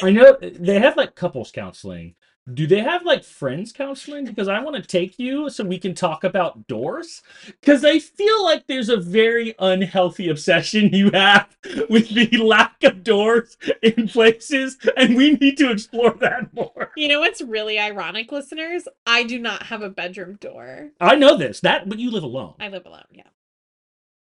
I 0.03 0.11
know 0.11 0.37
they 0.41 0.78
have 0.80 0.97
like 0.97 1.14
couples 1.14 1.51
counseling. 1.51 2.14
Do 2.53 2.68
they 2.68 2.78
have 2.78 3.05
like 3.05 3.24
friends 3.24 3.72
counseling? 3.72 4.24
Because 4.24 4.47
I 4.47 4.62
want 4.62 4.76
to 4.76 4.82
take 4.82 5.18
you 5.18 5.51
so 5.51 5.64
we 5.64 5.78
can 5.78 5.97
talk 5.97 6.22
about 6.22 6.68
doors. 6.68 7.22
Because 7.47 7.84
I 7.84 7.99
feel 7.99 8.45
like 8.45 8.68
there's 8.68 8.89
a 8.89 8.97
very 8.97 9.57
unhealthy 9.59 10.28
obsession 10.28 10.89
you 10.93 11.11
have 11.11 11.57
with 11.91 12.09
the 12.09 12.37
lack 12.37 12.84
of 12.84 13.03
doors 13.03 13.57
in 13.82 14.07
places, 14.07 14.78
and 14.97 15.16
we 15.16 15.32
need 15.32 15.59
to 15.59 15.72
explore 15.72 16.12
that 16.20 16.55
more. 16.55 16.93
You 16.97 17.09
know 17.09 17.18
what's 17.18 17.43
really 17.43 17.80
ironic, 17.80 18.30
listeners? 18.30 18.87
I 19.07 19.24
do 19.24 19.41
not 19.41 19.64
have 19.64 19.82
a 19.82 19.91
bedroom 19.91 20.37
door. 20.37 20.91
I 21.01 21.16
know 21.16 21.37
this, 21.37 21.61
that, 21.61 21.89
but 21.89 21.99
you 21.99 22.12
live 22.12 22.22
alone. 22.22 22.55
I 22.61 22.68
live 22.68 22.87
alone. 22.87 23.07
Yeah, 23.11 23.28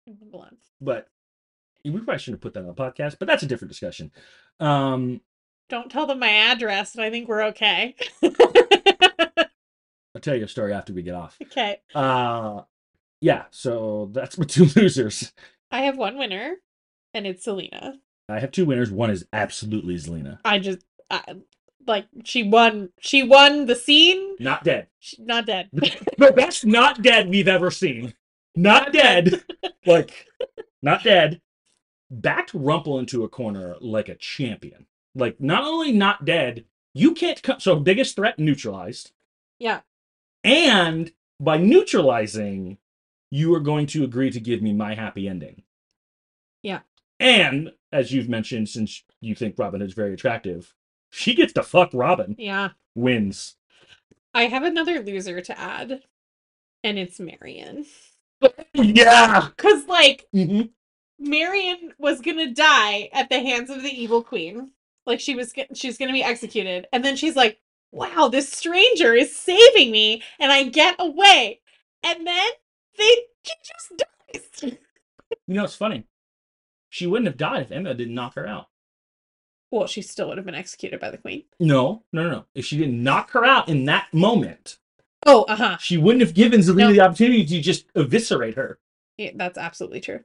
I 0.08 0.10
live 0.10 0.34
alone. 0.34 0.56
But 0.80 1.08
we 1.84 1.92
probably 1.92 2.18
shouldn't 2.18 2.38
have 2.38 2.40
put 2.40 2.54
that 2.54 2.60
on 2.60 2.66
the 2.66 2.74
podcast, 2.74 3.18
but 3.20 3.28
that's 3.28 3.44
a 3.44 3.46
different 3.46 3.70
discussion. 3.70 4.10
Um, 4.58 5.20
Don't 5.68 5.90
tell 5.90 6.06
them 6.06 6.18
my 6.18 6.30
address, 6.30 6.94
and 6.94 7.04
I 7.04 7.10
think 7.10 7.28
we're 7.28 7.42
okay. 7.44 7.94
I'll 8.24 10.20
tell 10.22 10.34
you 10.34 10.44
a 10.44 10.48
story 10.48 10.72
after 10.72 10.92
we 10.92 11.02
get 11.02 11.14
off. 11.14 11.36
okay. 11.42 11.78
Uh, 11.94 12.62
yeah, 13.20 13.44
so 13.50 14.10
that's 14.12 14.38
my 14.38 14.44
two 14.48 14.66
losers. 14.76 15.32
I 15.70 15.82
have 15.82 15.96
one 15.96 16.16
winner, 16.18 16.56
and 17.14 17.26
it's 17.26 17.46
Zelena. 17.46 17.94
I 18.28 18.40
have 18.40 18.50
two 18.52 18.64
winners. 18.64 18.90
One 18.90 19.10
is 19.10 19.26
absolutely 19.32 19.94
Zelena. 19.96 20.38
I 20.44 20.58
just 20.58 20.78
I, 21.10 21.22
like 21.86 22.06
she 22.24 22.42
won. 22.42 22.90
She 23.00 23.22
won 23.22 23.66
the 23.66 23.76
scene. 23.76 24.36
Not 24.38 24.64
dead. 24.64 24.88
She's 24.98 25.20
not 25.20 25.46
dead. 25.46 25.68
The 26.18 26.32
best 26.32 26.66
not 26.66 27.00
dead 27.00 27.28
we've 27.28 27.46
ever 27.48 27.70
seen. 27.70 28.12
Not 28.56 28.86
Not 28.86 28.92
dead. 28.92 29.44
like, 29.86 30.26
not 30.82 31.04
dead. 31.04 31.40
Backed 32.10 32.52
Rumple 32.54 32.98
into 32.98 33.22
a 33.22 33.28
corner 33.28 33.76
like 33.80 34.08
a 34.08 34.16
champion. 34.16 34.86
Like, 35.18 35.40
not 35.40 35.64
only 35.64 35.92
not 35.92 36.24
dead, 36.24 36.64
you 36.94 37.12
can't 37.14 37.42
come. 37.42 37.60
So, 37.60 37.76
biggest 37.76 38.16
threat 38.16 38.38
neutralized. 38.38 39.12
yeah. 39.58 39.80
And 40.44 41.12
by 41.40 41.58
neutralizing, 41.58 42.78
you 43.30 43.54
are 43.54 43.60
going 43.60 43.86
to 43.88 44.04
agree 44.04 44.30
to 44.30 44.40
give 44.40 44.62
me 44.62 44.72
my 44.72 44.94
happy 44.94 45.28
ending. 45.28 45.62
Yeah. 46.62 46.80
And, 47.20 47.72
as 47.92 48.12
you've 48.12 48.28
mentioned, 48.28 48.68
since 48.68 49.02
you 49.20 49.34
think 49.34 49.56
Robin 49.58 49.82
is 49.82 49.92
very 49.94 50.14
attractive, 50.14 50.74
she 51.10 51.34
gets 51.34 51.52
to 51.54 51.62
fuck 51.62 51.90
Robin. 51.92 52.36
Yeah. 52.38 52.70
Wins. 52.94 53.56
I 54.34 54.44
have 54.44 54.62
another 54.62 55.00
loser 55.00 55.40
to 55.40 55.58
add, 55.58 56.02
and 56.84 56.98
it's 56.98 57.18
Marian. 57.18 57.86
Yeah. 58.74 59.48
Cause 59.56 59.86
like 59.86 60.28
hmm 60.32 60.62
Marian 61.18 61.92
was 61.98 62.20
gonna 62.20 62.52
die 62.52 63.08
at 63.12 63.28
the 63.30 63.40
hands 63.40 63.70
of 63.70 63.82
the 63.82 63.90
evil 63.90 64.22
queen. 64.22 64.70
Like 65.08 65.20
she 65.20 65.34
was, 65.34 65.54
she's 65.74 65.96
gonna 65.96 66.12
be 66.12 66.22
executed, 66.22 66.86
and 66.92 67.02
then 67.02 67.16
she's 67.16 67.34
like, 67.34 67.58
"Wow, 67.92 68.28
this 68.30 68.52
stranger 68.52 69.14
is 69.14 69.34
saving 69.34 69.90
me, 69.90 70.22
and 70.38 70.52
I 70.52 70.64
get 70.64 70.96
away." 70.98 71.60
And 72.04 72.26
then 72.26 72.50
they 72.98 73.16
she 73.42 73.54
just 73.64 74.04
dies. 74.62 74.74
You 75.46 75.54
know, 75.54 75.64
it's 75.64 75.74
funny. 75.74 76.04
She 76.90 77.06
wouldn't 77.06 77.26
have 77.26 77.36
died 77.38 77.62
if 77.62 77.72
Emma 77.72 77.94
didn't 77.94 78.14
knock 78.14 78.34
her 78.34 78.46
out. 78.46 78.66
Well, 79.70 79.86
she 79.86 80.00
still 80.02 80.28
would 80.28 80.36
have 80.38 80.44
been 80.46 80.54
executed 80.54 81.00
by 81.00 81.10
the 81.10 81.16
queen. 81.18 81.44
No, 81.58 82.02
no, 82.12 82.22
no, 82.24 82.30
no. 82.30 82.44
If 82.54 82.66
she 82.66 82.76
didn't 82.78 83.02
knock 83.02 83.30
her 83.32 83.44
out 83.46 83.68
in 83.68 83.84
that 83.86 84.12
moment, 84.12 84.76
Oh, 85.26 85.42
uh 85.44 85.56
huh. 85.56 85.76
she 85.78 85.96
wouldn't 85.96 86.20
have 86.22 86.34
given 86.34 86.60
Zelena 86.60 86.76
No. 86.88 86.92
the 86.92 87.00
opportunity 87.00 87.44
to 87.46 87.60
just 87.62 87.86
eviscerate 87.94 88.56
her. 88.56 88.78
Yeah, 89.16 89.30
that's 89.34 89.56
absolutely 89.58 90.00
true. 90.00 90.20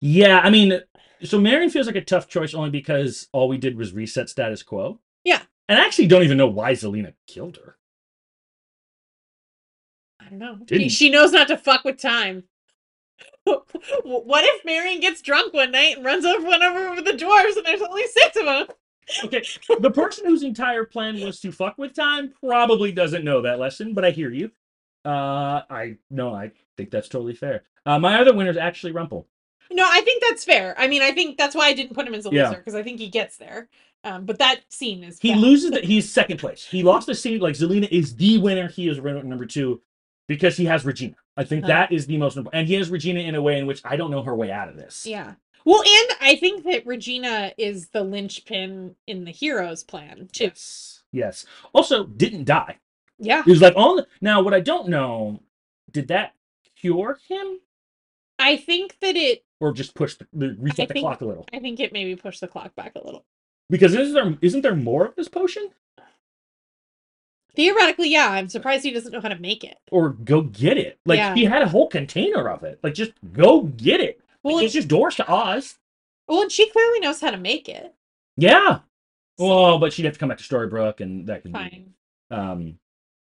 Yeah, 0.00 0.40
I 0.40 0.50
mean, 0.50 0.80
so 1.24 1.40
Marian 1.40 1.70
feels 1.70 1.86
like 1.86 1.96
a 1.96 2.00
tough 2.04 2.28
choice 2.28 2.54
only 2.54 2.70
because 2.70 3.28
all 3.32 3.48
we 3.48 3.58
did 3.58 3.76
was 3.76 3.92
reset 3.92 4.28
status 4.28 4.62
quo. 4.62 5.00
Yeah. 5.24 5.42
And 5.68 5.78
I 5.78 5.84
actually 5.84 6.06
don't 6.06 6.22
even 6.22 6.38
know 6.38 6.46
why 6.46 6.72
Zelena 6.72 7.14
killed 7.26 7.58
her. 7.58 7.76
I 10.20 10.30
don't 10.30 10.38
know. 10.38 10.58
She, 10.60 10.64
Didn't- 10.64 10.90
she 10.90 11.10
knows 11.10 11.32
not 11.32 11.48
to 11.48 11.56
fuck 11.56 11.84
with 11.84 12.00
time. 12.00 12.44
what 13.44 14.44
if 14.44 14.64
Marian 14.64 15.00
gets 15.00 15.22
drunk 15.22 15.54
one 15.54 15.72
night 15.72 15.96
and 15.96 16.04
runs 16.04 16.24
over 16.24 16.46
one 16.46 16.62
over 16.62 16.94
with 16.94 17.04
the 17.04 17.12
dwarves 17.12 17.56
and 17.56 17.66
there's 17.66 17.82
only 17.82 18.06
six 18.06 18.36
of 18.36 18.44
them? 18.44 18.66
Okay, 19.24 19.42
the 19.80 19.90
person 19.90 20.26
whose 20.26 20.42
entire 20.42 20.84
plan 20.84 21.20
was 21.20 21.40
to 21.40 21.50
fuck 21.50 21.78
with 21.78 21.94
time 21.94 22.34
probably 22.44 22.92
doesn't 22.92 23.24
know 23.24 23.40
that 23.40 23.58
lesson, 23.58 23.94
but 23.94 24.04
I 24.04 24.10
hear 24.10 24.30
you. 24.30 24.50
Uh, 25.04 25.62
I 25.70 25.96
no, 26.10 26.34
I 26.34 26.52
think 26.76 26.90
that's 26.90 27.08
totally 27.08 27.34
fair. 27.34 27.62
Uh, 27.86 27.98
my 27.98 28.20
other 28.20 28.34
winner 28.34 28.50
is 28.50 28.58
actually 28.58 28.92
Rumple. 28.92 29.26
No, 29.70 29.84
I 29.86 30.00
think 30.02 30.22
that's 30.22 30.44
fair. 30.44 30.74
I 30.78 30.88
mean, 30.88 31.02
I 31.02 31.12
think 31.12 31.36
that's 31.38 31.54
why 31.54 31.66
I 31.66 31.72
didn't 31.74 31.94
put 31.94 32.06
him 32.06 32.14
as 32.14 32.26
a 32.26 32.30
Yeah. 32.30 32.48
loser 32.48 32.58
because 32.58 32.74
I 32.74 32.82
think 32.82 32.98
he 33.00 33.08
gets 33.08 33.36
there. 33.36 33.68
Um, 34.04 34.24
but 34.24 34.38
that 34.38 34.60
scene 34.68 35.02
is 35.04 35.18
He 35.20 35.32
bad. 35.32 35.40
loses 35.40 35.70
that 35.72 35.84
he's 35.84 36.10
second 36.10 36.38
place. 36.38 36.64
He 36.64 36.82
lost 36.82 37.06
the 37.06 37.14
scene 37.14 37.40
like 37.40 37.54
Zelena 37.54 37.88
is 37.90 38.14
the 38.16 38.38
winner. 38.38 38.68
He 38.68 38.88
is 38.88 39.00
winner 39.00 39.22
number 39.22 39.44
two 39.46 39.82
because 40.28 40.56
he 40.56 40.64
has 40.66 40.84
Regina. 40.84 41.16
I 41.36 41.44
think 41.44 41.64
Uh-huh. 41.64 41.72
that 41.72 41.92
is 41.92 42.06
the 42.06 42.16
most 42.16 42.36
important. 42.36 42.60
And 42.60 42.68
he 42.68 42.74
has 42.74 42.90
Regina 42.90 43.20
in 43.20 43.34
a 43.34 43.42
way 43.42 43.58
in 43.58 43.66
which 43.66 43.80
I 43.84 43.96
don't 43.96 44.10
know 44.10 44.22
her 44.22 44.34
way 44.36 44.50
out 44.52 44.68
of 44.68 44.76
this. 44.76 45.04
Yeah. 45.06 45.34
Well, 45.64 45.82
and 45.82 46.16
I 46.20 46.36
think 46.36 46.64
that 46.64 46.86
Regina 46.86 47.52
is 47.58 47.88
the 47.88 48.02
linchpin 48.04 48.94
in 49.06 49.24
the 49.24 49.32
hero's 49.32 49.82
plan 49.84 50.28
too. 50.32 50.44
Yes. 50.44 51.02
Yes. 51.12 51.46
Also, 51.72 52.04
didn't 52.04 52.44
die. 52.44 52.78
Yeah. 53.18 53.42
He 53.42 53.50
was 53.50 53.60
like 53.60 53.74
on 53.76 53.96
the, 53.96 54.06
now 54.20 54.40
what 54.42 54.54
I 54.54 54.60
don't 54.60 54.88
know, 54.88 55.42
did 55.90 56.08
that 56.08 56.34
cure 56.80 57.18
him 57.28 57.58
I 58.38 58.56
think 58.56 58.96
that 59.00 59.16
it 59.16 59.44
or 59.60 59.72
just 59.72 59.94
push 59.94 60.16
the, 60.32 60.56
reset 60.58 60.80
I 60.84 60.86
the 60.86 60.92
think- 60.94 61.04
clock 61.04 61.20
a 61.20 61.24
little? 61.26 61.46
I 61.52 61.58
think 61.58 61.80
it 61.80 61.92
maybe 61.92 62.14
pushed 62.16 62.40
the 62.40 62.48
clock 62.48 62.74
back 62.76 62.92
a 62.94 63.04
little. 63.04 63.24
Because 63.70 63.94
isn't 63.94 64.14
there 64.14 64.38
isn't 64.40 64.62
there 64.62 64.74
more 64.76 65.06
of 65.06 65.14
this 65.16 65.28
potion? 65.28 65.70
Theoretically, 67.54 68.10
yeah. 68.10 68.28
I'm 68.30 68.48
surprised 68.48 68.84
he 68.84 68.92
doesn't 68.92 69.12
know 69.12 69.20
how 69.20 69.28
to 69.28 69.38
make 69.38 69.64
it. 69.64 69.78
Or 69.90 70.10
go 70.10 70.42
get 70.42 70.78
it. 70.78 70.98
Like 71.04 71.18
Yeah. 71.18 71.34
he 71.34 71.44
had 71.44 71.62
a 71.62 71.68
whole 71.68 71.88
container 71.88 72.48
of 72.48 72.62
it. 72.62 72.78
Like 72.82 72.94
just 72.94 73.12
go 73.32 73.62
get 73.62 74.00
it. 74.00 74.20
Well, 74.42 74.56
Like, 74.56 74.66
it's 74.66 74.74
just 74.74 74.88
doors 74.88 75.16
to 75.16 75.28
Oz. 75.30 75.78
well, 76.28 76.42
and 76.42 76.52
she 76.52 76.70
clearly 76.70 77.00
knows 77.00 77.20
how 77.20 77.30
to 77.30 77.36
make 77.36 77.68
it. 77.68 77.94
Yeah. 78.36 78.80
So, 79.38 79.46
Well, 79.48 79.78
but 79.78 79.92
she'd 79.92 80.04
have 80.04 80.14
to 80.14 80.20
come 80.20 80.28
back 80.28 80.38
to 80.38 80.44
Storybrooke 80.44 81.00
and 81.00 81.26
that 81.26 81.42
could 81.42 81.52
fine. 81.52 81.94
be 82.30 82.36
um 82.36 82.78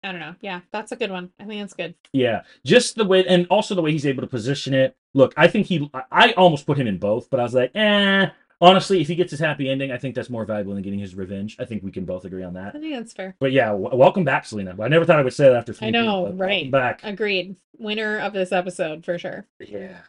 I 0.03 0.11
don't 0.13 0.21
know. 0.21 0.35
Yeah, 0.39 0.61
that's 0.71 0.93
a 0.93 0.95
good 0.95 1.11
one. 1.11 1.31
I 1.39 1.43
think 1.45 1.59
that's 1.61 1.73
good. 1.73 1.93
Yeah, 2.13 2.43
just 2.65 2.95
the 2.95 3.03
way, 3.03 3.25
and 3.27 3.45
also 3.47 3.75
the 3.75 3.81
way 3.81 3.91
he's 3.91 4.05
able 4.05 4.21
to 4.21 4.27
position 4.27 4.73
it. 4.73 4.95
Look, 5.13 5.33
I 5.37 5.47
think 5.47 5.67
he, 5.67 5.89
I- 6.11 6.31
almost 6.33 6.65
put 6.65 6.77
him 6.77 6.87
in 6.87 6.97
both, 6.97 7.29
but 7.29 7.39
I 7.39 7.43
was 7.43 7.53
like, 7.53 7.71
eh. 7.75 8.27
Honestly, 8.61 8.99
if 8.99 9.07
he 9.07 9.15
gets 9.15 9.31
his 9.31 9.39
happy 9.39 9.69
ending, 9.69 9.89
I 9.89 9.97
think 9.97 10.15
that's 10.15 10.29
more 10.29 10.43
valuable 10.43 10.73
than 10.73 10.83
getting 10.83 10.99
his 10.99 11.15
revenge. 11.15 11.55
I 11.59 11.65
think 11.65 11.81
we 11.81 11.91
can 11.91 12.03
both 12.03 12.25
agree 12.25 12.43
on 12.43 12.55
that. 12.55 12.75
I 12.75 12.79
think 12.79 12.93
that's 12.93 13.13
fair. 13.13 13.35
But 13.39 13.53
yeah, 13.53 13.67
w- 13.69 13.95
welcome 13.95 14.25
back, 14.25 14.43
Zelena. 14.43 14.77
I 14.77 14.89
never 14.89 15.05
thought 15.05 15.17
I 15.17 15.21
would 15.21 15.31
say 15.33 15.45
that 15.45 15.55
after 15.55 15.71
three. 15.71 15.87
I 15.87 15.91
know, 15.91 16.25
people, 16.25 16.37
right. 16.37 16.69
Back. 16.69 16.99
Agreed. 17.05 17.55
Winner 17.77 18.19
of 18.19 18.33
this 18.33 18.51
episode 18.51 19.05
for 19.05 19.17
sure. 19.17 19.45
Yeah. 19.59 19.99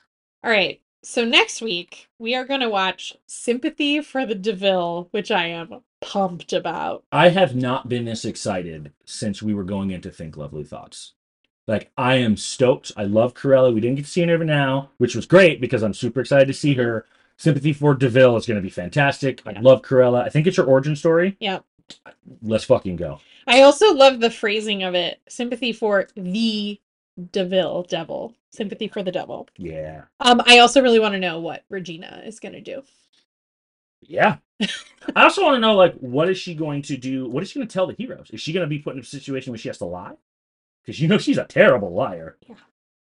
All 0.43 0.51
right. 0.51 0.81
So 1.05 1.25
next 1.25 1.63
week 1.63 2.09
we 2.19 2.35
are 2.35 2.45
going 2.45 2.61
to 2.61 2.69
watch 2.69 3.17
Sympathy 3.29 4.01
for 4.01 4.27
the 4.27 4.35
De 4.35 4.53
Vil, 4.53 5.07
which 5.13 5.31
I 5.31 5.47
am 5.47 5.83
pumped 6.01 6.53
about. 6.53 7.05
I 7.13 7.29
have 7.29 7.55
not 7.55 7.89
been 7.89 8.05
this 8.05 8.25
excited 8.25 8.93
since 9.05 9.41
we 9.41 9.55
were 9.55 9.63
going 9.65 9.93
into 9.93 10.11
Think 10.11 10.37
Lovely 10.37 10.65
Thoughts. 10.65 11.13
Like 11.71 11.93
I 11.97 12.17
am 12.17 12.37
stoked. 12.37 12.91
I 12.97 13.05
love 13.05 13.33
Cruella. 13.33 13.73
We 13.73 13.81
didn't 13.81 13.95
get 13.95 14.05
to 14.05 14.11
see 14.11 14.23
her 14.23 14.33
ever 14.33 14.45
now, 14.45 14.91
which 14.99 15.15
was 15.15 15.25
great 15.25 15.61
because 15.61 15.85
I'm 15.85 15.95
super 15.95 16.21
excited 16.21 16.49
to 16.49 16.53
see 16.53 16.75
her. 16.75 17.07
Sympathy 17.37 17.73
for 17.73 17.95
De 17.95 18.09
Vil 18.09 18.37
is 18.37 18.45
going 18.45 18.57
to 18.57 18.63
be 18.63 18.69
fantastic. 18.69 19.41
I 19.47 19.53
love 19.61 19.81
Cruella. 19.81 20.25
I 20.25 20.31
think 20.31 20.49
it's 20.49 20.57
her 20.57 20.65
origin 20.65 20.97
story. 20.97 21.37
Yep. 21.39 21.65
Let's 22.43 22.65
fucking 22.65 22.97
go. 22.97 23.21
I 23.47 23.63
also 23.63 23.95
love 23.95 24.19
the 24.19 24.31
phrasing 24.31 24.83
of 24.83 24.97
it. 24.97 25.21
Sympathy 25.29 25.73
for 25.73 26.09
the 26.17 26.81
De 27.31 27.45
Vil 27.45 27.85
devil. 27.85 28.35
Sympathy 28.51 28.89
for 28.89 29.05
the 29.05 29.13
devil. 29.13 29.49
Yeah. 29.57 30.07
Um, 30.19 30.43
I 30.47 30.59
also 30.59 30.83
really 30.83 30.99
want 30.99 31.15
to 31.15 31.21
know 31.21 31.39
what 31.39 31.65
Regina 31.69 32.21
is 32.27 32.41
going 32.41 32.55
to 32.55 32.61
do. 32.61 32.83
Yeah. 34.03 34.39
I 35.15 35.23
also 35.23 35.45
want 35.45 35.55
to 35.55 35.61
know, 35.61 35.77
like, 35.77 35.95
what 35.99 36.29
is 36.29 36.37
she 36.37 36.57
going 36.57 36.83
to 36.83 36.97
do? 36.97 37.29
What 37.29 37.45
is 37.45 37.51
she 37.51 37.61
going 37.61 37.69
to 37.69 37.73
tell 37.73 37.87
the 37.87 37.95
heroes? 37.95 38.29
Is 38.33 38.41
she 38.41 38.53
going 38.53 38.65
to 38.65 38.69
be 38.69 38.81
put 38.81 38.95
in 38.97 39.01
a 39.01 39.05
situation 39.05 39.53
where 39.53 39.59
she 39.59 39.69
has 39.69 39.79
to 39.79 39.85
lie? 39.85 40.17
Because 40.85 41.01
you 41.01 41.09
know 41.09 41.19
she's 41.19 41.39
a 41.39 41.45
terrible 41.45 41.93
liar. 41.93 42.37
Yeah. 42.49 42.55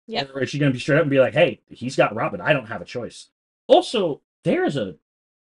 Yeah. 0.07 0.25
Or 0.35 0.43
is 0.43 0.51
she 0.51 0.59
going 0.59 0.71
to 0.71 0.77
be 0.77 0.81
straight 0.81 0.97
up 0.97 1.03
and 1.03 1.11
be 1.11 1.19
like, 1.21 1.33
hey, 1.35 1.61
he's 1.69 1.97
got 1.97 2.15
Robin. 2.15 2.41
I 2.41 2.53
don't 2.53 2.67
have 2.69 2.83
a 2.83 2.87
choice. 2.87 3.29
Also, 3.67 4.21
there 4.45 4.65
is 4.65 4.77
a 4.77 4.97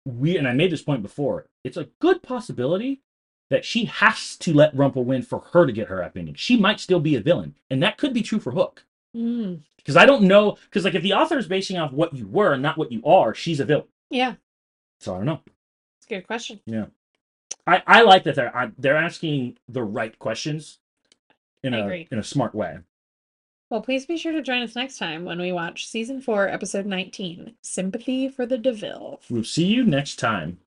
we 0.06 0.38
and 0.38 0.47
I 0.47 0.53
made 0.53 0.72
this 0.72 0.81
point 0.81 1.01
before. 1.01 1.47
It's 1.64 1.77
a 1.77 1.89
good 1.99 2.22
possibility 2.23 3.01
that 3.49 3.65
she 3.65 3.85
has 3.85 4.35
to 4.38 4.53
let 4.53 4.76
Rumple 4.76 5.06
win 5.06 5.22
for 5.23 5.39
her 5.53 5.65
to 5.65 5.72
get 5.72 5.88
her 5.88 6.03
ending. 6.03 6.35
She 6.35 6.56
might 6.57 6.80
still 6.80 6.99
be 6.99 7.15
a 7.15 7.22
villain, 7.22 7.56
and 7.69 7.81
that 7.84 7.97
could 7.97 8.14
be 8.14 8.22
true 8.22 8.39
for 8.39 8.51
Hook. 8.51 8.85
Mm, 9.15 9.61
Because 9.77 9.95
I 9.97 10.06
don't 10.06 10.23
know. 10.23 10.57
Because 10.65 10.84
like 10.85 10.93
if 10.95 11.03
the 11.03 11.14
author 11.14 11.38
is 11.38 11.47
basing 11.47 11.77
off 11.77 11.91
what 11.91 12.14
you 12.14 12.27
were 12.27 12.53
and 12.53 12.61
not 12.61 12.77
what 12.77 12.91
you 12.91 13.01
are, 13.06 13.34
she's 13.34 13.60
a 13.60 13.65
villain. 13.65 13.88
yeah, 14.10 14.35
So 14.99 15.14
I 15.14 15.18
don't 15.18 15.26
know. 15.26 15.41
it's 15.97 16.06
a 16.06 16.10
good 16.10 16.27
question. 16.27 16.60
Yeah. 16.65 16.85
I, 17.65 17.81
I 17.88 18.01
like 18.01 18.23
that 18.26 18.35
they're 18.35 18.56
I, 18.56 18.72
they're 18.77 18.97
asking 18.97 19.57
the 19.68 19.84
right 19.84 20.18
questions 20.19 20.78
in 21.64 21.73
I 21.73 21.80
a 21.80 21.84
agree. 21.84 22.07
in 22.11 22.19
a 22.19 22.23
smart 22.23 22.53
way. 22.56 22.80
Well, 23.69 23.81
please 23.81 24.06
be 24.07 24.18
sure 24.18 24.31
to 24.31 24.41
join 24.41 24.64
us 24.64 24.76
next 24.76 24.98
time 24.98 25.26
when 25.26 25.40
we 25.40 25.52
watch 25.52 25.88
season 25.88 26.22
four, 26.22 26.48
episode 26.49 26.88
19 26.88 27.53
Sympathy 27.61 28.27
for 28.27 28.45
the 28.48 28.57
De 28.57 28.72
Vil. 28.72 29.22
We'll 29.30 29.44
see 29.44 29.65
you 29.65 29.84
next 29.84 30.18
time. 30.18 30.60